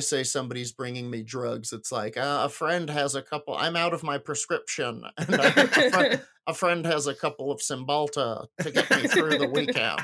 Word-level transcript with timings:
I 0.00 0.02
say 0.02 0.22
somebody's 0.22 0.72
bringing 0.72 1.10
me 1.10 1.22
drugs, 1.22 1.74
it's 1.74 1.92
like 1.92 2.16
uh, 2.16 2.44
a 2.44 2.48
friend 2.48 2.88
has 2.88 3.14
a 3.14 3.20
couple. 3.20 3.54
I'm 3.54 3.76
out 3.76 3.92
of 3.92 4.02
my 4.02 4.16
prescription, 4.16 5.04
and 5.18 5.34
I, 5.34 5.44
a, 5.44 5.50
friend, 5.90 6.22
a, 6.46 6.54
friend, 6.54 6.86
has 6.86 7.06
a 7.06 7.14
couple 7.14 7.52
of 7.52 7.60
Cymbalta 7.60 8.46
to 8.60 8.70
get 8.70 8.90
me 8.90 9.08
through 9.08 9.36
the 9.36 9.46
weekend. 9.46 10.00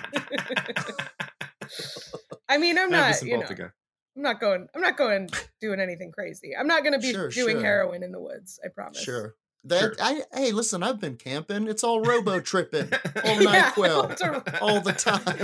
I 2.51 2.59
mean, 2.59 2.77
I'm 2.77 2.91
not, 2.91 3.23
you 3.23 3.39
know, 3.39 3.47
I'm 3.49 4.23
not 4.23 4.39
going. 4.39 4.69
I'm 4.75 4.83
not 4.83 4.99
going 4.99 5.31
doing 5.63 5.81
anything 5.81 6.13
crazy. 6.13 6.53
I'm 6.55 6.67
not 6.67 6.83
going 6.83 6.93
to 6.93 6.99
be 6.99 7.15
sure, 7.15 7.31
doing 7.31 7.57
sure. 7.57 7.65
heroin 7.65 8.03
in 8.03 8.13
the 8.13 8.21
woods. 8.21 8.61
I 8.63 8.69
promise. 8.69 9.03
Sure. 9.03 9.35
That 9.65 9.81
sure. 9.81 9.95
I 9.99 10.25
hey, 10.35 10.53
listen, 10.53 10.83
I've 10.83 11.01
been 11.01 11.17
camping. 11.17 11.69
It's 11.69 11.83
all 11.83 12.03
robo 12.03 12.41
tripping 12.41 12.93
all 13.25 13.43
night, 13.43 13.73
quill, 13.73 14.13
all 14.61 14.83
the 14.83 14.93
time. 14.93 15.39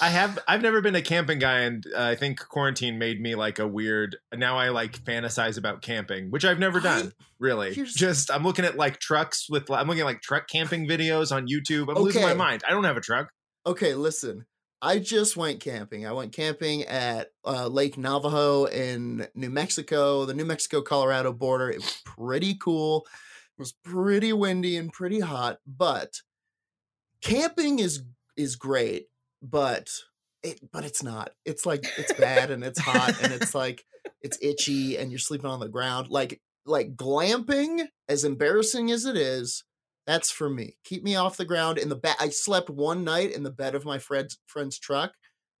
I 0.00 0.10
have 0.10 0.38
I've 0.46 0.62
never 0.62 0.80
been 0.80 0.94
a 0.94 1.02
camping 1.02 1.38
guy, 1.38 1.60
and 1.60 1.84
uh, 1.94 2.02
I 2.02 2.14
think 2.14 2.38
quarantine 2.40 2.98
made 2.98 3.20
me 3.20 3.34
like 3.34 3.58
a 3.58 3.66
weird. 3.66 4.16
Now 4.34 4.58
I 4.58 4.68
like 4.68 5.02
fantasize 5.04 5.58
about 5.58 5.82
camping, 5.82 6.30
which 6.30 6.44
I've 6.44 6.58
never 6.58 6.80
done. 6.80 7.12
I, 7.20 7.24
really, 7.38 7.74
just 7.74 8.30
I'm 8.30 8.44
looking 8.44 8.64
at 8.64 8.76
like 8.76 8.98
trucks 8.98 9.48
with 9.48 9.70
I'm 9.70 9.86
looking 9.86 10.00
at 10.00 10.06
like 10.06 10.22
truck 10.22 10.48
camping 10.48 10.86
videos 10.86 11.34
on 11.34 11.48
YouTube. 11.48 11.84
I'm 11.84 11.90
okay. 11.90 12.00
losing 12.00 12.22
my 12.22 12.34
mind. 12.34 12.62
I 12.66 12.70
don't 12.70 12.84
have 12.84 12.96
a 12.96 13.00
truck. 13.00 13.30
Okay, 13.66 13.94
listen. 13.94 14.46
I 14.80 15.00
just 15.00 15.36
went 15.36 15.58
camping. 15.58 16.06
I 16.06 16.12
went 16.12 16.32
camping 16.32 16.84
at 16.84 17.32
uh, 17.44 17.66
Lake 17.66 17.98
Navajo 17.98 18.66
in 18.66 19.26
New 19.34 19.50
Mexico, 19.50 20.24
the 20.24 20.34
New 20.34 20.44
Mexico 20.44 20.82
Colorado 20.82 21.32
border. 21.32 21.68
It 21.68 21.80
was 21.80 22.00
pretty 22.04 22.54
cool. 22.54 23.04
It 23.58 23.62
was 23.62 23.72
pretty 23.72 24.32
windy 24.32 24.76
and 24.76 24.92
pretty 24.92 25.18
hot, 25.18 25.58
but 25.66 26.20
camping 27.20 27.80
is 27.80 28.04
is 28.36 28.54
great 28.54 29.08
but 29.42 29.88
it 30.42 30.60
but 30.72 30.84
it's 30.84 31.02
not. 31.02 31.30
It's 31.44 31.66
like 31.66 31.86
it's 31.96 32.12
bad 32.18 32.50
and 32.50 32.62
it's 32.64 32.80
hot 32.80 33.22
and 33.22 33.32
it's 33.32 33.54
like 33.54 33.84
it's 34.22 34.38
itchy 34.42 34.96
and 34.96 35.10
you're 35.10 35.18
sleeping 35.18 35.50
on 35.50 35.60
the 35.60 35.68
ground. 35.68 36.08
Like 36.08 36.40
like 36.66 36.96
glamping, 36.96 37.86
as 38.08 38.24
embarrassing 38.24 38.90
as 38.90 39.04
it 39.04 39.16
is, 39.16 39.64
that's 40.06 40.30
for 40.30 40.48
me. 40.48 40.76
Keep 40.84 41.02
me 41.02 41.16
off 41.16 41.36
the 41.36 41.44
ground 41.44 41.78
in 41.78 41.88
the 41.88 41.96
back. 41.96 42.16
I 42.20 42.28
slept 42.28 42.70
one 42.70 43.04
night 43.04 43.32
in 43.32 43.42
the 43.42 43.50
bed 43.50 43.74
of 43.74 43.84
my 43.84 43.98
friend's 43.98 44.38
friend's 44.46 44.78
truck, 44.78 45.12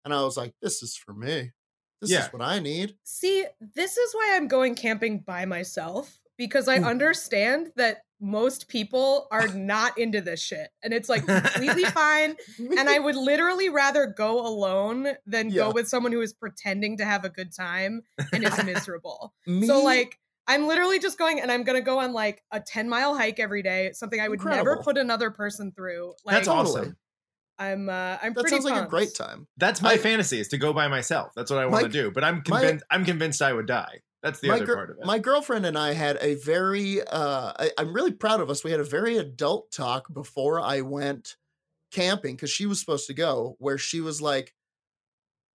and 0.04 0.14
I 0.14 0.22
was 0.22 0.36
like, 0.36 0.54
"This 0.62 0.82
is 0.82 0.96
for 0.96 1.12
me. 1.12 1.52
This 2.00 2.10
yeah. 2.10 2.26
is 2.26 2.32
what 2.32 2.42
I 2.42 2.58
need." 2.58 2.94
See, 3.04 3.46
this 3.74 3.96
is 3.96 4.14
why 4.14 4.34
I'm 4.34 4.48
going 4.48 4.74
camping 4.74 5.20
by 5.20 5.44
myself 5.44 6.18
because 6.36 6.68
I 6.68 6.78
hmm. 6.78 6.84
understand 6.84 7.68
that 7.76 7.98
most 8.20 8.68
people 8.68 9.28
are 9.30 9.48
not 9.48 9.96
into 9.96 10.20
this 10.20 10.40
shit 10.40 10.70
and 10.82 10.92
it's 10.92 11.08
like 11.08 11.24
completely 11.24 11.84
fine 11.86 12.36
and 12.58 12.88
i 12.88 12.98
would 12.98 13.16
literally 13.16 13.68
rather 13.68 14.06
go 14.06 14.44
alone 14.44 15.08
than 15.26 15.50
yeah. 15.50 15.62
go 15.62 15.70
with 15.70 15.88
someone 15.88 16.12
who 16.12 16.20
is 16.20 16.32
pretending 16.32 16.96
to 16.96 17.04
have 17.04 17.24
a 17.24 17.28
good 17.28 17.54
time 17.54 18.02
and 18.32 18.44
is 18.44 18.64
miserable 18.64 19.32
so 19.66 19.82
like 19.82 20.18
i'm 20.48 20.66
literally 20.66 20.98
just 20.98 21.18
going 21.18 21.40
and 21.40 21.52
i'm 21.52 21.62
gonna 21.62 21.80
go 21.80 22.00
on 22.00 22.12
like 22.12 22.42
a 22.50 22.60
10 22.60 22.88
mile 22.88 23.16
hike 23.16 23.38
every 23.38 23.62
day 23.62 23.90
something 23.92 24.20
i 24.20 24.28
would 24.28 24.40
Incredible. 24.40 24.64
never 24.64 24.82
put 24.82 24.98
another 24.98 25.30
person 25.30 25.70
through 25.72 26.14
like 26.24 26.36
that's 26.36 26.48
awesome 26.48 26.96
I'm 27.58 27.88
uh 27.88 28.18
I'm 28.22 28.34
that 28.34 28.40
pretty 28.42 28.50
sounds 28.50 28.64
pumped. 28.64 28.78
like 28.78 28.86
a 28.86 28.88
great 28.88 29.14
time. 29.14 29.48
That's 29.56 29.82
my 29.82 29.94
I, 29.94 29.98
fantasy 29.98 30.38
is 30.38 30.48
to 30.48 30.58
go 30.58 30.72
by 30.72 30.86
myself. 30.86 31.32
That's 31.34 31.50
what 31.50 31.58
I 31.58 31.66
want 31.66 31.84
to 31.84 31.90
do. 31.90 32.10
But 32.10 32.22
I'm 32.22 32.42
convinced 32.42 32.84
my, 32.88 32.96
I'm 32.96 33.04
convinced 33.04 33.42
I 33.42 33.52
would 33.52 33.66
die. 33.66 34.00
That's 34.22 34.40
the 34.40 34.48
my 34.48 34.56
other 34.56 34.66
gr- 34.66 34.74
part 34.74 34.90
of 34.90 34.98
it. 34.98 35.06
My 35.06 35.18
girlfriend 35.18 35.66
and 35.66 35.78
I 35.78 35.92
had 35.92 36.18
a 36.20 36.34
very 36.34 37.02
uh 37.02 37.52
I, 37.58 37.70
I'm 37.78 37.92
really 37.92 38.12
proud 38.12 38.40
of 38.40 38.50
us. 38.50 38.64
We 38.64 38.70
had 38.70 38.80
a 38.80 38.84
very 38.84 39.16
adult 39.16 39.70
talk 39.70 40.12
before 40.12 40.60
I 40.60 40.80
went 40.80 41.36
camping 41.92 42.34
because 42.34 42.50
she 42.50 42.66
was 42.66 42.80
supposed 42.80 43.06
to 43.06 43.14
go, 43.14 43.56
where 43.58 43.78
she 43.78 44.00
was 44.00 44.20
like 44.20 44.54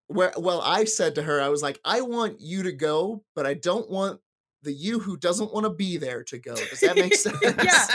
where 0.08 0.34
well, 0.38 0.62
I 0.62 0.86
said 0.86 1.16
to 1.16 1.24
her, 1.24 1.42
I 1.42 1.50
was 1.50 1.62
like, 1.62 1.80
I 1.84 2.02
want 2.02 2.40
you 2.40 2.64
to 2.64 2.72
go, 2.72 3.24
but 3.36 3.46
I 3.46 3.54
don't 3.54 3.90
want 3.90 4.20
the 4.62 4.72
you 4.72 5.00
who 5.00 5.18
doesn't 5.18 5.54
want 5.54 5.66
to 5.66 5.70
be 5.70 5.98
there 5.98 6.24
to 6.24 6.38
go. 6.38 6.56
Does 6.56 6.80
that 6.80 6.96
make 6.96 7.16
sense? 7.16 7.38
yeah. 7.42 7.88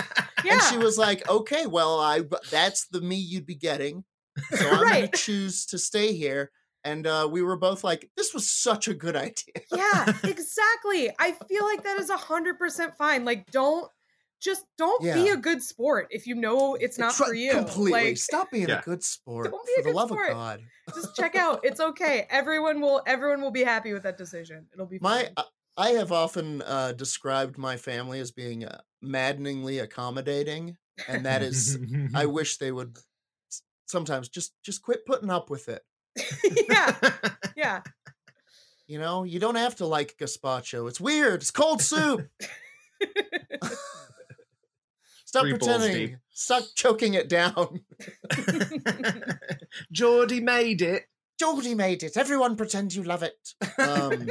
yeah. 0.44 0.52
And 0.52 0.62
she 0.64 0.76
was 0.76 0.98
like, 0.98 1.26
okay, 1.28 1.66
well, 1.66 1.98
I 1.98 2.22
that's 2.50 2.88
the 2.88 3.00
me 3.00 3.16
you'd 3.16 3.46
be 3.46 3.54
getting. 3.54 4.04
So 4.50 4.68
I'm 4.68 4.82
right. 4.82 4.94
gonna 4.94 5.08
choose 5.08 5.66
to 5.66 5.78
stay 5.78 6.12
here 6.12 6.50
and 6.84 7.06
uh, 7.06 7.28
we 7.30 7.42
were 7.42 7.56
both 7.56 7.84
like, 7.84 8.10
"This 8.16 8.32
was 8.32 8.50
such 8.50 8.88
a 8.88 8.94
good 8.94 9.16
idea." 9.16 9.62
yeah, 9.74 10.12
exactly. 10.24 11.10
I 11.18 11.32
feel 11.48 11.64
like 11.64 11.82
that 11.84 11.98
is 11.98 12.10
a 12.10 12.16
hundred 12.16 12.58
percent 12.58 12.96
fine. 12.96 13.24
Like, 13.24 13.50
don't 13.50 13.90
just 14.40 14.64
don't 14.76 15.02
yeah. 15.02 15.14
be 15.14 15.28
a 15.28 15.36
good 15.36 15.62
sport 15.62 16.08
if 16.10 16.26
you 16.26 16.34
know 16.34 16.76
it's 16.76 16.98
not 16.98 17.12
for 17.14 17.34
you. 17.34 17.52
Completely 17.52 17.92
like, 17.92 18.16
stop 18.16 18.50
being 18.50 18.68
yeah. 18.68 18.78
a 18.78 18.82
good 18.82 19.02
sport. 19.02 19.50
Don't 19.50 19.66
be 19.66 19.82
for 19.82 19.88
a 19.88 19.92
the 19.92 19.96
love 19.96 20.08
sport. 20.08 20.28
of 20.28 20.34
God. 20.34 20.60
Just 20.94 21.16
check 21.16 21.36
out. 21.36 21.60
It's 21.64 21.80
okay. 21.80 22.26
Everyone 22.30 22.80
will. 22.80 23.02
Everyone 23.06 23.42
will 23.42 23.50
be 23.50 23.64
happy 23.64 23.92
with 23.92 24.04
that 24.04 24.18
decision. 24.18 24.66
It'll 24.72 24.86
be 24.86 24.98
my. 25.00 25.28
Uh, 25.36 25.42
I 25.76 25.90
have 25.90 26.10
often 26.10 26.62
uh, 26.62 26.92
described 26.92 27.56
my 27.56 27.76
family 27.76 28.18
as 28.18 28.32
being 28.32 28.64
uh, 28.64 28.80
maddeningly 29.00 29.78
accommodating, 29.78 30.76
and 31.06 31.24
that 31.24 31.42
is, 31.42 31.78
I 32.14 32.26
wish 32.26 32.56
they 32.58 32.72
would 32.72 32.98
sometimes 33.86 34.28
just 34.28 34.54
just 34.64 34.82
quit 34.82 35.06
putting 35.06 35.30
up 35.30 35.50
with 35.50 35.68
it. 35.68 35.82
yeah. 36.68 36.94
Yeah. 37.56 37.82
You 38.90 38.98
know, 38.98 39.22
you 39.24 39.38
don't 39.38 39.56
have 39.56 39.76
to 39.76 39.86
like 39.86 40.16
gazpacho. 40.18 40.88
It's 40.88 40.98
weird. 40.98 41.42
It's 41.42 41.50
cold 41.50 41.82
soup. 41.82 42.26
Stop 45.26 45.42
Three 45.42 45.50
pretending. 45.50 46.16
Stop 46.30 46.62
choking 46.74 47.12
it 47.12 47.28
down. 47.28 47.80
Geordie 49.92 50.40
made 50.40 50.80
it. 50.80 51.02
Geordie 51.38 51.74
made 51.74 52.02
it. 52.02 52.16
Everyone 52.16 52.56
pretend 52.56 52.94
you 52.94 53.02
love 53.02 53.22
it. 53.22 53.36
Um, 53.78 54.30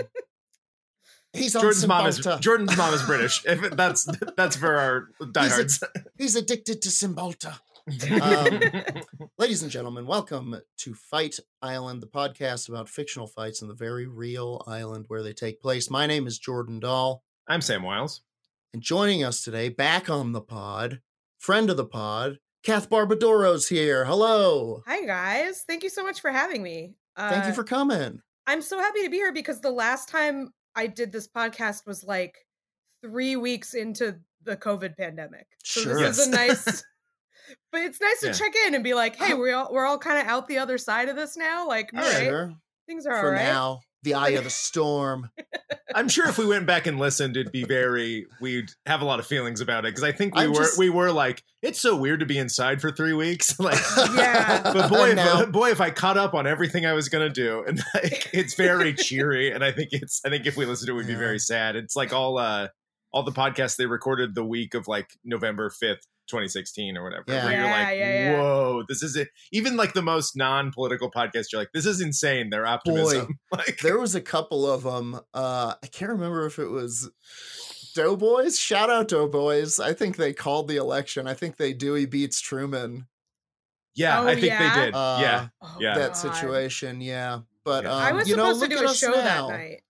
he's 1.33 1.53
Jordan's 1.53 1.85
mom 1.85 2.07
is 2.07 2.17
Jordan's 2.39 2.75
mom 2.75 2.95
is 2.95 3.03
British. 3.03 3.45
If 3.45 3.61
that's 3.77 4.09
that's 4.35 4.55
for 4.55 4.75
our 4.75 5.09
diehards. 5.31 5.73
He's, 5.75 5.83
a, 5.83 5.89
he's 6.17 6.35
addicted 6.35 6.81
to 6.81 6.89
Cymbalta. 6.89 7.59
Um, 7.87 8.59
ladies 9.37 9.63
and 9.63 9.71
gentlemen, 9.71 10.05
welcome 10.05 10.59
to 10.79 10.93
Fight 10.93 11.39
Island, 11.61 12.01
the 12.01 12.07
podcast 12.07 12.67
about 12.67 12.89
fictional 12.89 13.27
fights 13.27 13.61
in 13.61 13.69
the 13.69 13.73
very 13.73 14.05
real 14.05 14.61
island 14.67 15.05
where 15.07 15.23
they 15.23 15.31
take 15.31 15.61
place. 15.61 15.89
My 15.89 16.05
name 16.05 16.28
is 16.28 16.37
Jordan 16.37 16.81
Dahl. 16.81 17.23
I'm 17.47 17.61
Sam 17.61 17.84
Wiles. 17.84 18.22
And 18.73 18.81
joining 18.81 19.23
us 19.23 19.41
today, 19.41 19.69
back 19.69 20.09
on 20.09 20.34
the 20.34 20.41
pod, 20.41 20.99
friend 21.37 21.69
of 21.69 21.78
the 21.78 21.85
pod, 21.85 22.39
Kath 22.61 22.89
Barbadoro's 22.89 23.69
here. 23.69 24.03
Hello. 24.03 24.83
Hi, 24.85 25.05
guys. 25.05 25.63
Thank 25.66 25.83
you 25.83 25.90
so 25.90 26.03
much 26.03 26.19
for 26.19 26.29
having 26.29 26.61
me. 26.61 26.95
Uh, 27.16 27.29
Thank 27.29 27.45
you 27.45 27.51
uh, 27.51 27.55
for 27.55 27.63
coming. 27.63 28.22
I'm 28.45 28.61
so 28.61 28.79
happy 28.79 29.03
to 29.03 29.09
be 29.09 29.17
here 29.17 29.31
because 29.31 29.61
the 29.61 29.72
last 29.72 30.09
time 30.09 30.51
I 30.75 30.87
did 30.87 31.13
this 31.13 31.29
podcast 31.29 31.87
was 31.87 32.03
like 32.03 32.45
three 33.01 33.37
weeks 33.37 33.73
into 33.73 34.19
the 34.43 34.57
COVID 34.57 34.97
pandemic. 34.97 35.47
So 35.63 35.81
sure. 35.81 35.99
this 35.99 36.19
is 36.19 36.28
a 36.28 36.31
nice 36.31 36.83
but 37.72 37.82
it's 37.82 37.99
nice 38.02 38.23
yeah. 38.23 38.32
to 38.32 38.38
check 38.40 38.53
in 38.67 38.76
and 38.76 38.84
be 38.84 38.94
like, 38.94 39.16
hey, 39.16 39.34
we're 39.35 39.55
all 39.55 39.70
we're 39.72 39.85
all 39.85 39.97
kind 39.97 40.20
of 40.20 40.28
out 40.28 40.47
the 40.47 40.58
other 40.59 40.78
side 40.78 41.09
of 41.09 41.16
this 41.16 41.38
now. 41.38 41.67
Like, 41.67 41.90
all 41.94 42.02
right, 42.02 42.23
sure. 42.23 42.53
things 42.88 43.05
are 43.05 43.20
for 43.20 43.28
all 43.28 43.32
right. 43.34 43.44
now. 43.44 43.79
The 44.03 44.14
eye 44.14 44.29
of 44.29 44.44
the 44.46 44.49
storm. 44.49 45.29
I'm 45.96 46.08
sure 46.08 46.29
if 46.29 46.38
we 46.38 46.46
went 46.46 46.67
back 46.67 46.85
and 46.85 46.99
listened, 46.99 47.35
it'd 47.35 47.52
be 47.52 47.64
very. 47.64 48.28
We'd 48.40 48.70
have 48.85 49.02
a 49.02 49.05
lot 49.05 49.20
of 49.20 49.26
feelings 49.26 49.59
about 49.59 49.85
it 49.85 49.90
because 49.90 50.03
I 50.03 50.11
think 50.11 50.35
we 50.35 50.44
I'm 50.44 50.49
were 50.52 50.59
just- 50.59 50.78
we 50.78 50.90
were 50.90 51.11
like, 51.11 51.44
it's 51.61 51.79
so 51.79 51.96
weird 51.96 52.20
to 52.20 52.26
be 52.26 52.38
inside 52.38 52.79
for 52.79 52.91
three 52.91 53.14
weeks. 53.14 53.59
like, 53.59 53.79
Yeah. 54.16 54.61
but 54.61 54.90
boy, 54.90 55.14
Now- 55.14 55.41
if, 55.41 55.52
boy, 55.52 55.72
if 55.72 55.82
I 55.82 55.90
caught 55.90 56.16
up 56.16 56.35
on 56.35 56.46
everything 56.46 56.85
I 56.85 56.93
was 56.93 57.09
gonna 57.09 57.29
do, 57.29 57.64
and 57.67 57.82
like, 57.96 58.29
it's 58.34 58.53
very 58.53 58.93
cheery, 58.93 59.52
and 59.52 59.64
I 59.64 59.72
think 59.72 59.90
it's. 59.91 60.22
I 60.23 60.29
think 60.29 60.46
if 60.46 60.55
we 60.55 60.66
listened 60.66 60.88
to 60.88 60.93
it, 60.93 60.97
we'd 60.97 61.08
be 61.08 61.16
very 61.16 61.40
sad. 61.40 61.76
It's 61.76 61.96
like 61.96 62.14
all 62.14 62.38
uh 62.38 62.67
all 63.11 63.23
the 63.23 63.32
podcasts 63.32 63.78
they 63.78 63.88
recorded 63.88 64.35
the 64.35 64.46
week 64.46 64.73
of 64.76 64.88
like 64.88 65.09
November 65.26 65.70
fifth. 65.72 66.05
2016 66.28 66.97
or 66.97 67.03
whatever. 67.03 67.24
Yeah. 67.28 67.46
Where 67.46 67.53
you're 67.53 67.64
like, 67.64 67.97
yeah, 67.97 68.32
yeah. 68.32 68.41
whoa, 68.41 68.84
this 68.88 69.02
is 69.03 69.16
it. 69.16 69.29
Even 69.52 69.76
like 69.78 69.94
the 69.94 70.02
most 70.02 70.35
non-political 70.35 71.09
podcast, 71.12 71.52
you're 71.52 71.62
like, 71.62 71.72
this 71.74 71.85
is 71.85 72.02
insane. 72.02 72.50
Their 72.50 72.66
optimism. 72.66 73.40
like, 73.52 73.79
there 73.82 74.00
was 74.00 74.16
a 74.16 74.22
couple 74.22 74.70
of 74.70 74.84
them. 74.84 75.20
Uh, 75.34 75.74
I 75.82 75.88
can't 75.88 76.12
remember 76.12 76.46
if 76.46 76.59
it 76.59 76.70
was 76.70 77.09
Doughboys. 77.96 78.59
Shout 78.59 78.90
out 78.90 79.08
Doughboys. 79.08 79.79
I 79.79 79.94
think 79.94 80.18
they 80.18 80.34
called 80.34 80.68
the 80.68 80.76
election. 80.78 81.28
I 81.28 81.34
think 81.34 81.58
they 81.58 81.74
Dewey 81.74 82.06
beats 82.06 82.40
Truman. 82.40 83.08
yeah, 83.96 84.20
Oh, 84.22 84.28
I 84.28 84.35
think 84.35 84.47
yeah? 84.47 84.76
they 84.79 84.85
did. 84.85 84.94
Uh, 84.96 85.18
yeah, 85.22 85.47
Oh, 85.62 85.78
Yeah. 85.79 85.96
That 85.97 86.14
God. 86.14 86.34
situation. 86.35 87.02
Yeah, 87.02 87.40
but 87.64 87.84
Yeah. 87.85 87.94
um, 87.94 88.02
I 88.02 88.12
was 88.12 88.28
you 88.29 88.35
know, 88.35 88.53
supposed 88.53 88.72
to 88.72 88.78
look 88.78 88.79
do 88.79 88.85
at 88.85 88.91
a 88.91 88.96
show 88.96 89.12
now. 89.12 89.47
that 89.47 89.58
night. 89.58 89.82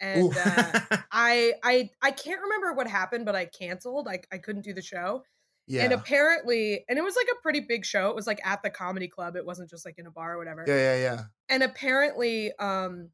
And 0.00 0.36
uh, 0.36 0.80
I 1.12 1.52
I 1.62 1.88
I 2.02 2.10
can't 2.10 2.40
remember 2.42 2.74
what 2.74 2.86
happened, 2.88 3.24
but 3.24 3.34
I 3.36 3.46
canceled. 3.46 4.08
I, 4.08 4.20
I 4.30 4.38
couldn't 4.38 4.62
do 4.62 4.74
the 4.74 4.82
show. 4.82 5.22
Yeah, 5.66 5.84
And 5.84 5.92
apparently, 5.94 6.84
and 6.88 6.98
it 6.98 7.02
was 7.02 7.16
like 7.16 7.26
a 7.32 7.40
pretty 7.42 7.60
big 7.60 7.84
show. 7.86 8.10
It 8.10 8.14
was 8.14 8.26
like 8.26 8.40
at 8.44 8.62
the 8.62 8.68
comedy 8.70 9.08
club. 9.08 9.34
It 9.36 9.46
wasn't 9.46 9.70
just 9.70 9.84
like 9.86 9.98
in 9.98 10.06
a 10.06 10.10
bar 10.10 10.34
or 10.34 10.38
whatever. 10.38 10.64
yeah, 10.66 10.74
yeah, 10.96 11.02
yeah. 11.02 11.20
And 11.48 11.62
apparently, 11.62 12.52
um, 12.58 13.08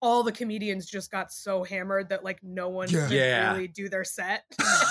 all 0.00 0.22
the 0.22 0.32
comedians 0.32 0.86
just 0.86 1.10
got 1.10 1.32
so 1.32 1.62
hammered 1.64 2.08
that 2.10 2.24
like 2.24 2.38
no 2.42 2.68
one 2.68 2.88
Yeah. 2.90 3.02
could 3.08 3.16
Yeah. 3.16 3.52
really 3.52 3.68
do 3.68 3.88
their 3.88 4.04
set. 4.04 4.44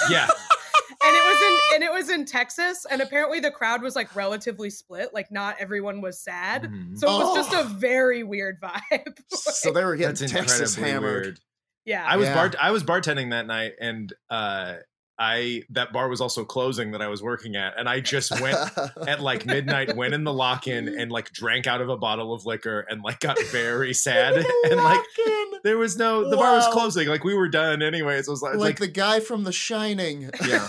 yeah. 0.10 0.28
and 1.06 1.16
it 1.16 1.24
was 1.24 1.42
in 1.42 1.76
and 1.76 1.84
it 1.84 1.92
was 1.92 2.10
in 2.10 2.26
Texas, 2.26 2.86
and 2.90 3.02
apparently 3.02 3.40
the 3.40 3.52
crowd 3.52 3.82
was 3.82 3.96
like 3.96 4.16
relatively 4.16 4.70
split. 4.70 5.14
Like 5.14 5.32
not 5.32 5.56
everyone 5.60 6.02
was 6.02 6.20
sad. 6.20 6.64
Mhm. 6.64 6.98
So 6.98 7.08
it 7.08 7.24
was 7.26 7.36
just 7.36 7.54
Oh. 7.56 7.62
a 7.62 7.64
very 7.64 8.24
weird 8.24 8.60
vibe. 8.62 9.18
So 9.30 9.72
they 9.72 9.84
were 9.84 9.96
getting 9.96 10.28
Texas 10.28 10.76
hammered. 10.76 11.24
weird. 11.26 11.40
yeah. 11.86 12.06
I 12.08 12.18
was 12.18 12.28
Yeah. 12.28 12.36
bar 12.36 12.52
I 12.62 12.72
was 12.72 12.84
bartending 12.84 13.32
that 13.32 13.46
night, 13.48 13.74
and 13.80 14.14
uh, 14.30 14.76
I 15.20 15.64
that 15.70 15.94
bar 15.94 16.10
was 16.10 16.22
also 16.22 16.44
closing 16.44 16.92
that 16.92 17.02
I 17.02 17.08
was 17.08 17.22
working 17.22 17.56
at, 17.56 17.78
and 17.78 17.88
I 17.88 18.00
just 18.00 18.40
went 18.42 18.58
at 19.08 19.22
like 19.22 19.46
midnight, 19.46 19.96
went 19.96 20.14
in 20.14 20.24
the 20.24 20.34
lock 20.34 20.68
in, 20.68 20.88
and 20.88 21.12
like 21.12 21.32
drank 21.32 21.68
out 21.68 21.82
of 21.82 21.90
a 21.90 21.98
bottle 21.98 22.34
of 22.34 22.46
liquor, 22.46 22.86
and 22.90 23.04
like 23.04 23.20
got 23.20 23.38
very 23.52 23.94
sad, 23.94 24.44
and 24.70 24.78
like 24.78 25.02
there 25.64 25.78
was 25.78 25.98
no 25.98 26.30
the 26.30 26.36
bar 26.36 26.56
was 26.56 26.68
closing, 26.68 27.08
like 27.08 27.24
we 27.24 27.36
were 27.36 27.50
done 27.50 27.82
anyways. 27.82 28.28
It 28.28 28.32
was 28.32 28.42
like, 28.42 28.54
like, 28.56 28.62
like 28.62 28.80
the 28.80 28.88
guy 28.88 29.20
from 29.20 29.44
The 29.44 29.54
Shining. 29.54 30.32
yeah, 30.46 30.68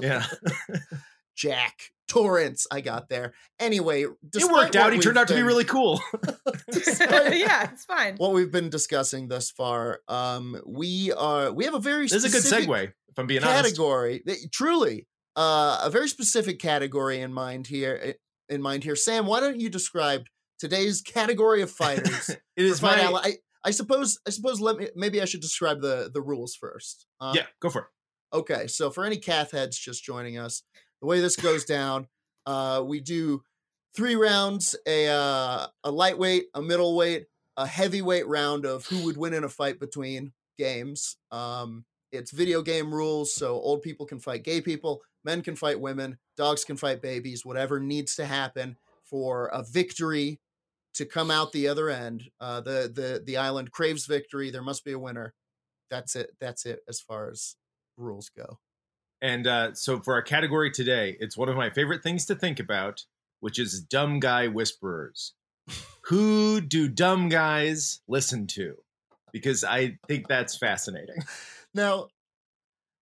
yeah. 0.00 0.26
Jack 1.34 1.90
Torrance. 2.12 2.66
I 2.70 2.82
got 2.82 3.08
there. 3.08 3.32
Anyway, 3.58 4.02
It 4.02 4.52
worked 4.52 4.76
out. 4.76 4.92
He 4.92 4.98
turned 4.98 5.16
out 5.16 5.28
to 5.28 5.34
be 5.34 5.42
really 5.42 5.64
cool. 5.64 6.00
yeah, 6.68 7.70
it's 7.70 7.84
fine. 7.86 8.16
what 8.16 8.32
we've 8.32 8.50
been 8.52 8.68
discussing 8.68 9.28
thus 9.28 9.50
far. 9.50 10.00
Um, 10.08 10.60
we 10.66 11.10
are 11.12 11.50
we 11.52 11.64
have 11.64 11.74
a 11.74 11.78
very 11.80 12.02
This 12.06 12.24
is 12.24 12.24
a 12.24 12.28
good 12.30 12.66
segue, 12.68 12.84
if 13.08 13.18
I'm 13.18 13.26
being 13.26 13.42
honest. 13.42 13.64
category. 13.64 14.22
that- 14.26 14.36
Truly, 14.52 15.06
uh, 15.36 15.80
a 15.82 15.90
very 15.90 16.08
specific 16.08 16.58
category 16.60 17.20
in 17.20 17.32
mind 17.32 17.66
here. 17.66 18.14
In 18.48 18.60
mind 18.60 18.84
here, 18.84 18.96
Sam. 18.96 19.24
Why 19.26 19.40
don't 19.40 19.58
you 19.58 19.70
describe 19.70 20.26
today's 20.58 21.00
category 21.00 21.62
of 21.62 21.70
fighters? 21.70 22.30
It 22.56 22.66
is 22.66 22.82
my 22.82 23.00
Ally- 23.00 23.20
I, 23.24 23.36
I 23.64 23.70
suppose. 23.70 24.18
I 24.26 24.30
suppose. 24.30 24.60
Let 24.60 24.76
me. 24.76 24.88
Maybe 24.94 25.22
I 25.22 25.24
should 25.24 25.40
describe 25.40 25.80
the 25.80 26.10
the 26.12 26.20
rules 26.20 26.54
first. 26.54 27.06
Uh, 27.18 27.32
yeah. 27.34 27.46
Go 27.62 27.70
for 27.70 27.80
it. 27.82 27.86
Okay, 28.34 28.66
so 28.66 28.90
for 28.90 29.04
any 29.04 29.16
Kath 29.18 29.52
heads 29.52 29.78
just 29.78 30.04
joining 30.04 30.36
us, 30.38 30.62
the 31.02 31.06
way 31.06 31.20
this 31.20 31.36
goes 31.36 31.64
down, 31.64 32.06
uh, 32.46 32.82
we 32.86 33.00
do 33.00 33.42
three 33.94 34.14
rounds: 34.14 34.74
a 34.86 35.08
uh, 35.08 35.66
a 35.84 35.90
lightweight, 35.90 36.46
a 36.54 36.62
middleweight, 36.62 37.26
a 37.56 37.66
heavyweight 37.66 38.26
round 38.26 38.64
of 38.64 38.86
who 38.86 39.04
would 39.04 39.18
win 39.18 39.34
in 39.34 39.44
a 39.44 39.48
fight 39.48 39.78
between 39.78 40.32
games. 40.56 41.16
Um, 41.30 41.84
it's 42.12 42.30
video 42.30 42.62
game 42.62 42.94
rules, 42.94 43.34
so 43.34 43.54
old 43.54 43.82
people 43.82 44.06
can 44.06 44.20
fight 44.20 44.44
gay 44.44 44.60
people, 44.60 45.02
men 45.24 45.42
can 45.42 45.56
fight 45.56 45.80
women, 45.80 46.18
dogs 46.36 46.64
can 46.64 46.76
fight 46.76 47.02
babies, 47.02 47.44
whatever 47.44 47.80
needs 47.80 48.14
to 48.16 48.26
happen 48.26 48.76
for 49.02 49.46
a 49.46 49.62
victory 49.62 50.40
to 50.94 51.04
come 51.04 51.30
out 51.30 51.52
the 51.52 51.66
other 51.66 51.90
end. 51.90 52.30
Uh, 52.40 52.60
the 52.60 52.90
the 52.94 53.22
the 53.24 53.36
island 53.36 53.72
craves 53.72 54.06
victory. 54.06 54.50
There 54.50 54.62
must 54.62 54.84
be 54.84 54.92
a 54.92 54.98
winner. 54.98 55.34
That's 55.90 56.14
it. 56.14 56.30
That's 56.40 56.64
it 56.64 56.80
as 56.88 57.00
far 57.00 57.28
as 57.28 57.56
rules 57.96 58.28
go. 58.28 58.58
And 59.22 59.46
uh, 59.46 59.74
so 59.74 60.00
for 60.00 60.14
our 60.14 60.22
category 60.22 60.70
today, 60.72 61.16
it's 61.20 61.36
one 61.36 61.48
of 61.48 61.56
my 61.56 61.70
favorite 61.70 62.02
things 62.02 62.26
to 62.26 62.34
think 62.34 62.58
about, 62.58 63.04
which 63.38 63.58
is 63.58 63.80
dumb 63.80 64.18
guy 64.18 64.48
whisperers. 64.48 65.32
Who 66.06 66.60
do 66.60 66.88
dumb 66.88 67.28
guys 67.28 68.00
listen 68.08 68.48
to? 68.48 68.74
Because 69.32 69.62
I 69.62 69.98
think 70.08 70.28
that's 70.28 70.58
fascinating. 70.58 71.16
Now, 71.74 72.08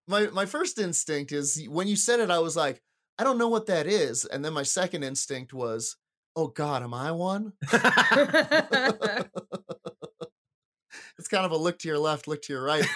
my 0.06 0.28
my 0.28 0.46
first 0.46 0.78
instinct 0.78 1.32
is 1.32 1.60
when 1.68 1.88
you 1.88 1.96
said 1.96 2.20
it, 2.20 2.30
I 2.30 2.38
was 2.38 2.54
like, 2.54 2.80
I 3.18 3.24
don't 3.24 3.36
know 3.36 3.48
what 3.48 3.66
that 3.66 3.88
is, 3.88 4.24
and 4.24 4.44
then 4.44 4.52
my 4.52 4.62
second 4.62 5.02
instinct 5.02 5.52
was, 5.52 5.96
oh 6.36 6.46
God, 6.46 6.84
am 6.84 6.94
I 6.94 7.10
one? 7.10 7.52
It's 11.18 11.28
kind 11.28 11.44
of 11.44 11.52
a 11.52 11.56
look 11.56 11.78
to 11.80 11.88
your 11.88 11.98
left, 11.98 12.28
look 12.28 12.40
to 12.42 12.52
your 12.54 12.64
right. 12.64 12.86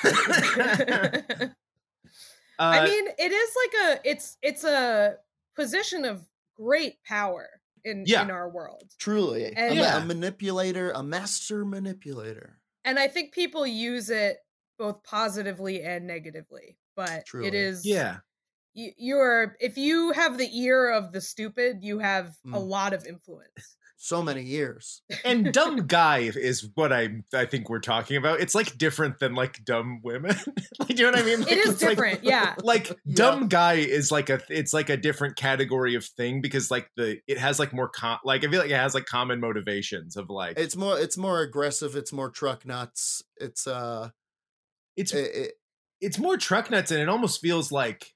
I 2.73 2.79
Uh, 2.81 2.85
mean, 2.85 3.09
it 3.19 3.33
is 3.33 3.51
like 3.57 3.75
a 3.99 4.09
it's 4.11 4.39
it's 4.43 4.65
a 4.65 5.19
position 5.57 6.05
of 6.05 6.27
great 6.57 7.03
power 7.05 7.49
in 7.85 8.05
Yeah. 8.07 8.23
in 8.23 8.31
our 8.31 8.49
world. 8.49 8.91
Truly, 8.99 9.45
a, 9.45 9.49
And- 9.51 9.77
Yeah. 9.77 10.03
a 10.03 10.05
manipulator, 10.05 10.91
a 10.93 11.03
master 11.03 11.65
manipulator. 11.65 12.61
And 12.85 12.99
I 12.99 13.09
think 13.09 13.33
people 13.33 13.67
use 13.67 14.11
it 14.11 14.39
both 14.79 15.03
positively 15.05 15.83
and 15.83 16.07
negatively. 16.07 16.79
But 16.97 17.27
Truly. 17.27 17.49
it 17.49 17.55
is 17.55 17.85
yeah. 17.85 18.19
you, 18.73 18.93
you're 18.97 19.57
if 19.61 19.77
you 19.79 20.13
have 20.13 20.39
the 20.39 20.49
ear 20.59 20.91
of 20.91 21.13
the 21.13 21.21
stupid, 21.21 21.83
you 21.83 21.99
have 22.01 22.37
a 22.47 22.59
Mm. 22.59 22.69
lot 22.69 22.93
of 22.93 23.07
influence. 23.07 23.77
So 24.06 24.23
many 24.23 24.43
years. 24.43 25.01
And 25.25 25.51
dumb 25.51 25.87
guy 25.87 26.19
is 26.19 26.69
what 26.75 26.93
I 26.93 27.09
I 27.33 27.47
think 27.47 27.71
we're 27.71 27.79
talking 27.81 28.19
about. 28.19 28.41
It's 28.41 28.55
like 28.55 28.77
different 28.77 29.19
than 29.19 29.35
like 29.35 29.65
dumb 29.65 30.01
women. 30.03 30.37
like, 30.79 30.89
do 30.89 30.95
you 30.95 31.05
know 31.05 31.12
what 31.12 31.21
I 31.21 31.23
mean? 31.23 31.41
Like, 31.41 31.53
It 31.53 31.59
is 31.59 31.71
it's 31.71 31.83
like- 31.83 31.91
different, 31.93 32.25
yeah. 32.25 32.55
like 32.62 32.89
Yeah. 33.06 33.15
dumb 33.15 33.49
guy 33.49 33.75
is 33.75 34.12
like 34.12 34.29
a 34.29 34.43
it's 34.51 34.75
like 34.75 34.91
a 34.91 34.99
different 34.99 35.37
category 35.37 35.95
of 35.95 36.05
thing 36.05 36.43
because 36.43 36.71
like 36.71 36.91
the 36.97 37.19
it 37.27 37.39
has 37.39 37.59
like 37.59 37.73
more 37.73 37.89
com- 37.89 38.19
like 38.25 38.45
I 38.45 38.51
feel 38.51 38.61
like 38.61 38.71
it 38.71 38.77
has 38.77 38.93
like 38.95 39.06
common 39.06 39.41
motivations 39.41 40.17
of 40.19 40.29
like 40.29 40.59
It's 40.59 40.77
more. 40.77 40.99
It's 41.01 41.17
more 41.17 41.41
aggressive. 41.41 41.97
It's 41.97 42.12
more 42.12 42.29
truck 42.29 42.67
nuts. 42.67 43.23
It's 43.39 43.67
uh. 43.67 44.11
it's 44.96 45.15
It, 45.15 45.34
it, 45.34 45.53
it's 46.03 46.19
more 46.19 46.37
truck 46.37 46.70
nuts 46.70 46.91
and 46.91 47.01
it 47.01 47.08
almost 47.08 47.41
feels 47.41 47.73
like 47.73 48.13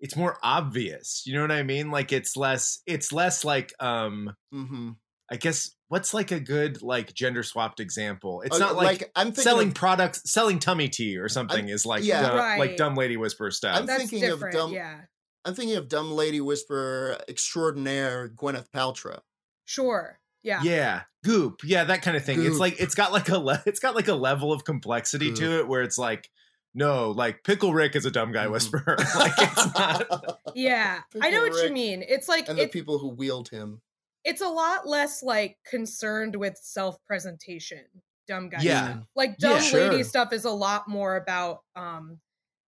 it's 0.00 0.16
more 0.16 0.38
obvious. 0.42 1.22
You 1.26 1.34
know 1.34 1.42
what 1.42 1.52
I 1.52 1.62
mean? 1.62 1.90
Like 1.90 2.12
it's 2.12 2.34
less 2.36 2.80
it's 2.86 3.12
less 3.12 3.44
like 3.44 3.74
um 3.78 4.34
mhm. 4.52 4.96
I 5.32 5.36
guess 5.36 5.70
what's 5.88 6.12
like 6.14 6.30
a 6.30 6.38
good 6.40 6.82
like 6.82 7.14
gender 7.14 7.42
swapped 7.42 7.80
example? 7.80 8.42
It's 8.42 8.56
Uh, 8.56 8.58
not 8.58 8.76
like, 8.76 9.10
I'm 9.16 9.28
thinking 9.28 9.42
selling 9.44 9.68
of- 9.68 9.74
products 9.74 10.30
selling 10.30 10.58
tummy 10.58 10.88
tea 10.88 11.16
or 11.16 11.28
something 11.28 11.68
is 11.68 11.86
like 11.86 12.04
yeah. 12.04 12.22
dumb- 12.22 12.36
Right. 12.36 12.58
like 12.58 12.76
dumb 12.76 12.94
lady 12.94 13.16
whisper 13.16 13.50
stuff. 13.50 13.76
I'm 13.76 13.86
That's 13.86 14.08
thinking 14.10 14.30
of 14.30 14.42
dumb- 14.52 14.72
yeah. 14.72 15.00
I'm 15.44 15.54
thinking 15.54 15.76
of 15.76 15.88
dumb 15.88 16.12
lady 16.12 16.40
whisperer 16.40 17.18
extraordinaire 17.28 18.28
Gwyneth 18.28 18.68
Paltrow. 18.74 19.20
Sure. 19.64 20.18
Yeah. 20.44 20.60
yeah 20.64 21.02
goop 21.24 21.60
yeah 21.62 21.84
that 21.84 22.02
kind 22.02 22.16
of 22.16 22.24
thing 22.24 22.44
it's 22.44 22.58
like 22.58 22.80
it's 22.80 22.96
got 22.96 23.12
like 23.12 23.28
a 23.28 23.38
le- 23.38 23.62
it's 23.64 23.78
got 23.78 23.94
like 23.94 24.08
a 24.08 24.14
level 24.14 24.52
of 24.52 24.64
complexity 24.64 25.32
to 25.34 25.60
it 25.60 25.68
where 25.68 25.82
it's 25.82 25.96
like 25.96 26.28
no 26.74 27.12
like 27.12 27.44
pickle 27.44 27.72
rick 27.72 27.94
is 27.94 28.04
a 28.04 28.10
dumb 28.10 28.32
guy 28.32 28.46
Mhm. 28.46 28.50
whisperer 28.50 28.96
like 29.16 29.32
it's 29.38 29.74
not 29.78 30.40
Yeah. 30.56 30.98
I 31.22 31.30
know 31.30 31.44
Pickle 31.44 31.58
what 31.58 31.64
you 31.68 31.72
mean. 31.72 32.02
It's 32.06 32.28
like 32.28 32.48
and 32.48 32.58
the 32.58 32.66
people 32.66 32.98
who 32.98 33.08
wield 33.10 33.50
him. 33.50 33.82
It's 34.24 34.40
a 34.40 34.48
lot 34.48 34.86
less 34.86 35.22
like 35.22 35.56
concerned 35.68 36.36
with 36.36 36.56
self-presentation. 36.56 37.84
Dumb 38.28 38.48
guy 38.48 38.58
Yeah. 38.60 38.84
stuff. 38.94 39.04
Like 39.16 39.36
Yeah, 39.38 39.48
dumb 39.48 39.72
lady 39.72 39.96
sure. 39.96 40.04
stuff 40.04 40.32
is 40.32 40.44
a 40.44 40.50
lot 40.50 40.88
more 40.88 41.16
about 41.16 41.62
um 41.76 42.20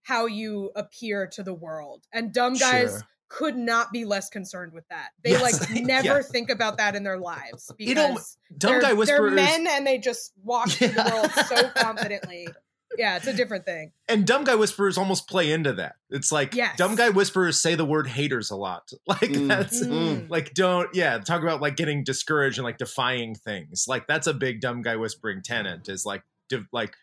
how 0.02 0.26
you 0.26 0.70
appear 0.76 1.26
to 1.28 1.42
the 1.42 1.54
world. 1.54 2.04
And 2.12 2.32
dumb 2.32 2.54
guys 2.54 2.90
Sure. 2.90 3.00
could 3.28 3.56
not 3.56 3.90
be 3.92 4.04
less 4.04 4.28
concerned 4.28 4.72
with 4.72 4.84
that. 4.88 5.10
They 5.24 5.30
Yes. 5.30 5.42
like 5.42 5.70
Yeah. 5.76 5.82
never 5.84 6.22
think 6.22 6.50
about 6.50 6.76
that 6.78 6.94
in 6.96 7.04
their 7.04 7.18
lives 7.18 7.70
It 7.78 7.96
al- 7.96 8.08
because 8.14 8.36
dumb 8.58 8.80
guy 8.80 8.94
they're 9.04 9.30
men 9.30 9.66
and 9.66 9.86
they 9.86 9.98
just 9.98 10.32
walk 10.42 10.68
through 10.70 10.88
the 10.88 11.10
world 11.12 11.30
so 11.48 11.70
confidently. 11.70 12.48
Yeah, 12.98 13.16
it's 13.16 13.26
a 13.26 13.32
different 13.32 13.64
thing. 13.64 13.92
and 14.08 14.26
dumb 14.26 14.44
guy 14.44 14.54
whisperers 14.54 14.96
almost 14.98 15.28
play 15.28 15.50
into 15.50 15.72
that 15.74 15.96
it's 16.10 16.30
like 16.30 16.54
Yes. 16.54 16.76
dumb 16.76 16.94
guy 16.94 17.10
whisperers 17.10 17.60
say 17.60 17.74
the 17.74 17.84
word 17.84 18.06
haters 18.06 18.50
a 18.50 18.56
lot 18.56 18.90
like 19.06 19.20
Mm. 19.30 19.48
that's 19.48 19.84
Mm. 19.84 20.28
like 20.30 20.54
don't 20.54 20.94
yeah 20.94 21.18
talk 21.18 21.42
about 21.42 21.60
like 21.60 21.76
getting 21.76 22.04
discouraged 22.04 22.58
and 22.58 22.64
like 22.64 22.78
defying 22.78 23.34
things 23.34 23.84
like 23.88 24.06
that's 24.06 24.26
a 24.26 24.34
big 24.34 24.60
dumb 24.60 24.82
guy 24.82 24.96
whispering 24.96 25.42
tenant 25.42 25.88
is 25.88 26.04
like 26.06 26.22
de- 26.48 26.66
like 26.72 26.94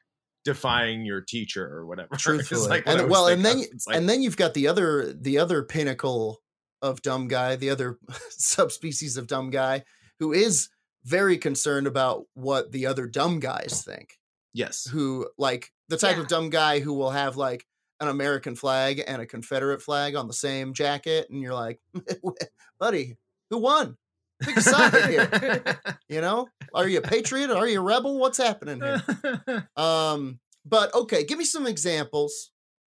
defying 0.43 1.05
your 1.05 1.21
teacher 1.21 1.63
or 1.67 1.85
whatever. 1.85 2.15
Truthfully, 2.17 2.67
like 2.67 2.85
what 2.87 2.99
and 2.99 3.09
well, 3.11 3.27
and 3.27 3.45
then. 3.45 3.59
It's 3.59 3.85
like- 3.85 3.95
and 3.95 4.09
then 4.09 4.23
you've 4.23 4.37
got 4.37 4.53
the 4.55 4.67
other 4.67 5.13
the 5.13 5.37
other 5.37 5.61
pinnacle 5.61 6.41
of 6.81 7.01
dumb 7.03 7.27
guy, 7.27 7.55
the 7.55 7.69
other 7.69 7.99
subspecies 8.29 9.17
of 9.17 9.27
dumb 9.27 9.49
guy, 9.51 9.83
who 10.19 10.33
is 10.33 10.69
very 11.03 11.37
concerned 11.37 11.85
about 11.87 12.23
what 12.33 12.71
the 12.71 12.85
other 12.87 13.05
dumb 13.07 13.39
guys 13.39 13.83
think. 13.85 14.17
Yes, 14.53 14.85
Who 14.87 15.29
like 15.37 15.71
the 15.89 15.97
type 15.97 16.15
Yeah. 16.17 16.23
of 16.23 16.27
dumb 16.27 16.49
guy 16.49 16.79
who 16.79 16.93
will 16.93 17.11
have 17.11 17.37
like 17.37 17.65
an 17.99 18.07
American 18.07 18.55
flag 18.55 19.03
and 19.05 19.21
a 19.21 19.25
Confederate 19.25 19.81
flag 19.81 20.15
on 20.15 20.27
the 20.27 20.33
same 20.33 20.73
jacket, 20.73 21.27
and 21.29 21.41
you're 21.41 21.53
like, 21.53 21.79
buddy, 22.79 23.17
who 23.49 23.57
won? 23.59 23.97
Pick 24.41 24.57
a 24.57 24.61
side 24.61 25.05
here. 25.09 25.79
You 26.09 26.19
know, 26.19 26.49
are 26.73 26.87
you 26.89 26.97
a 26.97 27.01
patriot? 27.01 27.51
Are 27.51 27.67
you 27.67 27.79
a 27.79 27.83
rebel? 27.83 28.19
What's 28.19 28.37
happening 28.37 28.81
here? 28.81 29.67
Um, 29.77 30.39
but 30.65 30.93
okay, 30.93 31.23
give 31.23 31.37
me 31.37 31.45
some 31.45 31.65
examples. 31.67 32.51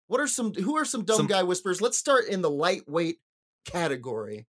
What 0.08 0.22
are 0.22 0.28
some 0.28 0.54
who 0.54 0.78
are 0.78 0.86
some 0.86 1.04
dumb 1.04 1.18
Some- 1.18 1.28
guy 1.28 1.44
whispers? 1.44 1.82
Let's 1.82 1.98
start 1.98 2.28
in 2.28 2.42
the 2.42 2.50
lightweight 2.50 3.18
category. 3.66 4.46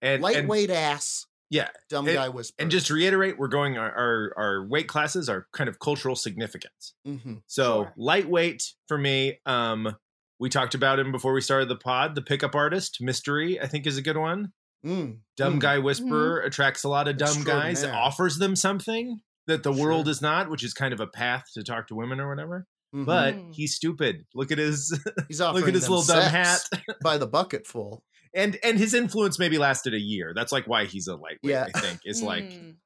and, 0.00 0.14
and 0.14 0.22
lightweight 0.22 0.70
ass 0.70 1.26
yeah, 1.50 1.68
dumb 1.88 2.06
and- 2.06 2.14
guy 2.16 2.28
whisper. 2.28 2.54
and 2.62 2.70
just 2.70 2.86
to 2.88 2.94
reiterate, 2.94 3.38
we're 3.38 3.48
going 3.48 3.76
our, 3.78 3.90
our 3.92 4.32
our 4.36 4.66
weight 4.66 4.88
classes 4.88 5.28
are 5.28 5.46
kind 5.52 5.68
of 5.68 5.78
cultural 5.78 6.16
significance. 6.16 6.94
hmm 7.04 7.34
So 7.46 7.84
Sure. 7.84 7.92
lightweight 7.96 8.62
for 8.86 8.98
me. 8.98 9.38
Um, 9.46 9.96
we 10.40 10.48
talked 10.48 10.74
about 10.74 10.98
him 11.00 11.10
before 11.10 11.32
we 11.32 11.40
started 11.40 11.68
the 11.68 11.76
pod. 11.76 12.14
The 12.14 12.22
pickup 12.22 12.54
artist, 12.54 12.98
mystery, 13.00 13.60
I 13.60 13.66
think 13.66 13.86
is 13.86 13.96
a 13.98 14.02
good 14.02 14.16
one. 14.16 14.52
mm, 14.86 15.18
Dumb 15.36 15.56
mm. 15.56 15.60
guy 15.60 15.78
whisperer 15.78 16.40
attracts 16.40 16.84
a 16.84 16.88
lot 16.88 17.08
of 17.08 17.16
dumb 17.16 17.42
guys. 17.42 17.82
Offers 17.84 18.38
them 18.38 18.54
something 18.54 19.18
that 19.48 19.62
the 19.64 19.72
world 19.72 20.06
is 20.08 20.22
not, 20.22 20.48
which 20.50 20.62
is 20.62 20.74
kind 20.74 20.92
of 20.92 21.00
a 21.00 21.06
path 21.08 21.44
to 21.54 21.64
talk 21.64 21.88
to 21.88 21.94
women 21.96 22.20
or 22.20 22.28
whatever. 22.28 22.66
mhm. 22.94 23.04
But 23.04 23.34
he's 23.52 23.74
stupid. 23.74 24.26
Look 24.34 24.52
at 24.52 24.58
his 24.58 24.96
he's 25.28 25.40
offering 25.40 25.62
look 25.62 25.68
at 25.68 25.74
his 25.74 25.84
them 25.84 25.92
little 25.94 26.06
dumb 26.06 26.30
hat. 26.30 26.60
by 27.02 27.18
the 27.18 27.26
bucketful. 27.26 28.04
And 28.38 28.56
and 28.62 28.78
his 28.78 28.94
influence 28.94 29.38
maybe 29.38 29.58
lasted 29.58 29.92
a 29.92 30.00
year. 30.00 30.32
That's 30.34 30.52
like 30.52 30.64
why 30.66 30.86
he's 30.86 31.06
a 31.08 31.14
lightweight. 31.16 31.38
Yeah. 31.42 31.66
I 31.74 31.78
think 31.80 32.00
is 32.04 32.22
like 32.22 32.44
Mm. 32.44 32.76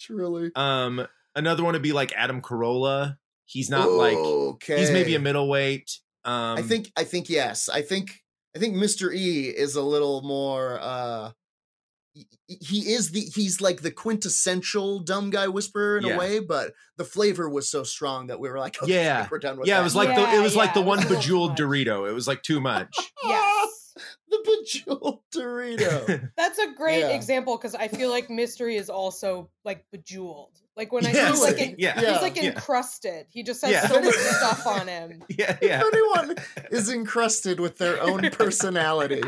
Truly, 0.00 0.50
um 0.56 1.06
another 1.36 1.62
one 1.62 1.72
would 1.74 1.82
be 1.82 1.92
like 1.92 2.12
Adam 2.16 2.40
Carolla. 2.42 3.16
He's 3.46 3.70
not 3.70 3.90
like 3.90 4.16
okay. 4.16 4.80
he's 4.80 4.90
maybe 4.90 5.14
a 5.14 5.18
middleweight. 5.20 5.90
Um, 6.24 6.58
I 6.58 6.62
think 6.62 6.90
I 6.96 7.04
think 7.04 7.28
yes. 7.28 7.68
I 7.68 7.82
think 7.82 8.10
I 8.56 8.58
think 8.58 8.74
Mr. 8.76 9.14
E 9.14 9.48
is 9.48 9.76
a 9.76 9.82
little 9.82 10.22
more 10.22 10.78
uh 10.80 11.30
he- 12.14 12.26
he 12.60 12.92
is 12.92 13.10
the 13.10 13.20
he's 13.20 13.60
like 13.60 13.82
the 13.82 13.90
quintessential 13.90 15.00
dumb 15.00 15.30
guy 15.30 15.48
whisperer 15.48 15.98
in 15.98 16.06
Yeah. 16.06 16.14
a 16.14 16.18
way, 16.18 16.38
but 16.40 16.72
the 16.96 17.04
flavor 17.04 17.48
was 17.48 17.70
so 17.70 17.82
strong 17.82 18.28
that 18.28 18.38
we 18.40 18.48
were 18.48 18.58
like, 18.58 18.76
okay, 18.82 18.92
Yeah. 19.04 19.26
we're 19.30 19.38
done 19.38 19.58
with 19.58 19.66
yeah, 19.68 19.74
that. 19.76 19.80
it 19.80 19.84
was 19.84 19.96
like 19.96 20.14
the 20.14 20.34
it 20.34 20.42
was 20.42 20.54
like 20.56 20.74
the 20.74 20.80
one 20.82 20.98
was 20.98 21.06
a 21.06 21.08
little 21.08 21.22
bejeweled. 21.22 21.56
Dorito. 21.58 22.08
It 22.08 22.12
was 22.12 22.28
like 22.28 22.42
too 22.42 22.60
much. 22.72 22.94
Yes. 23.24 23.83
The 24.44 24.58
bejeweled 24.64 25.20
Dorito. 25.34 26.30
That's 26.36 26.58
a 26.58 26.72
great 26.72 27.00
Yeah. 27.00 27.08
example 27.10 27.56
because 27.56 27.74
I 27.74 27.88
feel 27.88 28.10
like 28.10 28.30
mystery 28.30 28.76
is 28.76 28.90
also 28.90 29.50
like 29.64 29.84
bejeweled. 29.90 30.50
Like 30.76 30.92
when 30.92 31.06
I 31.06 31.12
Yes, 31.12 31.30
he's 31.30 31.42
like 31.42 31.60
en- 31.60 31.74
yeah. 31.78 32.00
Yeah. 32.00 32.12
he's 32.14 32.22
like 32.22 32.36
Yeah. 32.36 32.42
encrusted. 32.50 33.26
He 33.30 33.42
just 33.44 33.62
has 33.62 33.70
Yeah. 33.70 33.86
so 33.86 34.00
much 34.00 34.14
stuff 34.16 34.66
on 34.66 34.88
him. 34.88 35.22
yeah, 35.28 35.56
yeah. 35.62 35.82
If 35.84 35.94
anyone 35.94 36.36
is 36.70 36.90
encrusted 36.90 37.60
with 37.60 37.78
their 37.78 38.00
own 38.02 38.28
personality, 38.30 39.22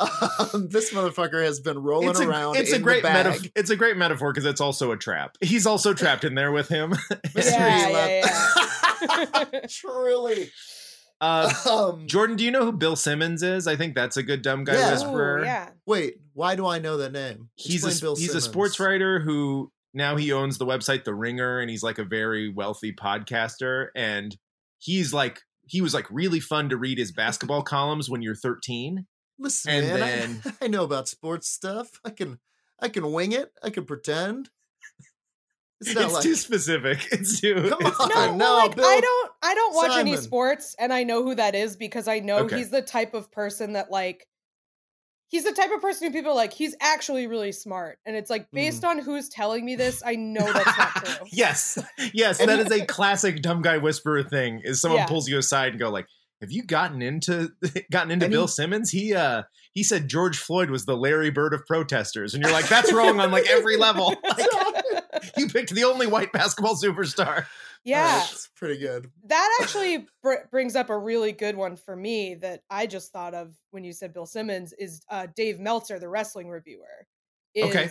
um, 0.00 0.68
this 0.70 0.92
motherfucker 0.92 1.44
has 1.44 1.60
been 1.60 1.78
rolling 1.82 2.10
It's 2.10 2.20
a, 2.20 2.28
around. 2.28 2.56
it's 2.56 2.72
in 2.72 2.80
a 2.80 2.82
great 2.84 3.02
the 3.02 3.08
bag. 3.08 3.26
metaphor. 3.26 3.48
It's 3.54 3.70
a 3.70 3.76
great 3.76 3.96
metaphor 3.96 4.32
because 4.32 4.46
it's 4.46 4.60
also 4.60 4.90
a 4.92 4.96
trap. 4.96 5.36
He's 5.42 5.66
also 5.66 5.92
trapped 5.92 6.24
in 6.24 6.34
there 6.34 6.50
with 6.52 6.68
him. 6.68 6.94
Mystery 7.34 7.54
Yeah, 7.58 7.88
left. 7.92 9.52
yeah, 9.52 9.60
Truly. 9.68 10.50
Uh, 11.20 11.52
Um, 11.70 12.06
Jordan, 12.06 12.36
do 12.36 12.44
you 12.44 12.50
know 12.50 12.64
who 12.64 12.72
Bill 12.72 12.96
Simmons 12.96 13.42
is? 13.42 13.66
I 13.66 13.76
think 13.76 13.94
that's 13.94 14.16
a 14.16 14.22
good 14.22 14.42
dumb 14.42 14.64
guy 14.64 14.74
Yeah. 14.74 14.92
whisperer. 14.92 15.38
Ooh, 15.40 15.44
yeah. 15.44 15.70
wait, 15.86 16.16
why 16.32 16.56
do 16.56 16.66
I 16.66 16.78
know 16.78 16.96
that 16.98 17.12
name? 17.12 17.48
he's 17.56 17.84
Explain 17.84 17.96
a 17.98 18.00
Bill 18.00 18.16
he's 18.16 18.34
a 18.34 18.40
sports 18.40 18.78
writer 18.80 19.20
who 19.20 19.70
now 19.92 20.16
he 20.16 20.32
owns 20.32 20.58
the 20.58 20.66
website 20.66 21.04
The 21.04 21.14
Ringer 21.14 21.60
and 21.60 21.70
he's 21.70 21.82
like 21.82 21.98
a 21.98 22.04
very 22.04 22.48
wealthy 22.52 22.92
podcaster 22.92 23.88
and 23.94 24.36
he's 24.78 25.12
like 25.14 25.40
he 25.66 25.80
was 25.80 25.94
like 25.94 26.06
really 26.10 26.40
fun 26.40 26.68
to 26.68 26.76
read 26.76 26.98
his 26.98 27.12
basketball 27.16 27.62
columns 27.62 28.10
when 28.10 28.20
you're 28.22 28.34
13. 28.34 29.06
Listen, 29.38 29.70
and 29.72 29.86
man, 30.00 30.40
then- 30.44 30.54
I, 30.60 30.64
I 30.64 30.68
know 30.68 30.84
about 30.84 31.08
sports 31.08 31.48
stuff. 31.48 31.88
I 32.04 32.10
can 32.10 32.38
I 32.80 32.88
can 32.88 33.12
wing 33.12 33.32
it. 33.32 33.50
I 33.62 33.70
can 33.70 33.84
pretend. 33.84 34.50
It's 35.80 35.90
It's, 35.90 36.12
like 36.12 36.22
too 36.22 36.34
specific. 36.34 37.06
It's 37.12 37.40
too 37.40 37.54
Come 37.54 37.78
it's 37.86 38.00
on. 38.00 38.08
No, 38.08 38.34
no, 38.36 38.36
well, 38.36 38.56
like 38.66 38.76
Bill 38.76 38.84
I 38.84 39.00
don't 39.00 39.30
I 39.42 39.54
don't 39.54 39.74
watch 39.74 39.96
any 39.98 40.16
sports 40.16 40.74
and 40.78 40.92
I 40.92 41.02
know 41.04 41.22
who 41.22 41.34
that 41.34 41.54
is 41.54 41.76
because 41.76 42.08
I 42.08 42.20
know 42.20 42.38
Okay. 42.40 42.58
he's 42.58 42.70
the 42.70 42.82
type 42.82 43.14
of 43.14 43.30
person 43.32 43.72
that 43.74 43.90
like 43.90 44.26
he's 45.28 45.44
the 45.44 45.52
type 45.52 45.70
of 45.74 45.80
person 45.80 46.06
who 46.06 46.12
people 46.12 46.30
are 46.32 46.36
like 46.36 46.52
he's 46.52 46.76
actually 46.80 47.26
really 47.26 47.50
smart 47.52 47.98
and 48.06 48.14
it's 48.14 48.30
like 48.30 48.46
based 48.52 48.84
on 48.84 48.98
who's 48.98 49.28
telling 49.28 49.64
me 49.64 49.74
this 49.74 50.02
I 50.04 50.14
know 50.14 50.50
that's 50.52 50.78
not 50.78 51.04
true. 51.04 51.26
yes. 51.32 51.78
Yes, 52.14 52.38
And- 52.40 52.48
that 52.48 52.60
is 52.60 52.70
a 52.70 52.86
classic 52.86 53.42
dumb 53.42 53.60
guy 53.62 53.78
whisperer 53.78 54.22
thing. 54.22 54.60
Is 54.64 54.80
someone 54.80 55.00
Yeah. 55.00 55.06
pulls 55.06 55.28
you 55.28 55.38
aside 55.38 55.70
and 55.70 55.80
go 55.80 55.90
like, 55.90 56.06
"Have 56.40 56.52
you 56.52 56.62
gotten 56.62 57.02
into 57.02 57.50
gotten 57.90 58.10
into 58.12 58.26
And 58.26 58.32
Bill 58.32 58.42
he- 58.42 58.48
Simmons? 58.48 58.90
He 58.90 59.14
uh 59.14 59.42
he 59.72 59.82
said 59.82 60.06
George 60.08 60.38
Floyd 60.38 60.70
was 60.70 60.84
the 60.86 60.96
Larry 60.96 61.30
Bird 61.30 61.52
of 61.52 61.66
protesters." 61.66 62.34
And 62.34 62.42
you're 62.44 62.52
like, 62.52 62.68
"That's 62.68 62.92
wrong 62.92 63.18
on 63.20 63.32
like 63.32 63.48
every 63.50 63.76
level." 63.76 64.14
Like, 64.22 64.46
you 65.36 65.48
picked 65.48 65.70
the 65.74 65.84
only 65.84 66.06
white 66.06 66.32
basketball 66.32 66.76
superstar. 66.76 67.46
yeah. 67.84 68.22
it's 68.22 68.48
pretty 68.56 68.78
good. 68.78 69.10
that 69.26 69.58
actually 69.62 70.06
br- 70.22 70.46
brings 70.50 70.74
up 70.76 70.90
a 70.90 70.98
really 70.98 71.32
good 71.32 71.56
one 71.56 71.76
for 71.76 71.94
me 71.96 72.34
that 72.36 72.62
I 72.70 72.86
just 72.86 73.12
thought 73.12 73.34
of 73.34 73.54
when 73.70 73.84
you 73.84 73.92
said 73.92 74.12
Bill 74.12 74.26
Simmons 74.26 74.72
is 74.78 75.02
uh, 75.10 75.26
Dave 75.36 75.60
Meltzer, 75.60 75.98
the 75.98 76.08
wrestling 76.08 76.48
reviewer, 76.48 77.06
is 77.54 77.68
Okay. 77.70 77.88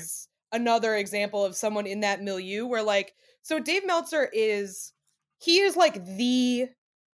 another 0.51 0.95
example 0.95 1.43
of 1.45 1.55
someone 1.55 1.85
in 1.87 2.01
that 2.01 2.21
milieu 2.21 2.65
where 2.65 2.83
like 2.83 3.13
so 3.41 3.59
Dave 3.59 3.85
Meltzer 3.85 4.29
is 4.33 4.93
he 5.39 5.59
is 5.59 5.75
like 5.75 6.05
the 6.17 6.67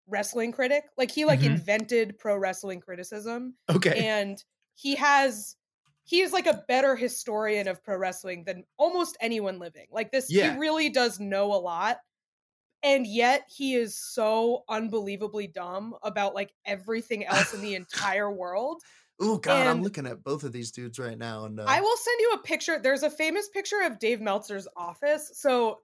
wrestling 0.07 0.51
critic, 0.51 0.83
like 0.97 1.12
he 1.12 1.25
like 1.25 1.39
Mhm. 1.41 1.47
invented 1.51 2.17
pro 2.19 2.38
wrestling 2.38 2.79
criticism 2.79 3.55
Okay. 3.69 4.07
and 4.07 4.41
he 4.75 4.95
has 4.95 5.55
he 6.08 6.22
is 6.22 6.32
like 6.32 6.48
a 6.48 6.64
better 6.70 6.96
historian 6.96 7.68
of 7.68 7.84
pro 7.84 7.98
wrestling 7.98 8.46
than 8.46 8.64
almost 8.78 9.18
anyone 9.20 9.60
living. 9.60 9.88
Like 9.92 10.10
this, 10.10 10.32
Yeah. 10.32 10.54
he 10.54 10.58
really 10.58 10.88
does 10.88 11.20
know 11.20 11.54
a 11.54 11.60
lot. 11.60 12.00
And 12.82 13.06
yet 13.06 13.44
he 13.54 13.76
is 13.76 14.00
so 14.00 14.64
unbelievably 14.70 15.48
dumb 15.48 15.96
about 16.04 16.34
like 16.34 16.54
everything 16.64 17.26
else 17.26 17.54
in 17.54 17.62
the 17.62 17.76
entire 17.76 18.32
world. 18.32 18.82
Oh 19.20 19.38
God, 19.38 19.68
I'm 19.68 19.84
looking 19.84 20.08
at 20.08 20.24
both 20.24 20.46
of 20.46 20.54
these 20.54 20.72
dudes 20.72 20.98
right 20.98 21.18
now, 21.18 21.44
and 21.46 21.60
uh, 21.60 21.66
I 21.68 21.82
will 21.82 21.98
send 21.98 22.22
you 22.22 22.32
a 22.36 22.38
picture. 22.38 22.80
There's 22.80 23.04
a 23.04 23.10
famous 23.10 23.50
picture 23.50 23.82
of 23.82 24.00
Dave 24.00 24.22
Meltzer's 24.22 24.68
office. 24.78 25.32
So 25.34 25.80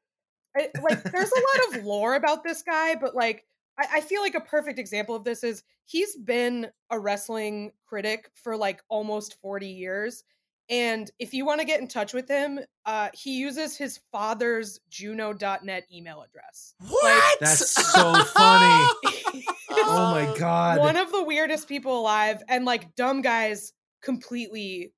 I, 0.55 0.69
like 0.81 1.03
there's 1.03 1.31
a 1.31 1.69
lot 1.73 1.79
of 1.79 1.83
lore 1.83 2.13
about 2.15 2.43
this 2.45 2.61
guy, 2.61 2.95
but 2.95 3.13
like 3.13 3.43
I, 3.77 3.87
I 3.95 4.01
feel 4.01 4.21
like 4.21 4.35
a 4.35 4.41
perfect 4.41 4.79
example 4.79 5.15
of 5.15 5.23
this 5.23 5.43
is 5.43 5.63
he's 5.85 6.15
been 6.15 6.67
a 6.89 6.99
wrestling 6.99 7.71
critic 7.85 8.29
for 8.35 8.55
like 8.57 8.81
almost 8.89 9.39
40 9.41 9.67
years. 9.67 10.23
And 10.69 11.11
if 11.19 11.33
you 11.33 11.45
want 11.45 11.59
to 11.59 11.65
get 11.65 11.81
in 11.81 11.87
touch 11.89 12.13
with 12.13 12.27
him, 12.29 12.59
uh, 12.85 13.09
he 13.13 13.37
uses 13.37 13.75
his 13.75 13.99
father's 14.11 14.79
Juno.net 14.89 15.83
email 15.93 16.21
address. 16.21 16.73
what? 16.79 17.39
That's 17.39 17.69
so 17.93 18.23
funny. 18.23 18.87
Oh 19.75 20.11
my 20.11 20.37
god. 20.37 20.77
one 20.79 20.95
of 20.97 21.11
the 21.11 21.23
weirdest 21.23 21.67
people 21.67 21.99
alive, 21.99 22.41
and 22.47 22.63
like 22.63 22.95
dumb 22.95 23.21
guys 23.21 23.73
completely 24.01 24.93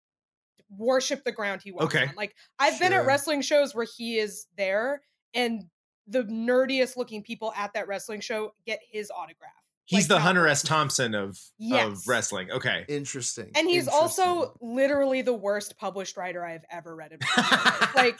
worship 0.70 1.24
the 1.24 1.32
ground 1.32 1.62
he 1.63 1.72
walks 1.72 1.96
Okay. 1.96 2.08
on. 2.08 2.13
Like 2.15 2.36
I've 2.60 2.77
been 2.79 2.91
at 2.94 3.05
wrestling 3.05 3.41
shows 3.41 3.74
where 3.74 3.88
he 3.98 4.17
is 4.20 4.48
there, 4.58 5.01
and 5.34 5.63
the 6.07 6.24
nerdiest 6.24 6.97
looking 6.97 7.24
people 7.24 7.51
at 7.55 7.74
that 7.74 7.88
wrestling 7.88 8.19
show 8.21 8.53
get 8.65 8.79
his 8.91 9.12
autograph. 9.12 9.51
He's 9.88 10.09
like, 10.09 10.17
the 10.17 10.19
Hunter 10.19 10.47
S. 10.47 10.63
Thompson 10.63 11.13
of 11.13 11.39
of 11.71 12.07
wrestling. 12.07 12.50
Okay. 12.50 12.85
Interesting. 12.88 13.51
And 13.55 13.67
he's 13.69 13.88
also 13.88 14.57
literally 14.59 15.21
the 15.21 15.33
worst 15.33 15.77
published 15.77 16.17
writer 16.17 16.43
I've 16.43 16.65
ever 16.71 16.95
read 16.95 17.12
in 17.12 17.19
my 17.38 17.43
life. 17.43 17.95
like 17.95 18.19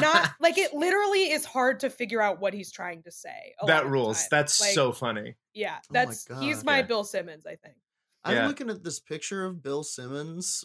not 0.00 0.30
like 0.40 0.56
it 0.56 0.72
literally 0.72 1.30
is 1.30 1.44
hard 1.44 1.80
to 1.80 1.90
figure 1.90 2.22
out 2.22 2.40
what 2.40 2.54
he's 2.54 2.72
trying 2.72 3.02
to 3.02 3.10
say. 3.10 3.54
that 3.66 3.86
rules. 3.88 4.26
That's 4.30 4.58
Like, 4.58 4.72
so 4.72 4.90
funny. 4.90 5.36
yeah. 5.52 5.76
Oh 5.82 5.92
my 5.92 6.04
That's 6.06 6.26
he's 6.40 6.64
my 6.64 6.78
Yeah. 6.78 6.82
Bill 6.82 7.04
Simmons, 7.04 7.44
I 7.44 7.56
think. 7.56 7.76
I'm 8.24 8.34
Yeah. 8.36 8.46
looking 8.46 8.70
at 8.70 8.82
this 8.82 8.98
picture 8.98 9.44
of 9.44 9.62
Bill 9.62 9.82
Simmons, 9.82 10.64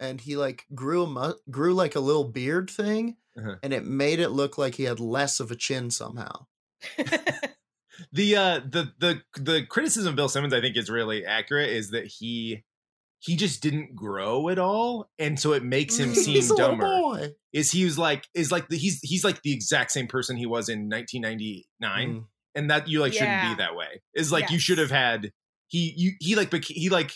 and 0.00 0.18
he 0.22 0.36
like 0.36 0.64
grew 0.74 1.02
a 1.02 1.06
mu- 1.06 1.34
grew 1.50 1.74
like 1.74 1.96
a 1.96 2.00
little 2.00 2.24
beard 2.24 2.70
thing, 2.70 3.18
Uh-huh. 3.38 3.56
and 3.62 3.72
it 3.72 3.84
made 3.86 4.18
it 4.20 4.28
look 4.30 4.58
like 4.58 4.74
he 4.74 4.82
had 4.84 5.00
less 5.00 5.40
of 5.40 5.50
a 5.50 5.56
chin 5.56 5.90
somehow. 5.90 6.46
The 8.10 8.36
uh 8.36 8.60
the 8.68 8.90
the 8.98 9.22
the 9.40 9.66
criticism 9.66 10.10
of 10.10 10.16
Bill 10.16 10.28
Simmons 10.28 10.54
I 10.54 10.60
think 10.62 10.76
is 10.78 10.88
really 10.88 11.26
accurate 11.26 11.68
is 11.70 11.90
that 11.90 12.06
he 12.06 12.64
he 13.20 13.36
just 13.36 13.62
didn't 13.62 13.94
grow 13.94 14.48
at 14.48 14.58
all, 14.58 15.10
and 15.18 15.38
so 15.38 15.52
it 15.52 15.62
makes 15.62 15.98
him 15.98 16.10
Mm, 16.12 16.14
seem 16.16 16.56
dumber. 16.56 17.30
Is 17.52 17.70
he 17.70 17.84
was 17.84 17.98
like 17.98 18.26
is 18.34 18.50
like 18.50 18.68
the, 18.68 18.76
he's 18.78 18.98
he's 19.02 19.24
like 19.24 19.42
the 19.42 19.52
exact 19.52 19.92
same 19.92 20.08
person 20.08 20.36
he 20.38 20.46
was 20.46 20.68
in 20.70 20.88
1999, 20.88 22.08
Mm. 22.08 22.24
and 22.54 22.70
that 22.70 22.88
you 22.88 23.00
like 23.00 23.12
shouldn't 23.12 23.42
be 23.42 23.54
that 23.56 23.76
way. 23.76 24.00
Is 24.14 24.32
like 24.32 24.50
you 24.50 24.58
should 24.58 24.78
have 24.78 24.90
had 24.90 25.30
he 25.68 25.92
you 25.96 26.12
he 26.18 26.34
like 26.34 26.52
he 26.64 26.88
like 26.88 27.12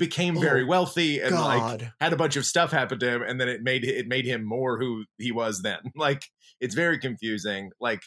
became 0.00 0.40
very 0.40 0.64
Oh, 0.64 0.66
wealthy 0.66 1.20
and 1.20 1.36
like 1.36 1.82
had 2.00 2.12
a 2.14 2.16
bunch 2.16 2.34
of 2.36 2.46
stuff 2.46 2.72
happen 2.72 2.98
to 2.98 3.08
him 3.08 3.22
and 3.22 3.38
then 3.38 3.48
it 3.48 3.62
made 3.62 3.84
it 3.84 4.08
made 4.08 4.24
him 4.24 4.42
more 4.42 4.80
who 4.80 5.04
he 5.18 5.30
was 5.30 5.62
then. 5.62 5.78
Like 5.94 6.24
it's 6.58 6.74
very 6.74 6.98
confusing. 6.98 7.70
Like 7.78 8.00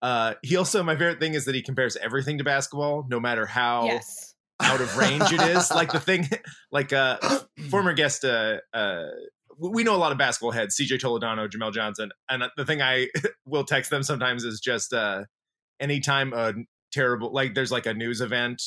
uh 0.00 0.34
he 0.42 0.56
also 0.56 0.82
my 0.82 0.94
favorite 0.94 1.20
thing 1.20 1.34
is 1.34 1.44
that 1.44 1.54
he 1.54 1.62
compares 1.62 1.96
everything 1.96 2.38
to 2.38 2.44
basketball 2.44 3.04
no 3.08 3.20
matter 3.20 3.44
how 3.44 3.84
yes. 3.84 4.34
out 4.60 4.80
of 4.80 4.96
range 4.96 5.30
it 5.30 5.42
is. 5.42 5.70
Like 5.70 5.92
the 5.92 6.00
thing 6.00 6.28
like 6.72 6.92
uh 6.92 7.18
former 7.68 7.92
guest 7.92 8.24
uh 8.24 8.56
uh 8.72 9.04
we 9.58 9.84
know 9.84 9.94
a 9.94 9.98
lot 9.98 10.12
of 10.12 10.18
basketball 10.18 10.52
heads 10.52 10.78
cj 10.78 10.98
toledano 10.98 11.48
jamel 11.48 11.72
johnson 11.72 12.10
and 12.28 12.42
the 12.56 12.64
thing 12.64 12.82
i 12.82 13.08
will 13.46 13.64
text 13.64 13.90
them 13.90 14.02
sometimes 14.02 14.44
is 14.44 14.60
just 14.60 14.92
uh 14.92 15.24
anytime 15.80 16.32
a 16.34 16.52
terrible 16.92 17.32
like 17.32 17.54
there's 17.54 17.72
like 17.72 17.86
a 17.86 17.94
news 17.94 18.20
event 18.20 18.62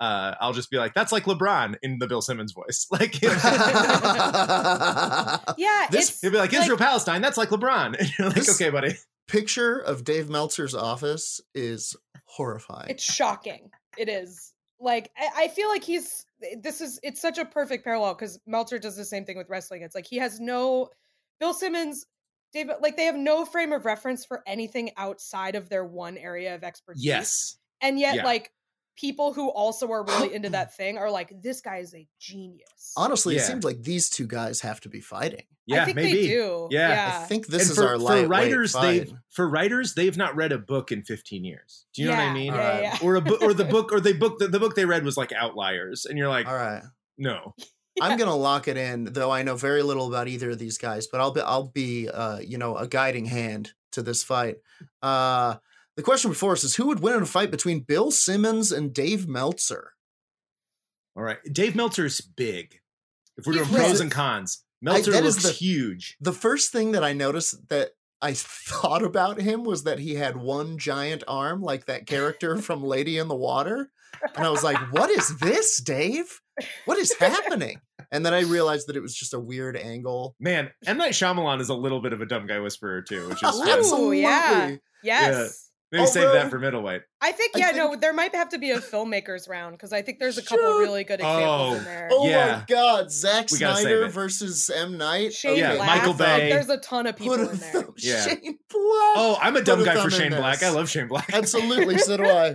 uh, 0.00 0.34
I'll 0.40 0.52
just 0.54 0.70
be 0.70 0.78
like, 0.78 0.94
"That's 0.94 1.12
like 1.12 1.24
LeBron" 1.24 1.76
in 1.82 1.98
the 1.98 2.06
Bill 2.06 2.22
Simmons 2.22 2.52
voice. 2.52 2.86
Like, 2.90 3.20
Yeah, 5.56 5.86
This- 5.90 6.10
it's 6.10 6.20
He'll 6.20 6.30
be 6.30 6.38
like, 6.38 6.52
Israel 6.52 6.78
Palestine, 6.78 7.20
that's 7.22 7.36
like 7.36 7.50
LeBron. 7.50 7.96
And 8.00 8.10
you're 8.18 8.28
like, 8.28 8.48
okay, 8.48 8.70
buddy. 8.70 8.94
Picture 9.28 9.78
of 9.78 10.02
Dave 10.04 10.28
Meltzer's 10.28 10.74
office 10.74 11.40
is 11.54 11.94
horrifying. 12.24 12.90
it's 12.90 13.02
shocking. 13.04 13.70
It 13.96 14.08
is. 14.08 14.52
Like 14.80 15.10
I, 15.16 15.44
I 15.44 15.48
feel 15.48 15.68
like 15.68 15.84
he's 15.84 16.24
this 16.62 16.80
is 16.80 16.98
it's 17.02 17.20
such 17.20 17.38
a 17.38 17.44
perfect 17.44 17.84
parallel 17.84 18.14
because 18.14 18.40
Meltzer 18.46 18.78
does 18.78 18.96
the 18.96 19.04
same 19.04 19.24
thing 19.26 19.36
with 19.36 19.48
wrestling. 19.48 19.82
It's 19.82 19.94
like 19.94 20.06
he 20.06 20.16
has 20.16 20.40
no 20.40 20.88
Bill 21.38 21.52
Simmons, 21.54 22.06
David 22.52 22.76
like 22.80 22.96
they 22.96 23.04
have 23.04 23.16
no 23.16 23.44
frame 23.44 23.72
of 23.72 23.84
reference 23.84 24.24
for 24.24 24.42
anything 24.46 24.90
outside 24.96 25.54
of 25.54 25.68
their 25.68 25.84
one 25.84 26.16
area 26.16 26.54
of 26.54 26.64
expertise. 26.64 27.04
Yes. 27.04 27.56
And 27.82 28.00
yet 28.00 28.16
Yeah. 28.16 28.24
like 28.24 28.50
people 29.00 29.32
who 29.32 29.48
also 29.48 29.90
are 29.90 30.04
really 30.04 30.34
into 30.34 30.50
that 30.50 30.76
thing 30.76 30.98
are 30.98 31.10
like, 31.10 31.32
this 31.42 31.60
guy 31.60 31.78
is 31.78 31.94
a 31.94 32.06
genius. 32.18 32.92
Honestly, 32.96 33.34
Yeah. 33.36 33.42
it 33.42 33.44
seems 33.46 33.64
like 33.64 33.82
these 33.82 34.10
two 34.10 34.26
guys 34.26 34.60
have 34.60 34.80
to 34.82 34.88
be 34.88 35.00
fighting. 35.00 35.44
Yeah, 35.66 35.82
I 35.82 35.84
think 35.84 35.96
maybe. 35.96 36.22
they 36.22 36.26
do. 36.28 36.68
Yeah. 36.70 36.88
I 36.88 36.90
Yeah. 36.92 37.20
I 37.22 37.26
think 37.26 37.46
this 37.46 37.62
and 37.62 37.70
is 37.70 37.76
for, 37.76 37.88
our 37.88 37.98
for 37.98 38.26
writers, 38.28 38.72
they've 38.72 39.12
for 39.30 39.48
writers, 39.48 39.94
they've 39.94 40.16
not 40.16 40.34
read 40.34 40.52
a 40.52 40.58
book 40.58 40.90
in 40.90 41.02
15 41.02 41.44
years. 41.44 41.86
Do 41.94 42.02
you 42.02 42.08
know 42.08 42.14
what 42.16 42.22
I 42.22 42.34
mean? 42.34 42.46
Yeah, 42.46 42.52
Alright. 42.60 42.82
yeah. 42.82 42.98
Or 43.02 43.14
a 43.16 43.20
book, 43.20 43.40
or 43.42 43.54
the 43.54 43.64
book, 43.76 43.92
or 43.92 44.00
they 44.00 44.12
book 44.12 44.38
the, 44.38 44.48
the 44.48 44.58
book 44.58 44.74
they 44.74 44.84
read 44.84 45.04
was 45.04 45.16
like 45.16 45.32
Outliers, 45.32 46.06
and 46.06 46.18
you're 46.18 46.28
like, 46.28 46.48
All 46.48 46.54
right. 46.54 46.82
no, 47.16 47.54
I'm 48.00 48.18
gonna 48.18 48.34
lock 48.50 48.66
it 48.68 48.76
in, 48.76 49.04
though 49.12 49.30
I 49.30 49.42
know 49.42 49.54
very 49.56 49.82
little 49.82 50.08
about 50.08 50.26
either 50.28 50.50
of 50.50 50.58
these 50.58 50.76
guys, 50.78 51.06
but 51.06 51.20
I'll 51.20 51.30
be 51.32 51.40
I'll 51.40 51.68
be 51.68 52.08
uh, 52.08 52.38
you 52.40 52.58
know, 52.58 52.76
a 52.76 52.88
guiding 52.88 53.26
hand 53.26 53.72
to 53.92 54.02
this 54.02 54.24
fight. 54.24 54.56
Uh 55.02 55.56
the 56.00 56.04
question 56.04 56.30
before 56.30 56.52
us 56.52 56.64
is 56.64 56.76
who 56.76 56.86
would 56.86 57.00
win 57.00 57.14
in 57.14 57.22
a 57.22 57.26
fight 57.26 57.50
between 57.50 57.80
Bill 57.80 58.10
Simmons 58.10 58.72
and 58.72 58.94
Dave 58.94 59.28
Meltzer? 59.28 59.92
all 61.14 61.22
right. 61.22 61.36
Dave 61.52 61.76
Meltzer's 61.76 62.22
big. 62.22 62.78
If 63.36 63.46
we're 63.46 63.52
He's 63.54 63.68
doing 63.68 63.82
pros 63.82 64.00
and 64.00 64.10
cons, 64.10 64.64
Meltzer 64.80 65.10
that 65.12 65.24
is 65.24 65.34
looks 65.44 65.58
the- 65.58 65.64
huge. 65.64 66.16
The 66.22 66.32
first 66.32 66.72
thing 66.72 66.92
that 66.92 67.04
I 67.04 67.12
noticed 67.12 67.68
that 67.68 67.90
I 68.22 68.32
thought 68.34 69.02
about 69.02 69.40
him 69.42 69.62
was 69.64 69.84
that 69.84 69.98
he 69.98 70.14
had 70.14 70.38
one 70.38 70.78
giant 70.78 71.22
arm, 71.28 71.60
like 71.60 71.84
that 71.84 72.06
character 72.06 72.56
from 72.62 72.82
Lady 72.82 73.18
in 73.18 73.28
the 73.28 73.36
Water. 73.36 73.90
And 74.36 74.46
I 74.46 74.50
was 74.50 74.64
like, 74.64 74.78
what 74.92 75.10
is 75.10 75.36
this, 75.38 75.82
Dave? 75.82 76.40
What 76.86 76.96
is 76.98 77.12
happening? 77.18 77.80
And 78.10 78.24
then 78.24 78.32
I 78.34 78.40
realized 78.40 78.88
that 78.88 78.96
it 78.96 79.00
was 79.02 79.14
just 79.14 79.34
a 79.34 79.38
weird 79.40 79.76
angle. 79.76 80.34
Man, 80.40 80.70
M 80.86 80.96
Night 80.96 81.12
Shyamalan 81.12 81.60
is 81.60 81.68
a 81.68 81.74
little 81.74 82.00
bit 82.00 82.12
of 82.14 82.20
a 82.22 82.26
dumb 82.26 82.46
guy 82.46 82.58
whisperer 82.58 83.02
too, 83.02 83.28
which 83.28 83.42
is 83.42 83.48
Ooh, 83.54 83.58
fun. 83.64 83.68
Absolutely. 83.78 84.22
yeah. 84.22 84.76
Yes. 85.02 85.69
Maybe 85.92 86.06
save 86.06 86.32
that 86.32 86.50
for 86.50 86.58
middleweight. 86.60 87.02
I 87.20 87.32
think 87.32 87.56
I 87.56 87.58
yeah, 87.58 87.66
think- 87.72 87.76
no, 87.78 87.96
there 87.96 88.12
might 88.12 88.32
have 88.34 88.48
to 88.50 88.58
be 88.58 88.70
a 88.70 88.78
filmmakers 88.78 89.48
round 89.48 89.74
because 89.76 89.92
I 89.92 90.02
think 90.02 90.20
there's 90.20 90.38
a 90.38 90.42
couple 90.42 90.64
Sure. 90.64 90.78
really 90.80 91.02
good 91.04 91.20
oh. 91.20 91.26
examples 91.26 91.74
Oh. 91.74 91.78
in 91.78 91.84
there. 91.84 92.08
Oh 92.12 92.28
Yeah. 92.28 92.56
my 92.58 92.64
god, 92.68 93.10
Zack 93.10 93.50
We 93.50 93.58
Snyder 93.58 94.08
versus 94.08 94.70
M. 94.72 94.96
Night. 94.96 95.32
Shane 95.32 95.56
Yeah, 95.58 95.74
Black, 95.74 95.88
Michael 95.88 96.10
like, 96.12 96.18
Bay. 96.18 96.48
there's 96.50 96.68
a 96.68 96.76
ton 96.78 97.06
of 97.08 97.16
people 97.16 97.34
a 97.34 97.50
in 97.50 97.58
there. 97.58 97.72
thumb- 97.72 97.94
Yeah. 97.98 98.24
Shane 98.24 98.40
Black. 98.42 99.16
Oh, 99.16 99.38
I'm 99.42 99.56
a 99.56 99.58
Put 99.58 99.66
dumb 99.66 99.80
a 99.80 99.84
guy 99.84 100.02
for 100.02 100.10
Shane 100.10 100.30
Black. 100.30 100.62
I 100.62 100.70
love 100.70 100.88
Shane 100.88 101.08
Black. 101.08 101.28
Absolutely, 101.32 101.98
so 101.98 102.16
do 102.16 102.24
I. 102.24 102.54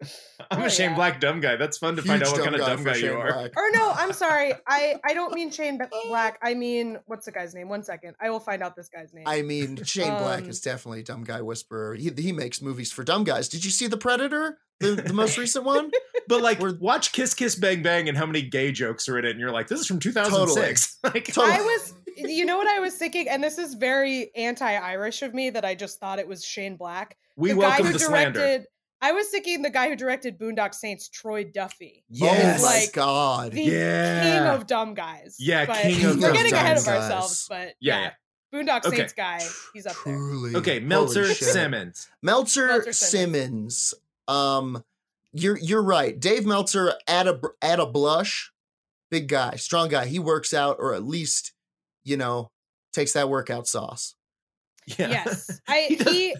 I'm 0.50 0.62
Oh, 0.62 0.66
a 0.66 0.70
Shane 0.70 0.90
yeah. 0.90 0.96
Black 0.96 1.20
dumb 1.20 1.40
guy. 1.40 1.56
That's 1.56 1.76
fun 1.78 1.96
to 1.96 2.02
find 2.02 2.22
out 2.22 2.32
what 2.32 2.42
kind 2.44 2.54
of 2.54 2.60
dumb 2.60 2.84
guy 2.84 2.92
Shane 2.94 3.04
you 3.06 3.16
are. 3.18 3.32
Black. 3.32 3.50
Or 3.56 3.70
no, 3.74 3.92
I'm 3.96 4.12
sorry. 4.12 4.52
I 4.68 4.96
I 5.04 5.14
don't 5.14 5.34
mean 5.34 5.50
Shane 5.50 5.80
Black. 6.08 6.38
I 6.42 6.54
mean 6.54 6.98
what's 7.06 7.26
the 7.26 7.32
guy's 7.32 7.54
name? 7.54 7.68
One 7.68 7.82
second. 7.82 8.14
I 8.20 8.30
will 8.30 8.40
find 8.40 8.62
out 8.62 8.76
this 8.76 8.88
guy's 8.88 9.12
name. 9.12 9.24
I 9.26 9.42
mean, 9.42 9.82
Shane 9.84 10.16
Black 10.18 10.44
Um, 10.44 10.50
is 10.50 10.60
definitely 10.60 11.00
a 11.00 11.04
dumb 11.04 11.24
guy 11.24 11.40
whisperer. 11.42 11.94
He, 11.94 12.10
he 12.16 12.32
makes 12.32 12.62
movies 12.62 12.92
for 12.92 13.02
dumb 13.04 13.24
guys. 13.24 13.48
Did 13.48 13.64
you 13.64 13.70
see 13.70 13.86
The 13.88 13.96
Predator? 13.96 14.58
The, 14.80 14.92
the 14.94 15.12
most 15.12 15.36
recent 15.38 15.64
one? 15.64 15.90
But 16.28 16.42
like, 16.42 16.60
We're- 16.60 16.76
watch 16.78 17.12
Kiss 17.12 17.32
Kiss 17.32 17.54
Bang 17.54 17.82
Bang 17.82 18.06
and 18.06 18.16
how 18.18 18.26
many 18.26 18.42
gay 18.42 18.70
jokes 18.70 19.08
are 19.08 19.18
in 19.18 19.24
it, 19.24 19.30
and 19.30 19.40
you're 19.40 19.50
like, 19.50 19.66
this 19.66 19.80
is 19.80 19.86
from 19.86 19.98
2006. 19.98 20.98
like, 21.04 21.24
Totally. 21.24 21.54
I 21.56 21.60
was, 21.62 21.94
you 22.18 22.44
know 22.44 22.58
what 22.58 22.66
I 22.66 22.80
was 22.80 22.94
thinking, 22.94 23.30
and 23.30 23.42
this 23.42 23.56
is 23.56 23.72
very 23.72 24.30
anti-Irish 24.36 25.22
of 25.22 25.32
me 25.32 25.48
that 25.48 25.64
I 25.64 25.74
just 25.74 25.98
thought 26.00 26.18
it 26.18 26.28
was 26.28 26.44
Shane 26.44 26.76
Black. 26.76 27.16
we 27.38 27.52
the 27.52 27.56
welcome 27.56 27.82
guy 27.86 27.86
who 27.86 27.92
the 27.94 27.98
slander. 27.98 28.64
Directed. 29.00 29.08
I 29.08 29.12
was 29.12 29.28
thinking 29.28 29.62
the 29.62 29.70
guy 29.70 29.88
who 29.88 29.96
directed 29.96 30.38
Boondock 30.38 30.74
Saints, 30.74 31.08
Troy 31.08 31.44
Duffy, 31.44 32.04
Yes. 32.08 32.60
Oh 32.60 32.66
my 32.66 32.70
Like, 32.80 32.92
god. 32.92 33.52
the 33.52 33.62
Yeah. 33.62 34.22
king 34.22 34.54
of 34.54 34.66
dumb 34.66 34.94
guys. 34.94 35.36
Yeah, 35.38 35.66
But 35.66 35.76
king 35.82 36.04
of 36.04 36.16
we're 36.16 36.20
dumb 36.22 36.32
getting 36.34 36.52
ahead 36.52 36.76
guys. 36.76 36.86
of 36.86 36.94
ourselves, 36.94 37.46
but 37.48 37.74
Yeah, 37.80 38.00
yeah, 38.00 38.10
Boondock 38.52 38.84
Okay. 38.86 38.96
Saints 38.98 39.12
guy, 39.12 39.40
he's 39.74 39.86
up 39.86 39.94
there. 40.04 40.14
Truly. 40.16 40.54
Okay, 40.56 40.74
Holy 40.76 40.80
Meltzer. 40.86 41.34
Simmons. 41.34 42.08
Meltzer, 42.22 42.66
Meltzer 42.68 42.92
Simmons. 42.92 43.76
Simmons. 43.90 43.94
Um, 44.26 44.84
you're 45.32 45.58
you're 45.58 45.82
right. 45.82 46.18
Dave 46.18 46.46
Meltzer 46.46 46.94
at 47.06 47.26
a 47.28 47.40
at 47.62 47.80
a 47.80 47.86
blush, 47.86 48.50
big 49.10 49.28
guy, 49.28 49.56
strong 49.56 49.88
guy. 49.88 50.06
He 50.06 50.18
works 50.18 50.52
out, 50.54 50.76
or 50.80 50.94
at 50.94 51.04
least, 51.04 51.52
you 52.04 52.16
know, 52.16 52.50
takes 52.92 53.12
that 53.12 53.28
workout 53.28 53.66
sauce. 53.68 54.14
Yeah. 54.98 55.10
Yes, 55.10 55.60
I 55.68 55.80
He 55.88 55.96
he. 55.96 56.36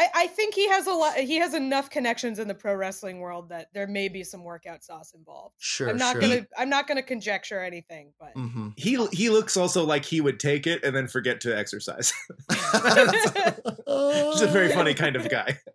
I, 0.00 0.08
I 0.14 0.26
think 0.28 0.54
he 0.54 0.66
has 0.68 0.86
a 0.86 0.92
lot. 0.92 1.16
He 1.16 1.36
has 1.36 1.52
enough 1.52 1.90
connections 1.90 2.38
in 2.38 2.48
the 2.48 2.54
pro 2.54 2.74
wrestling 2.74 3.20
world 3.20 3.50
that 3.50 3.68
there 3.74 3.86
may 3.86 4.08
be 4.08 4.24
some 4.24 4.42
workout 4.44 4.82
sauce 4.82 5.12
involved. 5.12 5.56
Sure, 5.58 5.90
I'm 5.90 5.98
not 5.98 6.12
sure. 6.12 6.22
gonna. 6.22 6.46
I'm 6.56 6.70
not 6.70 6.86
gonna 6.88 7.02
conjecture 7.02 7.60
anything, 7.62 8.12
but 8.18 8.32
hmm 8.32 8.68
He 8.76 9.04
he 9.12 9.28
looks 9.28 9.58
also 9.58 9.84
like 9.84 10.06
he 10.06 10.22
would 10.22 10.40
take 10.40 10.66
it 10.66 10.82
and 10.84 10.96
then 10.96 11.06
forget 11.06 11.42
to 11.42 11.54
exercise. 11.56 12.14
He's 12.50 14.42
a 14.42 14.46
very 14.50 14.70
funny 14.70 14.94
kind 14.94 15.16
of 15.16 15.28
guy. 15.28 15.58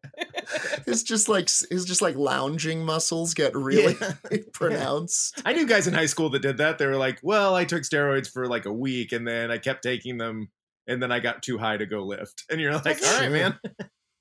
It's 0.88 1.02
just 1.02 1.28
like 1.28 1.46
it's 1.46 1.86
just 1.86 2.02
like 2.02 2.16
lounging 2.16 2.86
muscles 2.86 3.34
get 3.34 3.56
really 3.56 3.98
Yeah. 4.00 4.38
pronounced. 4.54 5.42
I 5.44 5.54
knew 5.54 5.66
guys 5.66 5.88
in 5.88 5.94
high 5.96 6.06
school 6.06 6.30
that 6.30 6.42
did 6.44 6.58
that. 6.58 6.78
They 6.78 6.86
were 6.86 6.96
like, 6.98 7.20
"Well, 7.24 7.56
I 7.56 7.66
took 7.66 7.82
steroids 7.82 8.30
for 8.32 8.46
like 8.48 8.66
a 8.66 8.72
week, 8.72 9.12
and 9.12 9.28
then 9.28 9.50
I 9.50 9.58
kept 9.58 9.82
taking 9.82 10.18
them, 10.18 10.50
and 10.88 11.02
then 11.02 11.12
I 11.12 11.20
got 11.20 11.42
too 11.42 11.58
high 11.58 11.78
to 11.78 11.86
go 11.88 12.04
lift." 12.06 12.44
And 12.52 12.62
you're 12.62 12.74
like, 12.74 13.02
"All 13.04 13.20
right, 13.20 13.32
man. 13.32 13.60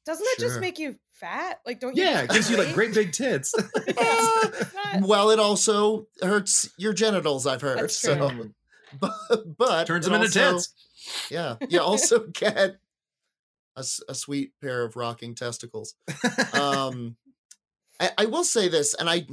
Doesn't 0.07 0.25
that 0.25 0.37
Sure. 0.39 0.49
just 0.49 0.61
make 0.61 0.79
you 0.79 0.97
fat? 1.13 1.61
Like, 1.67 1.81
don't 1.81 1.97
you? 1.97 2.03
Yeah, 2.05 2.23
it 2.23 2.31
just 2.31 2.49
gives 2.49 2.51
you 2.51 2.57
like 2.57 2.75
great 2.75 2.95
big 2.95 3.13
tits." 3.21 3.55
Yeah, 3.87 5.01
Well, 5.03 5.31
it 5.31 5.39
also 5.39 6.07
hurts 6.23 6.71
your 6.77 6.93
genitals. 6.93 7.47
I've 7.47 7.61
heard. 7.63 7.79
That's 7.79 7.99
So, 7.99 8.49
but, 9.01 9.57
but 9.59 9.87
Turns 9.87 10.07
it 10.07 10.11
them 10.11 10.23
into 10.23 10.45
also- 10.45 10.53
tits. 10.57 11.31
Yeah, 11.31 11.57
you 11.69 11.81
also 11.81 12.27
get 12.29 12.77
a, 13.77 13.85
a 14.09 14.15
sweet 14.15 14.53
pair 14.61 14.85
of 14.85 14.97
rocking 14.97 15.35
testicles. 15.35 15.95
Um, 16.55 17.17
I, 18.01 18.11
I 18.19 18.25
will 18.27 18.45
say 18.45 18.69
this, 18.69 18.95
and 18.95 19.11
I, 19.11 19.27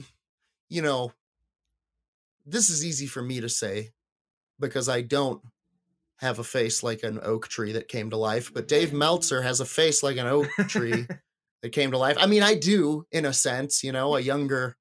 you 0.70 0.82
know, 0.82 1.14
this 2.46 2.70
is 2.70 2.84
easy 2.86 3.08
for 3.08 3.22
me 3.22 3.40
to 3.40 3.48
say 3.50 3.92
because 4.60 4.90
I 4.90 5.02
don't 5.02 5.42
have 6.22 6.40
a 6.40 6.44
face 6.44 6.84
like 6.84 7.04
an 7.04 7.20
oak 7.24 7.48
tree 7.48 7.72
that 7.74 7.88
came 7.88 8.10
to 8.12 8.18
life. 8.18 8.54
But 8.54 8.68
Dave 8.68 8.94
Meltzer 8.94 9.42
has 9.42 9.60
a 9.60 9.66
face 9.66 10.04
like 10.04 10.18
an 10.18 10.28
oak 10.28 10.48
tree 10.68 11.08
that 11.62 11.72
came 11.72 11.92
to 11.92 11.98
life. 11.98 12.18
I 12.20 12.28
mean, 12.28 12.44
I 12.44 12.56
do 12.56 13.06
in 13.12 13.26
a 13.26 13.34
sense, 13.34 13.84
you 13.84 13.92
know, 13.92 14.16
a 14.16 14.20
younger, 14.22 14.78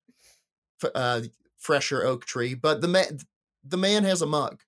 uh, 0.95 1.23
fresher 1.59 2.05
oak 2.05 2.25
tree. 2.27 2.55
But 2.55 2.81
the 2.81 2.89
man, 2.89 3.19
the 3.65 3.77
man 3.79 4.05
has 4.05 4.23
a 4.23 4.27
mug, 4.27 4.63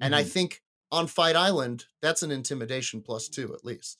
and 0.00 0.14
I 0.14 0.22
Mhm. 0.24 0.30
think 0.30 0.62
on 0.90 1.06
Fight 1.06 1.36
Island, 1.36 1.86
that's 2.00 2.22
an 2.22 2.30
intimidation 2.30 3.00
plus 3.02 3.28
two 3.28 3.54
at 3.54 3.64
least. 3.64 3.98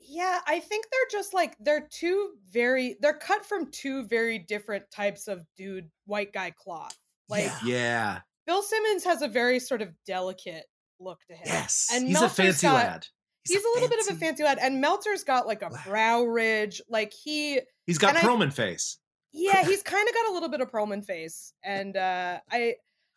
Yeah, 0.00 0.40
I 0.46 0.60
think 0.60 0.86
they're 0.90 1.20
just 1.20 1.34
like 1.34 1.56
they're 1.60 1.86
two 1.90 2.34
very 2.50 2.96
they're 3.00 3.12
cut 3.18 3.44
from 3.44 3.70
two 3.70 4.04
very 4.06 4.38
different 4.38 4.90
types 4.90 5.28
of 5.28 5.44
dude 5.56 5.90
white 6.06 6.32
guy 6.32 6.50
cloth. 6.50 6.96
Like 7.28 7.44
Yeah. 7.44 7.58
yeah. 7.64 8.20
Bill 8.46 8.62
Simmons 8.62 9.04
has 9.04 9.20
a 9.22 9.28
very 9.28 9.58
sort 9.60 9.82
of 9.82 9.92
delicate 10.06 10.64
look 11.00 11.18
to 11.28 11.34
him. 11.34 11.42
Yes, 11.46 11.88
And 11.92 12.06
He's 12.06 12.16
a 12.16 12.20
Meltzer's 12.20 12.36
fancy 12.46 12.66
got- 12.66 12.74
lad. 12.74 13.06
He's, 13.44 13.64
a 13.64 13.68
little 13.74 13.88
bit 13.88 14.00
of 14.00 14.14
a 14.14 14.18
fancy 14.18 14.42
lad, 14.44 14.58
and 14.60 14.78
Meltzer's 14.80 15.24
got 15.24 15.46
like 15.46 15.62
a 15.62 15.70
brow 15.86 16.22
ridge. 16.24 16.82
Like 16.88 17.14
he, 17.14 17.60
He's 17.86 17.96
got 17.96 18.10
and 18.14 18.18
I- 18.18 18.22
Perlman 18.22 18.52
face. 18.52 18.98
yeah, 19.32 19.64
he's 19.64 19.82
kind 19.82 20.06
of 20.06 20.14
got 20.14 20.28
a 20.28 20.32
little 20.32 20.50
bit 20.50 20.60
of 20.60 20.70
Perlman 20.70 21.02
face, 21.04 21.54
and 21.64 21.96
uh 21.96 22.40
I, 22.50 22.74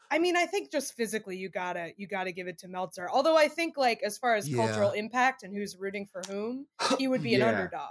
I 0.10 0.20
mean, 0.20 0.38
I 0.38 0.46
think 0.46 0.72
just 0.72 0.94
physically 0.96 1.36
you 1.36 1.50
gotta 1.50 1.92
you 1.98 2.08
gotta 2.08 2.32
give 2.32 2.48
it 2.48 2.60
to 2.60 2.70
Meltzer. 2.70 3.10
Although 3.12 3.36
I 3.36 3.50
think 3.50 3.76
like 3.76 4.02
as 4.06 4.18
far 4.18 4.36
as 4.36 4.48
Yeah. 4.48 4.58
cultural 4.66 4.92
impact 4.92 5.44
and 5.44 5.54
who's 5.54 5.76
rooting 5.78 6.08
for 6.10 6.22
whom, 6.30 6.66
he 6.98 7.10
would 7.10 7.24
be 7.24 7.36
an 7.36 7.42
underdog. 7.42 7.90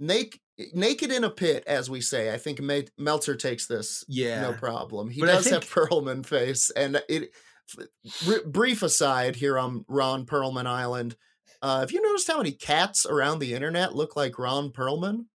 Naked, 0.00 0.40
naked 0.74 1.10
in 1.10 1.24
a 1.24 1.30
pit, 1.30 1.64
as 1.66 1.88
we 1.90 2.00
say. 2.00 2.32
I 2.32 2.36
think 2.36 2.60
Meltzer 2.98 3.34
takes 3.34 3.66
this 3.66 4.04
Yeah. 4.08 4.42
no 4.42 4.52
problem. 4.52 5.08
He 5.10 5.20
But 5.20 5.30
I 5.30 5.32
does 5.34 5.48
have 5.50 5.64
think- 5.64 5.88
Perlman 5.90 6.24
face, 6.26 6.70
and 6.70 7.02
it. 7.08 7.30
F- 7.76 8.24
br- 8.26 8.48
brief 8.48 8.82
aside 8.82 9.36
here 9.36 9.58
on 9.58 9.84
Ron 9.88 10.26
Perlman 10.26 10.66
Island. 10.66 11.16
Uh, 11.60 11.80
have 11.80 11.90
you 11.92 12.00
noticed 12.00 12.28
how 12.28 12.38
many 12.38 12.52
cats 12.52 13.04
around 13.04 13.38
the 13.40 13.54
internet 13.54 13.94
look 13.94 14.14
like 14.16 14.38
Ron 14.38 14.70
Perlman? 14.70 15.26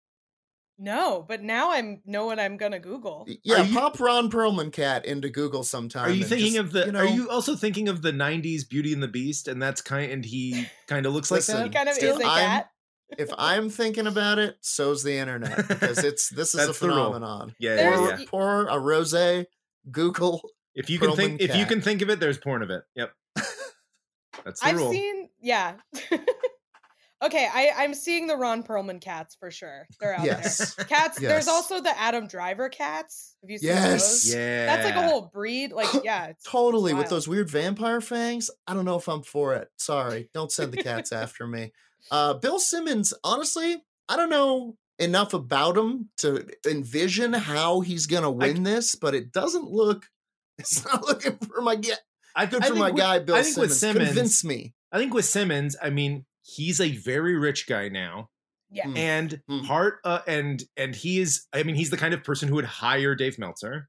No, 0.79 1.23
but 1.27 1.43
now 1.43 1.71
I'm 1.71 2.01
know 2.05 2.25
what 2.25 2.39
I'm 2.39 2.57
gonna 2.57 2.79
Google. 2.79 3.27
Yeah, 3.43 3.61
you- 3.63 3.73
pop 3.73 3.99
Ron 3.99 4.31
Perlman 4.31 4.71
cat 4.71 5.05
into 5.05 5.29
Google 5.29 5.63
sometime. 5.63 6.09
Are 6.09 6.13
you 6.13 6.23
thinking 6.25 6.53
just, 6.53 6.65
of 6.65 6.71
the? 6.71 6.85
You 6.87 6.91
know, 6.93 6.99
are 6.99 7.05
you 7.05 7.29
also 7.29 7.55
thinking 7.55 7.87
of 7.89 8.01
the 8.01 8.11
'90s 8.11 8.67
Beauty 8.67 8.91
and 8.91 9.01
the 9.03 9.07
Beast? 9.07 9.47
And 9.47 9.61
that's 9.61 9.81
kind. 9.81 10.11
And 10.11 10.25
he 10.25 10.65
kind 10.87 11.05
of 11.05 11.13
looks 11.13 11.29
Listen, 11.29 11.55
like 11.57 11.63
He 11.65 11.69
that. 11.69 11.75
kind 11.77 11.89
of 11.89 11.95
Still, 11.95 12.17
is 12.17 12.23
a 12.25 12.27
I'm- 12.27 12.49
cat. 12.49 12.69
if 13.19 13.29
I'm 13.37 13.69
thinking 13.69 14.07
about 14.07 14.39
it, 14.39 14.57
so's 14.61 15.03
the 15.03 15.13
internet 15.15 15.67
because 15.67 16.03
it's 16.03 16.29
this 16.29 16.55
is 16.55 16.55
a 16.63 16.65
That's 16.67 16.79
the 16.79 16.87
phenomenon. 16.87 17.55
Yeah, 17.59 17.75
There's- 17.75 17.99
yeah, 17.99 18.17
yeah. 18.19 18.25
pour 18.27 18.65
a 18.65 18.79
rose, 18.79 19.13
Google. 19.91 20.41
If 20.75 20.89
you 20.89 20.99
can 20.99 21.11
Perlman 21.11 21.15
think, 21.15 21.41
if 21.41 21.55
you 21.55 21.65
can 21.65 21.81
think 21.81 22.01
of 22.01 22.09
it, 22.09 22.19
there's 22.19 22.37
porn 22.37 22.61
of 22.63 22.69
it. 22.69 22.83
Yep. 22.95 23.11
That's 24.45 24.59
the 24.59 24.67
I've 24.67 24.75
rule. 24.77 24.91
seen 24.91 25.29
yeah. 25.41 25.75
okay, 27.23 27.47
I 27.53 27.71
I'm 27.77 27.93
seeing 27.93 28.27
the 28.27 28.35
Ron 28.35 28.63
Perlman 28.63 28.99
cats 28.99 29.35
for 29.39 29.51
sure. 29.51 29.87
They're 29.99 30.15
out 30.15 30.25
Yes. 30.25 30.75
there. 30.75 30.85
Cats. 30.87 31.21
Yes. 31.21 31.31
There's 31.31 31.47
also 31.47 31.79
the 31.81 31.97
Adam 31.97 32.27
Driver 32.27 32.69
cats. 32.69 33.35
Have 33.41 33.49
you 33.49 33.57
seen 33.57 33.69
Yes. 33.69 34.01
those? 34.23 34.33
yeah. 34.35 34.65
That's 34.65 34.85
like 34.85 34.95
a 34.95 35.07
whole 35.07 35.29
breed. 35.33 35.71
Like 35.71 35.87
yeah, 36.03 36.25
it's 36.27 36.43
Totally 36.43 36.93
with 36.93 37.09
those 37.09 37.27
weird 37.27 37.49
vampire 37.49 38.01
fangs. 38.01 38.49
I 38.67 38.73
don't 38.73 38.85
know 38.85 38.97
if 38.97 39.07
I'm 39.07 39.23
for 39.23 39.53
it. 39.55 39.69
Sorry. 39.77 40.29
Don't 40.33 40.51
send 40.51 40.71
the 40.73 40.83
cats 40.83 41.11
after 41.13 41.47
me. 41.47 41.71
Uh 42.11 42.33
Bill 42.33 42.59
Simmons, 42.59 43.13
honestly, 43.23 43.81
I 44.09 44.17
don't 44.17 44.29
know 44.29 44.75
enough 44.99 45.33
about 45.33 45.77
him 45.77 46.09
to 46.17 46.45
envision 46.69 47.33
how 47.33 47.79
he's 47.81 48.07
gonna 48.07 48.31
win 48.31 48.63
this, 48.63 48.95
but 48.95 49.15
it 49.15 49.31
doesn't 49.31 49.69
look 49.69 50.07
it's 50.57 50.83
not 50.85 51.05
looking 51.07 51.37
for 51.37 51.61
my 51.61 51.75
guy. 51.75 51.93
I, 52.35 52.45
Good 52.45 52.63
I 52.63 52.67
for 52.67 52.73
think 52.73 52.79
my 52.85 52.91
with- 52.91 52.99
guy, 52.99 53.19
Bill 53.19 53.35
I 53.35 53.41
think 53.43 53.53
Simmons. 53.55 53.69
with 53.69 53.77
Simmons, 53.77 54.07
Convince 54.09 54.43
me. 54.43 54.73
I 54.91 54.97
think 54.97 55.13
with 55.13 55.25
Simmons, 55.25 55.75
I 55.81 55.89
mean, 55.89 56.25
he's 56.41 56.79
a 56.81 56.91
very 56.97 57.37
rich 57.37 57.67
guy 57.67 57.89
now, 57.89 58.29
yeah. 58.71 58.85
Mm. 58.85 58.97
and 58.97 59.41
Mm. 59.49 59.65
part 59.67 59.99
uh, 60.03 60.19
and 60.27 60.63
and 60.77 60.95
he 60.95 61.19
is. 61.19 61.45
I 61.53 61.63
mean, 61.63 61.75
he's 61.75 61.89
the 61.89 61.97
kind 61.97 62.13
of 62.13 62.23
person 62.23 62.47
who 62.49 62.55
would 62.55 62.65
hire 62.65 63.15
Dave 63.15 63.37
Meltzer, 63.39 63.87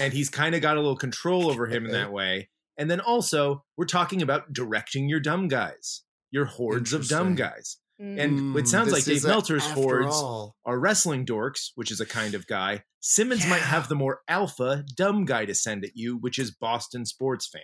and 0.00 0.12
he's 0.12 0.28
kind 0.30 0.54
of 0.54 0.62
got 0.62 0.76
a 0.76 0.80
little 0.80 0.96
control 0.96 1.48
over 1.50 1.66
him 1.66 1.84
in 1.86 1.92
that 1.92 2.12
way. 2.12 2.48
And 2.76 2.88
then 2.90 3.00
also, 3.00 3.64
we're 3.76 3.86
talking 3.86 4.22
about 4.22 4.52
directing 4.52 5.08
your 5.08 5.18
dumb 5.20 5.48
guys, 5.48 6.02
your 6.30 6.44
hordes 6.44 6.92
of 6.92 7.08
dumb 7.08 7.34
guys. 7.34 7.78
Mm. 8.00 8.20
And 8.22 8.56
it 8.56 8.64
Mm, 8.64 8.68
sounds 8.68 8.92
like 8.92 9.04
Dave 9.04 9.16
is 9.16 9.24
a- 9.24 9.28
Meltzer's 9.28 9.64
after 9.64 9.74
hordes 9.74 10.14
all. 10.14 10.56
are 10.64 10.78
wrestling 10.78 11.26
dorks, 11.26 11.70
which 11.74 11.90
is 11.90 12.00
a 12.00 12.06
kind 12.06 12.34
of 12.34 12.46
guy. 12.46 12.84
Simmons 13.00 13.46
might 13.46 13.62
have 13.62 13.88
the 13.88 13.94
more 13.96 14.20
alpha 14.28 14.84
dumb 14.96 15.24
guy 15.24 15.44
to 15.46 15.54
send 15.54 15.84
at 15.84 15.96
you, 15.96 16.16
which 16.16 16.38
is 16.38 16.50
Boston 16.52 17.04
sports 17.06 17.46
fan. 17.48 17.62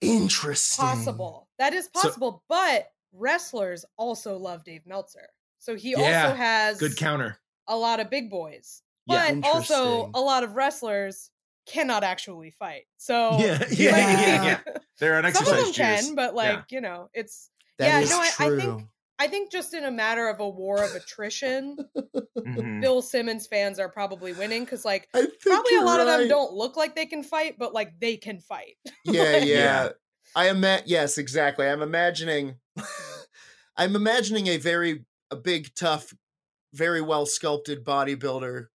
Interesting. 0.00 0.84
possible. 0.84 1.48
That 1.58 1.72
is 1.72 1.88
So- 1.94 2.00
possible, 2.02 2.44
but 2.48 2.88
wrestlers 3.12 3.84
also 3.96 4.36
love 4.36 4.64
Dave 4.64 4.86
Meltzer. 4.86 5.28
So 5.58 5.76
he 5.76 5.90
Yeah, 5.92 6.24
also 6.26 6.36
has 6.36 6.78
Good 6.78 6.96
counter. 6.96 7.38
a 7.68 7.76
lot 7.76 8.00
of 8.00 8.10
big 8.10 8.30
boys. 8.30 8.82
Yeah, 9.06 9.34
But 9.34 9.44
also 9.48 10.10
a 10.14 10.20
lot 10.20 10.42
of 10.44 10.54
wrestlers 10.56 11.30
cannot 11.66 12.02
actually 12.04 12.50
fight. 12.50 12.84
So 12.98 13.36
Yeah, 13.38 13.58
like, 13.60 13.78
yeah, 13.78 13.96
yeah, 13.96 14.44
yeah. 14.44 14.60
They're 14.98 15.16
on 15.24 15.32
some 15.32 15.46
of 15.46 15.56
them 15.56 15.66
juice. 15.66 15.76
can, 15.76 16.14
but 16.14 16.34
like, 16.34 16.50
Yeah. 16.52 16.62
you 16.76 16.80
know, 16.80 17.08
it's 17.14 17.48
That 17.78 17.86
Yeah, 17.86 18.00
is 18.00 18.10
no, 18.10 18.18
I- 18.20 18.30
I 18.38 18.46
true. 18.48 18.60
think- 18.60 18.88
I 19.22 19.28
think 19.28 19.52
just 19.52 19.72
in 19.72 19.84
a 19.84 19.90
matter 19.90 20.26
of 20.28 20.40
a 20.40 20.48
war 20.48 20.82
of 20.82 20.94
attrition, 20.96 21.76
Mhm. 22.36 22.80
Bill 22.80 23.00
Simmons 23.02 23.46
fans 23.46 23.78
are 23.78 23.88
probably 23.88 24.32
winning 24.32 24.64
because 24.64 24.84
like 24.84 25.08
probably 25.12 25.70
a 25.70 25.74
you're 25.76 25.84
lot 25.84 26.00
of 26.00 26.06
them 26.08 26.26
don't 26.28 26.52
look 26.54 26.76
like 26.76 26.96
they 26.96 27.06
can 27.06 27.22
fight, 27.22 27.56
but 27.56 27.72
like 27.72 28.00
they 28.00 28.16
can 28.16 28.40
fight. 28.40 28.76
Yeah, 29.04 29.36
yeah. 29.36 29.44
Yeah. 29.44 29.88
I 30.34 30.46
am 30.48 30.64
yes, 30.86 31.18
exactly. 31.18 31.66
I'm 31.68 31.82
imagining 31.82 32.56
I'm 33.76 33.94
imagining 33.94 34.48
a 34.48 34.56
very 34.56 35.04
a 35.30 35.36
big, 35.36 35.72
tough, 35.76 36.12
very 36.74 37.00
well 37.00 37.24
sculpted 37.24 37.84
bodybuilder 37.84 38.66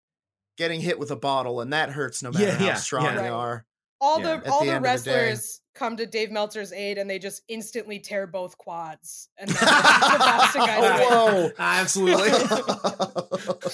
getting 0.57 0.81
hit 0.81 0.99
with 0.99 1.11
a 1.11 1.17
bottle, 1.17 1.61
and 1.61 1.73
that 1.73 1.91
hurts 1.91 2.23
no 2.23 2.31
matter 2.31 2.45
Yeah, 2.47 2.53
how 2.55 2.67
yeah, 2.67 2.75
strong 2.75 3.05
yeah. 3.05 3.15
they 3.17 3.23
Right. 3.23 3.31
are. 3.31 3.67
all 4.01 4.21
Yeah. 4.21 4.37
the 4.37 4.51
all 4.53 4.61
the 4.61 4.67
the, 4.67 4.73
end 4.77 4.85
the 4.85 4.89
wrestlers 4.89 5.61
come 5.77 5.97
to 5.99 6.07
Dave 6.07 6.31
Meltzer's 6.33 6.73
aid 6.73 6.99
and 6.99 7.09
they 7.09 7.19
just 7.21 7.43
instantly 7.49 8.01
tear 8.01 8.27
both 8.27 8.59
quads. 8.59 9.29
And 9.39 9.49
then 9.49 9.57
the 9.61 10.17
Boston 10.19 10.63
guys 10.67 10.81
win. 11.01 11.09
Whoa. 11.09 11.51
Absolutely. 11.59 12.31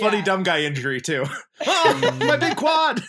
Funny 0.00 0.18
Yeah. 0.18 0.24
dumb 0.24 0.42
guy 0.42 0.62
injury 0.62 1.00
too. 1.00 1.24
oh, 1.66 2.16
my 2.20 2.36
big 2.36 2.56
quad. 2.56 3.02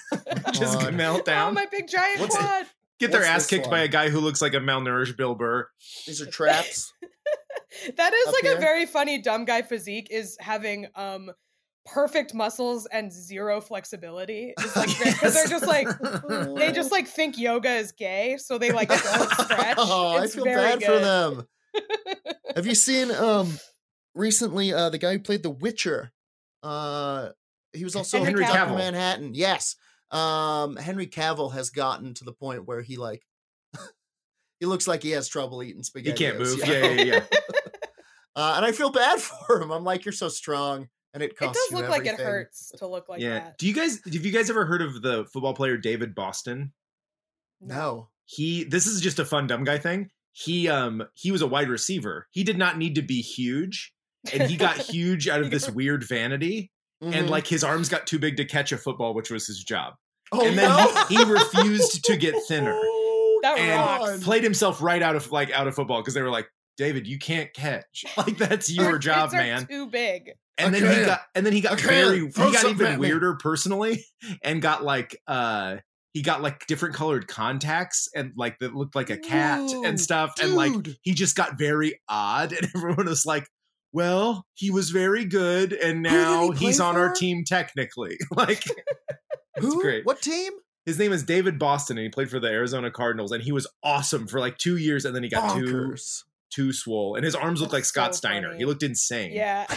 Just 0.54 0.80
God. 0.80 0.94
melt 0.94 1.28
Oh, 1.28 1.52
my 1.52 1.66
big 1.72 1.88
giant 1.88 2.20
What's 2.20 2.36
it- 2.36 2.40
quad. 2.40 2.66
Get 2.98 3.12
their 3.12 3.22
what's 3.22 3.30
ass 3.30 3.42
this 3.42 3.48
kicked 3.50 3.70
by 3.70 3.80
a 3.80 3.90
guy 3.90 4.08
who 4.10 4.20
looks 4.22 4.42
like 4.42 4.54
a 4.54 4.60
malnourished 4.60 5.18
Bill 5.18 5.36
Burr. 5.36 5.68
These 6.08 6.22
are 6.22 6.26
traps. 6.26 6.94
That 7.98 8.14
is 8.14 8.28
like 8.34 8.44
here? 8.44 8.56
a 8.56 8.60
very 8.60 8.86
funny 8.86 9.22
dumb 9.22 9.44
guy 9.44 9.64
physique 9.64 10.08
is 10.10 10.38
having 10.40 10.88
um 10.96 11.30
perfect 11.86 12.34
muscles 12.34 12.86
and 12.88 13.12
zero 13.12 13.62
flexibility. 13.62 14.54
It's 14.58 14.76
like 14.76 14.90
because 15.04 15.34
they're 15.34 15.48
just 15.48 15.68
like 15.68 15.88
they 16.58 16.72
just 16.72 16.92
like 16.92 17.08
think 17.08 17.38
yoga 17.38 17.76
is 17.76 17.92
gay, 17.92 18.38
so 18.38 18.58
they 18.58 18.72
like 18.72 18.90
don't 18.90 19.00
stretch. 19.40 19.76
oh, 19.78 20.18
I 20.18 20.28
feel 20.28 20.44
very 20.44 20.78
bad 20.78 20.84
for 20.84 21.00
them. 21.00 21.48
Have 22.56 22.66
you 22.66 22.76
seen 22.76 23.12
um 23.12 23.58
recently 24.14 24.74
uh 24.74 24.90
the 24.90 24.98
guy 24.98 25.14
who 25.14 25.20
played 25.20 25.44
The 25.44 25.50
Witcher? 25.50 26.12
Uh 26.64 27.30
he 27.74 27.84
was 27.84 27.96
also 27.96 28.24
Henry 28.24 28.44
in 28.44 28.50
Dr. 28.50 28.72
Cavill. 28.72 28.78
Manhattan. 28.78 29.36
Yes. 29.36 29.76
Um 30.12 30.78
Henry 30.78 31.08
Cavill 31.08 31.54
has 31.54 31.70
gotten 31.70 32.14
to 32.16 32.24
the 32.24 32.34
point 32.34 32.66
where 32.66 32.82
he 32.82 32.98
like 32.98 33.24
he 34.60 34.66
looks 34.66 34.88
like 34.88 35.04
he 35.04 35.12
has 35.12 35.28
trouble 35.28 35.62
eating 35.62 35.84
spaghetti 35.84 36.24
He 36.24 36.32
can't 36.32 36.40
move. 36.40 36.60
Yeah, 36.66 36.92
yeah, 36.92 37.04
yeah. 37.04 37.24
Uh, 38.36 38.56
and 38.58 38.66
I 38.66 38.72
feel 38.72 38.90
bad 38.90 39.20
for 39.20 39.62
him. 39.62 39.72
I'm 39.72 39.84
like, 39.84 40.06
you're 40.06 40.12
so 40.12 40.28
strong, 40.28 40.90
and 41.16 41.24
it 41.24 41.32
It 41.32 41.54
does 41.54 41.58
you 41.72 41.78
look 41.78 41.90
like 41.90 42.06
it 42.06 42.20
hurts 42.20 42.72
to 42.78 42.86
look 42.88 43.10
like 43.10 43.20
yeah. 43.22 43.40
that. 43.40 43.58
Do 43.58 43.68
you 43.68 43.74
guys 43.74 44.00
have 44.06 44.14
you 44.26 44.32
guys 44.32 44.52
ever 44.52 44.66
heard 44.66 44.84
of 44.84 45.02
the 45.02 45.26
football 45.34 45.56
player 45.56 45.78
David 45.78 46.14
Boston? 46.14 46.72
No. 47.62 48.10
He 48.26 48.64
this 48.64 48.86
is 48.88 49.02
just 49.02 49.20
a 49.20 49.26
fun 49.26 49.48
dumb 49.48 49.64
guy 49.64 49.78
thing. 49.78 50.10
He 50.34 50.68
um 50.68 51.04
he 51.14 51.32
was 51.32 51.42
a 51.42 51.48
wide 51.48 51.70
receiver. 51.70 52.28
He 52.32 52.44
did 52.44 52.58
not 52.58 52.78
need 52.78 52.96
to 52.96 53.02
be 53.02 53.22
huge. 53.22 53.94
And 54.34 54.44
he 54.50 54.58
got 54.58 54.78
huge 54.92 55.28
out 55.28 55.42
of 55.42 55.52
this 55.52 55.70
weird 55.70 56.04
vanity. 56.04 56.72
And 57.02 57.14
Mhm. 57.28 57.30
like 57.30 57.48
his 57.48 57.64
arms 57.64 57.90
got 57.90 58.08
too 58.08 58.20
big 58.20 58.38
to 58.38 58.46
catch 58.46 58.72
a 58.72 58.78
football, 58.78 59.14
which 59.14 59.30
was 59.30 59.48
his 59.48 59.64
job. 59.64 59.94
oh, 60.32 60.46
and 60.46 60.58
then 60.58 60.70
no? 60.70 61.06
he, 61.08 61.16
he 61.18 61.24
refused 61.24 62.04
to 62.06 62.18
get 62.18 62.36
thinner. 62.48 62.74
Oh, 62.76 63.12
That 63.44 63.60
and 63.60 63.80
rocks. 64.04 64.24
played 64.24 64.44
himself 64.44 64.82
right 64.82 65.02
out 65.04 65.16
of 65.16 65.32
like 65.32 65.52
out 65.52 65.68
of 65.68 65.76
football 65.76 66.02
because 66.02 66.16
they 66.16 66.22
were 66.24 66.32
like, 66.32 66.48
David, 66.78 67.08
you 67.08 67.18
can't 67.20 67.54
catch. 67.54 68.06
Like 68.18 68.38
that's 68.38 68.70
Our 68.78 68.84
your 68.86 68.98
job, 68.98 69.32
kids 69.32 69.34
are 69.34 69.38
man. 69.38 69.68
Too 69.68 69.88
big. 69.88 70.32
And 70.58 70.76
I 70.76 70.80
then 70.80 70.90
he 70.90 70.96
can't. 70.96 71.06
got 71.08 71.22
and 71.36 71.46
then 71.46 71.54
he 71.54 71.62
got 71.62 71.78
can't. 71.78 71.90
very 71.92 72.20
he 72.22 72.30
Throw 72.30 72.52
got 72.52 72.66
even 72.66 72.86
at 72.88 73.00
me. 73.00 73.08
weirder 73.08 73.36
personally 73.36 74.06
and 74.44 74.62
got 74.62 74.84
like 74.84 75.20
uh 75.28 75.78
he 76.14 76.22
got 76.22 76.42
like 76.42 76.66
different 76.68 76.96
colored 76.96 77.28
contacts 77.28 78.08
and 78.16 78.32
like 78.38 78.58
that 78.60 78.74
looked 78.74 78.96
like 78.96 79.10
a 79.10 79.18
cat 79.18 79.60
Ooh, 79.70 79.84
and 79.84 80.00
stuff 80.00 80.34
and 80.42 80.56
like 80.56 80.72
he 81.02 81.14
just 81.14 81.36
got 81.36 81.58
very 81.58 82.00
odd 82.08 82.54
and 82.58 82.70
everyone 82.74 83.06
was 83.08 83.26
like 83.26 83.48
well 83.92 84.46
he 84.54 84.72
was 84.72 84.92
very 84.92 85.26
good 85.26 85.74
and 85.74 86.04
did 86.06 86.12
he 86.12 86.18
now 86.18 86.52
he's 86.52 86.80
on 86.80 86.96
our 86.96 87.14
team 87.14 87.44
technically 87.46 88.18
like 88.32 88.64
Who? 89.60 89.82
great. 89.82 90.06
What 90.06 90.22
team? 90.22 90.54
his 90.86 90.98
name 91.00 91.12
is 91.12 91.24
david 91.24 91.58
boston 91.60 91.98
and 91.98 92.04
he 92.06 92.10
played 92.10 92.30
for 92.30 92.40
the 92.40 92.48
arizona 92.48 92.92
cardinals 92.92 93.32
and 93.34 93.44
he 93.44 93.52
was 93.52 93.68
awesome 93.84 94.26
for 94.28 94.40
like 94.40 94.58
two 94.58 94.78
years 94.78 95.04
and 95.04 95.14
then 95.16 95.24
he 95.24 95.30
got 95.30 95.56
too 95.58 95.66
Bonkers. 95.66 96.24
Too 96.52 96.72
swole 96.74 97.16
and 97.16 97.24
his 97.26 97.36
arms 97.36 97.60
looked 97.62 97.74
like 97.74 97.86
scott 97.86 98.14
so 98.16 98.20
steiner 98.20 98.48
funny. 98.50 98.60
he 98.60 98.66
looked 98.66 98.84
insane 98.84 99.32
Yeah. 99.34 99.66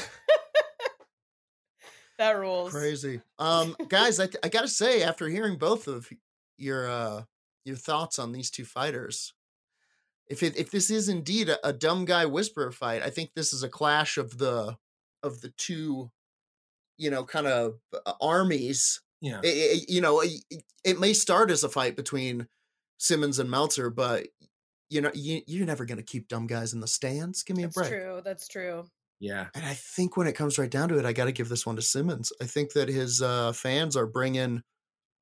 that 2.19 2.39
rules. 2.39 2.73
Crazy. 2.73 3.21
Um, 3.41 3.77
guys, 3.89 4.19
I, 4.19 4.29
I 4.43 4.49
gotta 4.49 4.67
say, 4.67 5.03
after 5.05 5.29
hearing 5.29 5.57
both 5.59 5.87
of 5.87 6.09
your 6.57 6.89
uh 6.91 7.23
your 7.65 7.77
thoughts 7.77 8.19
on 8.19 8.33
these 8.33 8.51
two 8.51 8.65
fighters, 8.65 9.33
if 10.27 10.43
it 10.43 10.57
if 10.57 10.73
this 10.73 10.91
is 10.91 11.09
indeed 11.09 11.49
a, 11.49 11.65
a 11.69 11.73
dumb 11.73 12.05
guy 12.05 12.27
whisperer 12.27 12.73
fight, 12.73 13.03
I 13.03 13.11
think 13.11 13.31
this 13.35 13.53
is 13.53 13.63
a 13.63 13.69
clash 13.69 14.19
of 14.19 14.39
the 14.39 14.77
of 15.23 15.41
the 15.41 15.51
two, 15.51 16.11
you 16.97 17.11
know, 17.11 17.25
kind 17.25 17.47
of 17.47 17.75
uh, 18.07 18.13
armies. 18.21 19.01
yeah 19.21 19.39
It- 19.45 19.47
it- 19.83 19.89
you 19.89 20.01
know, 20.01 20.21
it, 20.21 20.33
it 20.85 20.99
may 20.99 21.13
start 21.13 21.51
as 21.53 21.63
a 21.63 21.69
fight 21.69 21.95
between 21.95 22.49
Simmons 22.99 23.39
and 23.39 23.49
Meltzer, 23.49 23.89
but 23.91 24.27
you 24.91 25.01
know, 25.01 25.11
you, 25.15 25.43
you're 25.47 25.67
never 25.67 25.85
gonna 25.85 26.03
keep 26.03 26.29
dumb 26.29 26.47
guys 26.47 26.73
in 26.73 26.81
the 26.81 26.87
stands. 26.87 27.43
Give 27.43 27.57
me 27.57 27.65
That's 27.65 27.77
a 27.77 27.81
break. 27.81 27.91
That's 27.91 28.03
true. 28.03 28.21
That's 28.25 28.49
true. 28.49 28.85
yeah 29.21 29.47
And 29.55 29.65
I 29.65 29.75
think 29.75 30.17
when 30.17 30.27
it 30.27 30.35
comes 30.35 30.59
right 30.59 30.71
down 30.71 30.89
to 30.91 30.99
it, 30.99 31.05
I 31.05 31.13
got 31.13 31.27
to 31.27 31.33
give 31.33 31.49
this 31.49 31.67
one 31.67 31.77
to 31.77 31.83
Simmons. 31.83 32.33
I 32.41 32.45
think 32.47 32.73
that 32.73 32.89
his 32.89 33.21
uh, 33.23 33.53
fans 33.53 33.97
are 33.97 34.07
bringing, 34.07 34.63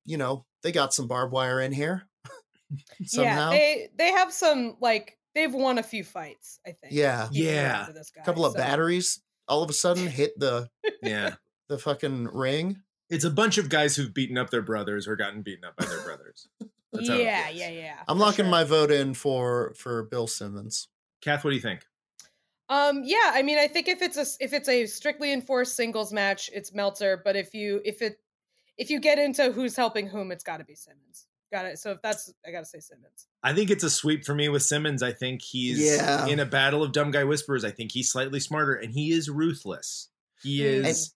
you 0.05 0.17
know, 0.17 0.45
they 0.63 0.71
got 0.71 0.93
some 0.93 1.07
barbed 1.07 1.33
wire 1.33 1.59
in 1.61 1.71
here. 1.71 2.07
somehow. 3.05 3.51
Yeah, 3.51 3.57
they 3.57 3.89
they 3.97 4.11
have 4.11 4.31
some 4.33 4.77
like 4.79 5.17
they've 5.35 5.53
won 5.53 5.77
a 5.77 5.83
few 5.83 6.03
fights. 6.03 6.59
I 6.65 6.71
think. 6.71 6.91
Yeah. 6.93 7.27
Yeah. 7.31 7.77
around 7.79 7.87
to 7.87 7.93
this 7.93 8.11
guy, 8.11 8.21
a 8.21 8.25
couple 8.25 8.45
of 8.45 8.53
so- 8.53 8.59
batteries 8.59 9.21
all 9.47 9.63
of 9.63 9.69
a 9.69 9.73
sudden 9.73 10.07
hit 10.07 10.37
the 10.39 10.69
Yeah. 11.01 11.35
the 11.69 11.77
fucking 11.77 12.25
ring. 12.33 12.81
It's 13.09 13.23
a 13.23 13.29
bunch 13.29 13.57
of 13.57 13.69
guys 13.69 13.95
who've 13.95 14.13
beaten 14.13 14.37
up 14.37 14.49
their 14.49 14.61
brothers 14.61 15.07
or 15.07 15.15
gotten 15.15 15.41
beaten 15.41 15.63
up 15.63 15.77
by 15.77 15.85
their 15.85 16.01
brothers. 16.03 16.47
That's 16.93 17.09
how 17.09 17.15
Yeah, 17.15 17.49
yeah, 17.49 17.69
yeah. 17.69 17.95
I'm 18.07 18.17
locking 18.19 18.45
sure. 18.45 18.51
my 18.51 18.63
vote 18.63 18.91
in 18.91 19.13
for 19.13 19.73
for 19.77 20.03
Bill 20.03 20.27
Simmons. 20.27 20.87
Kath, 21.21 21.43
what 21.43 21.51
do 21.51 21.55
you 21.55 21.61
think? 21.61 21.81
Um, 22.69 23.01
yeah, 23.05 23.31
I 23.33 23.43
mean, 23.43 23.57
I 23.57 23.67
think 23.67 23.87
if 23.87 24.01
it's 24.01 24.17
a 24.17 24.25
if 24.43 24.53
it's 24.53 24.67
a 24.67 24.85
strictly 24.87 25.31
enforced 25.31 25.75
singles 25.75 26.11
match, 26.11 26.49
it's 26.53 26.73
Meltzer. 26.73 27.21
But 27.23 27.35
if 27.35 27.53
you 27.53 27.81
if 27.85 28.01
it 28.01 28.17
if 28.77 28.89
you 28.89 28.99
get 28.99 29.19
into 29.19 29.51
who's 29.51 29.75
helping 29.75 30.07
whom, 30.07 30.31
it's 30.31 30.43
got 30.43 30.57
to 30.57 30.65
be 30.65 30.75
Simmons. 30.75 31.27
Got 31.51 31.65
it. 31.65 31.79
So 31.79 31.91
if 31.91 32.01
that's, 32.01 32.31
I 32.45 32.51
got 32.51 32.59
to 32.59 32.65
say 32.65 32.79
Simmons. 32.81 33.25
I 33.41 33.53
think 33.53 33.69
it's 33.71 33.83
a 33.85 33.89
sweep 33.89 34.25
for 34.25 34.35
me 34.35 34.49
with 34.49 34.63
Simmons. 34.63 35.01
I 35.01 35.13
think 35.13 35.41
he's 35.41 35.79
Yeah. 35.79 36.27
in 36.27 36.41
a 36.41 36.45
battle 36.45 36.83
of 36.83 36.91
dumb 36.91 37.09
guy 37.09 37.23
whispers. 37.23 37.63
I 37.63 37.71
think 37.71 37.93
he's 37.93 38.11
slightly 38.11 38.41
smarter 38.41 38.73
and 38.73 38.91
he 38.93 39.11
is 39.13 39.29
ruthless. 39.29 40.09
He 40.43 40.59
Mm. 40.59 40.85
is 40.85 41.13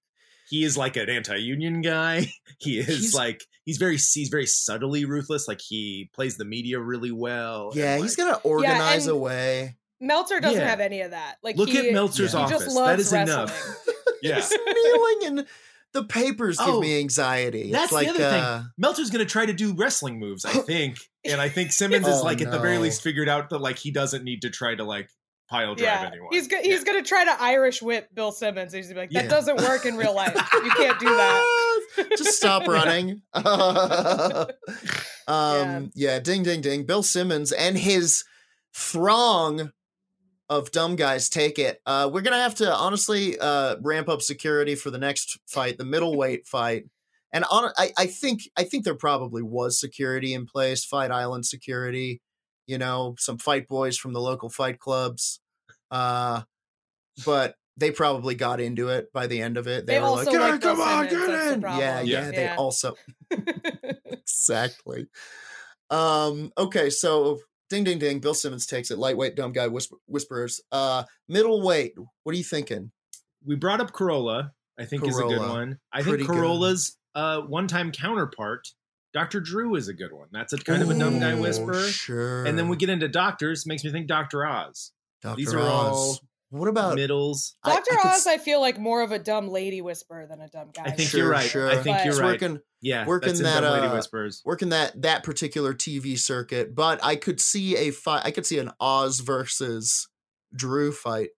he 0.52 0.64
is 0.64 0.78
like 0.78 0.98
an 0.98 1.10
anti-union 1.10 1.82
guy. 1.82 2.28
He 2.60 2.78
is 2.78 2.88
He's- 2.88 3.14
like 3.16 3.44
he's 3.66 3.78
very 3.78 3.94
he's 3.98 4.28
very 4.30 4.46
subtly 4.46 5.06
ruthless. 5.06 5.48
Like 5.48 5.62
he 5.68 6.12
plays 6.14 6.38
the 6.38 6.46
media 6.46 6.80
really 6.80 7.12
well. 7.12 7.72
Yeah, 7.74 7.96
and, 7.96 8.04
he's 8.04 8.16
gonna 8.16 8.38
organize 8.44 9.08
and- 9.08 9.16
a 9.16 9.18
way. 9.18 9.78
Meltzer 10.00 10.40
doesn't 10.40 10.60
Yeah. 10.62 10.68
have 10.68 10.80
any 10.80 11.02
of 11.02 11.10
that. 11.12 11.38
Like 11.42 11.58
Look 11.58 11.70
he, 11.70 11.88
at 11.88 11.94
Meltzer's 11.94 12.34
he 12.34 12.38
Yeah. 12.38 12.44
office. 12.46 12.64
just 12.66 12.76
loves 12.76 13.02
is 13.08 13.12
wrestling. 13.12 13.36
enough. 13.40 13.78
Yeah. 14.22 14.36
He's 14.36 14.52
kneeling 14.52 15.40
and 15.40 15.48
the 15.94 16.04
papers 16.04 16.58
give 16.60 16.68
Oh, 16.70 16.80
me 16.82 17.00
anxiety. 17.00 17.72
that's 17.72 17.86
it's 17.86 17.90
the 17.92 17.96
like 17.96 18.08
other 18.10 18.20
thing. 18.20 18.44
uh, 18.44 18.64
Meltzer's 18.78 19.10
going 19.10 19.26
to 19.26 19.32
try 19.32 19.46
to 19.48 19.54
do 19.54 19.74
wrestling 19.76 20.20
moves, 20.20 20.46
I 20.46 20.52
think, 20.54 20.98
and 21.26 21.42
I 21.42 21.50
think 21.50 21.72
Simmons 21.72 22.08
is 22.08 22.20
Oh, 22.22 22.24
like 22.24 22.42
at 22.42 22.52
the 22.52 22.60
very 22.60 22.78
least 22.78 23.02
figured 23.02 23.28
out 23.28 23.50
that 23.50 23.60
like 23.60 23.78
he 23.80 23.90
doesn't 23.92 24.24
need 24.24 24.44
to 24.44 24.50
try 24.52 24.76
to 24.76 24.84
like 24.84 25.10
pile 25.52 25.76
drive 25.76 25.86
Yeah, 26.02 26.08
anyone. 26.08 26.30
he's 26.32 26.48
go- 26.48 26.62
he's 26.62 26.84
gonna 26.84 27.04
try 27.04 27.26
to 27.26 27.42
Irish 27.42 27.82
whip 27.82 28.08
Bill 28.16 28.32
Simmons. 28.32 28.74
He's 28.74 28.88
gonna 28.88 28.96
be 28.96 29.02
like, 29.02 29.10
that 29.12 29.26
Yeah. 29.26 29.30
doesn't 29.30 29.58
work 29.58 29.86
in 29.86 29.98
real 29.98 30.16
life. 30.16 30.34
You 30.54 30.72
can't 30.72 31.00
do 31.00 31.10
that. 31.10 31.78
Just 32.18 32.38
stop 32.38 32.68
running. 32.68 33.22
um, 35.28 35.92
yeah. 35.94 36.20
ding, 36.20 36.44
ding, 36.44 36.62
ding. 36.62 36.86
Bill 36.86 37.04
Simmons 37.04 37.52
and 37.52 37.78
his 37.78 38.24
throng 38.74 39.72
of 40.50 40.72
dumb 40.72 40.96
guys 40.96 41.30
take 41.30 41.60
it. 41.60 41.82
Uh, 41.86 42.10
we're 42.12 42.22
gonna 42.22 42.42
have 42.42 42.56
to 42.56 42.74
honestly 42.74 43.38
uh, 43.40 43.76
ramp 43.82 44.10
up 44.10 44.22
security 44.22 44.76
for 44.76 44.90
the 44.90 44.98
next 44.98 45.38
fight, 45.48 45.78
the 45.78 45.86
middleweight 45.86 46.48
fight. 46.48 46.86
And 47.34 47.46
on, 47.52 47.72
I, 47.78 47.92
I 47.98 48.06
think 48.08 48.42
I 48.58 48.64
think 48.64 48.84
there 48.86 48.96
probably 48.96 49.42
was 49.42 49.80
security 49.80 50.34
in 50.34 50.46
place, 50.46 50.84
Fight 50.86 51.12
Island 51.12 51.46
security. 51.46 52.22
You 52.68 52.78
know, 52.78 53.16
some 53.18 53.38
fight 53.38 53.68
boys 53.68 53.98
from 53.98 54.14
the 54.14 54.22
local 54.22 54.50
fight 54.50 54.80
clubs. 54.80 55.41
Uh, 55.92 56.42
but 57.26 57.56
they 57.78 57.92
probably 57.92 58.36
got 58.36 58.60
into 58.60 58.90
it 58.90 59.12
by 59.14 59.28
the 59.28 59.42
end 59.42 59.58
of 59.58 59.68
it. 59.68 59.86
They, 59.86 59.96
They 59.96 60.00
were 60.00 60.06
also 60.06 60.32
like, 60.32 60.40
like 60.40 60.42
"Yeah, 60.42 60.58
Bill 60.58 60.76
come 60.76 60.82
on, 60.82 61.04
get 61.04 61.14
in. 61.14 61.30
Yeah, 61.30 61.58
problem. 61.60 62.08
yeah, 62.08 62.32
They 62.32 62.50
also 62.50 62.96
exactly. 64.06 65.08
Um, 65.90 66.52
okay, 66.58 66.90
so 66.90 67.40
ding 67.70 67.84
ding 67.84 68.00
ding, 68.00 68.20
Bill 68.20 68.34
Simmons 68.34 68.66
takes 68.66 68.92
it. 68.92 68.98
Lightweight 68.98 69.36
dumb 69.36 69.52
guy 69.52 69.68
whisper, 69.68 69.98
whisperers. 70.08 70.62
Uh 70.72 71.04
middleweight, 71.28 71.94
what 72.24 72.34
are 72.34 72.38
you 72.38 72.44
thinking? 72.44 72.92
we 73.46 73.56
brought 73.56 73.82
up 73.82 73.92
Carolla. 73.92 74.52
I 74.80 74.86
think 74.86 75.06
is 75.06 75.20
a 75.20 75.24
good 75.24 75.40
one. 75.40 75.80
I 75.92 76.02
Pretty 76.02 76.24
think. 76.24 76.38
Carolla's 76.38 76.98
uh, 77.14 77.42
one-time 77.42 77.92
counterpart, 77.92 78.68
Dr. 79.14 79.40
Drew, 79.40 79.76
is 79.76 79.88
a 79.88 79.94
good 79.94 80.14
one. 80.14 80.28
That's 80.32 80.54
a 80.54 80.58
kind 80.58 80.82
of 80.82 80.90
a 80.90 80.98
dumb 80.98 81.20
guy 81.20 81.36
whisperer. 81.36 81.88
Sure. 81.88 82.46
And 82.46 82.58
then 82.58 82.68
we 82.68 82.78
get 82.78 82.90
into 82.90 83.08
doctors. 83.08 83.66
Makes 83.68 83.84
me 83.84 83.92
think 83.92 84.08
Dr. 84.08 84.46
Oz, 84.46 84.92
Dr. 85.22 85.36
these 85.38 85.54
are 85.54 85.60
Oz. 85.60 85.68
all 85.68 86.20
what 86.50 86.68
about 86.68 86.96
middles. 86.96 87.56
I- 87.64 87.72
I 87.72 87.76
Dr. 87.76 87.84
could 87.92 88.00
Oz, 88.10 88.18
s- 88.18 88.28
I 88.28 88.38
feel 88.38 88.60
like 88.60 88.78
more 88.78 89.02
of 89.02 89.12
a 89.14 89.20
dumb 89.20 89.48
lady 89.50 89.82
whisperer 89.82 90.28
than 90.28 90.42
a 90.42 90.50
dumb 90.50 90.72
guy. 90.74 90.84
I 90.84 90.92
think 90.92 91.10
Sure, 91.10 91.22
you're 91.22 91.30
right. 91.32 91.50
sure. 91.50 91.70
I 91.70 91.76
think 91.76 91.98
But- 91.98 92.06
you're 92.06 92.14
He's 92.14 92.20
right. 92.22 92.32
working 92.42 92.60
yeah, 92.82 93.06
working 93.06 93.36
that, 93.44 93.62
Dumb 93.62 93.74
Lady 93.74 93.88
uh, 93.88 93.94
Whispers. 93.96 94.42
working 94.44 94.70
that 94.70 95.02
that 95.04 95.24
particular 95.24 95.74
TV 95.74 96.18
circuit, 96.18 96.74
but 96.76 97.00
I 97.04 97.16
could 97.16 97.40
see 97.40 97.78
a 97.78 97.92
fight 97.92 98.24
I 98.26 98.32
could 98.32 98.46
see 98.46 98.58
an 98.60 98.72
Oz 98.82 99.20
versus 99.22 100.10
Drew 100.54 100.92
fight. 100.92 101.30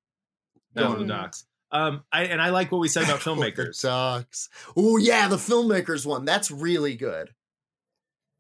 Down 0.76 0.94
going- 0.96 1.08
the 1.08 1.14
docks. 1.14 1.46
Um, 1.72 2.04
I 2.12 2.24
and 2.26 2.42
I 2.42 2.50
like 2.50 2.72
what 2.72 2.80
we 2.80 2.88
said 2.88 3.04
about 3.04 3.20
filmmakers. 3.22 3.76
Sucks. 3.76 4.50
Oh 4.78 4.98
yeah, 4.98 5.28
the 5.28 5.36
filmmakers 5.38 6.06
one. 6.06 6.24
That's 6.26 6.50
really 6.50 6.96
good. 6.96 7.30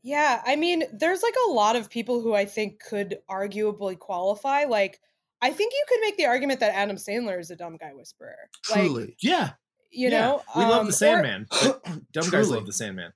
Yeah, 0.01 0.41
I 0.45 0.55
mean, 0.55 0.83
there's 0.91 1.23
like 1.23 1.35
a 1.47 1.51
lot 1.51 1.75
of 1.75 1.89
people 1.89 2.21
who 2.21 2.33
I 2.33 2.45
think 2.45 2.81
could 2.81 3.17
arguably 3.29 3.97
qualify. 3.97 4.65
Like, 4.65 4.99
I 5.43 5.51
think 5.51 5.73
you 5.73 5.83
could 5.87 5.99
make 6.01 6.17
the 6.17 6.25
argument 6.25 6.59
that 6.61 6.73
Adam 6.73 6.95
Sandler 6.95 7.39
is 7.39 7.51
a 7.51 7.55
dumb 7.55 7.77
guy 7.77 7.91
whisperer. 7.93 8.35
Like, 8.71 8.79
Truly. 8.85 9.15
yeah, 9.21 9.51
you 9.91 10.09
yeah. 10.09 10.19
know, 10.21 10.41
we 10.55 10.63
love 10.63 10.81
um, 10.81 10.87
the 10.87 10.93
Sandman. 10.93 11.45
but 11.51 11.83
Dumb 12.13 12.29
guys 12.29 12.49
love 12.49 12.65
the 12.65 12.73
Sandman. 12.73 13.11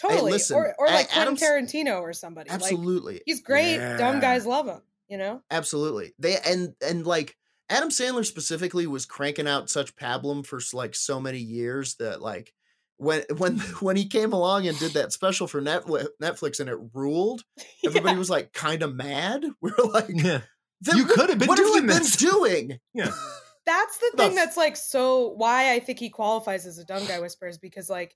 totally, 0.00 0.32
listen, 0.32 0.56
or 0.56 0.74
or 0.78 0.86
A- 0.86 0.90
like 0.90 1.10
Quentin 1.10 1.36
Tarantino 1.36 2.00
or 2.00 2.12
somebody. 2.12 2.50
Like, 2.50 2.60
Absolutely. 2.60 3.22
he's 3.26 3.40
great. 3.42 3.78
Dumb 3.98 4.20
guys 4.20 4.46
love 4.46 4.66
him. 4.68 4.82
You 5.08 5.18
know. 5.18 5.42
Absolutely. 5.50 6.12
They 6.18 6.36
and 6.38 6.74
and 6.86 7.04
like 7.06 7.36
Adam 7.68 7.88
Sandler 7.88 8.24
specifically 8.24 8.86
was 8.86 9.06
cranking 9.06 9.48
out 9.48 9.70
such 9.70 9.96
pablum 9.96 10.44
for 10.46 10.60
like 10.72 10.94
so 10.94 11.18
many 11.20 11.38
years 11.38 11.96
that 11.96 12.20
like 12.22 12.52
when 12.98 13.22
when 13.38 13.58
when 13.80 13.96
he 13.96 14.06
came 14.06 14.32
along 14.32 14.68
and 14.68 14.78
did 14.78 14.92
that 14.92 15.12
special 15.12 15.46
for 15.48 15.60
Netflix, 15.62 16.06
Netflix 16.22 16.60
and 16.60 16.68
it 16.68 16.78
ruled, 16.94 17.42
everybody 17.84 18.12
Yeah. 18.14 18.18
was 18.18 18.30
like 18.30 18.52
kind 18.52 18.82
of 18.82 18.94
mad. 18.94 19.44
We 19.60 19.70
are 19.70 19.84
like, 19.86 20.10
Yeah, 20.10 20.42
"Then 20.80 20.96
You 20.96 21.04
could 21.06 21.30
have 21.30 21.38
been 21.38 21.48
what 21.48 21.58
have 21.58 21.66
you 21.66 21.72
doing 21.74 21.86
been 21.86 21.98
this." 21.98 22.16
doing?" 22.16 22.78
yeah. 22.94 23.10
That's 23.66 23.98
the 23.98 24.10
The 24.16 24.22
thing 24.24 24.34
that's 24.34 24.56
like 24.56 24.74
so 24.76 25.28
why 25.28 25.72
I 25.74 25.78
think 25.80 25.98
he 25.98 26.08
qualifies 26.08 26.66
as 26.66 26.78
a 26.78 26.84
dumb 26.84 27.06
guy 27.06 27.20
whisperer 27.20 27.48
is 27.48 27.58
because 27.58 27.88
like 27.90 28.14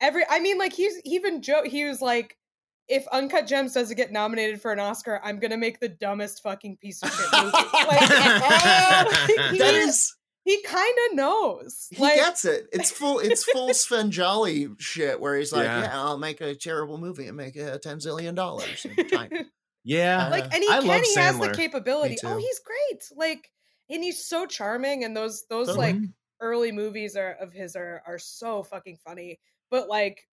every 0.00 0.22
I 0.30 0.38
mean 0.40 0.56
like 0.56 0.72
he's 0.72 0.96
he 1.04 1.16
even 1.16 1.42
Joe 1.42 1.62
he 1.64 1.84
was 1.84 2.00
like 2.00 2.38
if 2.86 3.06
Uncut 3.08 3.46
Gems 3.46 3.74
doesn't 3.74 3.96
get 3.96 4.12
nominated 4.12 4.62
for 4.62 4.72
an 4.72 4.78
Oscar, 4.78 5.20
I'm 5.22 5.40
gonna 5.40 5.58
make 5.58 5.80
the 5.80 5.90
dumbest 5.90 6.42
fucking 6.42 6.78
piece 6.78 7.02
of 7.02 7.10
shit 7.12 7.26
movie. 7.32 7.50
like, 7.52 8.00
oh, 8.02 9.26
he, 9.50 9.58
That 9.58 9.74
is 9.74 10.14
he 10.44 10.62
kind 10.62 10.94
of 11.10 11.16
knows. 11.16 11.88
he 11.90 12.00
like, 12.02 12.14
gets 12.16 12.46
it. 12.46 12.68
It's 12.72 12.90
full 12.90 13.18
it's 13.18 13.44
full 13.44 13.74
Sven 13.74 14.10
Jolly 14.10 14.68
shit 14.78 15.20
where 15.20 15.36
he's 15.36 15.52
like, 15.52 15.64
Yeah. 15.64 15.82
"Yeah, 15.82 16.00
I'll 16.02 16.16
make 16.18 16.40
a 16.40 16.54
terrible 16.54 16.96
movie 16.96 17.26
and 17.26 17.36
make 17.36 17.56
a 17.56 17.78
10 17.78 17.98
zillion 17.98 18.34
dollars." 18.34 18.86
in 18.86 19.08
time." 19.08 19.50
Yeah. 19.88 20.28
like, 20.28 20.44
and 20.52 20.62
he 20.62 20.68
I 20.70 20.80
He 20.80 21.14
has 21.16 21.38
the 21.38 21.52
capability. 21.54 22.16
Oh, 22.24 22.36
he's 22.36 22.60
great. 22.60 23.02
Like, 23.16 23.50
and 23.90 24.02
he's 24.04 24.24
so 24.26 24.46
charming. 24.46 25.04
And 25.04 25.16
those 25.16 25.44
those 25.48 25.68
Totally. 25.68 25.92
like 25.94 26.02
early 26.40 26.72
movies 26.72 27.16
are 27.16 27.32
of 27.32 27.52
his 27.52 27.74
are 27.74 28.02
are 28.06 28.18
so 28.18 28.62
fucking 28.62 28.98
funny. 29.04 29.40
But 29.70 29.88
like, 29.88 30.28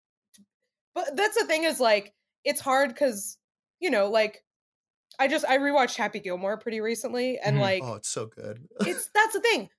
but 0.94 1.16
that's 1.16 1.38
the 1.38 1.46
thing 1.46 1.64
is 1.64 1.80
like 1.80 2.14
it's 2.44 2.62
hard 2.62 2.90
because 2.90 3.38
you 3.80 3.90
know 3.90 4.10
like 4.10 4.44
I 5.20 5.28
just 5.28 5.46
I 5.46 5.58
rewatched 5.58 5.96
Happy 5.96 6.20
Gilmore 6.20 6.58
pretty 6.58 6.82
recently 6.82 7.38
and 7.40 7.58
Mhm. 7.58 7.62
like 7.62 7.84
oh, 7.84 7.94
it's 7.96 8.10
so 8.10 8.28
good. 8.28 8.68
it's 8.82 9.10
that's 9.14 9.34
the 9.34 9.42
thing. 9.42 9.70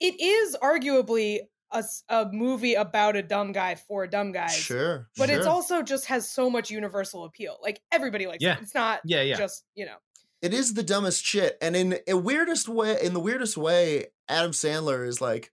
It 0.00 0.20
is 0.20 0.56
arguably 0.62 1.40
a, 1.74 1.78
s- 1.78 2.04
a 2.08 2.26
movie 2.32 2.74
about 2.74 3.16
a 3.16 3.22
dumb 3.22 3.52
guy 3.52 3.74
for 3.74 4.06
dumb 4.06 4.32
guys. 4.32 4.54
sure. 4.56 5.08
But 5.18 5.28
it's 5.28 5.46
also 5.46 5.82
just 5.82 6.06
has 6.06 6.30
so 6.30 6.48
much 6.48 6.70
universal 6.70 7.24
appeal. 7.24 7.58
Like 7.62 7.80
everybody 7.92 8.26
likes 8.26 8.42
Yeah. 8.42 8.54
it. 8.54 8.62
It's 8.62 8.74
not 8.74 9.00
Yeah, 9.04 9.22
yeah. 9.22 9.36
just, 9.36 9.64
you 9.74 9.84
know. 9.86 9.96
It 10.40 10.54
is 10.54 10.74
the 10.74 10.82
dumbest 10.82 11.24
shit, 11.24 11.56
and 11.62 11.74
in 11.74 11.98
a 12.06 12.16
weirdest 12.16 12.68
way, 12.68 12.98
in 13.02 13.14
the 13.14 13.20
weirdest 13.20 13.56
way, 13.56 14.06
Adam 14.28 14.50
Sandler 14.52 15.06
is 15.08 15.20
like, 15.20 15.50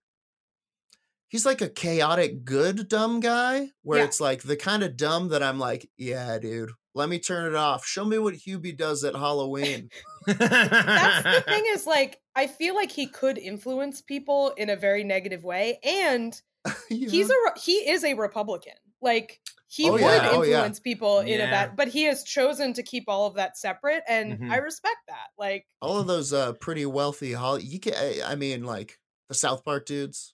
he's 1.29 1.45
like 1.45 1.61
a 1.61 1.69
chaotic 1.69 2.43
good 2.43 2.89
dumb 2.89 3.21
guy, 3.21 3.69
where 3.83 3.99
Yeah. 3.99 4.05
it's 4.05 4.19
like 4.19 4.43
the 4.43 4.57
kind 4.57 4.83
of 4.83 4.97
dumb 4.97 5.29
that 5.29 5.41
I'm 5.41 5.59
like, 5.59 5.89
yeah, 5.97 6.37
dude, 6.39 6.71
let 6.93 7.09
me 7.09 7.19
turn 7.19 7.45
it 7.51 7.55
off. 7.55 7.85
Show 7.85 8.05
me 8.05 8.17
what 8.17 8.33
Hubie 8.33 8.75
does 8.75 9.03
at 9.03 9.15
Halloween. 9.15 9.89
That's 10.27 11.23
the 11.23 11.43
thing 11.47 11.63
is 11.69 11.85
like 11.87 12.19
I 12.35 12.47
feel 12.47 12.75
like 12.75 12.91
he 12.91 13.07
could 13.07 13.37
influence 13.37 14.01
people 14.01 14.49
in 14.57 14.69
a 14.69 14.75
very 14.75 15.03
negative 15.03 15.43
way 15.43 15.79
and 15.83 16.39
he's 16.89 17.29
a 17.29 17.33
he 17.59 17.89
is 17.89 18.03
a 18.03 18.13
republican. 18.13 18.73
Like 19.01 19.39
he 19.67 19.89
Oh, 19.89 19.93
would 19.93 20.01
yeah. 20.01 20.29
Oh, 20.31 20.43
yeah. 20.43 20.55
influence 20.57 20.79
people 20.79 21.19
in 21.21 21.39
a 21.41 21.45
bad 21.45 21.75
but 21.75 21.87
he 21.87 22.03
has 22.03 22.23
chosen 22.23 22.73
to 22.73 22.83
keep 22.83 23.05
all 23.07 23.25
of 23.25 23.35
that 23.35 23.57
separate 23.57 24.03
and 24.07 24.37
Mhm. 24.39 24.51
I 24.51 24.57
respect 24.57 24.97
that. 25.07 25.27
Like 25.37 25.65
all 25.81 25.97
of 25.99 26.07
those 26.07 26.33
uh 26.33 26.53
pretty 26.53 26.85
wealthy 26.85 27.33
Holly. 27.33 27.63
You 27.63 27.79
can, 27.79 27.93
I- 27.95 28.21
I 28.25 28.35
mean, 28.35 28.63
like 28.63 28.99
the 29.29 29.33
South 29.35 29.63
Park 29.63 29.85
dudes, 29.85 30.33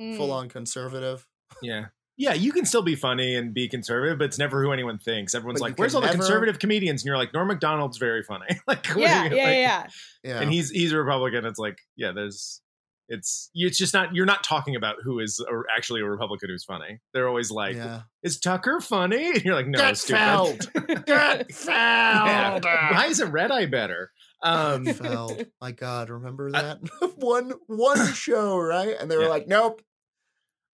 mm, 0.00 0.16
full 0.16 0.30
on 0.32 0.48
conservative. 0.48 1.26
Yeah. 1.62 1.86
Yeah, 2.18 2.32
you 2.32 2.50
can 2.52 2.64
still 2.64 2.82
be 2.82 2.94
funny 2.94 3.34
and 3.34 3.52
be 3.52 3.68
conservative, 3.68 4.18
but 4.18 4.24
it's 4.24 4.38
never 4.38 4.62
who 4.62 4.72
anyone 4.72 4.98
thinks. 4.98 5.34
Everyone's 5.34 5.60
But 5.60 5.66
you 5.66 5.70
like, 5.72 5.78
"Where's 5.78 5.92
can 5.92 5.96
all 5.96 6.00
the 6.00 6.06
never- 6.08 6.18
conservative 6.18 6.58
comedians?" 6.58 7.02
And 7.02 7.06
you're 7.06 7.18
like, 7.18 7.34
"Norm 7.34 7.48
Macdonald's 7.48 7.98
very 7.98 8.22
funny." 8.22 8.46
like, 8.66 8.86
what 8.86 8.96
are 8.96 9.00
Yeah, 9.00 9.24
you- 9.24 9.36
yeah, 9.36 9.44
like- 9.44 9.54
yeah. 9.56 9.86
Yeah, 10.24 10.40
And 10.40 10.50
he's 10.52 10.70
he's 10.70 10.92
a 10.92 10.96
Republican. 10.96 11.44
It's 11.44 11.58
like, 11.58 11.78
yeah, 11.96 12.12
there's 12.12 12.62
It's 13.08 13.50
it's 13.54 13.76
just 13.78 13.92
not 13.94 14.14
you're 14.14 14.24
not 14.26 14.42
talking 14.42 14.74
about 14.76 14.96
who 15.04 15.20
is 15.20 15.38
a, 15.40 15.52
actually 15.76 16.00
a 16.00 16.04
Republican 16.06 16.48
who's 16.48 16.64
funny. 16.64 16.98
They're 17.12 17.28
always 17.28 17.50
like, 17.50 17.76
yeah. 17.76 18.02
"Is 18.22 18.40
Tucker 18.40 18.80
funny?" 18.80 19.26
And 19.34 19.44
you're 19.44 19.54
like, 19.54 19.68
"No, 19.68 19.78
Get 19.78 19.98
stupid." 19.98 20.18
fouled. 20.18 20.72
Get 21.06 21.06
Yeah. 21.06 21.42
fouled. 21.50 22.64
Why 22.64 23.06
isn't 23.10 23.30
Red 23.30 23.50
Eye 23.52 23.66
better? 23.66 24.10
Um, 24.42 24.86
Feld. 24.86 25.46
My 25.60 25.72
God, 25.72 26.08
remember 26.10 26.50
I- 26.54 26.62
that 26.62 26.78
one 27.16 27.52
one 27.66 28.12
show, 28.14 28.58
right? 28.58 28.96
And 28.98 29.10
they 29.10 29.16
were 29.18 29.24
Yeah. 29.24 29.28
like, 29.28 29.46
"Nope." 29.48 29.82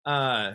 uh, 0.05 0.53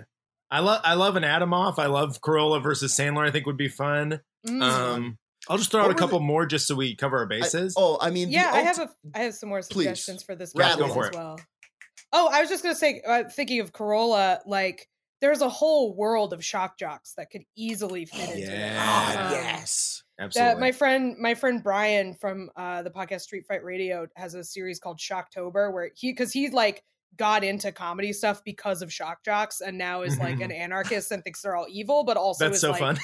I 0.51 0.59
love 0.59 0.81
I 0.83 0.95
love 0.95 1.15
an 1.15 1.23
Adamoff. 1.23 1.79
I 1.79 1.85
love 1.87 2.19
Carolla 2.21 2.61
versus 2.61 2.93
Sandler. 2.93 3.25
I 3.27 3.31
think 3.31 3.45
would 3.45 3.57
be 3.57 3.69
fun. 3.69 4.19
Mm. 4.47 4.61
Um, 4.61 5.17
I'll 5.49 5.57
just 5.57 5.71
throw 5.71 5.81
What 5.81 5.91
out 5.91 5.95
a 5.95 5.99
couple 5.99 6.19
the- 6.19 6.25
more 6.25 6.45
just 6.45 6.67
so 6.67 6.75
we 6.75 6.95
cover 6.95 7.17
our 7.19 7.25
I- 7.25 7.39
bases. 7.39 7.73
oh, 7.77 7.97
I 8.01 8.09
mean, 8.11 8.27
the 8.27 8.33
yeah, 8.35 8.51
I 8.53 8.59
have 8.61 8.77
ulti- 8.77 8.89
a 9.13 9.17
I 9.17 9.19
have 9.23 9.33
some 9.33 9.49
more 9.49 9.61
Please. 9.61 9.85
suggestions 9.85 10.23
for 10.23 10.35
this 10.35 10.53
Rattle 10.55 10.87
podcast 10.87 10.93
for 10.93 11.03
as 11.05 11.09
it. 11.09 11.15
well. 11.15 11.39
Oh, 12.13 12.29
I 12.31 12.41
was 12.41 12.49
just 12.49 12.61
gonna 12.63 12.75
say, 12.75 13.01
uh, 13.07 13.23
thinking 13.29 13.59
of 13.61 13.71
Carolla, 13.71 14.39
like 14.45 14.87
there's 15.21 15.41
a 15.41 15.49
whole 15.49 15.95
world 15.95 16.33
of 16.33 16.43
shock 16.43 16.77
jocks 16.77 17.13
that 17.15 17.29
could 17.29 17.43
easily 17.55 18.05
fit 18.05 18.29
into 18.31 18.41
it. 18.43 18.49
Yeah. 18.49 18.75
Ah, 18.79 19.27
Um, 19.27 19.31
yes. 19.33 20.03
Absolutely. 20.19 20.53
That 20.53 20.59
my 20.59 20.71
friend, 20.71 21.15
my 21.19 21.33
friend 21.35 21.63
Brian 21.63 22.15
from 22.15 22.49
uh, 22.55 22.81
the 22.83 22.89
podcast 22.91 23.21
Street 23.21 23.45
Fight 23.47 23.63
Radio 23.63 24.07
has 24.15 24.33
a 24.35 24.43
series 24.43 24.79
called 24.79 24.99
Shocktober, 24.99 25.71
where 25.73 25.91
he 25.95 26.11
because 26.11 26.31
he 26.33 26.49
like 26.49 26.83
got 27.17 27.43
into 27.43 27.71
comedy 27.71 28.13
stuff 28.13 28.43
because 28.43 28.81
of 28.81 28.91
shock 28.91 29.23
jocks, 29.23 29.61
and 29.61 29.77
now 29.77 30.01
is 30.01 30.17
like 30.17 30.35
an 30.35 30.49
mm-hmm. 30.49 30.51
anarchist 30.51 31.11
and 31.11 31.23
thinks 31.23 31.41
they're 31.41 31.55
all 31.55 31.67
evil, 31.69 32.03
but 32.03 32.17
also 32.17 32.45
That's 32.45 32.55
is 32.55 32.61
so 32.61 32.71
like, 32.71 32.79
fun. 32.79 32.99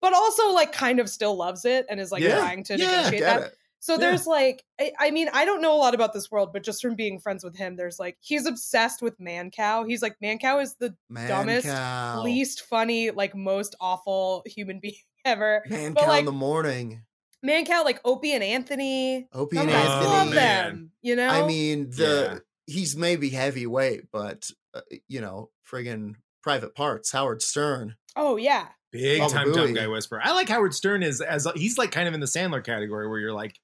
but 0.00 0.14
also 0.14 0.52
like 0.52 0.72
kind 0.72 1.00
of 1.00 1.08
still 1.08 1.36
loves 1.36 1.64
it 1.64 1.86
and 1.88 2.00
is 2.00 2.12
like 2.12 2.22
Yeah. 2.22 2.38
trying 2.38 2.64
to 2.64 2.76
Yeah, 2.76 2.96
negotiate 2.96 3.20
that. 3.22 3.42
it. 3.42 3.56
So 3.78 3.92
Yeah. 3.94 3.98
there's 3.98 4.26
like, 4.26 4.64
I, 4.80 4.92
I 4.98 5.10
mean, 5.10 5.28
I 5.32 5.44
don't 5.44 5.60
know 5.62 5.74
a 5.74 5.78
lot 5.78 5.94
about 5.94 6.12
this 6.12 6.30
world, 6.30 6.52
but 6.52 6.64
just 6.64 6.82
from 6.82 6.96
being 6.96 7.20
friends 7.20 7.44
with 7.44 7.56
him, 7.56 7.76
there's 7.76 7.98
like, 8.00 8.16
he's 8.20 8.46
obsessed 8.46 9.00
with 9.02 9.18
Mancow. 9.20 9.86
He's 9.88 10.02
like, 10.02 10.16
Mancow 10.22 10.60
is 10.62 10.74
the 10.76 10.96
Man 11.08 11.28
dumbest, 11.28 11.66
cow. 11.68 12.22
least 12.22 12.62
funny, 12.62 13.10
like 13.10 13.36
most 13.36 13.76
awful 13.80 14.42
human 14.46 14.80
being 14.82 14.94
ever. 15.24 15.62
Man 15.68 15.92
but, 15.92 16.02
cow 16.02 16.08
like, 16.08 16.20
in 16.20 16.26
the 16.26 16.32
morning. 16.32 17.02
Mancow, 17.44 17.84
like 17.84 18.00
Opie 18.04 18.32
and 18.32 18.42
Anthony. 18.42 19.28
Opie 19.32 19.56
Some 19.56 19.68
and 19.68 19.76
guys 19.76 19.86
Anthony. 19.88 20.06
love 20.10 20.26
oh, 20.26 20.30
man. 20.30 20.64
them, 20.64 20.90
you 21.02 21.14
know? 21.14 21.28
I 21.28 21.46
mean, 21.46 21.90
the 21.90 22.30
Yeah. 22.32 22.38
He's 22.66 22.96
maybe 22.96 23.30
heavyweight, 23.30 24.10
but 24.12 24.50
uh, 24.74 24.80
you 25.08 25.20
know, 25.20 25.50
friggin' 25.70 26.14
private 26.42 26.74
parts. 26.74 27.12
Howard 27.12 27.42
Stern. 27.42 27.96
oh 28.16 28.36
yeah. 28.36 28.68
Big 28.92 29.18
Baba 29.20 29.32
time 29.32 29.52
dumb 29.52 29.74
guy 29.74 29.86
whisperer. 29.88 30.20
I 30.22 30.32
like 30.32 30.48
Howard 30.48 30.72
Stern 30.74 31.02
as 31.02 31.20
as 31.20 31.46
he's 31.56 31.76
like 31.76 31.90
kind 31.90 32.08
of 32.08 32.14
in 32.14 32.20
the 32.20 32.26
Sandler 32.26 32.64
category 32.64 33.08
where 33.08 33.18
you're 33.18 33.32
like, 33.32 33.56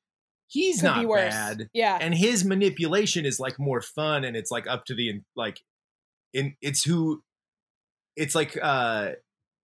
he's 0.49 0.81
Could 0.81 0.87
not 0.87 1.01
be 1.01 1.07
worse. 1.07 1.33
bad, 1.33 1.69
Yeah. 1.73 1.97
and 2.01 2.15
his 2.15 2.45
manipulation 2.45 3.25
is 3.25 3.39
like 3.41 3.59
more 3.59 3.81
fun, 3.81 4.25
and 4.25 4.37
it's 4.37 4.51
like 4.51 4.67
up 4.67 4.85
to 4.87 4.95
the 4.95 5.21
like, 5.37 5.61
in 6.35 6.55
it's 6.61 6.83
who, 6.85 7.23
it's 8.17 8.35
like 8.35 8.59
uh, 8.61 9.11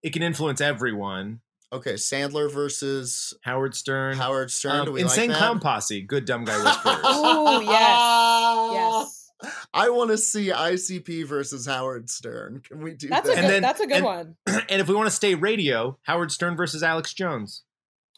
it 0.03 0.13
can 0.13 0.23
influence 0.23 0.61
everyone. 0.61 1.41
Okay, 1.71 1.95
Sandler 1.95 2.51
versus 2.51 3.35
Howard 3.43 3.75
Stern, 3.75 4.17
Howard 4.17 4.51
Stern. 4.51 4.85
Do 4.87 4.91
um, 4.91 4.95
we 4.95 5.01
Insane 5.03 5.29
like 5.29 5.39
that? 5.39 5.45
Clown 5.45 5.61
Posse, 5.61 6.01
good 6.01 6.25
dumb 6.25 6.45
guy 6.47 6.57
whisperers. 6.65 7.01
Oh, 7.05 7.61
yes. 7.61 8.73
yes. 8.73 9.28
I 9.73 9.91
want 9.91 10.11
to 10.11 10.19
see 10.19 10.49
ICP 10.49 11.27
versus 11.27 11.67
Howard 11.67 12.11
Stern. 12.11 12.61
Can 12.67 12.83
we 12.83 12.95
do 12.95 13.09
That's 13.09 13.29
a 13.29 13.33
that? 13.33 13.35
good, 13.37 13.45
And 13.45 13.53
then- 13.55 13.63
that's 13.63 13.81
a 13.81 13.87
good 13.87 13.97
and- 13.99 14.05
one. 14.05 14.37
and 14.47 14.81
if 14.81 14.89
we 14.89 14.95
want 14.95 15.07
to 15.09 15.15
stay 15.15 15.35
radio, 15.35 15.99
Howard 16.03 16.33
Stern 16.33 16.57
versus 16.57 16.83
Alex 16.83 17.15
Jones. 17.15 17.63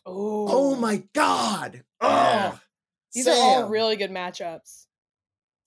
Oh, 0.07 0.47
oh 0.49 0.75
my 0.77 1.03
god! 1.15 1.85
Yeah. 2.03 2.53
Oh, 2.55 2.61
These 3.13 3.29
are 3.29 3.35
all 3.37 3.69
really 3.69 3.97
good 3.97 4.11
matchups. 4.11 4.87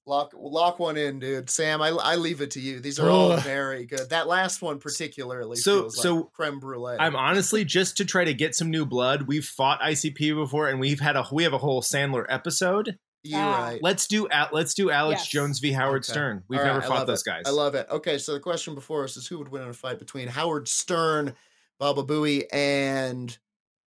Lock 0.06 0.34
lock 0.36 0.80
one 0.80 0.98
in, 0.98 1.20
dude. 1.20 1.50
Sam, 1.50 1.82
I, 1.82 1.90
I 1.90 2.16
leave 2.16 2.42
it 2.42 2.52
to 2.52 2.60
you. 2.60 2.80
These 2.82 3.00
are 3.00 3.10
all 3.10 3.38
very 3.38 3.86
good. 3.86 4.10
That 4.10 4.28
last 4.28 4.62
one 4.62 4.80
particularly 4.80 5.56
So- 5.58 5.84
feels 5.84 6.02
so 6.02 6.16
like 6.16 6.32
creme 6.34 6.60
brulee. 6.60 6.98
I'm 7.00 7.16
honestly 7.16 7.64
just 7.64 7.98
to 7.98 8.06
try 8.06 8.26
to 8.26 8.34
get 8.34 8.54
some 8.56 8.70
new 8.70 8.86
blood. 8.86 9.28
We've 9.28 9.46
fought 9.46 9.80
ICP 9.82 10.36
before, 10.36 10.68
and 10.68 10.80
we've 10.80 11.00
had 11.00 11.16
a 11.16 11.26
we 11.32 11.44
have 11.44 11.54
a 11.54 11.58
whole 11.60 11.82
Sandler 11.82 12.26
episode. 12.28 12.98
You're 13.24 13.40
Ah. 13.40 13.62
right. 13.64 13.80
Let's 13.84 14.06
do 14.08 14.28
Al- 14.30 14.50
let's 14.52 14.74
do 14.74 14.92
Alex 14.92 15.22
Yes. 15.22 15.28
Jones 15.30 15.60
v 15.60 15.72
Howard 15.72 16.04
Okay. 16.04 16.12
Stern. 16.12 16.44
We've 16.50 16.60
All 16.60 16.66
right, 16.66 16.74
never 16.74 16.86
fought 16.86 17.08
those 17.08 17.22
it. 17.22 17.26
guys. 17.26 17.44
I 17.46 17.52
love 17.52 17.74
it. 17.76 17.88
Okay, 17.90 18.18
so 18.18 18.34
the 18.34 18.40
question 18.40 18.76
before 18.76 19.04
us 19.06 19.16
is 19.18 19.28
who 19.28 19.38
would 19.40 19.48
win 19.50 19.64
in 19.64 19.70
a 19.70 19.74
fight 19.74 19.98
between 20.00 20.28
Howard 20.28 20.68
Stern, 20.68 21.36
Baba 21.80 22.04
Booey, 22.04 22.46
and 22.52 23.38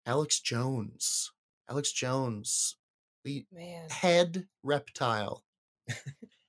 Alex 0.05 0.39
Jones? 0.39 1.31
Alex 1.69 1.91
Jones, 1.91 2.77
the 3.23 3.45
Man. 3.51 3.89
head 3.89 4.47
reptile. 4.63 5.43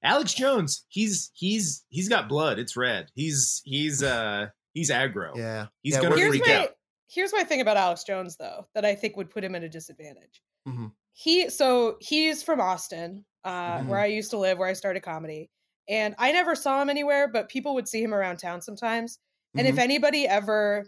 Alex 0.02 0.34
Jones. 0.34 0.84
He's 0.88 1.30
he's 1.34 1.84
he's 1.88 2.08
got 2.08 2.28
blood. 2.28 2.58
It's 2.58 2.76
red. 2.76 3.10
He's 3.14 3.62
he's 3.64 4.02
uh 4.02 4.48
he's 4.74 4.90
aggro. 4.90 5.36
Yeah, 5.36 5.66
He's 5.82 5.94
Yeah, 5.94 6.02
gonna 6.02 6.14
freak 6.16 6.46
my 6.46 6.54
out. 6.54 6.76
here's 7.08 7.32
my 7.32 7.42
thing 7.44 7.60
about 7.60 7.76
Alex 7.76 8.04
Jones 8.04 8.36
though 8.36 8.68
that 8.74 8.84
I 8.84 8.94
think 8.94 9.16
would 9.16 9.30
put 9.30 9.42
him 9.42 9.54
at 9.56 9.64
a 9.64 9.68
disadvantage. 9.68 10.42
Mhm. 10.68 10.92
He 11.18 11.48
so 11.48 11.96
he's 12.00 12.42
from 12.42 12.60
Austin, 12.60 13.24
uh, 13.42 13.78
Mhm. 13.78 13.86
where 13.86 13.98
I 13.98 14.06
used 14.06 14.30
to 14.32 14.38
live, 14.38 14.58
where 14.58 14.68
I 14.68 14.74
started 14.74 15.00
comedy, 15.02 15.50
and 15.88 16.14
I 16.18 16.30
never 16.32 16.54
saw 16.54 16.80
him 16.82 16.90
anywhere, 16.90 17.26
but 17.26 17.48
people 17.48 17.74
would 17.74 17.88
see 17.88 18.02
him 18.02 18.12
around 18.12 18.36
town 18.36 18.60
sometimes. 18.60 19.18
And 19.56 19.66
if 19.66 19.76
Mhm. 19.76 19.80
anybody 19.80 20.28
ever 20.28 20.86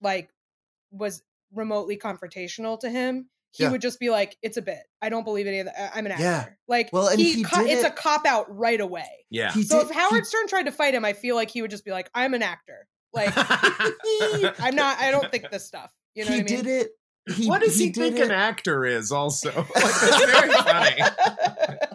like 0.00 0.30
was 0.92 1.22
remotely 1.52 1.96
confrontational 1.96 2.78
to 2.80 2.88
him, 2.90 3.28
he 3.50 3.64
Yeah. 3.64 3.70
would 3.70 3.80
just 3.80 3.98
be 3.98 4.10
like, 4.10 4.36
"It's 4.42 4.56
a 4.56 4.62
bit. 4.62 4.84
I 5.02 5.08
don't 5.08 5.24
believe 5.24 5.48
any 5.48 5.58
of 5.58 5.66
that. 5.66 5.90
I'm 5.92 6.06
an 6.06 6.12
actor." 6.12 6.22
Yeah. 6.24 6.48
Like, 6.68 6.90
Well, 6.92 7.08
and 7.08 7.18
he, 7.18 7.32
he 7.32 7.42
co- 7.42 7.64
did 7.64 7.70
it's 7.72 7.84
a 7.84 7.90
cop 7.90 8.26
out 8.26 8.46
right 8.56 8.80
away. 8.80 9.26
Yeah. 9.30 9.52
He 9.52 9.64
So 9.64 9.78
did- 9.80 9.90
if 9.90 9.94
he- 9.96 9.98
Howard 10.00 10.24
Stern 10.26 10.46
tried 10.46 10.64
to 10.66 10.72
fight 10.72 10.94
him, 10.94 11.04
I 11.04 11.14
feel 11.14 11.34
like 11.34 11.50
he 11.50 11.62
would 11.62 11.70
just 11.72 11.84
be 11.84 11.90
like, 11.90 12.08
"I'm 12.14 12.34
an 12.34 12.42
actor." 12.42 12.86
Like, 13.12 13.32
I'm 14.60 14.76
not. 14.76 14.98
I 15.00 15.10
don't 15.10 15.30
think 15.32 15.50
this 15.50 15.66
stuff. 15.66 15.92
You 16.14 16.24
know 16.24 16.30
he 16.32 16.42
what 16.42 16.50
I 16.50 16.54
mean? 16.54 16.64
did 16.64 16.82
it. 16.86 16.90
He, 17.26 17.46
what 17.48 17.62
does 17.62 17.78
he, 17.78 17.86
did 17.90 17.94
think 18.14 18.16
it. 18.18 18.24
an 18.26 18.30
actor 18.32 18.84
is? 18.84 19.10
Also, 19.10 19.50
like, 19.56 19.68
that's 19.74 20.24
very 20.26 20.52
funny. 20.52 21.00
I 21.00 21.86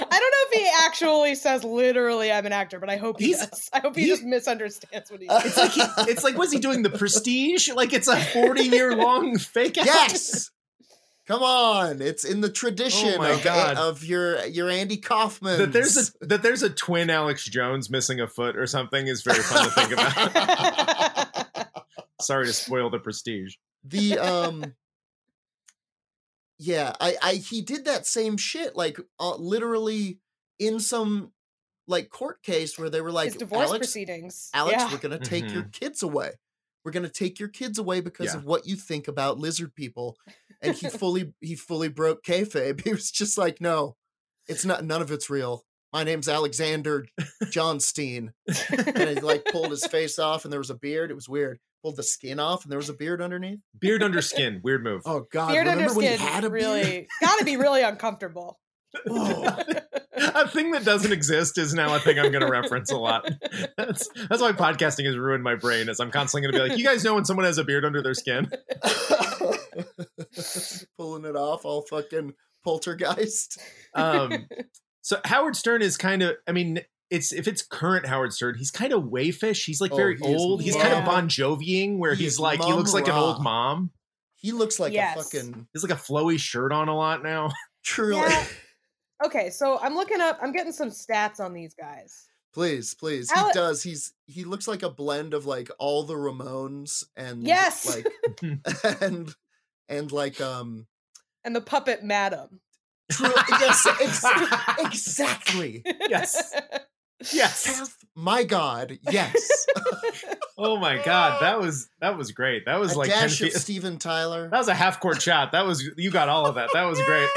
don't 0.00 0.10
know 0.10 0.44
if 0.50 0.60
he 0.60 0.68
actually 0.86 1.34
says 1.34 1.64
literally 1.64 2.30
I'm 2.30 2.46
an 2.46 2.52
actor, 2.52 2.78
but 2.78 2.88
I 2.88 2.96
hope 2.96 3.18
he 3.18 3.26
He's- 3.26 3.48
does. 3.48 3.68
I 3.72 3.80
hope 3.80 3.96
he 3.96 4.02
he's- 4.04 4.18
just 4.18 4.28
misunderstands 4.28 5.10
what 5.10 5.20
he's. 5.20 5.28
It's 5.32 5.56
like 5.56 5.72
he, 5.72 5.82
it's 6.10 6.22
like 6.24 6.36
was 6.38 6.52
he 6.52 6.58
doing 6.60 6.82
the 6.82 6.90
Prestige? 6.90 7.68
Like 7.70 7.92
it's 7.92 8.06
a 8.08 8.16
forty 8.20 8.64
year 8.64 8.94
long 8.94 9.36
fake 9.38 9.78
out. 9.78 9.86
Yes. 9.86 10.50
Come 11.26 11.42
on, 11.42 12.00
it's 12.00 12.24
in 12.24 12.40
the 12.40 12.48
tradition 12.48 13.10
Oh 13.16 13.18
my 13.18 13.30
of, 13.32 13.42
God. 13.44 13.76
Eh, 13.76 13.80
of 13.80 14.02
your 14.04 14.46
your 14.46 14.70
Andy 14.70 14.96
Kaufman. 14.96 15.58
That 15.58 15.72
there's 15.72 15.96
a 16.22 16.26
that 16.26 16.42
there's 16.42 16.62
a 16.62 16.70
twin 16.70 17.10
Alex 17.10 17.44
Jones 17.44 17.90
missing 17.90 18.20
a 18.20 18.26
foot 18.28 18.56
or 18.56 18.66
something 18.66 19.06
is 19.08 19.22
very 19.22 19.40
fun 19.42 19.64
to 19.64 19.70
think 19.72 19.92
about. 19.92 21.66
Sorry 22.20 22.46
to 22.46 22.52
spoil 22.52 22.88
the 22.90 22.98
Prestige. 22.98 23.56
The 23.84 24.18
um 24.18 24.74
yeah 26.58 26.92
i 27.00 27.16
i 27.22 27.34
he 27.34 27.62
did 27.62 27.84
that 27.84 28.06
same 28.06 28.36
shit 28.36 28.74
like 28.76 28.98
uh, 29.20 29.36
literally 29.36 30.18
in 30.58 30.80
some 30.80 31.32
like 31.86 32.10
court 32.10 32.42
case 32.42 32.78
where 32.78 32.90
they 32.90 33.00
were 33.00 33.12
like 33.12 33.26
His 33.28 33.36
divorce 33.36 33.68
alex 33.68 33.86
proceedings. 33.86 34.50
alex 34.52 34.76
yeah. 34.78 34.90
we're 34.92 34.98
gonna 34.98 35.18
take 35.18 35.50
your 35.52 35.62
kids 35.64 36.02
away. 36.02 36.32
We're 36.84 36.92
gonna 36.92 37.08
take 37.08 37.38
your 37.38 37.48
kids 37.48 37.78
away 37.78 38.00
because 38.00 38.26
Yeah. 38.32 38.36
of 38.38 38.44
what 38.44 38.66
you 38.66 38.76
think 38.76 39.08
about 39.08 39.38
lizard 39.38 39.74
people. 39.74 40.16
And 40.60 40.74
he 40.74 40.88
fully 40.90 41.32
he 41.40 41.54
fully 41.54 41.88
broke 41.88 42.22
kayfabe. 42.24 42.80
He 42.84 42.90
was 42.92 43.10
just 43.10 43.38
like 43.38 43.60
no 43.60 43.96
it's 44.46 44.64
not 44.64 44.84
none 44.84 45.00
of 45.00 45.10
it's 45.10 45.30
real. 45.30 45.64
My 45.92 46.04
name's 46.04 46.28
alexander 46.28 47.06
johnstein. 47.44 48.32
And 48.94 49.08
he 49.10 49.20
like 49.20 49.44
pulled 49.46 49.70
his 49.70 49.86
face 49.86 50.18
off 50.18 50.44
and 50.44 50.52
there 50.52 50.60
was 50.60 50.70
a 50.70 50.74
beard. 50.74 51.10
It 51.10 51.14
was 51.14 51.28
weird 51.28 51.58
pulled 51.82 51.96
the 51.96 52.02
skin 52.02 52.40
off 52.40 52.64
and 52.64 52.72
there 52.72 52.78
was 52.78 52.88
a 52.88 52.94
beard 52.94 53.20
underneath 53.22 53.60
Beard 53.78 54.02
under 54.02 54.22
skin, 54.22 54.60
weird 54.62 54.82
move. 54.82 55.02
Oh 55.04 55.26
God! 55.32 55.52
Beard 55.52 55.66
under 55.66 55.82
remember 55.82 55.94
when 55.94 56.16
skin 56.16 56.26
had 56.26 56.44
a 56.44 56.50
really 56.50 56.82
beard? 56.82 57.06
gotta 57.20 57.44
be 57.44 57.56
really 57.56 57.82
uncomfortable. 57.82 58.58
Oh. 59.08 59.56
a 60.16 60.48
thing 60.48 60.70
that 60.72 60.84
doesn't 60.84 61.12
exist 61.12 61.58
is 61.58 61.74
now 61.74 61.94
a 61.94 61.98
thing 61.98 62.18
I'm 62.18 62.32
going 62.32 62.44
to 62.44 62.50
reference 62.50 62.90
a 62.90 62.96
lot. 62.96 63.30
That's 63.76 64.08
that's 64.28 64.40
why 64.40 64.52
podcasting 64.52 65.04
has 65.06 65.16
ruined 65.16 65.44
my 65.44 65.54
brain. 65.56 65.88
Is 65.88 66.00
I'm 66.00 66.10
constantly 66.10 66.50
going 66.50 66.54
to 66.54 66.64
be 66.64 66.68
like, 66.70 66.78
you 66.78 66.84
guys 66.84 67.04
know 67.04 67.14
when 67.14 67.24
someone 67.24 67.44
has 67.44 67.58
a 67.58 67.64
beard 67.64 67.84
under 67.84 68.02
their 68.02 68.14
skin? 68.14 68.50
Pulling 70.96 71.26
it 71.26 71.36
off, 71.36 71.64
all 71.64 71.82
fucking 71.82 72.32
poltergeist. 72.64 73.60
Um, 73.94 74.46
so 75.02 75.18
Howard 75.24 75.56
Stern 75.56 75.82
is 75.82 75.96
kind 75.96 76.22
of, 76.22 76.36
I 76.46 76.52
mean, 76.52 76.80
it's 77.10 77.32
if 77.32 77.48
it's 77.48 77.62
current 77.62 78.06
Howard 78.06 78.32
Stern, 78.32 78.56
he's 78.56 78.70
kind 78.70 78.92
of 78.92 79.04
wayfish. 79.04 79.64
He's 79.64 79.80
like 79.80 79.92
Oh, 79.92 79.96
very 79.96 80.16
he 80.18 80.26
is 80.26 80.40
old. 80.40 80.62
He's 80.62 80.76
kind 80.76 80.94
of. 80.94 81.04
Bon 81.04 81.28
Joviing, 81.28 81.98
where 81.98 82.14
He 82.14 82.24
he's 82.24 82.38
like 82.38 82.62
he 82.62 82.72
looks 82.72 82.92
like 82.94 83.08
an 83.08 83.14
old 83.14 83.42
mom. 83.42 83.90
He 84.36 84.52
looks 84.52 84.78
like 84.78 84.92
Yes. 84.92 85.16
a 85.18 85.22
fucking 85.22 85.66
He's 85.72 85.82
like 85.82 85.92
a 85.92 86.00
flowy 86.00 86.38
shirt 86.38 86.72
on 86.72 86.88
a 86.88 86.94
lot 86.96 87.22
now. 87.22 87.50
truly. 87.84 88.20
Yeah. 88.20 88.44
okay, 89.26 89.50
so 89.50 89.78
I'm 89.80 89.94
looking 89.94 90.20
up. 90.20 90.38
I'm 90.42 90.52
getting 90.52 90.72
some 90.72 90.90
stats 90.90 91.40
on 91.40 91.52
these 91.54 91.74
guys. 91.74 92.26
Please, 92.54 92.94
please. 92.94 93.30
Ale- 93.36 93.46
he 93.48 93.52
does. 93.52 93.82
He's 93.82 94.12
he 94.26 94.44
looks 94.44 94.66
like 94.68 94.82
a 94.82 94.90
blend 94.90 95.34
of 95.34 95.46
like 95.46 95.70
all 95.78 96.02
the 96.04 96.14
Ramones 96.14 97.04
and 97.16 97.42
Yes. 97.46 97.94
like 97.94 98.06
and 99.00 99.34
and 99.88 100.12
like 100.12 100.40
um 100.40 100.86
And 101.44 101.54
the 101.56 101.60
puppet 101.60 102.02
Madame. 102.04 102.60
True. 103.10 103.30
Yes. 103.48 103.86
Ex- 104.02 104.24
exactly. 104.84 105.82
Yes. 106.08 106.52
Yes. 107.32 107.64
Kath, 107.64 107.96
my 108.14 108.44
God. 108.44 108.98
Yes. 109.10 109.66
Oh 110.60 110.76
my 110.76 111.00
god, 111.00 111.40
that 111.40 111.60
was 111.60 111.88
that 112.00 112.18
was 112.18 112.32
great. 112.32 112.64
That 112.66 112.80
was 112.80 112.94
a 112.94 112.98
like 112.98 113.10
10 113.10 113.20
dash 113.20 113.40
of. 113.42 113.52
Steven 113.62 113.96
Tyler. 113.96 114.48
That 114.50 114.58
was 114.58 114.66
a 114.66 114.74
half 114.74 114.98
court 114.98 115.22
shot. 115.22 115.52
That 115.52 115.64
was 115.64 115.88
you 115.96 116.10
got 116.10 116.28
all 116.28 116.46
of 116.46 116.56
that. 116.56 116.70
That 116.72 116.82
was 116.82 117.00
great. 117.02 117.28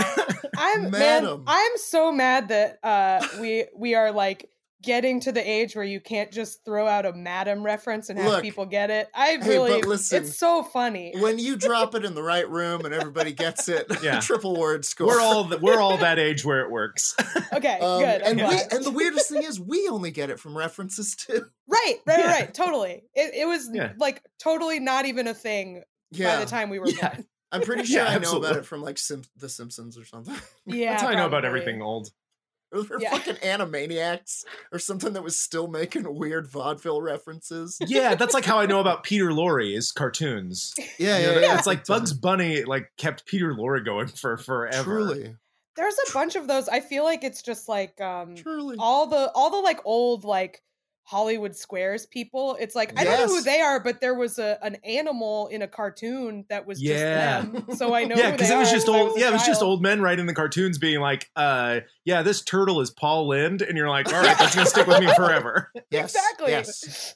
I'm 0.57 0.89
man, 0.89 1.43
I'm 1.45 1.77
so 1.77 2.11
mad 2.11 2.47
that 2.47 2.79
uh 2.83 3.25
we 3.39 3.65
we 3.75 3.93
are 3.93 4.11
like 4.11 4.49
getting 4.81 5.19
to 5.21 5.31
the 5.31 5.47
age 5.47 5.75
where 5.75 5.85
you 5.85 5.99
can't 5.99 6.31
just 6.31 6.63
throw 6.65 6.87
out 6.87 7.05
a 7.05 7.13
Madame 7.13 7.63
reference 7.63 8.09
and 8.09 8.17
have 8.19 8.27
Look, 8.31 8.41
people 8.41 8.65
get 8.65 8.89
it. 8.89 9.09
I 9.13 9.35
really 9.35 9.81
but 9.81 9.87
listen, 9.89 10.23
it's 10.23 10.37
so 10.37 10.63
funny. 10.63 11.13
when 11.19 11.39
you 11.39 11.55
drop 11.55 11.93
it 11.95 12.03
in 12.05 12.15
the 12.15 12.23
right 12.23 12.49
room 12.49 12.85
and 12.85 12.93
everybody 12.93 13.31
gets 13.31 13.69
it, 13.69 13.85
Yeah. 14.03 14.19
triple 14.21 14.57
word 14.57 14.83
score. 14.85 15.07
we're 15.07 15.21
all 15.21 15.47
th- 15.47 15.61
we're 15.61 15.79
all 15.79 15.97
that 15.97 16.17
age 16.19 16.43
where 16.43 16.61
it 16.61 16.71
works. 16.71 17.15
Okay, 17.53 17.79
Um, 17.79 18.01
good. 18.01 18.21
And 18.21 18.37
we 18.37 18.59
and 18.71 18.83
the 18.85 18.91
weirdest 18.91 19.29
thing 19.29 19.43
is 19.43 19.59
we 19.59 19.87
only 19.89 20.09
get 20.11 20.29
it 20.29 20.39
from 20.39 20.57
references 20.57 21.15
too. 21.17 21.45
right, 21.67 21.95
right, 22.05 22.19
Yeah. 22.19 22.31
right, 22.31 22.53
totally. 22.53 23.03
It 23.13 23.33
it 23.35 23.45
was 23.45 23.69
Yeah. 23.73 23.91
like 23.97 24.23
totally 24.39 24.79
not 24.79 25.05
even 25.05 25.27
a 25.27 25.33
thing 25.33 25.83
Yeah, 26.11 26.37
by 26.37 26.43
the 26.45 26.49
time 26.49 26.69
we 26.69 26.79
were 26.79 26.87
Yeah. 26.87 27.09
born. 27.15 27.25
I'm 27.51 27.61
pretty 27.61 27.83
sure 27.83 28.03
Yeah, 28.03 28.09
I 28.09 28.17
know 28.19 28.37
about 28.37 28.55
it 28.55 28.65
from 28.65 28.81
like 28.81 28.97
Sim- 28.97 29.25
The 29.35 29.49
Simpsons 29.49 29.97
or 29.97 30.05
something. 30.05 30.33
Yeah, 30.65 30.91
That's 30.91 31.01
how 31.03 31.09
I 31.09 31.15
know 31.15 31.25
about 31.25 31.43
everything 31.43 31.81
old. 31.81 32.09
Or 32.71 32.83
they're 32.83 33.01
Yeah. 33.01 33.11
fucking 33.11 33.35
Animaniacs 33.35 34.43
or 34.71 34.79
something 34.79 35.13
that 35.13 35.23
was 35.23 35.39
still 35.39 35.67
making 35.67 36.13
weird 36.15 36.47
vaudeville 36.47 37.01
references. 37.01 37.77
Yeah, 37.85 38.15
that's 38.15 38.33
like 38.33 38.45
how 38.45 38.59
I 38.59 38.65
know 38.65 38.79
about 38.79 39.03
Peter 39.03 39.29
Lorre's 39.31 39.91
cartoons. 39.91 40.73
Yeah, 40.97 41.17
yeah, 41.17 41.39
yeah. 41.39 41.57
It's 41.57 41.67
like 41.67 41.85
Bugs 41.85 42.13
Bunny 42.13 42.63
like 42.63 42.91
kept 42.97 43.25
Peter 43.25 43.53
Lorre 43.53 43.83
going 43.83 44.07
for 44.07 44.37
forever. 44.37 44.83
Truly, 44.83 45.35
There's 45.75 45.95
a 46.09 46.13
bunch 46.13 46.35
of 46.35 46.47
those. 46.47 46.69
I 46.69 46.79
feel 46.79 47.03
like 47.03 47.23
it's 47.23 47.41
just 47.41 47.67
like 47.67 47.99
um 48.01 48.35
truly. 48.35 48.75
all 48.79 49.07
the 49.07 49.31
all 49.33 49.49
the 49.49 49.57
like 49.57 49.79
old 49.85 50.23
like 50.23 50.61
Hollywood 51.03 51.55
Squares 51.55 52.05
people. 52.05 52.55
It's 52.59 52.75
like 52.75 52.97
I 52.99 53.03
don't 53.03 53.19
know 53.19 53.27
who 53.35 53.41
they 53.41 53.59
are, 53.59 53.79
but 53.79 53.99
there 54.01 54.13
was 54.13 54.39
a 54.39 54.57
an 54.63 54.75
animal 54.85 55.47
in 55.47 55.61
a 55.61 55.67
cartoon 55.67 56.45
that 56.49 56.65
was 56.65 56.81
Yeah. 56.81 57.41
just 57.41 57.53
them. 57.67 57.75
So 57.75 57.93
I 57.93 58.05
know. 58.05 58.15
Yeah, 58.15 58.31
because 58.31 58.49
it 58.49 58.57
was 58.57 58.71
just 58.71 58.87
old. 58.87 59.17
a 59.17 59.19
Yeah, 59.19 59.29
it 59.29 59.33
was 59.33 59.45
just 59.45 59.61
old 59.61 59.81
men 59.81 60.01
writing 60.01 60.25
the 60.27 60.33
cartoons, 60.33 60.77
being 60.77 60.99
like, 60.99 61.29
"Uh, 61.35 61.79
yeah, 62.05 62.21
this 62.21 62.41
turtle 62.43 62.79
is 62.81 62.91
Paul 62.91 63.27
Lynde," 63.27 63.61
and 63.61 63.77
you're 63.77 63.89
like, 63.89 64.07
"All 64.13 64.21
right, 64.21 64.37
that's 64.37 64.55
gonna 64.55 64.67
stick 64.67 64.87
with 64.87 64.99
me 64.99 65.13
forever." 65.15 65.71
Yes, 65.91 66.15
exactly. 66.15 66.51
Yes, 66.51 67.15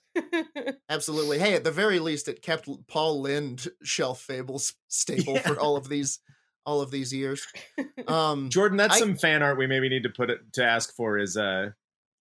absolutely. 0.90 1.40
Hey, 1.40 1.54
at 1.54 1.64
the 1.64 1.72
very 1.72 2.00
least, 2.00 2.28
it 2.28 2.42
kept 2.42 2.68
Paul 2.88 3.22
Lynde 3.22 3.68
shelf 3.84 4.20
fables 4.22 4.74
stable 4.88 5.38
for 5.40 5.58
all 5.60 5.78
of 5.78 5.88
these, 5.90 6.20
all 6.66 6.82
of 6.82 6.92
these 6.92 7.14
years. 7.14 7.46
Um, 8.08 8.50
Jordan, 8.52 8.78
that's 8.78 8.98
I- 8.98 9.00
some 9.00 9.16
fan 9.16 9.42
art 9.42 9.58
we 9.58 9.66
maybe 9.66 9.90
need 9.90 10.04
to 10.04 10.10
put 10.10 10.30
it 10.30 10.40
to 10.54 10.64
ask 10.64 10.94
for 10.96 11.18
is 11.18 11.36
uh 11.38 11.70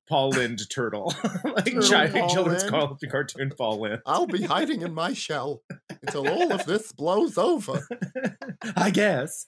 Paul 0.09 0.30
Lynde 0.30 0.61
turtle, 0.70 1.14
like 1.44 1.64
Turtle 1.64 1.80
giant 1.80 2.30
children's 2.30 2.62
Lynde. 2.64 2.70
call 2.74 2.98
cartoon 3.11 3.52
Paul 3.57 3.80
Lynde. 3.80 4.02
I'll 4.07 4.26
be 4.26 4.42
hiding 4.42 4.82
in 4.82 4.92
my 4.94 5.14
shell 5.14 5.62
until 6.02 6.28
all 6.28 6.52
of 6.52 6.66
this 6.66 6.92
blows 6.92 7.38
over. 7.38 7.86
I 8.76 8.90
guess. 8.90 9.46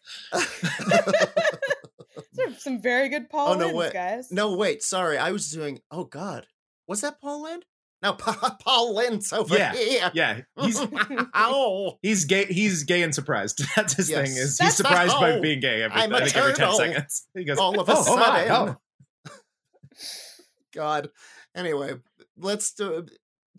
Those 2.33 2.63
some 2.63 2.81
very 2.81 3.09
good 3.09 3.29
Paul 3.29 3.49
Oh, 3.49 3.55
no, 3.55 3.69
Lyndes, 3.69 3.75
wait. 3.75 3.93
guys. 3.93 4.33
no, 4.33 4.57
wait, 4.57 4.83
sorry, 4.83 5.19
I 5.19 5.33
was 5.33 5.51
doing. 5.51 5.81
Oh 5.91 6.05
God, 6.05 6.47
was 6.89 7.03
that 7.03 7.21
Paul 7.21 7.43
Lynde? 7.45 7.65
No, 8.03 8.13
Pa- 8.13 8.57
Paul 8.65 8.95
Lynde's 8.95 9.33
over 9.33 9.57
Yeah, 9.57 9.75
here. 9.75 10.11
Yeah, 10.15 10.41
he's 10.61 10.79
oh, 11.35 11.99
he's 12.03 12.25
gay. 12.27 12.45
He's 12.47 12.85
gay 12.85 13.03
and 13.03 13.15
surprised. 13.15 13.63
That's 13.75 13.95
his 13.95 14.11
Yes. 14.11 14.29
thing. 14.29 14.37
Is 14.37 14.59
That's 14.59 14.71
he's 14.71 14.77
surprised 14.77 15.15
by 15.19 15.33
oh, 15.33 15.41
being 15.41 15.61
gay 15.61 15.83
every, 15.83 16.01
I'm 16.01 16.13
a 16.13 16.17
I 16.17 16.25
think 16.25 16.37
every 16.37 16.53
ten 16.55 16.67
turtle. 16.69 16.79
seconds. 16.79 17.27
He 17.35 17.45
goes, 17.45 17.59
all 17.59 17.79
of 17.81 17.89
a 17.89 17.93
"Oh, 17.93 18.05
oh 18.07 18.17
my, 18.17 18.47
sudden. 18.47 18.53
oh." 18.53 18.77
God. 20.77 21.09
Anyway, 21.57 21.95
let's 22.37 22.73
do, 22.75 23.07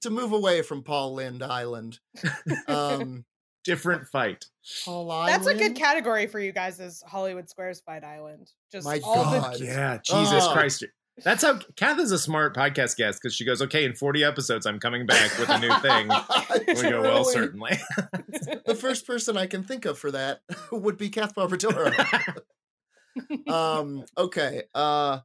to 0.02 0.10
move 0.10 0.32
away 0.32 0.62
from 0.62 0.84
Paul 0.84 1.16
Lynde 1.16 1.44
Island. 1.44 2.00
Um, 2.68 3.26
different 3.66 4.08
fight. 4.08 4.46
Paul 4.86 5.12
Island. 5.12 5.34
That's 5.34 5.48
a 5.48 5.56
good 5.56 5.76
category 5.76 6.28
for 6.28 6.40
you 6.40 6.52
guys. 6.54 6.80
Is 6.80 7.04
Hollywood 7.06 7.50
Squares 7.50 7.82
Fight 7.82 8.04
Island? 8.06 8.50
Just 8.72 8.86
My 8.86 9.02
all 9.04 9.16
God. 9.24 9.56
the 9.60 9.66
Yeah, 9.66 9.98
Jesus 10.04 10.46
Oh. 10.46 10.54
Christ. 10.54 10.86
That's 11.24 11.44
how 11.44 11.60
Kath 11.76 11.98
is 12.00 12.12
a 12.12 12.20
smart 12.20 12.56
podcast 12.56 12.96
guest 12.96 13.20
because 13.22 13.34
she 13.36 13.44
goes, 13.44 13.60
okay, 13.64 13.84
in 13.86 13.96
40 13.96 14.24
episodes, 14.24 14.68
I'm 14.68 14.80
coming 14.80 15.08
back 15.08 15.36
with 15.40 15.50
a 15.50 15.58
new 15.60 15.74
thing. 15.80 16.10
We 16.84 16.90
go, 16.92 17.02
well, 17.02 17.26
certainly. 17.26 17.78
The 18.68 18.76
first 18.76 19.08
person 19.08 19.36
I 19.38 19.48
can 19.48 19.64
think 19.64 19.86
of 19.86 19.98
for 19.98 20.12
that 20.12 20.42
would 20.72 20.98
be 20.98 21.10
Kath 21.10 21.34
Barbadoro. 21.34 21.92
um, 23.50 24.04
okay. 24.18 24.64
Uh, 24.76 25.20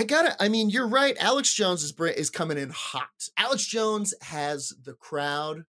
I 0.00 0.04
gotta. 0.04 0.34
I 0.42 0.48
mean, 0.48 0.70
you're 0.70 0.88
right. 0.88 1.14
Alex 1.20 1.52
Jones 1.52 1.82
is 1.82 1.92
is 2.16 2.30
coming 2.30 2.56
in 2.56 2.70
hot. 2.70 3.28
Alex 3.36 3.66
Jones 3.66 4.14
has 4.22 4.72
the 4.82 4.94
crowd. 4.94 5.64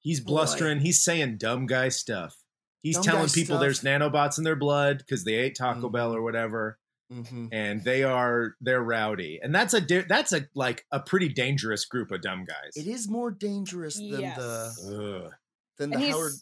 He's 0.00 0.20
Boy. 0.20 0.28
blustering. 0.32 0.80
He's 0.80 1.02
saying 1.02 1.38
dumb 1.38 1.66
guy 1.66 1.88
stuff. 1.88 2.36
He's 2.82 2.96
Dumb 2.96 3.04
telling 3.04 3.26
guy 3.28 3.32
people 3.32 3.58
there's 3.58 3.80
nanobots 3.80 4.36
in 4.36 4.44
their 4.44 4.56
blood 4.56 4.98
because 4.98 5.24
they 5.24 5.34
ate 5.34 5.56
Taco 5.56 5.88
Mhm. 5.88 5.92
Bell 5.92 6.14
or 6.14 6.20
whatever, 6.20 6.78
Mhm. 7.10 7.48
and 7.52 7.84
they 7.84 8.02
are 8.02 8.54
they're 8.60 8.82
rowdy, 8.82 9.40
and 9.42 9.54
that's 9.54 9.72
a 9.72 9.80
that's 10.06 10.32
a 10.32 10.46
like 10.54 10.84
a 10.90 11.00
pretty 11.00 11.30
dangerous 11.30 11.86
group 11.86 12.10
of 12.10 12.20
dumb 12.20 12.44
guys. 12.44 12.72
It 12.76 12.86
is 12.86 13.08
more 13.08 13.30
dangerous 13.30 13.94
than 13.96 14.20
Yes. 14.20 14.36
the 14.36 15.22
Ugh. 15.24 15.32
than 15.78 15.88
the 15.90 15.96
and 15.96 16.04
Howard. 16.04 16.32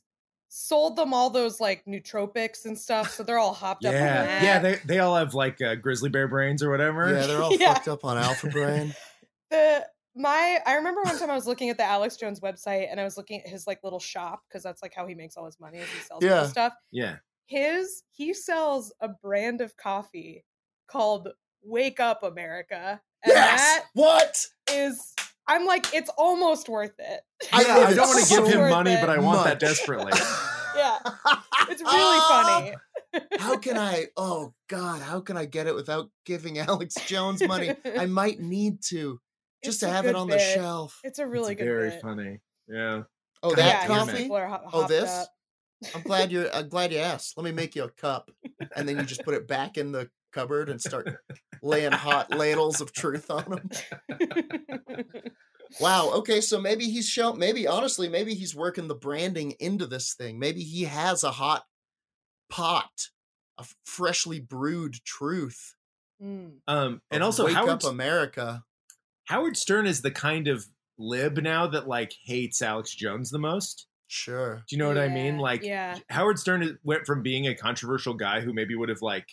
Sold 0.53 0.96
them 0.96 1.14
all 1.14 1.30
those 1.30 1.61
like 1.61 1.84
nootropics 1.86 2.64
and 2.64 2.76
stuff, 2.76 3.11
so 3.12 3.22
they're 3.22 3.38
all 3.38 3.55
hopped 3.55 3.84
up 3.84 3.92
Yeah, 3.94 4.42
yeah, 4.42 4.59
they 4.59 4.76
they 4.84 4.98
all 4.98 5.14
have 5.16 5.32
like 5.32 5.62
uh, 5.62 5.76
grizzly 5.76 6.11
bear 6.11 6.26
brains 6.28 6.62
or 6.62 6.70
whatever. 6.70 7.09
Yeah, 7.12 7.26
they're 7.26 7.40
all 7.42 7.55
Yeah. 7.59 7.72
fucked 7.74 7.88
up 7.88 8.05
on 8.05 8.18
Alpha 8.18 8.48
Brain. 8.48 8.94
the 9.51 9.86
my 10.16 10.59
I 10.66 10.74
remember 10.74 11.03
one 11.03 11.16
time 11.18 11.30
I 11.30 11.34
was 11.36 11.46
looking 11.46 11.70
at 11.70 11.76
the 11.76 11.84
Alex 11.84 12.16
Jones 12.16 12.40
website 12.40 12.88
and 12.90 13.01
I 13.01 13.05
was 13.05 13.16
looking 13.16 13.40
at 13.42 13.48
his 13.48 13.66
like 13.68 13.82
little 13.84 14.01
shop 14.01 14.42
because 14.48 14.62
that's 14.64 14.82
like 14.82 14.92
how 14.94 15.07
he 15.07 15.14
makes 15.14 15.36
all 15.36 15.46
his 15.46 15.61
money 15.61 15.78
is 15.78 15.88
he 15.88 16.01
sells 16.01 16.22
Yeah. 16.24 16.32
little 16.34 16.48
stuff. 16.48 16.72
yeah. 16.90 17.16
His 17.46 18.03
he 18.11 18.34
sells 18.34 18.92
a 19.01 19.09
brand 19.09 19.61
of 19.61 19.76
coffee 19.76 20.44
called 20.88 21.28
Wake 21.62 22.01
Up 22.01 22.22
America. 22.24 23.01
And 23.22 23.34
yes. 23.34 23.80
What? 23.94 24.46
that 24.66 24.74
is 24.76 25.14
I'm 25.51 25.66
like, 25.66 25.92
it's 25.92 26.11
almost 26.16 26.68
worth 26.68 26.94
it. 26.98 27.20
I 27.53 27.62
Yeah, 27.62 27.74
I 27.88 27.94
don't 27.94 28.07
want 28.09 28.20
to 28.20 28.24
so 28.26 28.44
give 28.46 28.55
him 28.55 28.70
money, 28.70 28.92
it. 28.92 29.01
but 29.01 29.11
I 29.11 29.18
want 29.18 29.44
that 29.44 29.59
desperately. 29.61 30.12
Yeah. 30.76 30.98
It's 31.68 31.82
really 31.82 32.20
funny. 32.20 32.74
Ah, 33.12 33.20
how 33.38 33.57
can 33.59 33.76
I? 33.76 34.07
Oh 34.16 34.55
God, 34.68 35.03
how 35.03 35.20
can 35.20 35.36
I 35.36 35.44
get 35.44 35.66
it 35.66 35.74
without 35.74 36.11
giving 36.24 36.59
Alex 36.70 36.94
Jones 37.07 37.42
money? 37.46 37.74
I 37.98 38.07
might 38.20 38.38
need 38.40 38.80
to 38.84 39.20
just 39.64 39.74
It's 39.74 39.78
to 39.80 39.88
have 39.90 40.05
it 40.07 40.11
good 40.11 40.16
on 40.16 40.28
the 40.28 40.38
shelf. 40.38 40.98
It's 41.03 41.18
a 41.18 41.26
really 41.26 41.53
it's 41.55 41.59
good 41.61 41.66
very 41.68 41.90
bit. 41.90 42.01
funny. 42.01 42.38
Yeah. 42.68 43.03
Oh, 43.42 43.55
that 43.57 43.66
yeah, 43.66 43.86
coffee. 43.88 44.28
ho- 44.28 44.61
Oh, 44.72 44.86
this? 44.86 45.11
up. 45.11 45.28
I'm 45.94 46.03
glad 46.03 46.30
you're. 46.30 46.55
I'm 46.55 46.68
glad 46.68 46.92
you 46.92 46.98
asked. 46.98 47.36
Let 47.36 47.44
me 47.44 47.53
make 47.53 47.74
you 47.74 47.82
a 47.84 47.90
cup, 47.90 48.30
and 48.76 48.88
then 48.88 48.96
you 48.96 49.05
just 49.05 49.24
put 49.24 49.34
it 49.34 49.48
back 49.48 49.76
in 49.76 49.90
the 49.92 50.09
cupboard 50.33 50.68
and 50.68 50.81
start 50.81 51.16
laying 51.62 51.93
hot 51.93 52.35
ladles 52.35 52.81
of 52.81 52.93
truth 52.93 53.31
on 53.31 53.45
them. 53.45 53.70
Wow. 55.78 56.11
Okay, 56.14 56.41
so 56.41 56.61
maybe 56.61 56.87
he's 56.87 57.09
shown. 57.09 57.39
Maybe 57.39 57.66
honestly, 57.66 58.09
maybe 58.09 58.35
he's 58.35 58.57
working 58.57 58.89
the 58.89 58.95
branding 58.95 59.55
into 59.61 59.87
this 59.87 60.14
thing. 60.14 60.39
Maybe 60.39 60.62
he 60.62 60.85
has 60.85 61.22
a 61.22 61.31
hot 61.31 61.64
pot, 62.49 63.09
a 63.59 63.64
freshly 63.85 64.41
brewed 64.41 64.95
truth. 65.05 65.74
Mm. 66.22 66.57
Um, 66.66 67.03
and 67.11 67.22
also 67.22 67.47
wake 67.47 67.55
Howard 67.55 67.70
up 67.70 67.85
America. 67.85 68.64
Howard 69.26 69.57
Stern 69.57 69.87
is 69.87 70.03
the 70.03 70.11
kind 70.11 70.49
of 70.49 70.66
lib 70.99 71.39
now 71.39 71.66
that 71.68 71.87
like 71.87 72.12
hates 72.24 72.61
Alex 72.61 72.95
Jones 72.95 73.31
the 73.31 73.39
most. 73.39 73.87
Sure. 74.09 74.57
Do 74.68 74.74
you 74.74 74.78
know 74.78 74.89
what 74.89 74.99
I 74.99 75.09
mean? 75.09 75.39
Like 75.39 75.62
yeah. 75.62 75.97
Howard 76.09 76.39
Stern 76.39 76.78
went 76.83 77.07
from 77.07 77.22
being 77.22 77.47
a 77.47 77.55
controversial 77.55 78.14
guy 78.14 78.41
who 78.41 78.53
maybe 78.53 78.74
would 78.74 78.89
have 78.89 79.03
like 79.03 79.28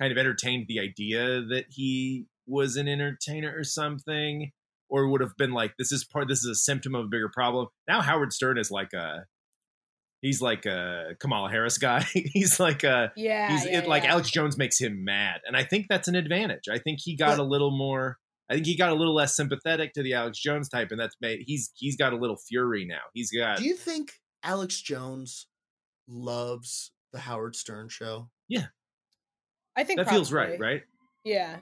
kind 0.00 0.12
of 0.12 0.18
entertained 0.18 0.66
the 0.68 0.80
idea 0.80 1.42
that 1.42 1.66
he 1.68 2.26
was 2.46 2.76
an 2.76 2.88
entertainer 2.88 3.52
or 3.56 3.64
something, 3.64 4.50
or 4.88 5.08
would 5.08 5.20
have 5.20 5.36
been 5.36 5.52
like, 5.52 5.74
this 5.78 5.92
is 5.92 6.04
part, 6.04 6.26
this 6.28 6.38
is 6.38 6.50
a 6.50 6.54
symptom 6.54 6.94
of 6.94 7.04
a 7.04 7.08
bigger 7.08 7.28
problem. 7.28 7.68
Now 7.86 8.00
Howard 8.00 8.32
Stern 8.32 8.58
is 8.58 8.70
like 8.70 8.92
a, 8.92 9.26
he's 10.22 10.40
like 10.40 10.66
a 10.66 11.16
Kamala 11.20 11.50
Harris 11.50 11.78
guy. 11.78 12.00
he's 12.12 12.58
like 12.58 12.82
a, 12.82 13.12
Yeah. 13.16 13.52
he's 13.52 13.66
yeah, 13.66 13.78
it, 13.80 13.88
like. 13.88 14.04
Alex 14.04 14.30
Jones 14.30 14.56
makes 14.56 14.80
him 14.80 15.04
mad, 15.04 15.40
and 15.46 15.56
I 15.56 15.64
think 15.64 15.86
that's 15.88 16.08
an 16.08 16.14
advantage. 16.14 16.64
I 16.70 16.78
think 16.78 17.00
he 17.02 17.16
got 17.16 17.38
a 17.38 17.44
little 17.44 17.76
more. 17.76 18.18
I 18.50 18.54
think 18.54 18.66
he 18.66 18.76
got 18.76 18.90
a 18.90 18.94
little 18.94 19.14
less 19.14 19.36
sympathetic 19.36 19.92
to 19.92 20.02
the 20.02 20.14
Alex 20.14 20.40
Jones 20.40 20.68
type, 20.68 20.88
and 20.90 20.98
that's 20.98 21.14
made 21.20 21.44
he's 21.46 21.70
he's 21.76 21.96
got 21.96 22.12
a 22.12 22.16
little 22.16 22.36
fury 22.36 22.84
now. 22.84 23.02
He's 23.14 23.30
got 23.30 23.58
Do 23.58 23.64
you 23.64 23.76
think 23.76 24.14
Alex 24.42 24.80
Jones 24.80 25.46
loves 26.08 26.90
the 27.12 27.20
Howard 27.20 27.54
Stern 27.54 27.88
show? 27.88 28.28
I 29.80 29.84
think 29.84 29.98
that 29.98 30.10
feels 30.10 30.30
right, 30.30 30.60
right? 30.60 30.82
Yeah. 31.24 31.56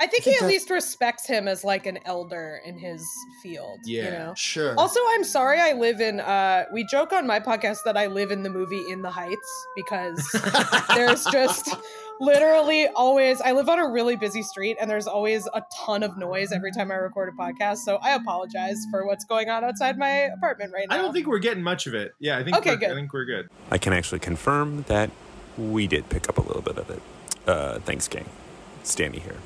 I 0.00 0.06
think, 0.08 0.22
I 0.22 0.24
think 0.24 0.38
he 0.38 0.44
at 0.44 0.50
least 0.50 0.70
respects 0.70 1.24
him 1.24 1.46
as 1.46 1.62
like 1.62 1.86
an 1.86 2.00
elder 2.04 2.60
in 2.66 2.76
his 2.76 3.00
field. 3.44 3.78
Yeah, 3.84 4.04
you 4.04 4.10
know? 4.10 4.34
sure. 4.36 4.74
Also, 4.76 4.98
I'm 5.10 5.22
sorry 5.22 5.60
I 5.60 5.72
live 5.72 6.00
in. 6.00 6.18
uh 6.18 6.64
We 6.72 6.84
joke 6.84 7.12
on 7.12 7.28
my 7.28 7.38
podcast 7.38 7.78
that 7.84 7.96
I 7.96 8.08
live 8.08 8.32
in 8.32 8.42
the 8.42 8.50
movie 8.50 8.82
In 8.90 9.02
the 9.02 9.10
Heights 9.10 9.66
because 9.76 10.20
there's 10.96 11.24
just 11.26 11.76
literally 12.20 12.88
always. 12.88 13.40
I 13.40 13.52
live 13.52 13.68
on 13.68 13.78
a 13.78 13.88
really 13.88 14.16
busy 14.16 14.42
street, 14.42 14.76
and 14.80 14.90
there's 14.90 15.06
always 15.06 15.46
a 15.54 15.62
ton 15.86 16.02
of 16.02 16.18
noise 16.18 16.50
every 16.50 16.72
time 16.72 16.90
I 16.90 16.96
record 16.96 17.32
a 17.32 17.40
podcast. 17.40 17.78
So 17.78 17.98
I 18.02 18.14
apologize 18.16 18.84
for 18.90 19.06
what's 19.06 19.24
going 19.24 19.48
on 19.48 19.62
outside 19.62 19.96
my 19.96 20.10
apartment 20.10 20.72
right 20.74 20.88
now. 20.90 20.96
I 20.96 20.98
don't 20.98 21.12
think 21.12 21.28
we're 21.28 21.38
getting 21.38 21.62
much 21.62 21.86
of 21.86 21.94
it. 21.94 22.14
Yeah, 22.18 22.36
I 22.36 22.42
think. 22.42 22.56
Okay, 22.56 22.74
good. 22.74 22.90
I 22.90 22.94
think 22.94 23.12
we're 23.12 23.26
good. 23.26 23.48
I 23.70 23.78
can 23.78 23.92
actually 23.92 24.18
confirm 24.18 24.82
that 24.88 25.10
we 25.56 25.86
did 25.86 26.08
pick 26.08 26.28
up 26.28 26.36
a 26.38 26.42
little 26.42 26.62
bit 26.62 26.78
of 26.78 26.90
it. 26.90 27.00
Uh, 27.46 27.78
thanks, 27.80 28.08
gang. 28.08 28.26
Stanny 28.82 29.18
here. 29.18 29.36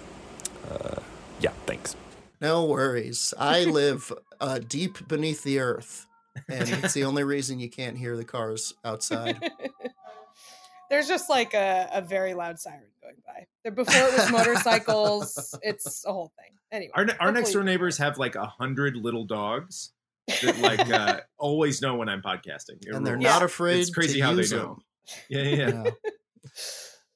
Uh, 0.70 1.01
yeah, 1.40 1.53
thanks. 1.66 1.96
No 2.40 2.64
worries. 2.64 3.34
I 3.38 3.64
live 3.64 4.12
uh, 4.40 4.61
deep 4.61 5.09
beneath 5.09 5.42
the 5.42 5.59
earth, 5.59 6.07
and 6.49 6.68
it's 6.68 6.94
the 6.94 7.05
only 7.05 7.24
reason 7.24 7.59
you 7.59 7.70
can't 7.70 7.96
hear 7.99 8.16
the 8.16 8.24
cars 8.24 8.74
outside. 8.84 9.51
There's 10.90 11.09
just 11.09 11.28
like 11.28 11.53
a, 11.53 11.88
a 11.92 12.01
very 12.01 12.32
loud 12.34 12.59
siren 12.59 12.80
going 13.03 13.16
by. 13.26 13.70
Before 13.70 14.09
it 14.09 14.12
was 14.14 14.30
motorcycles, 14.32 15.55
it's 15.62 16.05
a 16.07 16.12
whole 16.12 16.32
thing. 16.38 16.57
Anyway, 16.72 16.92
our, 16.94 17.07
our 17.20 17.32
next 17.32 17.53
door 17.53 17.62
neighbors 17.62 17.99
have 17.99 18.16
like 18.16 18.36
a 18.36 18.46
hundred 18.46 18.96
little 18.96 19.24
dogs 19.24 19.90
that 20.42 20.59
like 20.61 20.88
uh, 20.90 21.20
always 21.38 21.82
know 21.82 21.96
when 21.96 22.09
I'm 22.09 22.22
podcasting, 22.22 22.86
and 22.86 23.07
they're 23.07 23.16
not 23.16 23.42
afraid. 23.42 23.80
It's 23.80 23.90
crazy 23.90 24.20
how 24.20 24.32
they 24.34 24.49
know. 24.49 24.49
Them. 24.49 24.82
Yeah, 25.28 25.42
yeah. 25.42 25.82
yeah. 25.84 25.90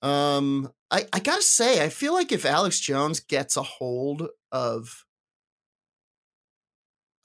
Um, 0.03 0.71
I, 0.91 1.07
I 1.13 1.21
gotta 1.21 1.43
say, 1.43 1.83
I 1.83 1.89
feel 1.89 2.13
like 2.13 2.33
if 2.33 2.45
Alex 2.45 2.81
Jones 2.81 3.21
gets 3.21 3.57
a 3.57 3.63
hold 3.63 4.29
of 4.51 5.05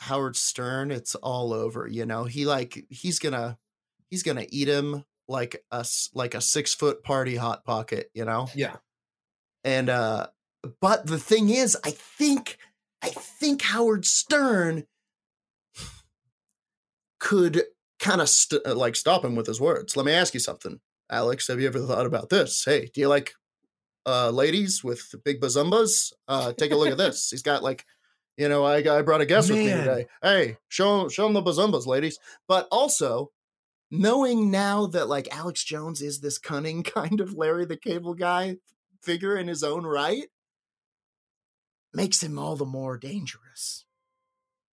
Howard 0.02 0.36
Stern, 0.36 0.92
it's 0.92 1.16
all 1.16 1.54
over. 1.54 1.88
You 1.88 2.06
know, 2.06 2.26
he 2.26 2.46
like 2.46 2.86
he's 2.90 3.20
gonna 3.20 3.58
he's 4.10 4.24
gonna 4.24 4.46
eat 4.50 4.68
him 4.68 5.04
like 5.28 5.64
a 5.72 5.86
like 6.14 6.36
a 6.36 6.42
six 6.42 6.74
foot 6.74 7.04
party 7.04 7.36
hot 7.36 7.66
pocket. 7.66 8.10
You 8.14 8.26
know. 8.26 8.48
Yeah. 8.54 8.78
And 9.64 9.90
uh, 9.90 10.28
but 10.80 11.08
the 11.08 11.20
thing 11.20 11.50
is, 11.50 11.76
I 11.84 11.92
think 11.92 12.58
I 13.02 13.10
think 13.10 13.64
Howard 13.64 14.06
Stern 14.06 14.86
could 17.20 17.64
kind 18.00 18.22
of 18.22 18.30
st- 18.30 18.66
like 18.66 18.96
stop 18.96 19.26
him 19.26 19.36
with 19.36 19.48
his 19.48 19.60
words. 19.60 19.98
Let 19.98 20.06
me 20.06 20.14
ask 20.14 20.34
you 20.34 20.40
something. 20.40 20.80
Alex, 21.10 21.48
have 21.48 21.60
you 21.60 21.68
ever 21.68 21.80
thought 21.80 22.06
about 22.06 22.30
this? 22.30 22.64
Hey, 22.66 22.90
do 22.94 23.02
you 23.02 23.08
like 23.08 23.34
uh, 24.06 24.30
ladies 24.30 24.84
with 24.84 25.16
big 25.24 25.40
bazumbas? 25.40 26.12
Uh, 26.28 26.54
take 26.54 26.72
a 26.72 26.76
look 26.76 26.90
at 26.90 26.98
this. 26.98 27.30
He's 27.30 27.44
got 27.44 27.64
like, 27.64 27.86
you 28.36 28.50
know, 28.50 28.64
I, 28.64 28.78
I 28.78 29.02
brought 29.02 29.22
a 29.22 29.26
guest 29.26 29.50
Man. 29.50 29.58
with 29.58 29.68
me 29.68 29.74
today. 29.74 30.08
Hey, 30.22 30.58
show 30.68 31.08
show 31.10 31.26
him 31.26 31.34
the 31.34 31.42
bazumbas, 31.42 31.86
ladies. 31.88 32.20
But 32.48 32.68
also, 32.72 33.32
knowing 33.90 34.52
now 34.52 34.86
that 34.88 35.08
like 35.08 35.28
Alex 35.32 35.64
Jones 35.64 36.02
is 36.02 36.20
this 36.20 36.38
cunning 36.38 36.84
kind 36.96 37.22
of 37.22 37.34
Larry 37.34 37.66
the 37.66 37.78
Cable 37.78 38.14
Guy 38.14 38.58
figure 39.02 39.38
in 39.38 39.48
his 39.48 39.64
own 39.64 39.86
right, 39.86 40.26
makes 41.94 42.22
him 42.22 42.38
all 42.38 42.56
the 42.56 42.66
more 42.66 42.98
dangerous. 42.98 43.86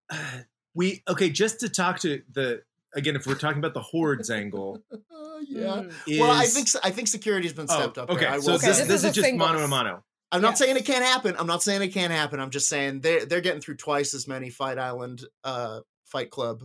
Uh, 0.10 0.42
we 0.74 1.04
okay, 1.08 1.30
just 1.30 1.60
to 1.60 1.70
talk 1.70 2.00
to 2.00 2.24
the 2.32 2.64
again, 2.96 3.16
if 3.16 3.26
we're 3.26 3.36
talking 3.36 3.60
about 3.60 3.74
the 3.74 3.82
hordes 3.82 4.30
angle, 4.30 4.84
yeah. 5.48 5.84
Is, 6.08 6.20
well, 6.20 6.32
I 6.32 6.46
think 6.46 6.68
I 6.84 6.92
think 6.92 7.08
security's 7.08 7.54
been 7.54 7.68
stepped 7.68 7.98
oh, 7.98 8.04
up. 8.04 8.10
Okay, 8.10 8.26
so 8.40 8.54
okay, 8.54 8.68
this, 8.68 8.80
this, 8.80 8.88
this, 8.88 9.04
is, 9.04 9.16
just 9.16 9.34
mano 9.34 9.64
a 9.64 9.68
mano. 9.68 10.04
I'm 10.32 10.42
not 10.42 10.58
saying 10.58 10.76
it 10.78 10.86
can't 10.86 11.06
happen. 11.06 11.36
I'm 11.38 11.48
not 11.48 11.62
saying 11.62 11.82
it 11.84 11.90
can't 11.90 12.12
happen. 12.12 12.40
I'm 12.40 12.50
just 12.50 12.68
saying 12.68 13.02
they're 13.02 13.26
they're 13.26 13.42
getting 13.42 13.62
through 13.62 13.78
twice 13.78 14.14
as 14.14 14.28
many 14.28 14.50
Fight 14.50 14.80
Island 14.80 15.24
uh 15.44 15.82
Fight 16.06 16.32
Club 16.32 16.64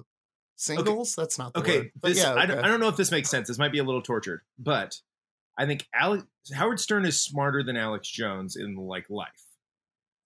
singles. 0.57 1.17
Okay. 1.17 1.23
That's 1.23 1.39
not 1.39 1.57
okay. 1.57 1.91
This, 2.03 2.19
yeah, 2.19 2.33
okay. 2.33 2.41
I, 2.41 2.47
don't, 2.47 2.59
I 2.65 2.69
don't 2.69 2.81
know 2.81 2.89
if 2.89 2.97
this 2.97 3.11
makes 3.11 3.29
sense. 3.29 3.49
This 3.49 3.59
might 3.59 3.73
be 3.73 3.79
a 3.79 3.85
little 3.85 4.03
tortured, 4.03 4.41
but 4.59 4.97
I 5.57 5.67
think 5.67 5.87
Alex 5.95 6.25
Howard 6.55 6.81
Stern 6.81 7.05
is 7.05 7.21
smarter 7.21 7.63
than 7.63 7.77
Alex 7.77 8.09
Jones 8.09 8.57
in 8.57 8.77
like 8.77 9.11
life. 9.11 9.45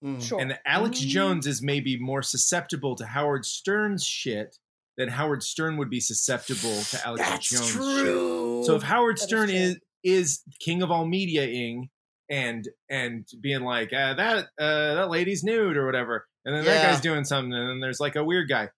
Mm. 0.03 0.21
Sure. 0.21 0.39
And 0.39 0.57
Alex 0.65 0.99
mm. 0.99 1.07
Jones 1.07 1.47
is 1.47 1.61
maybe 1.61 1.97
more 1.97 2.21
susceptible 2.21 2.95
to 2.95 3.05
Howard 3.05 3.45
Stern's 3.45 4.05
shit 4.05 4.57
then 4.97 5.07
Howard 5.07 5.43
Stern 5.43 5.77
would 5.77 5.89
be 5.89 5.99
susceptible 5.99 6.81
to 6.81 7.05
Alex 7.05 7.23
That's 7.27 7.49
Jones. 7.49 7.71
True. 7.71 8.63
So 8.65 8.75
if 8.75 8.83
Howard 8.83 9.17
that 9.17 9.23
Stern 9.23 9.49
is, 9.49 9.71
is, 9.71 9.79
is 10.03 10.43
king 10.59 10.81
of 10.81 10.91
all 10.91 11.05
media-ing 11.05 11.89
and 12.29 12.67
and 12.89 13.27
being 13.41 13.63
like 13.63 13.91
uh, 13.93 14.13
that 14.13 14.45
uh, 14.59 14.95
that 14.95 15.09
lady's 15.09 15.43
nude 15.43 15.77
or 15.77 15.85
whatever, 15.85 16.25
and 16.45 16.55
then 16.55 16.63
yeah. 16.63 16.73
that 16.73 16.91
guy's 16.91 17.01
doing 17.01 17.25
something, 17.25 17.53
and 17.53 17.69
then 17.69 17.79
there's 17.79 17.99
like 17.99 18.15
a 18.15 18.23
weird 18.23 18.49
guy. 18.49 18.69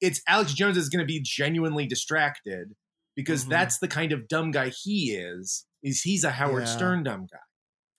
It's 0.00 0.20
Alex 0.26 0.52
Jones 0.54 0.76
is 0.76 0.88
going 0.88 1.00
to 1.00 1.06
be 1.06 1.20
genuinely 1.22 1.86
distracted 1.86 2.74
because 3.16 3.42
mm-hmm. 3.42 3.50
that's 3.50 3.78
the 3.78 3.88
kind 3.88 4.12
of 4.12 4.28
dumb 4.28 4.50
guy 4.50 4.70
he 4.70 5.12
is. 5.12 5.66
Is 5.82 6.02
he's 6.02 6.24
a 6.24 6.30
Howard 6.30 6.64
yeah. 6.64 6.76
Stern 6.76 7.02
dumb 7.02 7.26
guy? 7.30 7.38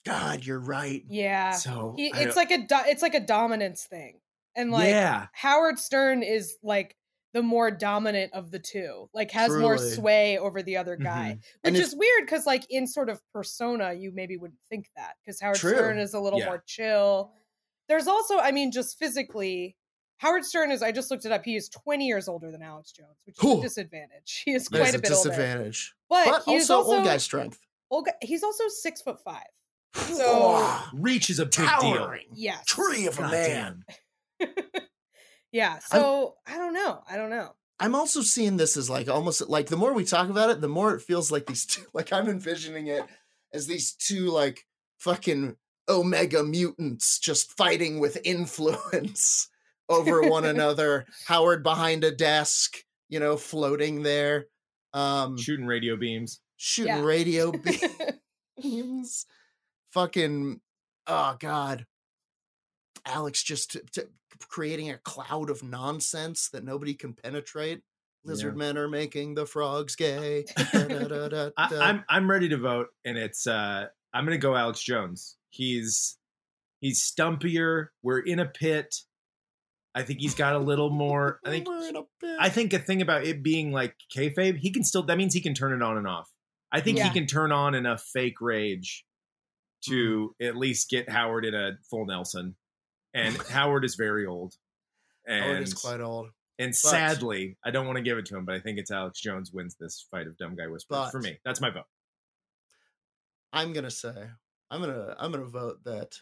God, 0.06 0.46
you're 0.46 0.60
right. 0.60 1.04
Yeah. 1.08 1.52
So 1.52 1.96
he, 1.98 2.12
it's 2.16 2.36
like 2.36 2.52
a 2.52 2.60
do- 2.60 2.88
it's 2.88 3.02
like 3.02 3.14
a 3.14 3.20
dominance 3.20 3.86
thing, 3.90 4.20
and 4.56 4.72
like 4.72 4.88
yeah. 4.88 5.28
Howard 5.34 5.80
Stern 5.80 6.24
is 6.24 6.56
like 6.64 6.96
the 7.34 7.42
more 7.42 7.72
dominant 7.72 8.32
of 8.34 8.52
the 8.52 8.60
two 8.60 9.10
like 9.14 9.32
has 9.32 9.50
Truly. 9.50 9.62
more 9.62 9.78
sway 9.78 10.38
over 10.38 10.62
the 10.62 10.78
other 10.78 10.96
guy 10.96 11.38
mm-hmm. 11.38 11.74
which 11.74 11.82
is 11.82 11.96
weird 11.96 12.26
because 12.26 12.46
like 12.46 12.66
in 12.70 12.88
sort 12.88 13.10
of 13.10 13.20
persona 13.34 13.94
you 13.94 14.12
maybe 14.14 14.38
wouldn't 14.38 14.60
think 14.70 14.90
that 14.96 15.16
because 15.20 15.42
howard 15.42 15.58
True. 15.58 15.74
stern 15.74 15.98
is 15.98 16.14
a 16.14 16.20
little 16.20 16.40
yeah. 16.40 16.46
more 16.46 16.64
chill 16.66 17.32
there's 17.90 18.08
also 18.08 18.38
i 18.38 18.52
mean 18.52 18.72
just 18.72 18.98
physically 18.98 19.76
howard 20.18 20.46
stern 20.46 20.72
is 20.72 20.82
i 20.84 20.92
just 20.92 21.10
looked 21.10 21.26
it 21.26 21.32
up 21.32 21.44
he 21.44 21.56
is 21.56 21.70
20 21.70 22.06
years 22.06 22.28
older 22.28 22.52
than 22.52 22.62
alex 22.62 22.92
jones 22.92 23.18
which 23.26 23.36
is 23.38 23.44
Ooh. 23.44 23.60
a 23.60 23.62
disadvantage 23.62 24.44
he 24.46 24.54
is 24.54 24.68
quite 24.68 24.94
a, 24.94 24.98
a 24.98 25.02
bit 25.02 25.10
disadvantage 25.10 25.94
older. 26.10 26.26
but, 26.26 26.44
but 26.46 26.52
also, 26.52 26.78
also 26.78 26.96
old 26.96 27.04
guy 27.04 27.18
strength 27.18 27.60
old 27.90 28.06
guy, 28.06 28.14
he's 28.22 28.44
also 28.44 28.64
six 28.68 29.02
foot 29.02 29.20
five 29.24 29.42
so 29.96 30.76
reach 30.94 31.30
is 31.30 31.40
a 31.40 31.46
big 31.46 31.54
Towering. 31.54 32.22
deal 32.34 32.44
yes 32.44 32.66
tree 32.66 33.08
of 33.08 33.20
a 33.20 33.28
man 33.30 33.84
Yeah. 35.54 35.80
So 35.80 36.36
I'm, 36.46 36.54
I 36.54 36.58
do 36.58 36.72
not 36.72 36.74
know. 36.74 37.04
I 37.10 37.16
don't 37.16 37.30
know. 37.30 37.56
I'm 37.80 37.96
also 37.96 38.22
seeing 38.22 38.58
this 38.58 38.76
as 38.76 38.90
like 38.90 39.08
almost 39.08 39.48
like 39.50 39.68
the 39.68 39.78
more 39.78 39.94
we 39.94 40.04
talk 40.04 40.30
about 40.30 40.50
it, 40.50 40.60
the 40.60 40.68
more 40.68 40.94
it 40.96 41.02
feels 41.02 41.32
like 41.32 41.46
these 41.46 41.66
two, 41.66 41.84
like 41.94 42.12
I'm 42.12 42.28
envisioning 42.28 42.88
it 42.88 43.04
as 43.54 43.68
these 43.68 43.94
two 43.94 44.30
like 44.30 44.66
fucking 45.00 45.56
omega 45.88 46.44
mutants 46.44 47.20
just 47.20 47.56
fighting 47.56 48.00
with 48.00 48.18
influence 48.24 49.50
over 49.90 50.22
one 50.24 50.46
another. 50.46 51.06
Howard 51.28 51.62
behind 51.64 52.04
a 52.04 52.12
desk, 52.12 52.78
you 53.10 53.20
know, 53.20 53.38
floating 53.38 54.04
there. 54.04 54.48
Um 54.94 55.38
shooting 55.38 55.66
radio 55.68 55.96
beams. 55.96 56.40
Shooting 56.58 56.98
yeah. 56.98 57.04
radio 57.04 57.52
beams. 58.62 59.26
fucking 59.92 60.62
oh 61.08 61.36
god. 61.40 61.86
Alex 63.06 63.44
just 63.44 63.72
t- 63.72 63.82
t- 63.94 64.02
creating 64.48 64.92
a 64.92 64.98
cloud 64.98 65.50
of 65.50 65.64
nonsense 65.64 66.50
that 66.50 66.64
nobody 66.64 66.94
can 66.94 67.14
penetrate. 67.14 67.82
Lizard 68.26 68.54
yeah. 68.54 68.60
men 68.60 68.78
are 68.78 68.88
making 68.88 69.36
the 69.36 69.46
frogs 69.46 69.96
gay. 69.96 70.46
da, 70.72 70.84
da, 70.88 71.28
da, 71.28 71.50
I, 71.58 71.76
I'm 71.78 72.06
I'm 72.08 72.30
ready 72.30 72.50
to 72.50 72.58
vote, 72.58 72.88
and 73.04 73.18
it's 73.18 73.48
uh 73.48 73.88
I'm 74.14 74.26
gonna 74.26 74.38
go 74.38 74.56
Alex 74.56 74.82
Jones. 74.82 75.36
He's 75.50 76.18
he's 76.80 77.02
stumpier. 77.02 77.88
We're 78.02 78.20
in 78.20 78.40
a 78.40 78.46
pit. 78.46 78.96
I 79.96 80.04
think 80.04 80.20
he's 80.20 80.36
got 80.36 80.56
a 80.56 80.60
little 80.60 80.90
more. 80.90 81.40
I 81.46 81.50
think 81.50 81.68
I 82.40 82.50
think 82.50 82.74
a 82.74 82.80
thing 82.80 83.02
about 83.02 83.26
it 83.26 83.44
being 83.44 83.72
like 83.72 83.96
kayfabe, 84.16 84.58
he 84.58 84.72
can 84.72 84.84
still. 84.84 85.04
That 85.04 85.18
means 85.18 85.34
he 85.34 85.42
can 85.42 85.54
turn 85.54 85.74
it 85.74 85.84
on 85.84 85.98
and 85.98 86.08
off. 86.08 86.30
I 86.72 86.82
think 86.82 86.98
yeah. 86.98 87.06
he 87.06 87.10
can 87.12 87.28
turn 87.28 87.52
on 87.52 87.76
enough 87.76 88.02
fake 88.02 88.42
rage 88.42 89.06
to 89.86 90.34
mm. 90.42 90.48
at 90.48 90.56
least 90.56 90.90
get 90.90 91.10
Howard 91.10 91.46
in 91.46 91.54
a 91.54 91.74
full 91.90 92.06
Nelson 92.06 92.56
and 93.14 93.38
Howard 93.50 93.86
is 93.86 93.96
very 93.96 94.26
old. 94.26 94.56
And 95.26 95.44
Howard 95.44 95.64
is 95.64 95.74
quite 95.74 96.02
old. 96.02 96.30
And 96.60 96.70
but, 96.70 96.76
sadly, 96.76 97.58
I 97.66 97.72
don't 97.72 97.88
want 97.88 97.98
to 97.98 98.04
give 98.04 98.18
it 98.18 98.26
to 98.28 98.38
him, 98.38 98.46
but 98.46 98.56
I 98.56 98.60
think 98.60 98.78
it's 98.78 98.92
Alex 98.92 99.20
Jones 99.20 99.52
wins 99.52 99.76
this 99.80 100.06
fight 100.12 100.28
of 100.28 100.38
Dumb 100.38 100.56
Guy 100.56 100.68
Whisperer 100.68 101.10
for 101.12 101.20
me. 101.20 101.40
That's 101.44 101.62
my 101.62 101.72
vote. 101.72 101.86
I'm 103.52 103.74
gonna 103.74 103.92
say 103.92 104.14
I'm 104.70 104.82
gonna 104.82 105.16
I'm 105.18 105.32
gonna 105.32 105.46
vote 105.46 105.84
that 105.86 106.14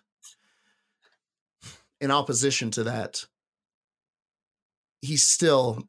in 2.01 2.11
opposition 2.11 2.71
to 2.71 2.83
that, 2.83 3.25
he's 5.01 5.23
still 5.23 5.87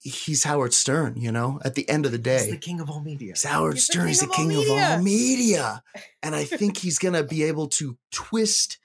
he's 0.00 0.44
Howard 0.44 0.74
Stern, 0.74 1.16
you 1.16 1.30
know, 1.30 1.60
at 1.64 1.76
the 1.76 1.88
end 1.88 2.04
of 2.04 2.12
the 2.12 2.18
day. 2.18 2.40
He's 2.40 2.50
the 2.50 2.56
king 2.56 2.80
of 2.80 2.90
all 2.90 3.00
media. 3.00 3.32
He's 3.32 3.44
Howard 3.44 3.74
he's 3.74 3.84
Stern, 3.84 4.08
he's 4.08 4.20
the 4.20 4.26
king, 4.26 4.50
of, 4.50 4.58
all, 4.68 4.78
of 4.78 4.90
all 4.90 5.02
media. 5.02 5.82
And 6.24 6.36
I 6.36 6.44
think 6.44 6.78
he's 6.78 7.00
going 7.00 7.14
to 7.14 7.24
be 7.24 7.42
able 7.42 7.66
to 7.70 7.98
twist 8.12 8.78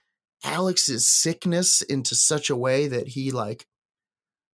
Alex's 0.44 1.08
sickness 1.08 1.82
into 1.82 2.16
such 2.16 2.50
a 2.50 2.56
way 2.56 2.88
that 2.88 3.10
he 3.10 3.32
like 3.32 3.66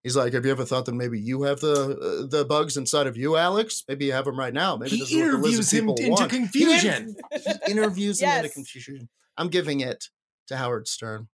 he's 0.04 0.16
like, 0.16 0.34
"Have 0.34 0.46
you 0.46 0.52
ever 0.52 0.66
thought 0.66 0.86
that 0.86 0.96
maybe 0.96 1.20
you 1.20 1.44
have 1.44 1.60
the 1.60 1.98
uh, 1.98 2.28
the 2.28 2.46
bugs 2.46 2.78
inside 2.78 3.08
of 3.08 3.18
you, 3.18 3.36
Alex? 3.36 3.84
Maybe 3.88 4.06
you 4.06 4.14
have 4.14 4.26
them 4.26 4.38
right 4.38 4.54
now. 4.54 4.78
Maybe 4.78 4.98
he 4.98 5.22
interviews 5.22 5.72
him 5.72 5.90
into 5.90 6.10
want. 6.10 6.30
confusion. 6.30 7.16
He, 7.32 7.40
he 7.40 7.72
interviews 7.72 8.22
yes. 8.22 8.38
him 8.38 8.44
into 8.46 8.54
confusion. 8.54 9.10
I'm 9.38 9.50
giving 9.50 9.80
it 9.80 10.06
to 10.48 10.58
Howard 10.58 10.88
Stern? 10.88 11.28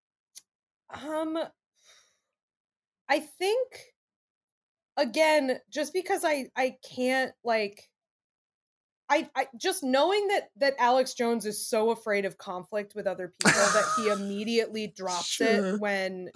Um, 0.89 1.37
I 3.09 3.19
think 3.19 3.67
again, 4.95 5.59
just 5.71 5.93
because 5.93 6.23
I 6.23 6.47
I 6.55 6.75
can't 6.95 7.31
like 7.43 7.89
I, 9.09 9.29
I 9.35 9.47
just 9.57 9.83
knowing 9.83 10.27
that 10.27 10.49
that 10.57 10.75
Alex 10.79 11.13
Jones 11.13 11.45
is 11.45 11.65
so 11.67 11.91
afraid 11.91 12.25
of 12.25 12.37
conflict 12.37 12.93
with 12.95 13.07
other 13.07 13.33
people 13.39 13.51
that 13.61 13.85
he 13.97 14.07
immediately 14.11 14.87
drops 14.87 15.27
Sure. 15.27 15.75
it 15.75 15.79
when 15.79 16.29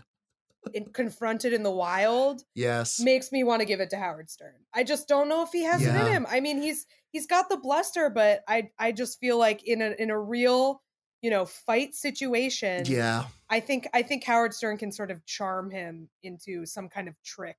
in, 0.73 0.85
confronted 0.93 1.53
in 1.53 1.63
the 1.63 1.71
wild 1.71 2.43
Yes. 2.55 2.99
makes 2.99 3.31
me 3.31 3.43
want 3.43 3.61
to 3.61 3.65
give 3.65 3.79
it 3.81 3.89
to 3.89 3.97
Howard 3.97 4.29
Stern. 4.29 4.53
I 4.73 4.83
just 4.83 5.07
don't 5.07 5.27
know 5.27 5.43
if 5.43 5.49
he 5.51 5.63
has 5.63 5.81
it 5.85 5.89
in 5.95 6.05
him. 6.07 6.25
I 6.29 6.39
mean, 6.39 6.61
he's 6.61 6.85
he's 7.11 7.27
got 7.27 7.49
the 7.49 7.57
bluster, 7.57 8.09
but 8.09 8.43
I 8.47 8.69
I 8.79 8.91
just 8.91 9.19
feel 9.19 9.37
like 9.37 9.63
in 9.63 9.81
a 9.81 9.91
in 9.97 10.09
a 10.11 10.19
real 10.19 10.81
you 11.21 11.29
know 11.29 11.45
fight 11.45 11.93
situation, 11.95 12.85
Yeah. 12.87 13.25
I 13.49 13.59
think 13.59 13.87
I 13.93 14.01
think 14.03 14.23
Howard 14.23 14.53
Stern 14.53 14.77
can 14.77 14.91
sort 14.91 15.11
of 15.11 15.25
charm 15.25 15.71
him 15.71 16.09
into 16.23 16.65
some 16.65 16.89
kind 16.89 17.07
of 17.07 17.15
trick 17.23 17.57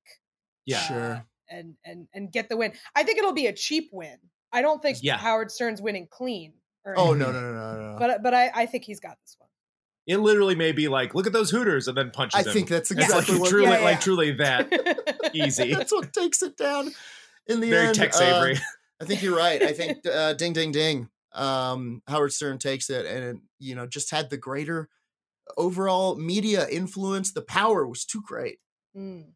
Yeah. 0.65 0.79
Sure. 0.79 1.11
Uh, 1.13 1.19
and 1.49 1.75
and 1.85 2.07
and 2.13 2.31
get 2.31 2.47
the 2.49 2.57
win. 2.57 2.71
I 2.95 3.03
think 3.03 3.19
it'll 3.19 3.33
be 3.33 3.47
a 3.47 3.53
cheap 3.53 3.89
win. 3.91 4.17
I 4.53 4.61
don't 4.61 4.81
think 4.81 4.99
Yeah. 5.01 5.17
Howard 5.17 5.51
Stern's 5.51 5.81
winning 5.81 6.07
clean. 6.09 6.53
Or 6.85 6.93
Oh 6.97 7.13
no 7.13 7.31
no 7.31 7.41
no 7.41 7.53
no 7.53 7.91
no. 7.93 7.95
But 7.99 8.21
but 8.23 8.33
I, 8.33 8.51
I 8.53 8.65
think 8.65 8.83
he's 8.85 8.99
got 8.99 9.17
this 9.21 9.35
one. 9.39 9.49
It 10.05 10.17
literally 10.17 10.55
may 10.55 10.73
be 10.73 10.89
like, 10.89 11.15
look 11.15 11.27
at 11.27 11.31
those 11.33 11.49
Hooters, 11.49 11.87
and 11.87 11.97
then 11.97 12.11
punches 12.11 12.45
I 12.45 12.49
him. 12.49 12.53
think 12.53 12.67
that's 12.69 12.91
It's 12.91 13.01
exactly 13.01 13.35
like 13.35 13.41
what. 13.41 13.49
truly, 13.49 13.67
Yeah, 13.71 13.79
yeah, 13.79 13.85
like 13.85 14.01
truly 14.01 14.31
that 14.33 15.29
easy. 15.33 15.73
That's 15.73 15.93
what 15.93 16.11
takes 16.11 16.43
it 16.43 16.57
down 16.57 16.91
in 17.47 17.61
the 17.61 17.69
Very 17.69 17.87
end. 17.87 17.95
Tex 17.95 18.19
uh, 18.19 18.53
I 19.01 19.05
think 19.05 19.23
you're 19.23 19.35
right. 19.35 19.61
I 19.61 19.71
think 19.71 20.05
uh, 20.13 20.33
ding 20.33 20.53
ding 20.53 20.71
ding. 20.71 21.09
Um, 21.33 22.01
Howard 22.07 22.31
Stern 22.33 22.59
takes 22.59 22.89
it, 22.89 23.05
and 23.05 23.41
you 23.59 23.75
know, 23.75 23.87
just 23.87 24.11
had 24.11 24.29
the 24.29 24.37
greater 24.37 24.89
overall 25.57 26.15
media 26.15 26.67
influence. 26.67 27.31
The 27.31 27.41
power 27.41 27.87
was 27.87 28.05
too 28.05 28.21
great. 28.21 28.59
Mm. 28.95 29.31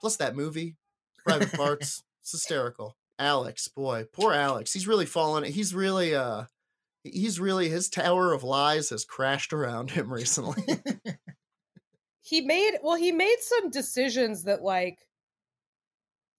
Plus 0.00 0.16
that 0.16 0.36
movie, 0.36 0.76
Private 1.24 1.52
Parts, 1.52 2.02
it's 2.20 2.32
hysterical. 2.32 2.96
Alex, 3.18 3.68
boy, 3.68 4.04
poor 4.12 4.32
Alex. 4.32 4.72
He's 4.72 4.86
really 4.86 5.06
fallen. 5.06 5.44
He's 5.44 5.74
really 5.74 6.14
uh, 6.14 6.44
he's 7.04 7.40
really 7.40 7.68
his 7.68 7.88
tower 7.88 8.32
of 8.32 8.44
lies 8.44 8.90
has 8.90 9.04
crashed 9.04 9.52
around 9.52 9.90
him 9.92 10.12
recently. 10.12 10.62
He 12.22 12.42
made 12.42 12.78
well, 12.82 12.96
he 12.96 13.10
made 13.12 13.36
some 13.40 13.70
decisions 13.70 14.44
that 14.44 14.62
like 14.62 14.98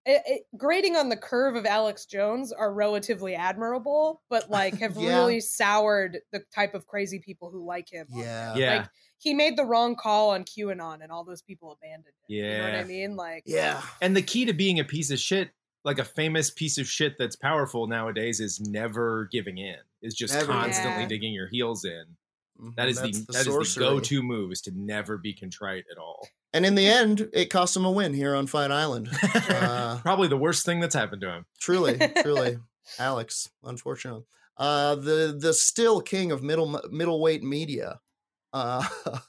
it, 0.05 0.21
it, 0.25 0.41
grading 0.57 0.95
on 0.95 1.09
the 1.09 1.17
curve 1.17 1.55
of 1.55 1.65
Alex 1.65 2.05
Jones 2.05 2.51
are 2.53 2.73
relatively 2.73 3.35
admirable, 3.35 4.21
but 4.29 4.49
like 4.49 4.79
have 4.79 4.95
Yeah. 4.97 5.17
really 5.17 5.41
soured 5.41 6.19
the 6.31 6.41
type 6.55 6.73
of 6.73 6.87
crazy 6.87 7.19
people 7.19 7.51
who 7.51 7.65
like 7.65 7.91
him. 7.91 8.07
Yeah. 8.09 8.55
Yeah. 8.55 8.77
Like 8.77 8.89
he 9.17 9.33
made 9.33 9.57
the 9.57 9.65
wrong 9.65 9.95
call 9.95 10.29
on 10.31 10.45
QAnon 10.45 10.99
and 11.03 11.11
all 11.11 11.25
those 11.25 11.41
people 11.41 11.73
abandoned 11.73 12.05
him. 12.27 12.35
You 12.35 12.43
know 12.43 12.63
what 12.63 12.73
Yeah. 12.73 12.79
I 12.79 12.83
mean? 12.85 13.15
Like 13.17 13.43
yeah, 13.45 13.81
And 14.01 14.15
the 14.15 14.21
key 14.21 14.45
to 14.45 14.53
being 14.53 14.79
a 14.79 14.85
piece 14.85 15.11
of 15.11 15.19
shit, 15.19 15.49
like 15.85 15.99
a 15.99 16.03
famous 16.05 16.49
piece 16.51 16.77
of 16.77 16.87
shit 16.87 17.15
that's 17.17 17.35
powerful 17.35 17.87
nowadays, 17.87 18.39
is 18.39 18.59
never 18.59 19.27
giving 19.31 19.57
in. 19.57 19.77
Is 20.01 20.13
just 20.13 20.33
Never 20.33 20.51
constantly 20.51 21.03
in. 21.03 21.09
digging 21.09 21.33
your 21.33 21.47
heels 21.47 21.83
in. 21.85 22.03
Mhm, 22.61 22.75
That 22.75 22.89
is 22.89 22.97
the, 23.01 23.11
that's 23.11 23.45
that 23.45 23.47
is 23.61 23.75
the 23.75 23.79
go-to 23.79 24.21
move 24.23 24.51
is 24.51 24.61
to 24.61 24.71
never 24.75 25.17
be 25.17 25.33
contrite 25.33 25.85
at 25.91 25.97
all. 25.97 26.27
And 26.53 26.65
in 26.65 26.75
the 26.75 26.87
end, 26.87 27.29
it 27.33 27.45
cost 27.49 27.75
him 27.77 27.85
a 27.85 27.91
win 27.91 28.13
here 28.13 28.35
on 28.35 28.47
Fight 28.47 28.71
Island. 28.71 29.09
Uh, 29.23 29.99
Probably 30.03 30.27
the 30.27 30.37
worst 30.37 30.65
thing 30.65 30.79
that's 30.79 30.95
happened 30.95 31.21
to 31.21 31.29
him. 31.29 31.45
truly, 31.59 31.97
truly, 32.21 32.57
Alex. 32.99 33.49
Unfortunately, 33.63 34.23
uh, 34.57 34.95
the 34.95 35.37
the 35.39 35.53
still 35.53 36.01
king 36.01 36.31
of 36.31 36.41
middle 36.43 36.81
middleweight 36.91 37.43
media, 37.43 37.99
uh, 38.51 38.85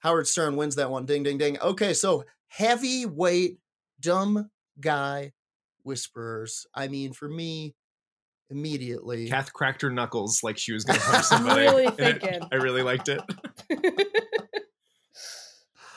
Howard 0.00 0.26
Stern 0.26 0.56
wins 0.56 0.74
that 0.76 0.90
one. 0.90 1.04
Ding, 1.06 1.22
ding, 1.22 1.38
ding. 1.38 1.60
Okay, 1.60 1.92
so 1.94 2.24
heavyweight 2.48 3.58
dumb 4.00 4.50
guy 4.80 5.32
whisperers. 5.82 6.66
I 6.74 6.88
mean, 6.88 7.12
for 7.12 7.28
me, 7.28 7.74
immediately. 8.50 9.28
Kath 9.28 9.52
cracked 9.52 9.82
her 9.82 9.90
knuckles 9.90 10.40
like 10.42 10.58
she 10.58 10.72
was 10.72 10.84
going 10.84 10.98
to 10.98 11.04
punch 11.06 11.24
somebody. 11.24 11.60
Really 11.62 11.86
and 11.86 11.98
it- 12.22 12.42
I 12.52 12.56
really 12.56 12.82
liked 12.82 13.08
it. 13.08 13.20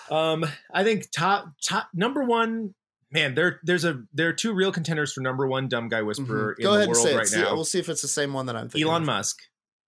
Um, 0.10 0.46
I 0.72 0.84
think 0.84 1.10
top 1.12 1.48
top 1.64 1.88
number 1.94 2.24
one. 2.24 2.76
Man, 3.12 3.34
there 3.34 3.60
there's 3.64 3.86
a 3.86 4.04
there 4.14 4.30
are 4.30 4.34
two 4.34 4.54
real 4.54 4.72
contenders 4.72 5.14
for 5.14 5.22
number 5.22 5.48
one 5.48 5.68
dumb 5.68 5.90
guy 5.90 6.02
Mhm. 6.02 6.06
whisperer 6.08 6.54
in 6.60 6.64
Go 6.64 6.72
the 6.72 6.78
ahead 6.78 6.88
and 6.90 6.96
world 6.96 7.08
say 7.08 7.14
it. 7.14 7.18
right 7.18 7.28
See- 7.28 7.42
now. 7.42 7.54
we'll 7.56 7.66
see 7.66 7.80
if 7.80 7.90
it's 7.90 8.02
the 8.04 8.08
same 8.08 8.34
one 8.34 8.46
that 8.48 8.56
I'm 8.56 8.70
thinking. 8.70 8.88
Elon 8.88 9.02
of. 9.04 9.08
Musk 9.08 9.38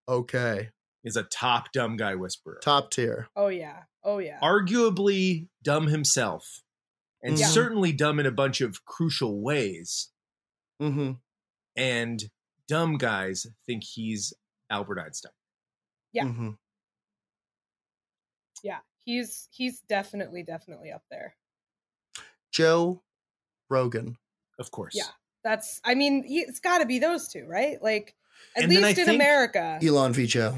Okay, 0.10 0.70
is 1.04 1.18
a 1.18 1.24
top 1.24 1.72
dumb 1.72 1.98
guy 1.98 2.16
whisperer. 2.16 2.60
top 2.64 2.90
tier. 2.90 3.28
oh 3.36 3.48
yeah. 3.50 3.84
Oh 4.04 4.18
yeah. 4.20 4.40
Arguably 4.42 5.50
dumb 5.64 5.86
himself, 5.88 6.64
and 7.24 7.38
Yeah. 7.40 7.48
certainly 7.48 7.92
dumb 7.92 8.20
in 8.20 8.26
a 8.26 8.32
bunch 8.32 8.62
of 8.62 8.86
crucial 8.86 9.42
ways. 9.42 10.10
hmm 10.80 11.14
And 11.76 12.24
dumb 12.68 12.98
guys 12.98 13.48
think 13.66 13.84
he's 13.84 14.34
Albert 14.70 15.00
Einstein. 15.00 15.32
Yeah. 16.14 16.26
hmm 16.26 16.52
yeah. 18.64 18.80
He's 19.06 19.48
he's 19.52 19.82
definitely, 19.82 20.44
definitely 20.44 20.92
up 20.92 21.04
there. 21.10 21.36
Joe 22.52 23.04
Rogan. 23.70 24.18
Of 24.60 24.72
course. 24.72 24.96
Yeah. 24.96 25.04
That's 25.44 25.80
I 25.86 25.96
mean, 25.96 26.24
it's 26.28 26.60
gotta 26.60 26.86
be 26.86 27.00
those 27.00 27.28
two, 27.28 27.46
right? 27.48 27.82
Like 27.82 28.16
at 28.56 28.64
And 28.64 28.74
least 28.74 28.98
in 28.98 29.10
America. 29.10 29.80
Elon 29.82 30.14
v. 30.14 30.26
Joe. 30.26 30.58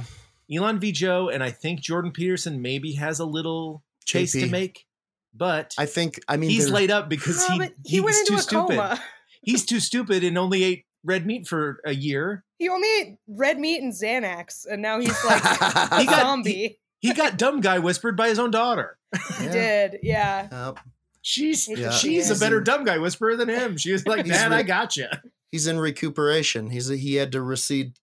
Elon 0.52 0.80
v. 0.80 0.92
Joe, 0.92 1.30
and 1.30 1.44
I 1.44 1.52
think 1.52 1.82
Jordan 1.82 2.12
Peterson 2.12 2.62
maybe 2.62 2.94
has 2.94 3.20
a 3.20 3.26
little 3.26 3.84
chase 4.06 4.32
to 4.32 4.48
make, 4.48 4.88
but 5.34 5.74
I 5.78 5.86
think. 5.86 6.20
I 6.28 6.38
mean, 6.38 6.50
he's 6.50 6.70
laid 6.70 6.92
up 6.92 7.10
because 7.10 7.46
he, 7.48 7.58
but 7.58 7.74
he 7.86 8.02
went 8.02 8.18
into 8.18 8.32
too 8.34 8.38
a 8.38 8.42
stupid. 8.42 8.78
coma. 8.78 9.02
He's 9.42 9.66
too 9.66 9.80
stupid 9.80 10.26
and 10.26 10.38
only 10.38 10.64
ate 10.66 10.86
red 11.06 11.26
meat 11.26 11.48
for 11.48 11.80
a 11.86 11.94
year. 11.94 12.44
He 12.58 12.68
only 12.68 12.88
ate 13.00 13.16
red 13.26 13.58
meat 13.58 13.82
and 13.82 13.94
Xanax, 13.94 14.66
and 14.70 14.82
now 14.82 15.00
he's 15.00 15.24
like 15.24 15.42
a 15.44 15.98
He 16.00 16.06
got- 16.06 16.20
zombie. 16.22 16.80
He 17.00 17.14
got 17.14 17.38
dumb 17.38 17.62
guy 17.62 17.80
whispered 17.80 18.18
by 18.18 18.28
his 18.28 18.38
own 18.38 18.52
daughter. 18.52 18.98
He 19.38 19.46
Yeah. 19.46 19.52
did, 19.54 20.00
yeah. 20.04 20.48
Yep. 20.52 20.80
She's 21.22 21.70
Yeah. 21.70 21.92
she's 21.92 22.28
He's 22.28 22.38
a 22.38 22.44
better 22.44 22.58
in- 22.58 22.66
dumb 22.66 22.84
guy 22.84 22.98
whisperer 22.98 23.38
than 23.38 23.48
him. 23.48 23.78
She 23.78 23.94
was 23.94 24.06
like, 24.06 24.26
He's 24.26 24.34
"Dad, 24.34 24.52
re- 24.52 24.58
I 24.58 24.64
got 24.64 24.98
you." 24.98 25.08
he's 25.54 25.68
in 25.68 25.80
recuperation. 25.80 26.70
He's 26.70 26.90
he 26.90 27.16
had 27.16 27.32
to 27.32 27.42
recede 27.42 27.94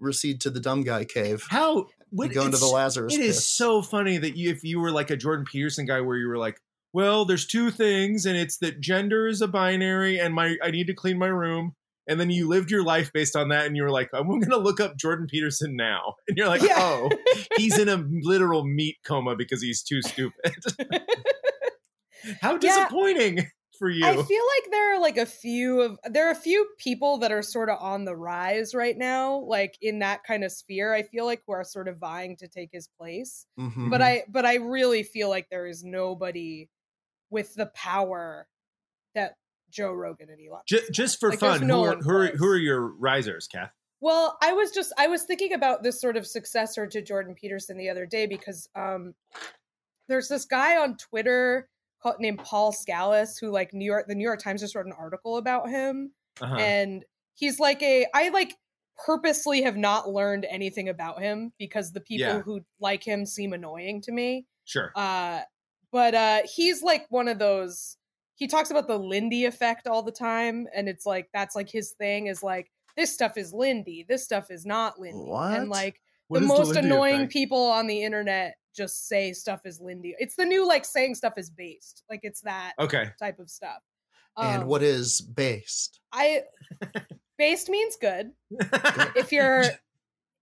recede 0.00 0.40
to 0.40 0.50
the 0.50 0.58
dumb 0.60 0.82
guy 0.82 1.04
cave. 1.04 1.44
How 1.48 1.78
and 1.78 1.86
what, 2.12 2.32
go 2.32 2.44
into 2.44 2.58
the 2.58 2.66
Lazarus 2.66 3.14
It 3.14 3.18
pit. 3.20 3.26
is 3.30 3.46
so 3.46 3.82
funny 3.82 4.18
that 4.18 4.36
you, 4.36 4.50
if 4.50 4.62
you 4.62 4.78
were 4.80 4.90
like 4.92 5.10
a 5.10 5.16
Jordan 5.16 5.44
Peterson 5.44 5.86
guy, 5.86 6.00
where 6.00 6.16
you 6.16 6.28
were 6.28 6.38
like, 6.38 6.60
"Well, 6.92 7.24
there's 7.24 7.46
two 7.46 7.70
things, 7.70 8.26
and 8.26 8.36
it's 8.36 8.58
that 8.58 8.80
gender 8.80 9.26
is 9.26 9.40
a 9.40 9.48
binary, 9.48 10.18
and 10.20 10.34
my 10.34 10.56
I 10.62 10.70
need 10.70 10.86
to 10.88 10.94
clean 10.94 11.18
my 11.18 11.26
room." 11.28 11.74
And 12.08 12.18
then 12.18 12.30
you 12.30 12.48
lived 12.48 12.70
your 12.70 12.82
life 12.82 13.12
based 13.12 13.36
on 13.36 13.48
that, 13.50 13.64
and 13.66 13.76
you 13.76 13.82
were 13.84 13.90
like, 13.90 14.10
"I'm 14.12 14.26
going 14.28 14.42
to 14.50 14.56
look 14.58 14.80
up 14.80 14.96
Jordan 14.96 15.26
Peterson 15.28 15.76
now," 15.76 16.14
and 16.28 16.36
you're 16.36 16.48
like, 16.48 16.62
Yeah. 16.62 16.74
"Oh, 16.78 17.10
he's 17.56 17.78
in 17.78 17.88
a 17.88 18.04
literal 18.22 18.64
meat 18.64 18.96
coma 19.06 19.36
because 19.36 19.62
he's 19.62 19.82
too 19.82 20.02
stupid." 20.02 20.52
How 22.40 22.58
Yeah. 22.60 22.86
For 23.82 23.90
you! 23.90 24.06
I 24.06 24.12
feel 24.12 24.20
like 24.20 24.70
there 24.70 24.94
are 24.94 25.00
like 25.00 25.16
a 25.16 25.26
few 25.26 25.80
of 25.80 25.98
there 26.04 26.28
are 26.28 26.30
a 26.30 26.36
few 26.36 26.68
people 26.78 27.18
that 27.18 27.32
are 27.32 27.42
sort 27.42 27.68
of 27.68 27.78
on 27.80 28.04
the 28.04 28.14
rise 28.14 28.76
right 28.76 28.96
now, 28.96 29.38
like 29.38 29.76
in 29.82 29.98
that 29.98 30.22
kind 30.22 30.44
of 30.44 30.52
sphere. 30.52 30.94
I 30.94 31.02
feel 31.02 31.24
like 31.24 31.42
who 31.48 31.52
are 31.54 31.64
sort 31.64 31.88
of 31.88 31.98
vying 31.98 32.36
to 32.36 32.46
take 32.46 32.70
his 32.72 32.88
place. 32.96 33.44
Mhm. 33.58 33.90
But 33.90 34.00
I 34.00 34.22
but 34.28 34.46
I 34.46 34.56
really 34.56 35.02
feel 35.02 35.28
like 35.28 35.48
there 35.50 35.66
is 35.66 35.82
nobody 35.82 36.68
with 37.28 37.56
the 37.56 37.66
power 37.74 38.46
that 39.16 39.34
Joe 39.68 39.92
Rogan 39.92 40.30
and 40.30 40.38
Elon. 40.38 40.60
Ju- 40.68 40.88
just 40.92 41.18
for 41.18 41.30
Like, 41.30 41.40
fun, 41.40 41.66
no 41.66 41.82
who, 41.82 41.90
are, 41.90 41.96
who, 41.96 42.10
are, 42.10 42.26
who 42.36 42.46
are 42.50 42.58
your 42.58 42.80
risers, 42.80 43.48
Kath? 43.48 43.72
Well, 44.00 44.38
I 44.40 44.52
was 44.52 44.70
just 44.70 44.92
I 44.96 45.08
was 45.08 45.24
thinking 45.24 45.54
about 45.54 45.82
this 45.82 46.00
sort 46.00 46.16
of 46.16 46.24
successor 46.24 46.86
to 46.86 47.02
Jordan 47.02 47.34
Peterson 47.34 47.76
the 47.78 47.90
other 47.90 48.06
day 48.06 48.26
because 48.28 48.68
um 48.76 49.14
there's 50.08 50.28
this 50.28 50.44
guy 50.44 50.76
on 50.76 50.96
Twitter 50.98 51.68
named 52.18 52.38
Paul 52.38 52.72
Skallas 52.72 53.38
who 53.40 53.50
like 53.50 53.72
New 53.72 53.84
York 53.84 54.06
the 54.08 54.14
New 54.14 54.24
York 54.24 54.40
Times 54.40 54.60
just 54.60 54.74
wrote 54.74 54.86
an 54.86 54.92
article 54.92 55.36
about 55.36 55.68
him 55.68 56.12
Uh-huh. 56.40 56.56
and 56.56 57.04
he's 57.34 57.58
like 57.60 57.82
a 57.82 58.06
I 58.14 58.28
like 58.30 58.54
purposely 59.06 59.62
have 59.62 59.76
not 59.76 60.08
learned 60.10 60.46
anything 60.48 60.88
about 60.88 61.20
him 61.20 61.52
because 61.58 61.92
the 61.92 62.00
people 62.00 62.26
Yeah. 62.26 62.40
who 62.42 62.60
like 62.80 63.02
him 63.02 63.24
seem 63.26 63.52
annoying 63.52 64.00
to 64.02 64.12
me. 64.12 64.46
sure. 64.64 64.92
Uh 64.94 65.40
but 65.90 66.14
uh 66.14 66.40
he's 66.54 66.82
like 66.82 67.06
one 67.10 67.28
of 67.28 67.38
those 67.38 67.96
he 68.34 68.46
talks 68.48 68.70
about 68.70 68.88
the 68.88 68.98
Lindy 68.98 69.44
effect 69.44 69.86
all 69.86 70.02
the 70.02 70.12
time 70.12 70.66
and 70.74 70.88
it's 70.88 71.06
like 71.06 71.28
that's 71.32 71.54
like 71.56 71.70
his 71.70 71.92
thing 71.92 72.26
is 72.26 72.42
like 72.42 72.70
this 72.96 73.12
stuff 73.12 73.36
is 73.38 73.52
Lindy, 73.54 74.04
this 74.08 74.22
stuff 74.24 74.50
is 74.50 74.66
not 74.66 74.98
Lindy. 75.00 75.24
What? 75.30 75.56
And 75.58 75.68
like 75.70 76.00
What 76.28 76.40
the 76.40 76.46
most 76.46 76.74
Lindy 76.74 76.88
annoying 76.90 77.14
effect? 77.16 77.32
people 77.32 77.58
on 77.62 77.86
the 77.86 78.02
internet 78.02 78.56
just 78.74 79.08
say 79.08 79.32
stuff 79.32 79.66
is 79.66 79.80
Lindy. 79.80 80.14
It's 80.18 80.34
the 80.36 80.44
new 80.44 80.66
like 80.66 80.84
saying 80.84 81.14
stuff 81.16 81.34
is 81.36 81.50
based. 81.50 82.04
Like 82.10 82.20
it's 82.22 82.40
that 82.42 82.72
Okay. 82.78 83.10
type 83.18 83.38
of 83.38 83.50
stuff. 83.50 83.80
and 84.38 84.62
Um, 84.62 84.68
what 84.68 84.82
is 84.82 85.20
based? 85.20 86.00
I 86.12 86.42
based 87.38 87.68
means 87.68 87.96
good. 88.00 88.32
If 89.16 89.32
you're 89.32 89.64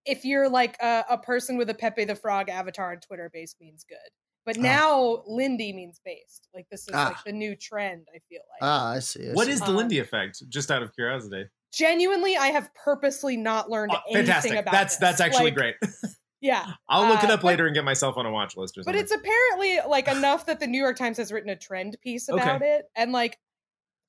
if 0.06 0.24
you're 0.24 0.48
like 0.48 0.76
a, 0.80 1.04
a 1.10 1.18
person 1.18 1.56
with 1.58 1.68
a 1.70 1.74
Pepe 1.74 2.04
the 2.04 2.14
Frog 2.14 2.48
avatar 2.48 2.92
on 2.92 3.00
Twitter, 3.00 3.30
based 3.32 3.56
means 3.60 3.84
good. 3.88 3.98
But 4.46 4.56
Ah. 4.58 4.62
now 4.62 5.22
Lindy 5.26 5.72
means 5.72 6.00
based. 6.04 6.48
Like 6.54 6.66
this 6.70 6.82
is 6.88 6.94
like 6.94 7.16
Ah. 7.16 7.22
the 7.26 7.32
new 7.32 7.54
trend. 7.54 8.06
I 8.14 8.18
feel 8.28 8.40
like. 8.50 8.60
Ah, 8.62 8.92
I 8.92 8.98
see. 9.00 9.28
I 9.28 9.32
What 9.34 9.46
see. 9.46 9.52
is 9.52 9.60
the 9.60 9.66
Um, 9.66 9.76
Lindy 9.76 9.98
effect? 9.98 10.42
Just 10.48 10.70
out 10.70 10.82
of 10.82 10.94
curiosity. 10.94 11.44
Genuinely, 11.72 12.36
I 12.36 12.48
have 12.48 12.68
purposely 12.74 13.36
not 13.36 13.70
learned 13.70 13.92
Oh, 13.92 14.00
anything 14.08 14.26
fantastic. 14.26 14.52
about 14.58 14.72
That's 14.72 14.94
this. 14.96 15.00
that's 15.00 15.20
actually 15.20 15.52
Like, 15.52 15.54
great. 15.54 15.76
Yeah, 16.40 16.72
I'll 16.88 17.06
look 17.08 17.22
it 17.22 17.30
uh, 17.30 17.34
up 17.34 17.40
but- 17.42 17.48
later 17.48 17.66
and 17.66 17.74
get 17.74 17.84
myself 17.84 18.16
on 18.16 18.24
a 18.26 18.30
watch 18.30 18.56
list 18.56 18.76
or 18.78 18.82
something. 18.82 18.98
but 18.98 19.00
it's 19.02 19.12
apparently 19.12 19.78
like 19.88 20.08
enough 20.08 20.46
that 20.46 20.58
the 20.60 20.66
New 20.66 20.80
York 20.80 20.96
Times 20.96 21.18
has 21.18 21.30
written 21.32 21.50
a 21.50 21.56
trend 21.56 21.96
piece 22.00 22.28
Okay. 22.30 22.42
about 22.42 22.62
it. 22.62 22.86
And 22.96 23.12
like, 23.12 23.38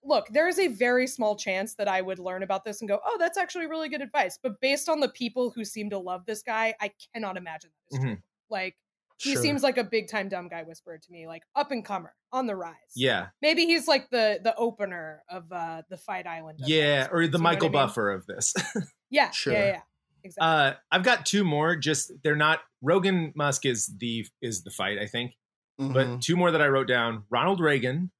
look, 0.04 0.28
there 0.30 0.48
is 0.48 0.58
a 0.58 0.68
very 0.68 1.08
small 1.08 1.36
chance 1.36 1.76
that 1.76 1.88
I 1.88 2.02
would 2.02 2.20
learn 2.20 2.42
about 2.44 2.64
this 2.64 2.82
and 2.82 2.88
go, 2.90 3.00
"Oh, 3.06 3.18
that's 3.20 3.38
actually 3.38 3.68
really 3.68 3.90
good 3.90 4.02
advice." 4.02 4.40
But 4.42 4.62
based 4.62 4.88
on 4.90 5.00
the 5.02 5.10
people 5.10 5.52
who 5.52 5.66
seem 5.66 5.90
to 5.92 5.98
love 5.98 6.26
this 6.26 6.42
guy, 6.42 6.74
I 6.80 6.92
cannot 7.14 7.36
imagine 7.38 7.72
that 7.92 7.98
is 7.98 8.04
true. 8.04 8.14
Mhm. 8.16 8.22
Like, 8.50 8.78
he 9.18 9.34
Sure. 9.34 9.42
seems 9.44 9.62
like 9.62 9.78
a 9.78 9.84
big 9.84 10.08
time 10.10 10.30
dumb 10.30 10.48
guy 10.48 10.64
whisperer 10.64 10.98
to 10.98 11.12
me, 11.12 11.28
like 11.28 11.44
up 11.56 11.70
and 11.72 11.86
comer 11.86 12.16
on 12.32 12.48
the 12.48 12.56
rise. 12.56 12.76
yeah, 12.96 13.28
maybe 13.42 13.66
he's 13.66 13.88
like 13.88 14.10
the 14.10 14.40
the 14.42 14.56
opener 14.56 15.22
of 15.30 15.52
uh 15.52 15.84
the 15.90 15.98
Fight 15.98 16.26
Island. 16.26 16.60
Yeah, 16.66 17.08
or 17.12 17.28
the 17.28 17.38
know 17.38 17.44
what 17.44 17.50
I 17.50 17.54
Michael 17.54 17.68
mean? 17.70 17.74
Buffer 17.74 18.10
of 18.10 18.26
this. 18.26 18.54
Yeah, 19.12 19.30
Sure. 19.32 19.52
yeah, 19.52 19.66
yeah, 19.66 19.82
exactly. 20.24 20.48
uh, 20.48 20.74
I've 20.92 21.04
got 21.04 21.26
two 21.26 21.44
more. 21.44 21.76
Just 21.76 22.12
they're 22.24 22.36
not. 22.36 22.60
Rogan 22.82 23.32
Musk 23.36 23.66
is 23.66 23.88
the 23.98 24.26
is 24.42 24.64
the 24.64 24.72
fight, 24.72 24.98
I 25.00 25.06
think. 25.08 25.34
Mhm. 25.80 25.94
But 25.94 26.22
two 26.22 26.36
more 26.36 26.52
that 26.52 26.62
I 26.62 26.68
wrote 26.68 26.88
down: 26.88 27.24
Ronald 27.30 27.60
Reagan. 27.60 28.12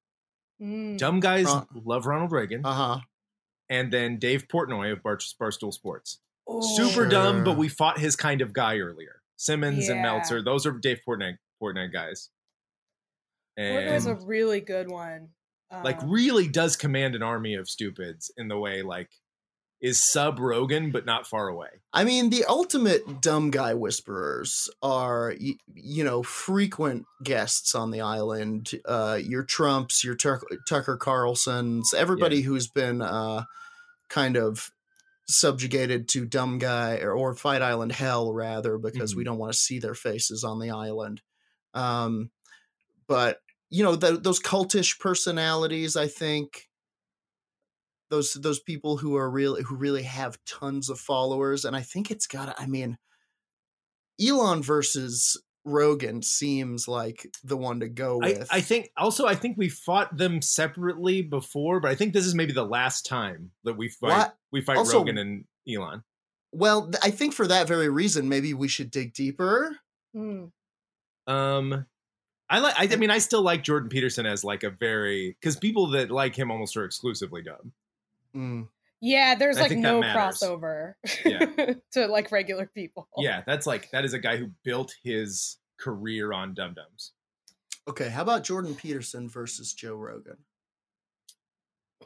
Mm. 0.60 0.96
Dumb 0.98 1.20
guys 1.20 1.48
love 1.84 2.06
Ronald 2.06 2.30
Reagan, 2.30 2.64
uh-huh. 2.64 3.00
and 3.68 3.92
then 3.92 4.18
Dave 4.18 4.46
Portnoy 4.46 4.92
of 4.92 5.02
Bar- 5.02 5.18
Barstool 5.40 5.72
Sports. 5.72 6.20
Oh. 6.46 6.60
Super 6.76 7.06
dumb, 7.08 7.42
but 7.42 7.56
we 7.56 7.68
fought 7.68 7.98
his 7.98 8.14
kind 8.14 8.40
of 8.40 8.52
guy 8.52 8.78
earlier. 8.78 9.22
Simmons 9.36 9.88
and 9.88 10.02
Meltzer; 10.02 10.42
those 10.42 10.64
are 10.66 10.72
Dave 10.72 11.00
Portnoy 11.06 11.36
Portnoy 11.60 11.92
guys. 11.92 12.30
Portnoy's 13.58 14.06
a 14.06 14.14
really 14.14 14.60
good 14.60 14.88
one. 14.88 15.28
like 15.84 16.02
Um, 16.02 16.10
really 16.10 16.48
does 16.48 16.76
command 16.76 17.14
an 17.14 17.22
army 17.22 17.54
of 17.54 17.68
stupids 17.68 18.30
in 18.36 18.48
the 18.48 18.58
way 18.58 18.82
like 18.82 19.10
is 19.82 20.02
sub 20.02 20.38
Rogan 20.38 20.92
but 20.92 21.04
not 21.04 21.26
far 21.26 21.48
away. 21.48 21.68
I 21.92 22.04
mean, 22.04 22.30
the 22.30 22.44
ultimate 22.44 23.20
dumb 23.20 23.50
guy 23.50 23.74
whisperers 23.74 24.70
are, 24.80 25.34
you, 25.38 25.56
you 25.74 26.04
know, 26.04 26.22
frequent 26.22 27.04
guests 27.22 27.74
on 27.74 27.90
the 27.90 28.00
island. 28.00 28.70
Uh, 28.86 29.18
your 29.20 29.42
Trumps, 29.42 30.04
your 30.04 30.14
Tuck 30.14 30.44
Tucker 30.68 30.96
Carlsons, 30.96 31.92
everybody 31.92 32.42
who's 32.42 32.68
been 32.68 33.02
uh, 33.02 33.44
kind 34.08 34.36
of 34.36 34.70
subjugated 35.26 36.08
to 36.10 36.24
dumb 36.24 36.58
guy 36.58 36.98
or, 36.98 37.12
or 37.12 37.34
Fight 37.34 37.60
Island 37.60 37.92
hell, 37.92 38.32
rather, 38.32 38.78
because 38.78 39.16
we 39.16 39.24
don't 39.24 39.38
want 39.38 39.52
to 39.52 39.58
see 39.58 39.80
their 39.80 39.94
faces 39.94 40.44
on 40.44 40.60
the 40.60 40.70
island. 40.70 41.20
Um, 41.74 42.30
but 43.08 43.40
you 43.68 43.82
know, 43.82 43.96
th- 43.96 44.20
those 44.22 44.40
cultish 44.40 44.98
personalities, 45.00 45.96
I 45.96 46.06
think 46.06 46.68
those 48.12 48.34
those 48.34 48.60
people 48.60 48.98
who 48.98 49.16
are 49.16 49.30
really 49.30 49.62
who 49.62 49.74
really 49.74 50.02
have 50.02 50.36
tons 50.44 50.90
of 50.90 51.00
followers 51.00 51.64
and 51.64 51.74
i 51.74 51.80
think 51.80 52.10
it's 52.10 52.26
got 52.26 52.54
i 52.60 52.66
mean 52.66 52.98
elon 54.20 54.62
versus 54.62 55.42
rogan 55.64 56.20
seems 56.20 56.86
like 56.86 57.26
the 57.42 57.56
one 57.56 57.80
to 57.80 57.88
go 57.88 58.18
with 58.18 58.46
I 58.50 58.60
think 58.60 58.90
also 58.98 59.26
I 59.26 59.34
think 59.34 59.56
we 59.56 59.68
fought 59.68 60.16
them 60.16 60.42
separately 60.42 61.22
before, 61.22 61.78
but 61.78 61.88
I 61.90 61.94
think 61.94 62.12
this 62.12 62.26
is 62.26 62.34
maybe 62.34 62.52
the 62.52 62.64
last 62.64 63.06
time 63.06 63.52
that 63.62 63.78
we 63.78 63.88
fight 63.88 64.08
What? 64.10 64.36
we 64.50 64.60
fight 64.60 64.76
Also- 64.76 64.98
Rogan 64.98 65.18
and 65.18 65.44
Elon. 65.72 66.02
well 66.52 66.90
i 67.02 67.10
think 67.10 67.32
for 67.32 67.46
that 67.46 67.66
very 67.68 67.88
reason 67.88 68.28
maybe 68.28 68.52
we 68.52 68.68
should 68.68 68.90
dig 68.90 69.14
deeper 69.14 69.78
hmm. 70.12 70.46
Um 71.26 71.86
I 72.50 72.58
like 72.58 72.74
I, 72.76 72.88
I 72.92 72.96
mean 72.96 73.10
I 73.10 73.18
still 73.18 73.42
like 73.42 73.62
Jordan 73.62 73.88
Peterson 73.88 74.26
as 74.26 74.44
like 74.44 74.62
a 74.64 74.70
very 74.70 75.36
because 75.40 75.56
people 75.56 75.86
that 75.92 76.10
like 76.10 76.36
him 76.36 76.50
almost 76.50 76.76
are 76.76 76.84
exclusively 76.84 77.40
dumb. 77.40 77.72
Mm. 78.36 78.68
Yeah, 79.00 79.34
there's 79.34 79.58
I 79.58 79.62
like 79.62 79.72
no 79.78 80.00
crossover 80.00 80.94
Yeah. 81.24 81.46
to 81.92 82.06
like 82.06 82.30
regular 82.30 82.66
people. 82.66 83.08
Yeah, 83.18 83.42
that's 83.46 83.66
like 83.66 83.90
that 83.90 84.04
is 84.04 84.14
a 84.14 84.18
guy 84.18 84.36
who 84.36 84.50
built 84.64 84.94
his 85.02 85.58
career 85.78 86.32
on 86.32 86.54
dum 86.54 86.74
dums. 86.74 87.12
okay 87.88 88.08
how 88.08 88.22
about 88.22 88.44
jordan 88.44 88.72
peterson 88.76 89.28
versus 89.28 89.72
joe 89.74 89.96
rogan 89.96 90.36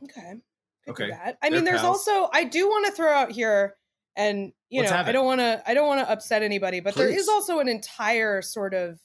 Okay. 0.02 0.34
Okay. 0.88 1.10
that. 1.10 1.38
I 1.42 1.48
They're 1.48 1.58
mean, 1.58 1.64
there's 1.64 1.80
pals. 1.80 2.06
also 2.08 2.28
I 2.32 2.44
do 2.44 2.68
want 2.68 2.86
to 2.86 2.92
throw 2.92 3.10
out 3.12 3.32
here, 3.32 3.74
and 4.16 4.52
you 4.68 4.80
Let's 4.82 4.92
know, 4.92 4.98
I 4.98 5.12
don't 5.12 5.24
want 5.26 5.40
to 5.40 5.62
I 5.66 5.74
don't 5.74 5.86
want 5.88 6.06
to 6.06 6.10
upset 6.10 6.42
anybody, 6.42 6.80
but 6.80 6.94
there 6.94 7.08
Please. 7.08 7.22
is 7.22 7.28
also 7.28 7.58
an 7.60 7.68
entire 7.68 8.40
sort 8.42 8.74
of 8.74 8.98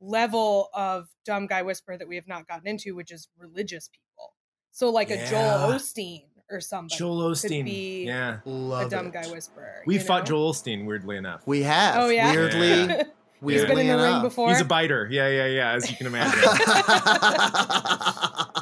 level 0.00 0.68
of 0.74 1.08
dumb 1.24 1.46
guy 1.46 1.62
whisper 1.62 1.96
that 1.96 2.06
we 2.08 2.16
have 2.16 2.28
not 2.28 2.46
gotten 2.46 2.66
into, 2.68 2.94
which 2.94 3.10
is 3.12 3.28
religious 3.38 3.88
people. 3.88 4.34
So 4.72 4.90
like 4.90 5.10
a 5.10 5.16
Joel 5.16 5.70
Yeah. 5.70 5.76
Osteen 5.76 6.24
or 6.50 6.60
somebody. 6.60 6.96
Joel 6.96 7.34
could 7.34 7.50
Osteen. 7.50 7.64
be 7.64 8.04
yeah. 8.04 8.38
love 8.44 8.86
a 8.86 8.90
dumb 8.90 9.06
it. 9.06 9.12
guy 9.12 9.26
whisperer. 9.28 9.82
We 9.86 9.98
fought 9.98 10.22
know? 10.24 10.36
Joel 10.36 10.52
Osteen, 10.52 10.84
weirdly 10.86 11.16
enough. 11.16 11.42
we 11.46 11.62
have 11.62 11.96
Oh 11.96 12.08
yeah, 12.08 12.32
weirdly 12.32 12.68
Yeah. 12.68 13.02
He's 13.44 13.60
been 13.62 13.72
in 13.72 13.76
weirdly 13.76 13.86
the 13.88 13.96
ring 13.98 14.22
before. 14.22 14.48
He's 14.48 14.62
a 14.62 14.64
biter. 14.64 15.06
Yeah, 15.10 15.28
yeah, 15.28 15.46
yeah, 15.46 15.72
as 15.72 15.90
you 15.90 15.96
can 15.96 16.06
imagine. 16.06 16.40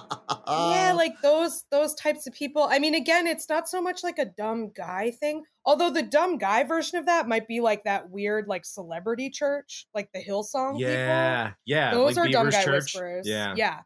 yeah 0.49 0.93
like 0.93 1.21
those 1.23 1.65
those 1.71 1.95
types 1.95 2.27
of 2.27 2.35
people 2.35 2.67
i 2.71 2.79
mean 2.79 2.95
again 2.95 3.27
it's 3.27 3.49
not 3.49 3.69
so 3.69 3.81
much 3.81 4.03
like 4.03 4.19
a 4.19 4.25
dumb 4.25 4.71
guy 4.71 5.11
thing 5.11 5.43
although 5.65 5.91
the 5.91 6.03
dumb 6.03 6.39
guy 6.39 6.65
version 6.65 6.99
of 6.99 7.07
that 7.07 7.29
might 7.29 7.49
be 7.49 7.61
like 7.61 7.85
that 7.85 8.11
weird 8.11 8.47
like 8.47 8.65
celebrity 8.65 9.31
church 9.31 9.87
like 9.95 10.11
the 10.13 10.23
hillsong 10.23 10.79
yeah, 10.79 11.53
yeah. 11.65 11.91
people 11.91 12.07
those 12.07 12.17
like 12.17 12.29
are 12.29 12.33
dumb 12.33 12.51
guy 12.51 12.63
Church. 12.63 12.95
whisperers 12.95 13.27
Yeah. 13.27 13.55
yeah 13.57 13.81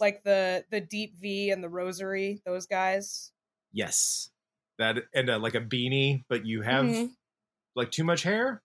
like 0.00 0.22
the 0.24 0.64
the 0.70 0.80
deep 0.80 1.16
v 1.18 1.50
and 1.50 1.62
the 1.62 1.68
rosary 1.68 2.40
those 2.44 2.66
guys 2.66 3.32
Yes. 3.72 4.30
That 4.78 4.96
and 5.14 5.28
uh, 5.28 5.38
like 5.38 5.54
a 5.54 5.60
beanie, 5.60 6.24
but 6.28 6.46
you 6.46 6.62
have 6.62 6.84
Mhm. 6.86 7.10
like 7.74 7.90
too 7.90 8.04
much 8.04 8.22
hair. 8.22 8.62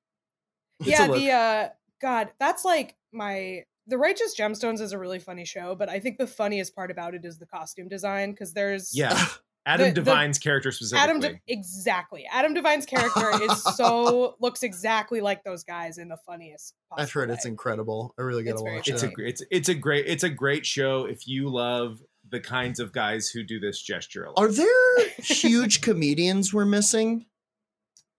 It's 0.79 0.89
yeah 0.89 1.07
the 1.07 1.31
uh 1.31 1.69
god 2.01 2.31
that's 2.39 2.65
like 2.65 2.95
my 3.11 3.63
the 3.87 3.97
righteous 3.97 4.35
gemstones 4.37 4.81
is 4.81 4.93
a 4.93 4.97
really 4.97 5.19
funny 5.19 5.45
show 5.45 5.75
but 5.75 5.89
i 5.89 5.99
think 5.99 6.17
the 6.17 6.25
funniest 6.25 6.75
part 6.75 6.89
about 6.89 7.13
it 7.13 7.23
is 7.25 7.37
the 7.37 7.45
costume 7.45 7.87
design 7.87 8.31
because 8.31 8.53
there's 8.53 8.91
yeah. 8.95 9.27
Adam 9.65 9.89
The- 9.89 9.93
the- 9.93 10.05
Devine's 10.05 10.39
character 10.39 10.71
specifically. 10.71 11.03
Adam 11.03 11.19
De- 11.19 11.41
exactly. 11.47 12.25
Adam 12.31 12.53
Devine's 12.53 12.85
character 12.85 13.31
is 13.43 13.63
so 13.75 14.35
looks 14.39 14.63
exactly 14.63 15.21
like 15.21 15.43
those 15.43 15.63
guys 15.63 15.97
in 15.99 16.07
the 16.09 16.17
funniest. 16.25 16.73
i've 16.97 17.11
heard 17.11 17.29
possible 17.29 17.33
it's 17.35 17.45
incredible 17.45 18.13
i 18.17 18.21
really 18.23 18.43
gotta 18.43 18.53
It's 18.55 18.61
very 18.63 18.75
watch 18.77 18.87
it's 18.89 19.03
it 19.03 19.13
a 19.17 19.23
it's 19.27 19.43
it's 19.51 19.69
a 19.69 19.75
great 19.75 20.05
it's 20.07 20.23
a 20.23 20.29
great 20.29 20.65
show 20.65 21.05
if 21.05 21.27
you 21.27 21.47
love 21.49 21.99
the 22.29 22.39
kinds 22.39 22.79
of 22.79 22.91
guys 22.93 23.29
who 23.29 23.43
do 23.43 23.59
this 23.59 23.81
gesture 23.81 24.23
a 24.25 24.29
lot. 24.29 24.39
are 24.39 24.51
there 24.51 25.07
huge 25.19 25.81
comedians 25.81 26.53
we're 26.53 26.65
missing 26.65 27.25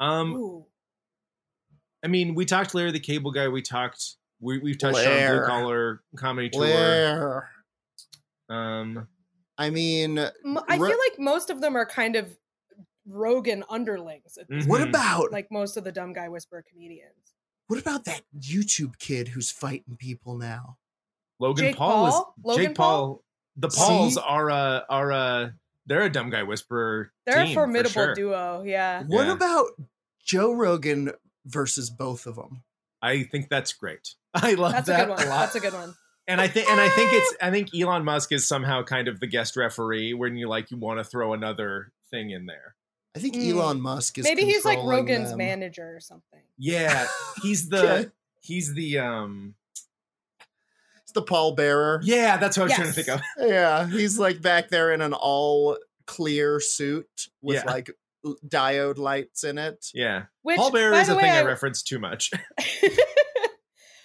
Um, 0.00 0.34
Ooh. 0.34 0.66
I 2.04 2.08
mean, 2.08 2.34
we 2.34 2.44
talked 2.44 2.74
Larry 2.74 2.90
the 2.90 2.98
Cable 2.98 3.30
Guy. 3.30 3.46
We 3.48 3.62
talked 3.62 4.16
we 4.40 4.58
we've 4.58 4.76
touched 4.78 4.98
on 4.98 5.04
Blue 5.04 5.12
Blair. 5.12 5.46
Collar 5.46 6.00
Comedy 6.16 6.50
Tour. 6.50 6.60
Blair. 6.62 7.48
Um, 8.48 9.06
I 9.62 9.70
mean, 9.70 10.18
I 10.18 10.76
feel 10.78 10.88
like 10.88 11.18
most 11.18 11.50
of 11.50 11.60
them 11.60 11.76
are 11.76 11.86
kind 11.86 12.16
of 12.16 12.36
Rogan 13.06 13.64
underlings. 13.68 14.36
At 14.38 14.48
this 14.48 14.64
Mhm. 14.64 14.68
what 14.68 14.80
about 14.82 15.32
like 15.32 15.50
most 15.50 15.76
of 15.76 15.84
the 15.84 15.92
dumb 15.92 16.12
guy 16.12 16.28
whisperer 16.28 16.62
comedians? 16.68 17.14
what 17.68 17.78
about 17.80 18.04
that 18.04 18.22
YouTube 18.38 18.98
kid 18.98 19.28
who's 19.28 19.50
fighting 19.50 19.96
people 19.96 20.36
now? 20.36 20.76
Logan 21.38 21.64
Jake 21.66 21.76
Paul, 21.76 22.06
is 22.08 22.14
Logan 22.44 22.64
Jake 22.66 22.74
Paul. 22.76 23.24
The 23.56 23.68
Pauls 23.68 24.14
See? 24.14 24.20
are 24.20 24.50
a 24.50 24.84
are 24.88 25.10
a 25.10 25.54
they're 25.86 26.02
a 26.02 26.10
dumb 26.10 26.30
guy 26.30 26.42
whisperer. 26.42 27.12
They're 27.26 27.36
team, 27.36 27.44
a 27.44 27.48
for 27.54 27.60
formidable 27.60 27.90
sure. 27.92 28.14
duo. 28.14 28.62
Yeah. 28.64 29.02
What 29.06 29.26
Yeah. 29.26 29.32
about 29.32 29.66
Joe 30.24 30.52
Rogan 30.52 31.12
versus 31.46 31.90
both 31.90 32.26
of 32.26 32.36
them? 32.36 32.62
I 33.00 33.24
think 33.24 33.48
that's 33.48 33.72
great. 33.72 34.14
I 34.34 34.54
love 34.54 34.72
That's 34.72 34.88
a 34.88 34.92
that 34.92 35.06
good 35.08 35.16
one. 35.16 35.26
a 35.26 35.28
lot. 35.30 35.40
That's 35.40 35.54
a 35.56 35.60
good 35.60 35.72
one. 35.72 35.94
And 36.28 36.40
I 36.40 36.46
think 36.48 36.68
and 36.70 36.80
I 36.80 36.88
think 36.88 37.10
it's 37.12 37.36
I 37.42 37.50
think 37.50 37.70
Elon 37.74 38.04
Musk 38.04 38.30
is 38.32 38.46
somehow 38.46 38.82
kind 38.84 39.08
of 39.08 39.18
the 39.20 39.26
guest 39.26 39.56
referee 39.56 40.14
when 40.14 40.36
you 40.36 40.48
like 40.48 40.70
you 40.70 40.76
want 40.76 40.98
to 41.00 41.04
throw 41.04 41.32
another 41.32 41.92
thing 42.10 42.30
in 42.30 42.46
there. 42.46 42.76
I 43.16 43.18
think 43.18 43.34
Mm. 43.34 43.50
Elon 43.54 43.80
Musk 43.80 44.18
is 44.18 44.24
Maybe 44.24 44.44
he's 44.44 44.64
like 44.64 44.78
Rogan's 44.84 45.30
them. 45.30 45.38
manager 45.38 45.94
or 45.96 46.00
something. 46.00 46.40
Yeah, 46.56 47.06
he's 47.42 47.68
the 47.68 48.12
he's 48.40 48.72
the 48.74 48.98
um 49.00 49.54
It's 51.02 51.12
the 51.12 51.22
Paul 51.22 51.54
Bearer. 51.56 52.00
Yeah 52.04 52.36
that's 52.36 52.56
what 52.56 52.62
I 52.62 52.66
was 52.66 52.74
trying 52.74 52.86
to 52.88 52.92
think 52.94 53.08
of. 53.08 53.20
Yeah, 53.48 53.86
he's 53.88 54.18
like 54.18 54.40
back 54.40 54.68
there 54.68 54.92
in 54.92 55.00
an 55.00 55.12
all 55.14 55.76
clear 56.06 56.60
suit 56.60 57.08
with 57.42 57.56
Yeah. 57.56 57.64
like 57.70 57.90
diode 58.46 58.98
lights 58.98 59.42
in 59.42 59.58
it. 59.58 59.86
Yeah, 59.92 60.24
Which, 60.42 60.56
Paul 60.56 60.70
Bearer 60.70 60.92
by 60.92 61.00
is 61.00 61.08
a 61.08 61.16
way, 61.16 61.22
thing 61.22 61.30
I, 61.32 61.40
I- 61.40 61.42
reference 61.42 61.82
too 61.82 61.98
much. 61.98 62.30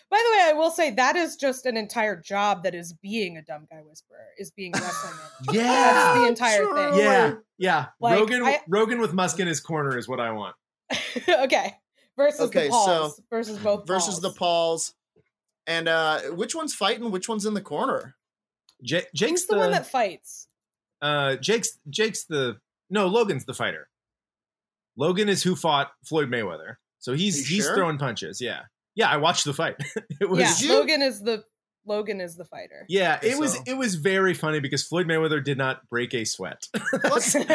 By 0.10 0.24
the 0.26 0.38
way, 0.38 0.44
I 0.50 0.54
will 0.54 0.72
say 0.72 0.92
that 0.92 1.16
is 1.18 1.36
just 1.36 1.66
an 1.66 1.76
entire 1.76 2.16
job 2.20 2.64
that 2.64 2.74
is 2.74 2.94
being 2.94 3.36
a 3.38 3.42
dumb 3.42 3.68
guy 3.70 3.82
whisperer, 3.86 4.18
is 4.38 4.52
being 4.52 4.72
wrestling 4.72 5.14
manager. 5.16 5.34
That's 5.46 5.58
yeah, 5.58 6.22
the 6.22 6.28
entire 6.28 6.62
True. 6.64 6.76
thing. 6.92 7.00
yeah, 7.00 7.34
yeah. 7.58 7.86
Like, 8.00 8.20
Rogan 8.20 8.44
I- 8.44 8.62
Rogan 8.70 9.00
with 9.02 9.14
Musk 9.14 9.40
in 9.40 9.48
his 9.48 9.60
corner 9.60 9.98
is 9.98 10.08
what 10.08 10.20
I 10.22 10.32
want. 10.32 10.56
okay. 11.28 11.76
Versus 12.16 12.40
Okay, 12.42 12.64
the 12.66 12.70
Pauls. 12.70 13.18
so- 13.18 13.24
versus 13.30 13.58
both 13.60 13.86
versus 13.86 14.22
the 14.22 14.30
Pauls. 14.30 14.38
Pauls. 14.38 14.94
And 15.68 15.90
uh 15.90 16.22
which 16.32 16.56
one's 16.56 16.74
fighting? 16.74 17.12
Which 17.12 17.28
one's 17.28 17.46
in 17.46 17.54
the 17.54 17.62
corner? 17.62 18.16
Ja- 18.80 19.02
Jake's 19.14 19.32
Who's 19.42 19.46
the, 19.48 19.58
one 19.58 19.72
that 19.72 19.86
fights? 19.88 20.48
uh 21.02 21.36
Jake's 21.36 21.78
Jake's 21.90 22.24
the 22.24 22.58
no 22.90 23.08
Logan's 23.08 23.44
the 23.44 23.54
fighter. 23.54 23.90
Logan 24.96 25.28
is 25.30 25.44
who 25.44 25.56
fought 25.56 25.92
Floyd 26.06 26.30
Mayweather, 26.30 26.78
so 27.00 27.14
he's 27.14 27.48
he's 27.48 27.66
sure? 27.66 27.76
throwing 27.76 27.98
punches. 27.98 28.40
Yeah, 28.42 28.62
yeah. 28.98 29.10
I 29.10 29.16
watched 29.18 29.46
the 29.46 29.54
fight. 29.54 29.76
it 30.20 30.30
was 30.30 30.40
Yeah, 30.62 30.68
you? 30.68 30.74
Logan 30.80 31.02
is 31.02 31.22
the 31.22 31.44
Logan 31.86 32.20
is 32.20 32.36
the 32.36 32.44
fighter. 32.44 32.86
yeah. 32.90 33.18
It 33.24 33.36
So- 33.36 33.40
was 33.40 33.58
it 33.66 33.78
was 33.78 33.96
very 33.96 34.34
funny 34.34 34.60
because 34.60 34.84
Floyd 34.86 35.08
Mayweather 35.08 35.42
did 35.42 35.58
not 35.58 35.88
break 35.90 36.14
a 36.14 36.26
sweat. 36.26 36.68
Plus, 37.06 37.32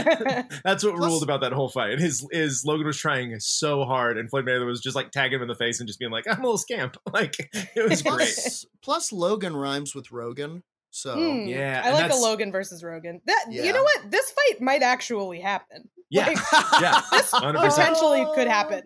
That's 0.65 0.83
what 0.83 0.97
Plus- 0.97 0.99
ruled 0.99 1.23
about 1.23 1.43
that 1.43 1.53
whole 1.53 1.69
fight. 1.69 1.99
His 1.99 2.27
is 2.31 2.65
Logan 2.65 2.87
was 2.87 2.97
trying 2.97 3.39
so 3.41 3.85
hard, 3.85 4.17
and 4.17 4.31
Floyd 4.31 4.47
Mayweather 4.47 4.65
was 4.65 4.81
just 4.81 4.97
like 4.97 5.11
tagging 5.11 5.37
him 5.37 5.43
in 5.43 5.49
the 5.49 5.55
face 5.55 5.81
and 5.81 5.87
just 5.87 5.99
being 5.99 6.11
like, 6.11 6.25
"I'm 6.27 6.39
a 6.39 6.43
little 6.43 6.57
scamp." 6.57 6.97
Like 7.13 7.35
it 7.77 7.89
was 7.89 8.01
great. 8.01 8.15
plus, 8.17 8.65
plus 8.83 9.13
Logan 9.13 9.55
rhymes 9.55 9.95
with 9.95 10.11
Rogan. 10.11 10.63
So 10.95 11.15
Hmm, 11.15 11.47
Yeah, 11.49 11.83
I 11.85 11.93
like 11.93 12.11
a 12.11 12.15
Logan 12.17 12.53
versus 12.53 12.83
Rogan. 12.83 13.21
That 13.27 13.47
Yeah. 13.51 13.65
you 13.65 13.73
know 13.75 13.83
what? 13.83 14.11
This 14.11 14.31
fight 14.31 14.61
might 14.63 14.83
actually 14.83 15.41
happen. 15.41 15.89
Yeah, 16.11 16.27
Like, 16.27 16.39
yeah, 16.83 17.01
this 17.13 17.31
100%. 17.33 17.55
potentially 17.71 18.27
could 18.35 18.47
happen. 18.47 18.83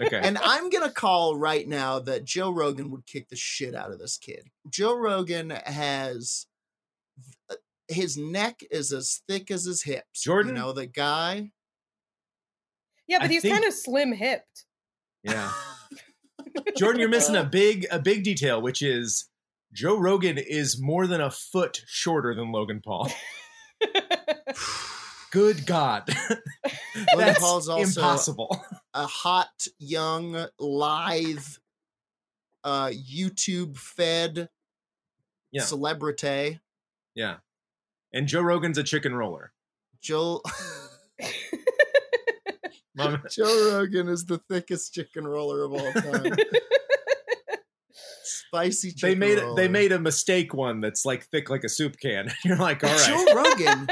Okay, 0.00 0.20
And 0.22 0.36
I'm 0.38 0.68
gonna 0.70 0.90
call 0.90 1.36
right 1.36 1.66
now 1.66 1.98
that 2.00 2.24
Joe 2.24 2.50
Rogan 2.50 2.90
would 2.90 3.06
kick 3.06 3.28
the 3.28 3.36
shit 3.36 3.74
out 3.74 3.90
of 3.92 3.98
this 3.98 4.18
kid. 4.18 4.48
Joe 4.68 4.96
Rogan 4.96 5.50
has 5.64 6.46
uh, 7.50 7.54
his 7.88 8.16
neck 8.18 8.60
is 8.70 8.92
as 8.92 9.22
thick 9.28 9.50
as 9.50 9.64
his 9.64 9.82
hips. 9.82 10.22
Jordan? 10.22 10.54
you 10.54 10.60
know 10.60 10.72
the 10.72 10.86
guy. 10.86 11.52
Yeah, 13.06 13.18
but 13.20 13.26
I 13.30 13.32
he's 13.34 13.42
think- 13.42 13.54
kind 13.54 13.64
of 13.64 13.72
slim 13.72 14.12
hipped. 14.12 14.64
yeah. 15.22 15.52
Jordan, 16.76 17.00
you're 17.00 17.08
missing 17.08 17.36
a 17.36 17.44
big 17.50 17.86
a 17.90 17.98
big 18.00 18.24
detail, 18.24 18.60
which 18.60 18.82
is 18.82 19.28
Joe 19.72 19.96
Rogan 19.98 20.36
is 20.38 20.80
more 20.80 21.06
than 21.06 21.20
a 21.20 21.30
foot 21.30 21.82
shorter 21.86 22.34
than 22.34 22.50
Logan 22.50 22.80
Paul. 22.84 23.10
Good 25.32 25.66
God, 25.66 26.08
Logan 26.08 27.18
that's 27.18 27.38
Paul's 27.40 27.68
also 27.68 27.82
impossible. 28.00 28.64
A 28.96 29.06
hot, 29.06 29.66
young, 29.78 30.46
lithe, 30.58 31.44
uh, 32.64 32.88
YouTube 32.88 33.76
fed 33.76 34.48
Yeah. 35.52 35.62
celebrity. 35.62 36.60
Yeah, 37.14 37.36
and 38.12 38.26
Joe 38.26 38.40
Rogan's 38.42 38.78
a 38.78 38.82
chicken 38.82 39.14
roller. 39.14 39.52
Joe 40.00 40.42
Joe 43.30 43.72
Rogan 43.72 44.08
is 44.08 44.24
the 44.24 44.38
thickest 44.48 44.94
chicken 44.94 45.26
roller 45.26 45.62
of 45.64 45.72
all 45.72 45.92
time. 45.92 46.32
Spicy 48.22 48.92
chicken 48.92 49.08
they 49.10 49.14
made 49.14 49.38
roller. 49.38 49.54
they 49.56 49.68
made 49.68 49.92
a 49.92 49.98
mistake 49.98 50.54
one 50.54 50.80
that's 50.80 51.04
like 51.04 51.24
thick 51.26 51.50
like 51.50 51.64
a 51.64 51.68
soup 51.68 51.96
can. 52.00 52.30
You're 52.44 52.56
like, 52.56 52.82
all 52.82 52.90
right, 52.90 53.06
Joe 53.06 53.24
Rogan 53.34 53.86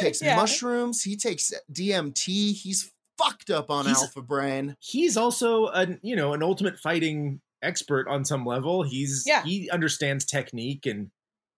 takes 0.00 0.20
Yeah. 0.22 0.36
mushrooms. 0.36 1.02
He 1.02 1.16
takes 1.16 1.52
DMT. 1.72 2.52
He's 2.54 2.92
fucked 3.18 3.50
up 3.50 3.70
on 3.70 3.84
He's- 3.86 4.00
alpha 4.00 4.22
brain. 4.22 4.76
he's 4.80 5.16
also 5.16 5.66
an 5.68 5.98
you 6.02 6.16
know 6.16 6.32
an 6.32 6.42
ultimate 6.42 6.78
fighting 6.78 7.40
expert 7.62 8.06
on 8.08 8.24
some 8.24 8.46
level. 8.46 8.84
He's 8.84 9.24
Yeah. 9.26 9.42
he 9.44 9.68
understands 9.70 10.24
technique 10.24 10.86
and 10.86 11.10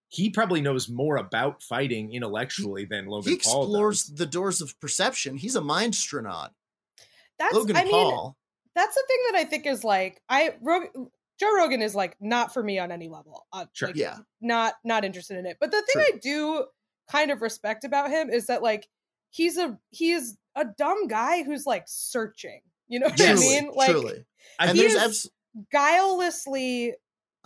he 0.08 0.30
probably 0.30 0.60
knows 0.60 0.88
more 0.88 1.16
about 1.16 1.62
fighting 1.62 2.12
intellectually 2.12 2.84
than 2.84 3.06
Logan 3.06 3.30
he 3.32 3.38
Paul 3.38 3.62
explores 3.64 4.04
does. 4.04 4.16
the 4.16 4.26
doors 4.26 4.60
of 4.60 4.78
perception. 4.80 5.36
He's 5.36 5.54
a 5.54 5.60
mind 5.60 5.94
astronaut. 5.94 6.52
That's 7.38 7.54
Logan 7.54 7.76
I 7.76 7.84
mean, 7.84 7.92
Paul. 7.92 8.36
that's 8.74 8.94
the 8.94 9.04
thing 9.06 9.18
that 9.30 9.38
I 9.38 9.44
think 9.44 9.66
is 9.66 9.84
like 9.84 10.20
I 10.28 10.54
Rog- 10.60 10.88
Joe 11.38 11.54
Rogan 11.56 11.80
is 11.80 11.94
like 11.94 12.16
not 12.20 12.52
for 12.52 12.62
me 12.62 12.78
on 12.78 12.90
any 12.92 13.08
level. 13.08 13.46
Uh, 13.52 13.66
Sure. 13.72 13.88
like, 13.88 13.96
Yeah. 13.96 14.18
not 14.40 14.74
not 14.84 15.04
interested 15.04 15.38
in 15.38 15.46
it. 15.46 15.58
But 15.60 15.70
the 15.70 15.82
thing 15.82 16.02
True. 16.04 16.14
I 16.14 16.18
do 16.22 16.66
kind 17.10 17.30
of 17.30 17.40
respect 17.42 17.84
about 17.84 18.10
him 18.10 18.30
is 18.30 18.46
that 18.46 18.62
like 18.62 18.88
he's 19.30 19.56
a 19.56 19.78
he 19.90 20.12
is 20.12 20.36
a 20.56 20.64
dumb 20.64 21.06
guy 21.08 21.42
who's 21.42 21.64
like 21.66 21.84
searching. 21.86 22.60
You 22.88 23.00
know 23.00 23.06
what 23.06 23.18
Yes. 23.18 23.38
I 23.38 23.40
mean? 23.40 23.70
Like 23.74 23.90
truly. 23.90 24.24
I 24.58 24.66
And 24.66 24.76
he 24.76 24.82
there's 24.82 24.96
abs- 24.96 25.30
guilelessly 25.72 26.92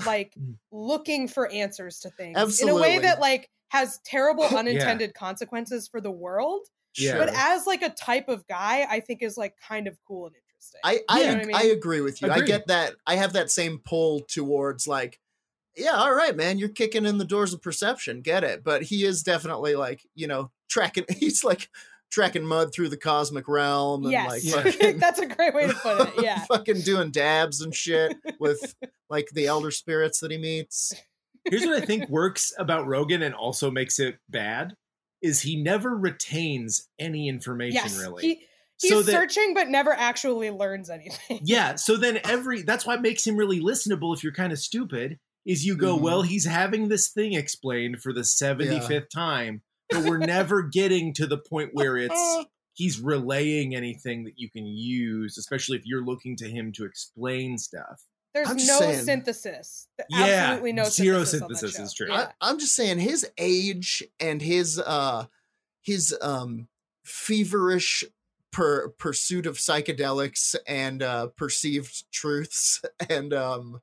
like 0.04 0.34
Mm. 0.34 0.56
looking 0.72 1.28
for 1.28 1.50
answers 1.50 2.00
to 2.00 2.10
things 2.10 2.60
in 2.60 2.68
a 2.68 2.74
way 2.74 2.98
that 2.98 3.20
like 3.20 3.48
has 3.68 4.00
terrible 4.04 4.44
unintended 4.56 5.14
consequences 5.14 5.86
for 5.88 6.00
the 6.00 6.10
world. 6.10 6.66
Yeah. 6.96 7.18
But 7.18 7.28
as 7.34 7.66
like 7.66 7.82
a 7.82 7.90
type 7.90 8.28
of 8.28 8.46
guy, 8.46 8.86
I 8.88 9.00
think 9.00 9.22
is 9.22 9.36
like 9.36 9.54
kind 9.60 9.86
of 9.86 9.96
cool 10.06 10.26
and 10.26 10.34
interesting. 10.36 10.80
I 10.84 11.00
I, 11.08 11.20
You 11.20 11.26
know 11.36 11.52
what 11.52 11.54
I 11.54 11.68
I, 11.68 11.70
agree 11.72 12.00
with 12.00 12.22
you. 12.22 12.30
I 12.30 12.40
get 12.40 12.66
that. 12.68 12.94
I 13.06 13.16
have 13.16 13.32
that 13.34 13.50
same 13.50 13.78
pull 13.84 14.20
towards 14.20 14.88
like, 14.88 15.20
yeah, 15.76 15.92
all 15.96 16.14
right, 16.14 16.36
man, 16.36 16.58
you're 16.58 16.68
kicking 16.68 17.04
in 17.04 17.18
the 17.18 17.24
doors 17.24 17.52
of 17.52 17.62
perception. 17.62 18.20
Get 18.20 18.44
it? 18.44 18.62
But 18.64 18.82
he 18.84 19.04
is 19.04 19.22
definitely 19.22 19.74
like, 19.76 20.06
you 20.14 20.26
know, 20.28 20.50
tracking. 20.68 21.04
He's 21.16 21.44
like 21.44 21.68
tracking 22.10 22.46
mud 22.46 22.72
through 22.72 22.88
the 22.88 22.96
cosmic 22.96 23.48
realm 23.48 24.04
and 24.04 24.12
yes, 24.12 24.54
like 24.54 24.64
fucking, 24.74 24.98
that's 25.00 25.18
a 25.18 25.26
great 25.26 25.52
way 25.54 25.66
to 25.66 25.74
put 25.74 26.08
it. 26.08 26.22
Yeah. 26.22 26.44
fucking 26.48 26.82
doing 26.82 27.10
dabs 27.10 27.60
and 27.60 27.74
shit 27.74 28.16
with 28.38 28.74
like 29.10 29.28
the 29.32 29.46
elder 29.46 29.70
spirits 29.70 30.20
that 30.20 30.30
he 30.30 30.38
meets. 30.38 30.92
Here's 31.44 31.64
what 31.66 31.82
I 31.82 31.84
think 31.84 32.08
works 32.08 32.52
about 32.58 32.86
Rogan 32.86 33.22
and 33.22 33.34
also 33.34 33.70
makes 33.70 33.98
it 33.98 34.16
bad 34.28 34.74
is 35.22 35.40
he 35.42 35.56
never 35.62 35.96
retains 35.96 36.88
any 36.98 37.28
information 37.28 37.74
yes, 37.82 37.98
really. 37.98 38.22
he 38.22 38.46
he's 38.80 38.90
So 38.90 39.02
that- 39.02 39.10
searching 39.12 39.52
but 39.54 39.68
never 39.68 39.92
actually 39.92 40.50
learns 40.50 40.90
anything. 40.90 41.40
Yeah, 41.42 41.74
so 41.76 41.96
then 41.96 42.20
every 42.24 42.62
that's 42.62 42.86
why 42.86 42.94
it 42.94 43.02
makes 43.02 43.26
him 43.26 43.36
really 43.36 43.60
listenable 43.60 44.14
if 44.16 44.22
you're 44.22 44.32
kind 44.32 44.52
of 44.52 44.58
stupid 44.58 45.18
is 45.44 45.66
you 45.66 45.76
go, 45.76 45.96
Mhm. 45.98 46.00
well, 46.00 46.22
he's 46.22 46.46
having 46.46 46.88
this 46.88 47.08
thing 47.08 47.34
explained 47.34 48.00
for 48.02 48.12
the 48.14 48.20
75th 48.22 49.10
time, 49.10 49.60
but 49.94 50.04
we're 50.04 50.18
never 50.26 50.62
getting 50.62 51.12
to 51.14 51.26
the 51.26 51.38
point 51.38 51.70
where 51.72 51.96
it's 51.96 52.44
he's 52.74 53.00
relaying 53.00 53.74
anything 53.74 54.24
that 54.24 54.38
you 54.38 54.50
can 54.50 54.66
use, 54.66 55.38
especially 55.38 55.76
if 55.76 55.86
you're 55.86 56.04
looking 56.04 56.36
to 56.36 56.48
him 56.48 56.72
to 56.72 56.84
explain 56.84 57.56
stuff. 57.58 58.02
There's 58.34 58.48
I'm 58.50 58.56
no 58.56 58.78
saying- 58.80 59.04
synthesis. 59.04 59.86
Th- 59.96 60.08
Yeah, 60.10 60.24
Absolutely 60.48 60.72
no 60.72 60.84
zero 60.84 61.22
synthesis. 61.24 61.60
synthesis 61.60 61.80
is 61.86 61.94
true. 61.94 62.08
Yeah. 62.10 62.30
I, 62.40 62.50
I'm 62.50 62.58
just 62.58 62.74
saying 62.74 62.98
his 62.98 63.24
age 63.38 64.02
and 64.18 64.42
his 64.42 64.78
uh 64.80 65.26
his 65.82 66.16
um 66.20 66.66
feverish 67.04 68.02
per, 68.50 68.88
pursuit 68.98 69.46
of 69.46 69.56
psychedelics 69.58 70.56
and 70.66 71.00
uh 71.02 71.28
perceived 71.36 72.10
truths 72.12 72.82
and 73.08 73.32
um 73.32 73.80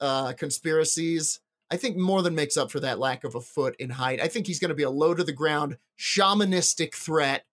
uh 0.00 0.32
conspiracies 0.32 1.40
I 1.70 1.76
think 1.76 1.96
more 1.96 2.22
than 2.22 2.34
makes 2.34 2.56
up 2.56 2.70
for 2.70 2.78
that 2.80 2.98
lack 2.98 3.24
of 3.24 3.34
a 3.34 3.40
foot 3.40 3.74
in 3.78 3.90
height. 3.90 4.20
I 4.20 4.28
think 4.28 4.46
he's 4.46 4.60
going 4.60 4.68
to 4.68 4.74
be 4.74 4.84
a 4.84 4.90
low 4.90 5.14
to 5.14 5.24
the 5.24 5.32
ground 5.32 5.78
shamanistic 5.98 6.94
threat 6.94 7.44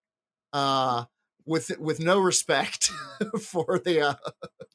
uh 0.53 1.05
with 1.45 1.71
with 1.79 1.99
no 1.99 2.19
respect 2.19 2.91
for 3.41 3.79
the 3.83 4.01
uh 4.01 4.13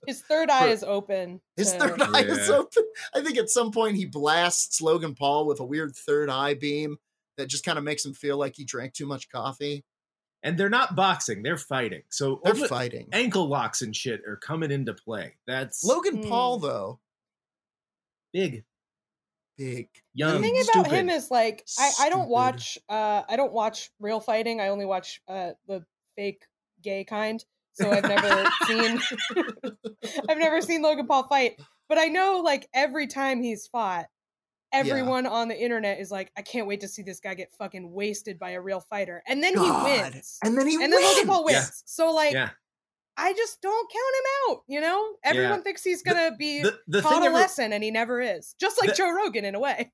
His 0.06 0.20
third 0.22 0.50
eye 0.50 0.62
For- 0.64 0.68
is 0.68 0.82
open. 0.84 1.40
his 1.56 1.72
to- 1.72 1.78
third 1.78 2.02
eye 2.14 2.22
is 2.22 2.50
open. 2.50 2.82
I 3.14 3.22
think 3.22 3.38
at 3.38 3.48
some 3.48 3.70
point 3.70 3.96
he 3.96 4.04
blasts 4.06 4.80
Logan 4.82 5.14
Paul 5.14 5.46
with 5.46 5.60
a 5.60 5.64
weird 5.64 5.94
third 5.94 6.28
eye 6.30 6.54
beam 6.54 6.96
that 7.36 7.46
just 7.48 7.64
kind 7.64 7.78
of 7.78 7.84
makes 7.84 8.04
him 8.04 8.12
feel 8.14 8.36
like 8.36 8.56
he 8.56 8.64
drank 8.64 8.92
too 8.92 9.06
much 9.06 9.28
coffee. 9.30 9.84
And 10.42 10.58
they're 10.58 10.68
not 10.68 10.94
boxing, 10.96 11.42
they're 11.42 11.56
fighting. 11.56 12.02
So 12.10 12.40
They're 12.44 12.54
fighting. 12.54 13.08
ankle 13.12 13.48
locks 13.48 13.82
and 13.82 13.94
shit 13.94 14.20
are 14.26 14.36
coming 14.36 14.70
into 14.70 14.94
play. 14.94 15.36
That's 15.46 15.82
Logan 15.84 16.22
Hmm. 16.22 16.28
Paul, 16.28 16.58
though, 16.58 17.00
big, 18.32 18.64
big. 19.58 19.88
young, 20.14 20.34
the 20.34 20.40
thing 20.40 20.54
about 20.54 20.86
stupid. 20.86 20.92
him 20.92 21.08
is 21.10 21.30
like 21.30 21.66
I, 21.78 21.90
I 22.02 22.08
don't 22.08 22.28
watch 22.28 22.78
uh 22.88 23.22
I 23.28 23.36
don't 23.36 23.52
watch 23.52 23.90
real 24.00 24.20
fighting. 24.20 24.60
I 24.60 24.68
only 24.68 24.86
watch 24.86 25.20
uh 25.28 25.50
the 25.66 25.84
fake 26.16 26.44
gay 26.82 27.04
kind. 27.04 27.44
So 27.74 27.90
I've 27.90 28.04
never 28.04 28.50
seen 28.66 29.00
I've 30.28 30.38
never 30.38 30.60
seen 30.60 30.82
Logan 30.82 31.06
Paul 31.06 31.24
fight. 31.24 31.60
But 31.88 31.98
I 31.98 32.06
know 32.06 32.40
like 32.44 32.68
every 32.72 33.06
time 33.06 33.42
he's 33.42 33.66
fought, 33.66 34.06
everyone 34.72 35.26
on 35.26 35.48
the 35.48 35.58
internet 35.58 36.00
is 36.00 36.10
like, 36.10 36.30
I 36.36 36.42
can't 36.42 36.66
wait 36.66 36.80
to 36.80 36.88
see 36.88 37.02
this 37.02 37.20
guy 37.20 37.34
get 37.34 37.50
fucking 37.58 37.90
wasted 37.90 38.38
by 38.38 38.50
a 38.50 38.60
real 38.60 38.80
fighter. 38.80 39.22
And 39.26 39.42
then 39.42 39.54
God. 39.54 39.64
he 39.64 40.02
wins. 40.02 40.38
And 40.44 40.56
then 40.56 40.66
he 40.66 40.74
And 40.74 40.92
then 40.92 41.02
Logan 41.02 41.16
wins. 41.16 41.28
Paul 41.28 41.44
wins. 41.44 41.56
Yeah. 41.56 41.70
So 41.86 42.12
like 42.12 42.32
yeah. 42.32 42.50
I 43.18 43.32
just 43.34 43.60
don't 43.60 43.90
count 43.92 44.14
him 44.14 44.52
out, 44.54 44.62
you 44.68 44.80
know? 44.80 45.14
Everyone 45.24 45.62
thinks 45.62 45.82
he's 45.82 46.02
gonna 46.02 46.34
be 46.38 46.62
The, 46.62 46.78
the 46.86 47.02
taught 47.02 47.12
thing 47.14 47.22
a 47.22 47.26
ever- 47.26 47.34
lesson 47.34 47.72
and 47.72 47.82
he 47.82 47.90
never 47.90 48.20
is. 48.20 48.54
Just 48.60 48.80
like 48.80 48.90
The- 48.90 48.96
Joe 48.96 49.10
Rogan 49.10 49.44
in 49.44 49.54
a 49.54 49.60
way. 49.60 49.92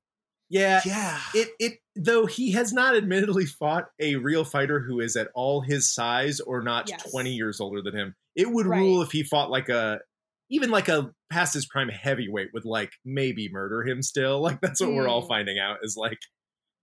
yeah, 0.49 0.81
Yeah. 0.85 1.19
it 1.33 1.49
it 1.59 1.73
though 1.95 2.27
he 2.27 2.51
has 2.51 2.71
not 2.71 2.95
admittedly 2.95 3.45
fought 3.47 3.85
a 3.99 4.15
real 4.17 4.43
fighter 4.45 4.79
who 4.79 4.99
is 4.99 5.15
at 5.15 5.29
all 5.33 5.61
his 5.61 5.91
size 5.93 6.39
or 6.39 6.61
not 6.61 6.87
Yes. 6.89 7.09
20 7.11 7.31
years 7.33 7.59
older 7.59 7.81
than 7.81 7.95
him 7.95 8.15
it 8.35 8.51
would 8.51 8.67
Right. 8.67 8.77
rule 8.79 9.01
if 9.01 9.11
he 9.11 9.23
fought 9.23 9.49
like 9.49 9.69
a 9.69 9.99
even 10.51 10.69
like 10.69 10.87
a 10.87 11.09
past 11.31 11.55
his 11.55 11.65
prime 11.65 11.89
heavyweight 11.89 12.49
would 12.53 12.65
like 12.65 12.91
maybe 13.03 13.49
murder 13.51 13.81
him 13.83 14.03
still 14.03 14.39
like 14.43 14.61
that's 14.61 14.79
what 14.79 14.93
we're 14.93 15.07
all 15.07 15.23
Mm. 15.23 15.27
finding 15.27 15.57
out 15.57 15.79
is 15.81 15.97
like 15.97 16.19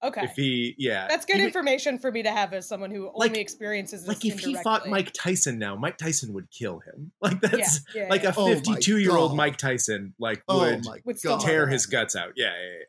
Okay. 0.05 0.24
If 0.24 0.32
he, 0.32 0.74
yeah, 0.78 1.07
That's 1.09 1.24
good 1.24 1.36
Even- 1.36 1.46
information 1.46 1.98
for 1.98 2.11
me 2.11 2.24
to 2.24 2.30
have 2.30 2.53
as 2.53 2.66
someone 2.66 2.90
who 2.90 3.11
Like- 3.14 3.30
only 3.30 3.40
experiences 3.40 4.00
this 4.03 4.09
Like 4.09 4.24
if 4.24 4.40
he 4.40 4.55
fought. 4.55 4.88
Mike 4.88 5.12
Tyson 5.12 5.59
now, 5.61 5.76
Mike 5.76 5.96
Tyson 5.96 6.32
would 6.32 6.50
kill 6.50 6.80
him. 6.80 7.12
Like 7.20 7.40
that's 7.40 7.80
yeah, 7.94 8.09
like 8.11 8.24
yeah. 8.24 8.30
a 8.30 8.34
Oh 8.36 8.46
52 8.53 8.98
year 8.98 9.12
old 9.12 9.30
God. 9.30 9.36
Mike 9.36 9.57
Tyson 9.59 10.14
like 10.18 10.42
Oh 10.48 10.59
would 10.61 10.84
my 10.84 10.98
Would 11.05 11.18
tear 11.40 11.68
his 11.68 11.86
guts 11.86 12.16
out. 12.16 12.32
Yeah, 12.36 12.46
yeah, 12.46 12.70
yeah. 12.78 12.84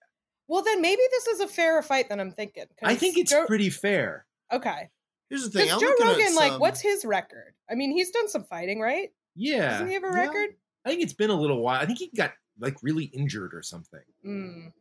Well, 0.47 0.63
then 0.63 0.81
maybe 0.81 1.01
this 1.11 1.27
is 1.27 1.39
a 1.39 1.47
fairer 1.47 1.81
fight 1.83 2.09
than 2.09 2.19
I'm 2.19 2.31
thinking. 2.31 2.65
I 2.83 2.95
think 2.95 3.17
it's 3.17 3.31
Joe- 3.31 3.45
pretty 3.45 3.69
fair. 3.69 4.25
okay. 4.51 4.89
Here's 5.29 5.43
the 5.43 5.49
thing. 5.51 5.65
Because 5.67 5.73
I'm 5.75 5.79
Joe 5.79 5.87
looking 6.05 6.25
at 6.25 6.29
Rogan, 6.29 6.35
like, 6.35 6.59
what's 6.59 6.81
his 6.81 7.05
record? 7.05 7.53
I 7.69 7.75
mean, 7.75 7.91
he's 7.91 8.11
done 8.11 8.27
some 8.27 8.43
fighting, 8.43 8.79
right? 8.79 9.09
Yeah, 9.35 9.69
Doesn't 9.69 9.87
he 9.87 9.93
have 9.93 10.03
a 10.03 10.07
Yeah. 10.07 10.13
record? 10.27 10.49
I 10.85 10.89
think 10.89 11.01
it's 11.01 11.13
been 11.13 11.29
a 11.31 11.39
little 11.39 11.59
while. 11.61 11.79
I 11.81 11.85
think 11.85 11.97
he 11.99 12.11
got 12.15 12.33
like 12.59 12.75
really 12.83 13.05
injured 13.05 13.53
or 13.55 13.63
something. 13.63 14.01
Mm. 14.25 14.73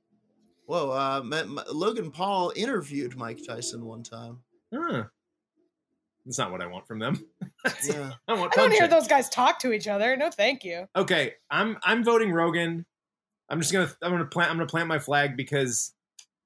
Whoa, 0.73 0.91
uh, 0.91 1.20
Ma- 1.23 1.45
Ma- 1.45 1.64
Logan 1.70 2.11
Paul 2.11 2.51
interviewed 2.57 3.14
Mike 3.14 3.41
Tyson 3.47 3.85
one 3.85 4.03
time. 4.03 4.39
Huh. 4.75 5.05
That's 6.25 6.39
not 6.39 6.51
what 6.51 6.62
I 6.62 6.66
want 6.66 6.87
from 6.87 6.99
them. 6.99 7.23
Yeah. 7.87 8.12
I 8.27 8.33
want 8.35 8.53
I 8.59 8.62
don't 8.62 8.73
hear 8.73 8.89
those 8.89 9.07
guys 9.07 9.29
talk 9.29 9.59
to 9.61 9.73
each 9.73 9.87
other. 9.87 10.16
No, 10.16 10.31
thank 10.31 10.64
you. 10.64 10.87
Okay, 10.97 11.35
I'm 11.51 11.77
I'm 11.85 12.03
voting 12.03 12.33
Rogan. 12.33 12.87
I'm 13.51 13.61
just 13.61 13.73
gonna 13.73 13.89
I'm 14.03 14.11
gonna 14.11 14.25
plant 14.25 14.51
I'm 14.51 14.57
gonna 14.57 14.66
plant 14.66 14.89
my 14.89 14.99
flag 14.99 15.37
because 15.37 15.93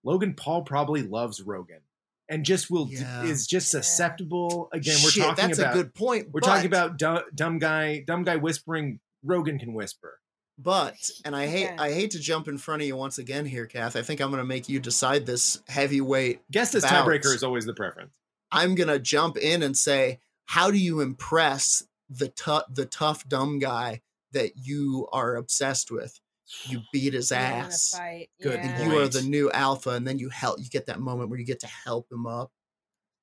Logan 0.05 0.35
Paul 0.35 0.63
probably 0.63 1.03
loves 1.03 1.41
Rogan 1.41 1.81
and 2.29 2.45
just 2.45 2.69
will 2.71 2.89
Yeah. 2.91 3.23
is 3.25 3.47
just 3.47 3.71
susceptible. 3.71 4.69
Again, 4.73 4.97
we're 5.05 5.11
Shit, 5.11 5.23
talking 5.23 5.47
that's 5.47 5.59
about 5.59 5.73
a 5.75 5.77
good 5.79 5.95
point. 5.95 6.27
we're 6.33 6.41
but, 6.41 6.47
talking 6.49 6.67
about 6.67 6.99
dumb, 6.99 7.23
dumb 7.35 7.59
guy 7.61 8.01
dumb 8.07 8.25
guy 8.25 8.37
whispering. 8.37 8.99
Rogan 9.23 9.59
can 9.59 9.73
whisper. 9.73 10.19
But, 10.59 10.97
and 11.25 11.37
I 11.37 11.47
hate 11.47 11.65
Yeah. 11.65 11.77
I 11.79 11.93
hate 11.93 12.13
to 12.13 12.19
jump 12.19 12.49
in 12.49 12.59
front 12.59 12.83
of 12.83 12.89
you 12.89 12.97
once 12.97 13.19
again 13.19 13.45
here, 13.47 13.67
Kath. 13.67 13.97
I 13.97 14.03
think 14.03 14.21
I'm 14.21 14.31
going 14.31 14.43
to 14.43 14.47
make 14.47 14.69
you 14.69 14.81
decide 14.81 15.27
this 15.27 15.61
heavyweight. 15.69 16.41
Guess 16.51 16.73
this 16.73 16.85
Bouts. 16.85 17.07
tiebreaker 17.09 17.35
is 17.35 17.43
always 17.43 17.67
the 17.67 17.75
preference. 17.75 18.15
I'm 18.51 18.75
going 18.75 18.89
to 18.89 18.99
jump 18.99 19.37
in 19.37 19.63
and 19.63 19.77
say, 19.77 20.21
how 20.47 20.71
do 20.71 20.79
you 20.79 21.01
impress 21.01 21.83
the 22.09 22.29
tough 22.29 22.63
the 22.73 22.87
tough 22.87 23.29
dumb 23.29 23.59
guy 23.59 24.01
that 24.33 24.53
you 24.57 25.09
are 25.13 25.37
obsessed 25.37 25.91
with? 25.91 26.19
You 26.65 26.83
beat 26.93 27.13
his 27.13 27.33
You're 27.33 27.41
ass. 27.41 27.91
fight. 27.91 28.29
Good 28.41 28.61
yeah. 28.63 28.81
and 28.81 28.93
you 28.93 28.99
are 29.01 29.09
the 29.09 29.23
new 29.23 29.51
alpha 29.51 29.91
and 29.91 30.07
then 30.07 30.19
you 30.21 30.29
help 30.29 30.61
you 30.61 30.69
get 30.69 30.87
that 30.87 31.01
moment 31.01 31.29
where 31.29 31.39
you 31.41 31.45
get 31.45 31.61
to 31.61 31.67
help 31.67 32.11
him 32.11 32.25
up 32.27 32.53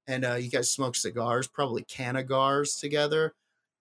and 0.08 0.26
uh, 0.26 0.34
you 0.34 0.50
guys 0.50 0.70
smoke 0.70 0.98
cigars 0.98 1.48
probably 1.48 1.84
canagars 1.84 2.78
together 2.80 3.34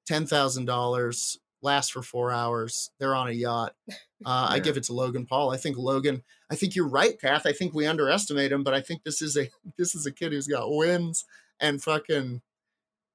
$10000 0.08 1.36
last 1.62 1.92
for 1.92 2.02
four 2.02 2.30
hours 2.32 2.90
they're 2.98 3.14
on 3.14 3.28
a 3.28 3.32
yacht. 3.32 3.74
Uh, 4.24 4.46
i 4.50 4.60
give 4.60 4.76
it 4.76 4.84
to 4.84 4.92
logan 4.92 5.26
paul. 5.26 5.50
I 5.50 5.56
think 5.56 5.76
logan 5.76 6.22
i 6.48 6.54
think 6.54 6.76
you're 6.76 6.86
right 6.86 7.20
kath. 7.20 7.44
I 7.44 7.50
think 7.50 7.74
we 7.74 7.86
underestimate 7.88 8.52
him 8.52 8.62
but 8.62 8.72
i 8.72 8.80
think 8.80 9.02
this 9.02 9.20
is 9.20 9.36
a 9.36 9.50
this 9.76 9.96
is 9.96 10.06
a 10.06 10.12
kid 10.12 10.30
who's 10.30 10.46
got 10.46 10.72
wins 10.72 11.24
and 11.58 11.82
fucking 11.82 12.40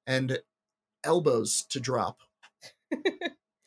and 0.06 0.40
elbows 1.02 1.64
to 1.70 1.80
drop 1.80 2.18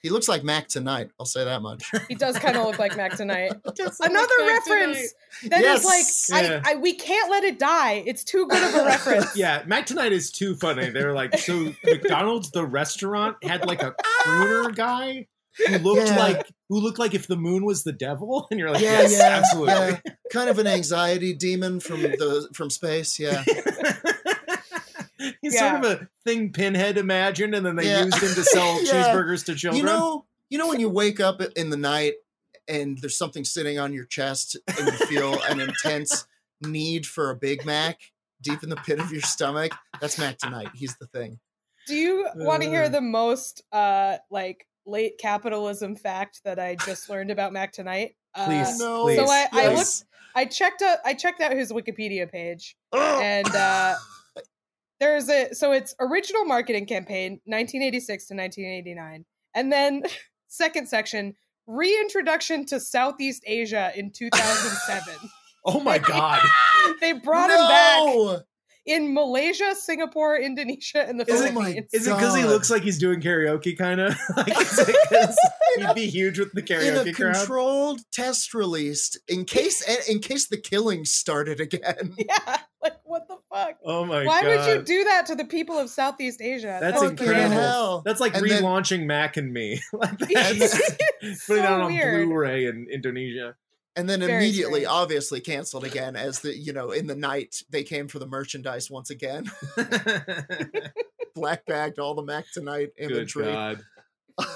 he 0.03 0.09
looks 0.09 0.27
like 0.27 0.43
mac 0.43 0.67
tonight 0.67 1.09
i'll 1.19 1.25
say 1.25 1.43
that 1.43 1.61
much 1.61 1.89
He 2.09 2.15
does 2.15 2.37
kind 2.37 2.57
of 2.57 2.65
look 2.65 2.79
like 2.79 2.95
Mac 2.97 3.15
tonight. 3.15 3.53
Just 3.77 3.99
like 3.99 4.09
Another 4.09 4.27
tonight. 4.39 4.51
reference 4.67 5.13
that 5.45 5.61
is 5.61 5.83
Yes. 5.83 6.29
like 6.29 6.43
Yeah. 6.43 6.61
I, 6.65 6.71
I 6.73 6.75
we 6.75 6.93
can't 6.93 7.29
let 7.31 7.43
it 7.43 7.57
die. 7.59 8.03
It's 8.05 8.23
too 8.23 8.47
good 8.47 8.61
of 8.63 8.75
a 8.81 8.85
reference. 8.85 9.35
Yeah, 9.35 9.63
Mac 9.65 9.85
Tonight 9.85 10.11
is 10.11 10.31
too 10.31 10.55
funny. 10.55 10.89
They're 10.89 11.13
like, 11.13 11.37
so 11.37 11.73
McDonald's, 11.85 12.51
the 12.51 12.65
restaurant, 12.65 13.37
had 13.43 13.65
like 13.65 13.81
a 13.81 13.93
crooner 14.23 14.75
guy 14.75 15.27
who 15.67 15.77
looked 15.79 16.07
Yeah. 16.07 16.17
like 16.19 16.47
who 16.69 16.79
looked 16.79 16.99
like 16.99 17.13
if 17.13 17.27
the 17.27 17.35
moon 17.37 17.63
was 17.65 17.83
the 17.83 17.91
devil, 17.93 18.47
and 18.51 18.59
you're 18.59 18.71
like, 18.71 18.81
yeah 18.81 19.01
yes, 19.01 19.11
yeah 19.13 19.37
absolutely. 19.37 19.73
yeah. 19.73 20.13
kind 20.31 20.49
of 20.49 20.59
an 20.59 20.67
anxiety 20.67 21.33
demon 21.33 21.79
from 21.79 22.01
the 22.01 22.49
from 22.53 22.69
space 22.69 23.19
yeah 23.19 23.43
He's 25.41 25.53
Yeah. 25.55 25.81
sort 25.81 25.85
of 25.85 26.01
a 26.01 26.09
thing 26.25 26.51
Pinhead 26.51 26.97
imagined, 26.97 27.53
and 27.55 27.65
then 27.65 27.75
they 27.75 27.85
Yeah. 27.87 28.05
used 28.05 28.17
him 28.21 28.33
to 28.33 28.43
sell 28.43 28.81
Yeah. 28.83 28.91
cheeseburgers 28.91 29.45
to 29.45 29.55
children. 29.55 29.77
You 29.79 29.83
know, 29.85 30.25
you 30.49 30.57
know 30.57 30.67
when 30.67 30.79
you 30.79 30.89
wake 30.89 31.19
up 31.19 31.41
in 31.55 31.69
the 31.69 31.77
night 31.77 32.13
and 32.67 32.97
there's 32.99 33.17
something 33.17 33.43
sitting 33.45 33.79
on 33.79 33.93
your 33.93 34.05
chest 34.05 34.57
and 34.77 34.87
you 34.87 35.05
feel 35.07 35.41
an 35.43 35.59
intense 35.59 36.25
need 36.61 37.05
for 37.05 37.29
a 37.29 37.35
Big 37.35 37.65
Mac 37.65 37.99
deep 38.41 38.63
in 38.63 38.69
the 38.69 38.75
pit 38.77 38.99
of 38.99 39.11
your 39.11 39.21
stomach. 39.21 39.71
That's 39.99 40.17
Mac 40.17 40.37
tonight. 40.37 40.69
He's 40.73 40.95
the 40.97 41.07
thing. 41.07 41.39
Do 41.87 41.95
you 41.95 42.27
want 42.35 42.63
to 42.63 42.69
hear 42.69 42.83
Uh. 42.83 42.89
the 42.89 43.01
most 43.01 43.63
uh 43.71 44.17
like 44.29 44.67
late 44.85 45.17
capitalism 45.19 45.95
fact 45.95 46.41
that 46.43 46.59
I 46.59 46.75
just 46.75 47.09
learned 47.09 47.31
about 47.31 47.53
Mac 47.53 47.71
tonight? 47.71 48.15
Uh, 48.33 48.45
Please, 48.45 48.79
no. 48.79 49.03
please. 49.03 49.17
So 49.17 49.25
I, 49.29 49.47
I 49.51 49.73
looked 49.73 50.03
I 50.35 50.45
checked 50.45 50.81
out 50.81 50.99
I 51.03 51.13
checked 51.13 51.41
out 51.41 51.51
his 51.51 51.71
Wikipedia 51.71 52.31
page 52.31 52.75
Oh! 52.91 53.19
and 53.21 53.47
uh 53.53 53.95
there's 55.01 55.27
a 55.27 55.53
so 55.53 55.73
it's 55.73 55.93
original 55.99 56.45
marketing 56.45 56.85
campaign 56.85 57.33
1986 57.43 58.27
to 58.27 58.35
1989 58.35 59.25
and 59.53 59.71
then 59.71 60.03
second 60.47 60.87
section 60.87 61.33
reintroduction 61.67 62.65
to 62.65 62.79
Southeast 62.79 63.43
Asia 63.45 63.91
in 63.95 64.11
2007 64.11 65.15
oh 65.65 65.79
my 65.79 65.97
god, 65.97 66.41
they 67.01 67.13
brought 67.13 67.49
him 67.49 67.57
back. 67.57 67.97
No! 67.97 68.41
In 68.85 69.13
Malaysia 69.13 69.75
Singapore 69.75 70.37
Indonesia 70.37 71.07
and 71.07 71.19
the 71.19 71.29
Is 71.31 71.41
it- 71.41 71.49
Oh 71.49 71.51
my 71.53 71.61
Philippines 71.65 71.89
is 71.93 72.07
it 72.07 72.13
because 72.15 72.35
he 72.35 72.43
looks 72.43 72.69
like 72.69 72.81
he's 72.81 72.97
doing 72.97 73.21
karaoke? 73.21 73.77
Kind 73.77 74.01
of 74.01 74.15
like 74.37 74.49
is 74.59 74.79
it 74.79 74.95
'cause 75.09 75.37
he'd 75.77 75.93
be 75.95 76.07
huge 76.07 76.39
with 76.39 76.51
the 76.53 76.61
karaoke 76.63 77.01
in 77.03 77.07
a 77.09 77.13
crowd. 77.13 77.35
controlled 77.35 78.01
test 78.11 78.53
released 78.53 79.17
in 79.27 79.45
case 79.45 79.81
in 80.09 80.19
case 80.19 80.47
the 80.47 80.57
killing 80.57 81.05
started 81.05 81.59
again. 81.59 82.15
yeah 82.17 82.57
like 82.81 82.93
what 83.03 83.27
the 83.27 83.37
fuck 83.53 83.75
Oh 83.85 84.03
my 84.05 84.25
why 84.25 84.41
god, 84.41 84.47
Why 84.47 84.55
would 84.67 84.77
you 84.77 84.81
do 84.83 85.03
that 85.03 85.27
to 85.27 85.35
the 85.35 85.45
people 85.45 85.77
of 85.77 85.89
Southeast 85.89 86.41
Asia 86.41 86.79
That's 86.81 86.99
Fucking 86.99 87.17
incredible. 87.19 87.49
hell. 87.55 88.01
That's 88.03 88.19
like 88.19 88.35
And 88.35 88.49
then- 88.49 88.63
relaunching 88.63 89.05
Mac 89.05 89.37
and 89.37 89.53
Me. 89.53 89.79
like 89.93 90.17
that's 90.17 90.81
It's 91.21 91.45
putting 91.45 91.63
it 91.63 91.67
so 91.67 91.73
out 91.73 91.81
on 91.81 91.91
weird. 91.93 92.25
Blu-ray 92.27 92.65
in 92.65 92.87
Indonesia. 92.91 93.55
And 93.95 94.09
then 94.09 94.19
Very 94.21 94.33
immediately 94.45 94.81
strange. 94.81 94.87
obviously 94.87 95.39
canceled 95.41 95.83
again 95.83 96.15
as 96.15 96.39
the 96.39 96.55
you 96.57 96.71
know 96.73 96.91
in 96.91 97.07
the 97.07 97.15
night 97.15 97.63
they 97.69 97.83
came 97.83 98.07
for 98.07 98.19
the 98.19 98.25
merchandise 98.27 98.89
once 98.89 99.09
again 99.09 99.49
black 101.35 101.65
bagged 101.65 101.99
all 101.99 102.13
the 102.13 102.23
mac 102.23 102.45
tonight 102.53 102.89
imagery 102.97 103.07
Good 103.07 103.17
imagery 103.17 103.43
God. 103.51 103.83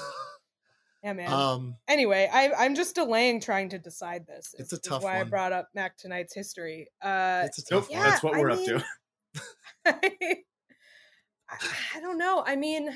yeah 1.02 1.12
man 1.12 1.32
um 1.32 1.76
anyway 1.88 2.28
I, 2.32 2.52
i'm 2.58 2.74
just 2.74 2.94
delaying 2.94 3.40
trying 3.40 3.68
to 3.70 3.78
decide 3.78 4.26
this 4.26 4.54
It's 4.58 4.72
a 4.72 4.76
is 4.76 4.80
tough 4.82 5.02
why 5.02 5.20
i 5.20 5.24
brought 5.24 5.52
up 5.52 5.68
mac 5.74 5.96
tonight's 5.96 6.34
history 6.34 6.88
uh 7.02 7.42
it's 7.44 7.58
a 7.58 7.64
tough 7.64 7.88
Yeah, 7.90 7.98
one. 8.00 8.08
that's 8.10 8.22
what 8.22 8.36
we're 8.38 8.50
up 8.50 8.58
mean- 8.58 8.66
to. 8.78 8.84
I, 9.86 10.36
I 11.94 12.00
don't 12.00 12.18
know 12.18 12.42
i 12.46 12.56
mean 12.56 12.90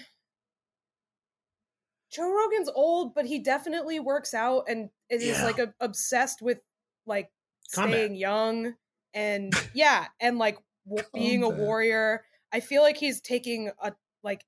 joe 2.11 2.31
rogan's 2.31 2.69
old 2.75 3.15
but 3.15 3.25
he 3.27 3.39
definitely 3.39 4.01
works 4.01 4.35
out 4.35 4.65
and 4.69 4.91
is 5.09 5.25
Yeah. 5.25 5.45
like 5.45 5.59
a, 5.59 5.73
obsessed 5.81 6.43
with 6.43 6.59
like 7.07 7.31
Combat. 7.75 7.95
staying 7.95 8.15
young 8.17 8.75
and 9.15 9.53
yeah 9.75 10.07
and 10.21 10.39
like 10.39 10.59
w- 10.89 11.07
being 11.15 11.43
a 11.43 11.49
warrior 11.49 12.25
i 12.53 12.61
feel 12.61 12.83
like 12.83 12.97
he's 12.97 13.21
taking 13.21 13.71
a 13.83 13.93
like 14.23 14.45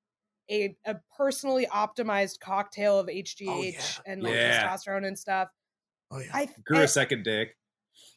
a, 0.51 0.77
a 0.85 0.97
personally 1.17 1.67
optimized 1.67 2.41
cocktail 2.41 2.99
of 2.99 3.07
hgh 3.07 3.47
Oh, 3.49 3.63
yeah. 3.63 3.81
and 4.07 4.23
like 4.23 4.35
Yeah. 4.35 4.67
testosterone 4.69 5.07
and 5.07 5.19
stuff 5.19 5.49
oh 6.11 6.19
yeah 6.19 6.31
i 6.35 6.49
Grew 6.65 6.79
I- 6.79 6.83
a 6.83 6.89
second 6.89 7.23
dick. 7.25 7.57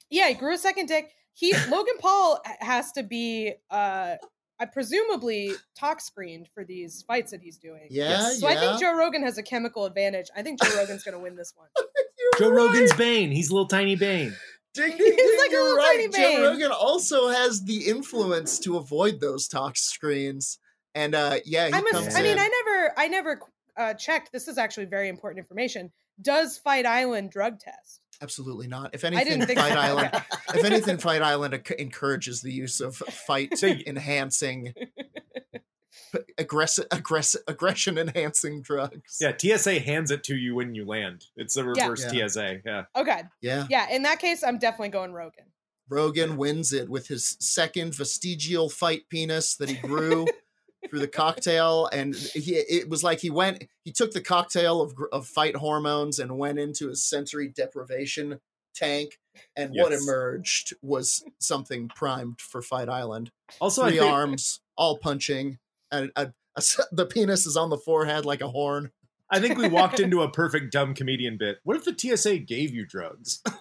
yeah, 0.10 0.28
he 0.30 0.34
grew 0.36 0.54
a 0.54 0.58
second 0.58 0.88
dick. 0.88 1.12
He 1.34 1.54
Logan 1.70 1.96
Paul 2.00 2.40
has 2.62 2.92
to 2.94 3.04
be 3.04 3.54
uh 3.70 4.16
I 4.60 4.66
presumably 4.66 5.52
talk 5.78 6.00
screened 6.00 6.48
for 6.54 6.64
these 6.64 7.04
fights 7.08 7.32
that 7.32 7.42
he's 7.42 7.58
doing. 7.58 7.88
yeah 7.90 8.30
So 8.30 8.48
yeah 8.48 8.56
I 8.56 8.60
think 8.60 8.80
Joe 8.82 8.96
Rogan 8.98 9.24
has 9.24 9.38
a 9.38 9.44
chemical 9.44 9.86
advantage. 9.86 10.28
I 10.36 10.42
think 10.44 10.62
Joe 10.64 10.76
Rogan's 10.78 11.04
gonna 11.04 11.20
win 11.20 11.36
this 11.36 11.54
one. 11.56 11.68
Joe 12.40 12.50
Rogan's 12.50 12.94
Bane. 12.94 13.32
He's 13.32 13.50
a 13.50 13.54
little 13.54 13.68
tiny 13.68 13.96
Bane. 13.96 14.34
Ding, 14.74 14.90
ding, 14.98 14.98
He's 14.98 15.16
ding, 15.16 15.38
like 15.40 15.50
a 15.50 15.52
you're 15.52 15.64
little 15.64 15.78
right. 15.78 16.10
tiny 16.14 16.36
Joe 16.38 16.44
Rogan 16.52 16.72
also 16.72 17.30
has 17.30 17.64
the 17.64 17.88
influence 17.88 18.60
to 18.60 18.78
avoid 18.78 19.20
those 19.20 19.48
talk 19.48 19.78
screens. 19.78 20.58
And 20.94 21.14
uh 21.16 21.38
yeah, 21.46 21.68
he 21.68 21.74
I'm 21.74 21.86
a, 21.86 21.92
comes 21.92 22.16
I 22.16 22.22
mean. 22.22 22.38
I 22.40 22.48
never 22.48 22.94
I 22.98 23.08
never 23.08 23.42
uh 23.78 23.94
checked. 23.96 24.32
This 24.32 24.48
is 24.48 24.58
actually 24.58 24.86
very 24.86 25.10
important 25.10 25.40
information. 25.40 25.92
Does 26.22 26.58
Fight 26.58 26.86
Island 26.86 27.30
drug 27.32 27.60
test? 27.60 28.00
Absolutely 28.22 28.68
not. 28.68 28.94
If 28.94 29.04
anything, 29.04 29.42
Fight 29.46 29.74
so. 29.74 29.80
Island. 29.80 30.08
Okay. 30.14 30.24
if 30.60 30.64
anything, 30.66 30.98
Fight 31.00 31.22
Island 31.22 31.54
enc- 31.54 31.76
encourages 31.76 32.42
the 32.42 32.52
use 32.52 32.80
of 32.82 32.96
fight 32.96 33.58
So- 33.58 33.68
enhancing, 33.68 34.74
aggressive, 36.38 36.86
aggressive, 36.92 37.42
aggression 37.48 37.98
enhancing 37.98 38.62
drugs. 38.62 39.18
Yeah, 39.20 39.34
TSA 39.38 39.80
hands 39.80 40.12
it 40.12 40.24
to 40.26 40.36
you 40.36 40.56
when 40.56 40.76
you 40.76 40.86
land. 40.86 41.26
It's 41.36 41.54
the 41.56 41.64
reverse 41.66 42.06
Yeah. 42.14 42.28
TSA. 42.28 42.60
Yeah. 42.66 42.84
Okay. 42.96 43.24
yeah. 43.42 43.66
Yeah, 43.70 43.90
in 43.92 44.04
that 44.04 44.20
case, 44.20 44.44
I'm 44.44 44.58
definitely 44.58 44.90
going 44.90 45.14
Rogan. 45.14 45.46
Rogan 45.90 46.38
wins 46.38 46.74
it 46.74 46.90
with 46.90 47.08
his 47.08 47.38
second 47.40 47.94
vestigial 47.96 48.70
fight 48.70 49.04
penis 49.10 49.56
that 49.58 49.70
he 49.70 49.76
grew 49.76 50.26
through 50.90 51.00
the 51.00 51.08
cocktail, 51.08 51.88
and 51.92 52.16
he 52.16 52.56
it 52.56 52.90
was 52.90 53.04
like 53.04 53.20
he 53.20 53.30
went 53.30 53.66
he 53.84 53.92
took 53.92 54.12
the 54.12 54.22
cocktail 54.22 54.82
of 54.82 54.94
of 55.12 55.28
fight 55.28 55.56
hormones 55.58 56.20
and 56.20 56.38
went 56.38 56.60
into 56.60 56.90
his 56.90 57.04
sensory 57.08 57.48
deprivation 57.48 58.40
tank, 58.74 59.20
and 59.56 59.74
Yes. 59.74 59.84
what 59.84 59.94
emerged 59.94 60.74
was 60.82 61.24
something 61.40 61.88
primed 61.90 62.42
for 62.42 62.62
Fight 62.62 62.90
Island. 62.90 63.32
Also, 63.62 63.84
I 63.84 63.90
Three 63.90 64.00
think, 64.00 64.12
arms, 64.12 64.60
all 64.78 64.98
punching, 64.98 65.60
and 65.92 66.12
a, 66.16 66.28
a 66.28 66.34
s- 66.58 66.80
the 66.92 67.06
penis 67.06 67.46
is 67.46 67.56
on 67.58 67.70
the 67.70 67.78
forehead 67.78 68.26
like 68.26 68.42
a 68.42 68.50
horn. 68.50 68.92
I 69.32 69.40
think 69.40 69.58
we 69.58 69.68
walked 69.68 70.00
into 70.00 70.22
a 70.22 70.30
perfect 70.32 70.72
dumb 70.72 70.94
comedian 70.94 71.38
bit. 71.40 71.58
What 71.64 71.76
if 71.78 71.84
the 71.86 71.96
TSA 71.98 72.40
gave 72.40 72.74
you 72.74 72.86
drugs? 72.86 73.42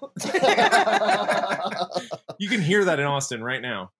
You 2.38 2.48
can 2.48 2.60
hear 2.60 2.84
that 2.84 2.98
in 2.98 3.06
Austin 3.06 3.42
right 3.44 3.62
now. 3.62 3.92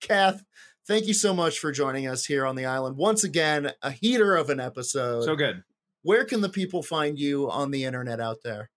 Kath, 0.00 0.42
thank 0.86 1.06
you 1.06 1.14
so 1.14 1.34
much 1.34 1.58
for 1.58 1.72
joining 1.72 2.06
us 2.06 2.26
here 2.26 2.46
on 2.46 2.56
the 2.56 2.64
island. 2.64 2.96
Once 2.96 3.24
again, 3.24 3.72
a 3.82 3.90
heater 3.90 4.36
of 4.36 4.50
an 4.50 4.60
episode. 4.60 5.24
So 5.24 5.36
good. 5.36 5.62
Where 6.02 6.24
can 6.24 6.40
the 6.40 6.48
people 6.48 6.82
find 6.82 7.18
you 7.18 7.50
on 7.50 7.70
the 7.70 7.84
internet 7.84 8.20
out 8.20 8.38
there? 8.44 8.70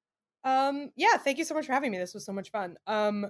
Um, 0.43 0.91
yeah, 0.95 1.17
thank 1.17 1.37
you 1.37 1.43
so 1.43 1.53
much 1.53 1.65
for 1.65 1.73
having 1.73 1.91
me. 1.91 1.97
This 1.97 2.13
was 2.13 2.25
so 2.25 2.33
much 2.33 2.49
fun. 2.49 2.77
Um, 2.87 3.27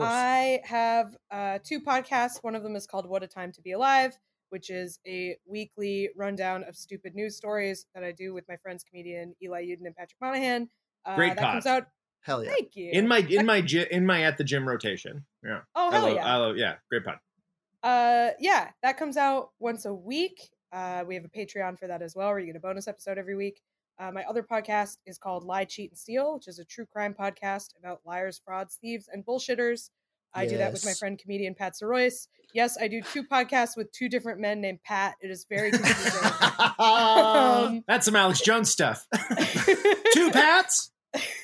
I 0.00 0.60
have 0.64 1.16
uh, 1.30 1.58
two 1.62 1.80
podcasts. 1.80 2.42
One 2.42 2.54
of 2.54 2.62
them 2.62 2.76
is 2.76 2.86
called 2.86 3.08
What 3.08 3.22
a 3.22 3.26
Time 3.26 3.52
to 3.52 3.62
Be 3.62 3.72
Alive, 3.72 4.16
which 4.50 4.70
is 4.70 4.98
a 5.06 5.36
weekly 5.46 6.10
rundown 6.16 6.64
of 6.64 6.76
stupid 6.76 7.14
news 7.14 7.36
stories 7.36 7.86
that 7.94 8.04
I 8.04 8.12
do 8.12 8.34
with 8.34 8.44
my 8.48 8.56
friends 8.56 8.84
comedian 8.84 9.34
Eli 9.42 9.66
Yudin 9.66 9.86
and 9.86 9.96
Patrick 9.96 10.20
Monahan. 10.20 10.68
Uh, 11.04 11.16
Great 11.16 11.36
that 11.36 11.52
comes 11.52 11.66
out. 11.66 11.88
Hell 12.20 12.44
yeah. 12.44 12.50
Thank 12.50 12.76
you. 12.76 12.90
In 12.92 13.08
my 13.08 13.18
in 13.18 13.46
my 13.46 13.58
in 13.90 14.04
my 14.04 14.22
at 14.22 14.36
the 14.36 14.44
gym 14.44 14.68
rotation. 14.68 15.24
Yeah. 15.44 15.60
oh 15.74 15.88
I 15.88 15.92
hell 15.92 16.06
love, 16.06 16.14
yeah. 16.14 16.26
I 16.26 16.36
love, 16.36 16.56
yeah. 16.56 16.74
Great 16.90 17.04
pod. 17.04 17.18
Uh, 17.82 18.30
yeah, 18.40 18.70
that 18.82 18.98
comes 18.98 19.16
out 19.16 19.50
once 19.58 19.84
a 19.84 19.94
week. 19.94 20.50
Uh, 20.72 21.04
we 21.06 21.14
have 21.14 21.24
a 21.24 21.28
Patreon 21.28 21.78
for 21.78 21.86
that 21.86 22.02
as 22.02 22.14
well, 22.14 22.28
where 22.28 22.38
you 22.38 22.46
get 22.46 22.56
a 22.56 22.60
bonus 22.60 22.88
episode 22.88 23.18
every 23.18 23.36
week. 23.36 23.60
Uh, 23.98 24.12
my 24.12 24.22
other 24.24 24.42
podcast 24.42 24.98
is 25.06 25.18
called 25.18 25.44
Lie, 25.44 25.64
Cheat, 25.64 25.90
and 25.90 25.98
Steal, 25.98 26.34
which 26.34 26.46
is 26.46 26.58
a 26.58 26.64
true 26.64 26.86
crime 26.86 27.14
podcast 27.18 27.70
about 27.78 28.00
liars, 28.04 28.40
frauds, 28.44 28.78
thieves, 28.80 29.08
and 29.12 29.24
bullshitters. 29.24 29.90
I 30.34 30.46
do 30.46 30.58
that 30.58 30.72
with 30.72 30.84
my 30.84 30.92
friend 30.92 31.18
comedian 31.18 31.54
Pat 31.54 31.72
Soroyce. 31.74 32.28
Yes, 32.54 32.76
I 32.80 32.86
do 32.86 33.00
two 33.02 33.24
podcasts 33.24 33.76
with 33.76 33.90
two 33.92 34.08
different 34.08 34.40
men 34.40 34.60
named 34.60 34.80
Pat. 34.84 35.14
It 35.22 35.30
is 35.30 35.46
very 35.48 35.70
confusing. 35.70 36.12
um, 36.78 37.82
That's 37.88 38.04
some 38.04 38.14
Alex 38.14 38.40
Jones 38.40 38.70
stuff. 38.70 39.06
Two 40.12 40.30
Pats. 40.30 40.92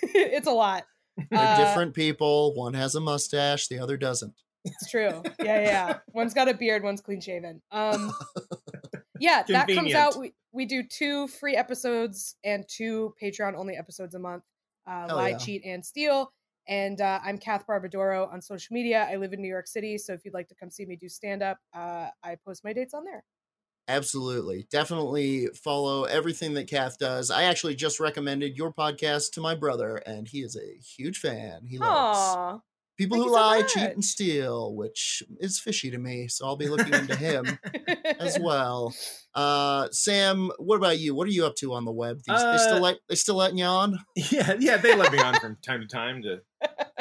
it's 0.03 0.47
a 0.47 0.51
lot. 0.53 0.85
They're 1.31 1.39
Uh, 1.41 1.57
different 1.57 1.95
people. 1.95 2.55
One 2.55 2.75
has 2.75 2.95
a 2.95 3.01
mustache, 3.01 3.69
the 3.69 3.79
other 3.79 3.97
doesn't. 3.97 4.35
It's 4.65 4.91
true. 4.91 5.23
Yeah, 5.43 5.61
yeah. 5.61 5.99
One's 6.13 6.35
got 6.35 6.49
a 6.49 6.55
beard, 6.55 6.83
one's 6.83 7.01
clean 7.01 7.21
shaven. 7.21 7.61
Um 7.71 8.13
Yeah, 9.21 9.45
that 9.49 9.69
comes 9.69 9.95
out. 9.95 10.19
We, 10.19 10.35
we 10.53 10.67
do 10.67 10.83
two 10.83 11.29
free 11.29 11.55
episodes 11.55 12.37
and 12.45 12.65
two 12.69 13.15
Patreon 13.23 13.55
only 13.57 13.77
episodes 13.77 14.15
a 14.15 14.19
month. 14.19 14.43
Uh 14.87 15.07
Hell 15.07 15.17
Lie, 15.17 15.29
yeah. 15.31 15.39
Cheat, 15.39 15.63
and 15.65 15.85
Steal. 15.85 16.33
And 16.67 17.01
uh, 17.01 17.21
I'm 17.23 17.37
Kath 17.39 17.67
Barbadoro 17.67 18.33
on 18.33 18.41
social 18.41 18.73
media. 18.73 19.07
I 19.11 19.17
live 19.17 19.35
in 19.35 19.43
New 19.43 19.49
York 19.49 19.67
City, 19.67 19.99
so 19.99 20.15
if 20.15 20.25
you'd 20.25 20.33
like 20.33 20.49
to 20.49 20.55
come 20.55 20.71
see 20.71 20.87
me 20.87 20.97
do 20.97 21.09
stand 21.11 21.43
up, 21.43 21.59
uh, 21.75 22.09
I 22.23 22.37
post 22.43 22.65
my 22.65 22.73
dates 22.73 22.95
on 22.95 23.05
there. 23.05 23.23
Absolutely. 23.87 24.67
Definitely 24.71 25.49
follow 25.49 26.05
everything 26.05 26.55
that 26.55 26.69
Kath 26.69 26.99
does. 26.99 27.31
I 27.31 27.45
actually 27.45 27.75
just 27.75 28.01
recommended 28.01 28.57
your 28.57 28.73
podcast 28.73 29.33
to 29.33 29.41
my 29.43 29.55
brother, 29.55 29.97
and 30.07 30.27
he 30.27 30.39
is 30.39 30.57
a 30.57 30.81
huge 30.81 31.19
fan. 31.19 31.67
He 31.67 31.77
loves 31.77 32.19
Aw, 32.19 32.59
people 32.97 33.17
thank 33.17 33.29
who 33.29 33.33
you 33.33 33.37
so 33.37 33.43
lie, 33.43 33.63
cheat, 33.63 33.95
and 33.95 34.05
steal, 34.05 34.75
which 34.75 35.23
is 35.41 35.59
fishy 35.59 35.91
to 35.91 35.99
me. 35.99 36.29
So 36.29 36.47
I'll 36.47 36.57
be 36.57 36.69
looking 36.69 36.95
into 36.95 37.17
him 37.17 37.59
as 38.19 38.39
well. 38.43 38.95
Uh, 39.35 39.89
Sam, 39.91 40.51
what 40.59 40.77
about 40.77 40.99
you? 40.99 41.15
What 41.15 41.27
are 41.27 41.33
you 41.33 41.45
up 41.47 41.57
to 41.57 41.73
on 41.75 41.85
the 41.85 41.93
web? 41.93 42.19
These, 42.19 42.39
they 42.39 42.45
Uh, 42.45 42.59
still 42.59 42.81
let 42.81 42.99
they 43.09 43.15
still 43.17 43.35
letting 43.37 43.59
you 43.59 43.65
on? 43.65 43.99
Yeah, 44.31 44.55
yeah, 44.59 44.77
they 44.77 44.95
let 44.95 45.13
me 45.13 45.19
on 45.19 45.35
from 45.41 45.57
time 45.67 45.81
to 45.81 45.87
time 45.87 46.23
to 46.23 46.41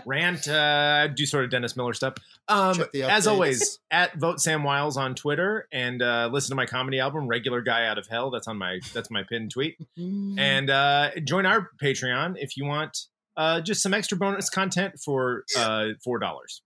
rant, 0.06 0.48
uh, 0.48 1.08
do 1.08 1.26
sort 1.26 1.46
of 1.46 1.52
Dennis 1.52 1.78
Miller 1.78 1.94
stuff. 1.94 2.16
Um, 2.48 2.84
as 3.06 3.28
always, 3.28 3.80
at 3.92 4.16
vote 4.18 4.42
Sam 4.42 4.64
Wiles 4.64 4.98
on 4.98 5.16
Twitter 5.16 5.68
and 5.72 6.02
uh, 6.02 6.30
listen 6.32 6.50
to 6.50 6.56
my 6.56 6.66
comedy 6.66 7.00
album, 7.00 7.28
Regular 7.28 7.62
Guy 7.62 7.86
Out 7.86 7.98
of 7.98 8.08
Hell. 8.08 8.30
That's 8.32 8.48
on 8.48 8.58
my 8.58 8.80
that's 8.94 9.10
my 9.10 9.24
pinned 9.24 9.52
tweet. 9.52 9.78
Mm. 9.98 10.38
And 10.40 10.70
uh, 10.70 11.12
join 11.24 11.46
our 11.46 11.70
Patreon 11.82 12.36
if 12.38 12.58
you 12.58 12.66
want 12.66 12.98
uh, 13.38 13.62
just 13.62 13.82
some 13.82 13.94
extra 13.94 14.18
bonus 14.18 14.50
content 14.50 14.96
for 15.04 15.44
uh, 15.58 15.88
four 16.04 16.20
dollars. 16.20 16.62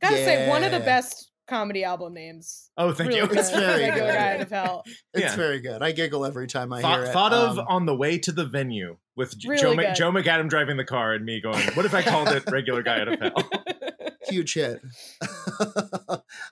Gotta 0.00 0.16
say, 0.16 0.48
one 0.48 0.62
of 0.64 0.70
the 0.72 0.80
best 0.80 1.30
comedy 1.48 1.82
album 1.82 2.14
names. 2.14 2.70
Oh, 2.76 2.92
thank 2.92 3.08
Really 3.08 3.22
you. 3.22 3.26
good. 3.26 3.38
It's 3.38 3.50
very 3.50 3.82
Regular 3.84 4.06
good. 4.06 4.14
Guy 4.14 4.34
Out 4.34 4.40
of 4.42 4.50
Hell. 4.50 4.82
it's 5.14 5.22
yeah. 5.24 5.36
very 5.36 5.60
good. 5.60 5.82
I 5.82 5.92
giggle 5.92 6.24
every 6.24 6.46
time 6.46 6.72
I 6.72 6.82
Thought, 6.82 6.98
hear 6.98 7.04
it. 7.08 7.12
thought 7.12 7.32
of 7.32 7.58
Um, 7.58 7.66
on 7.68 7.86
the 7.86 7.96
way 7.96 8.18
to 8.18 8.30
the 8.30 8.44
venue 8.44 8.98
with 9.16 9.34
Really 9.44 9.60
Joe, 9.60 9.74
Mc, 9.74 9.86
good. 9.86 9.96
Joe 9.96 10.12
McAdam 10.12 10.48
driving 10.48 10.76
the 10.76 10.84
car 10.84 11.14
and 11.14 11.24
me 11.24 11.40
going, 11.40 11.64
"What 11.74 11.86
if 11.86 11.94
I 11.94 12.02
called 12.02 12.28
it 12.28 12.44
Regular 12.48 12.82
Guy 12.82 13.00
Out 13.00 13.08
of 13.08 13.18
Hell?" 13.20 13.34
huge 14.28 14.54
hit. 14.54 14.80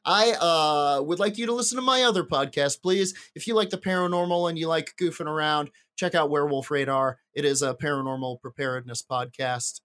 I 0.05 0.33
uh, 0.33 1.03
would 1.03 1.19
like 1.19 1.39
you 1.39 1.47
to 1.47 1.53
listen 1.53 1.77
to 1.77 1.83
my 1.83 2.03
other 2.03 2.25
podcast, 2.25 2.83
please. 2.83 3.15
If 3.35 3.47
you 3.47 3.55
like 3.55 3.71
the 3.71 3.79
paranormal 3.79 4.49
and 4.49 4.59
you 4.59 4.67
like 4.69 4.95
goofing 5.01 5.27
around, 5.27 5.71
check 5.97 6.15
out 6.15 6.31
Werewolf 6.31 6.71
Radar. 6.71 7.19
It 7.35 7.45
is 7.45 7.63
a 7.63 7.75
paranormal 7.75 8.41
preparedness 8.41 9.03
podcast, 9.03 9.81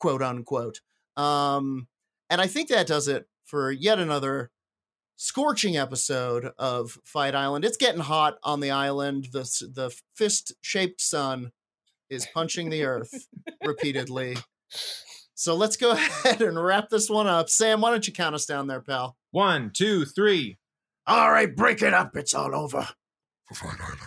quote 0.00 0.22
unquote. 0.22 0.80
Um, 1.16 1.88
and 2.30 2.40
I 2.40 2.46
think 2.46 2.68
that 2.68 2.86
does 2.86 3.08
it 3.08 3.26
for 3.44 3.70
yet 3.70 3.98
another 3.98 4.50
scorching 5.16 5.76
episode 5.76 6.50
of 6.58 6.98
Fight 7.04 7.34
Island. 7.34 7.64
It's 7.64 7.76
getting 7.76 8.00
hot 8.00 8.38
on 8.42 8.60
the 8.60 8.70
island. 8.70 9.28
The 9.32 9.42
the 9.72 9.94
fist 10.14 10.52
shaped 10.60 11.00
sun 11.00 11.52
is 12.10 12.26
punching 12.32 12.70
the 12.70 12.84
earth 12.84 13.26
repeatedly. 13.64 14.36
So 15.34 15.54
let's 15.54 15.76
go 15.76 15.90
ahead 15.92 16.42
and 16.42 16.62
wrap 16.62 16.88
this 16.90 17.08
one 17.10 17.26
up. 17.26 17.48
Sam, 17.48 17.80
why 17.80 17.90
don't 17.90 18.06
you 18.06 18.12
count 18.12 18.34
us 18.34 18.46
down 18.46 18.66
there, 18.66 18.80
pal? 18.80 19.16
One, 19.30 19.70
two, 19.74 20.04
three. 20.04 20.58
All 21.06 21.30
right, 21.30 21.54
break 21.54 21.82
it 21.82 21.94
up. 21.94 22.16
It's 22.16 22.34
all 22.34 22.54
over. 22.54 22.88
for 23.48 23.54
Fight 23.54 23.80
Island. 23.80 24.00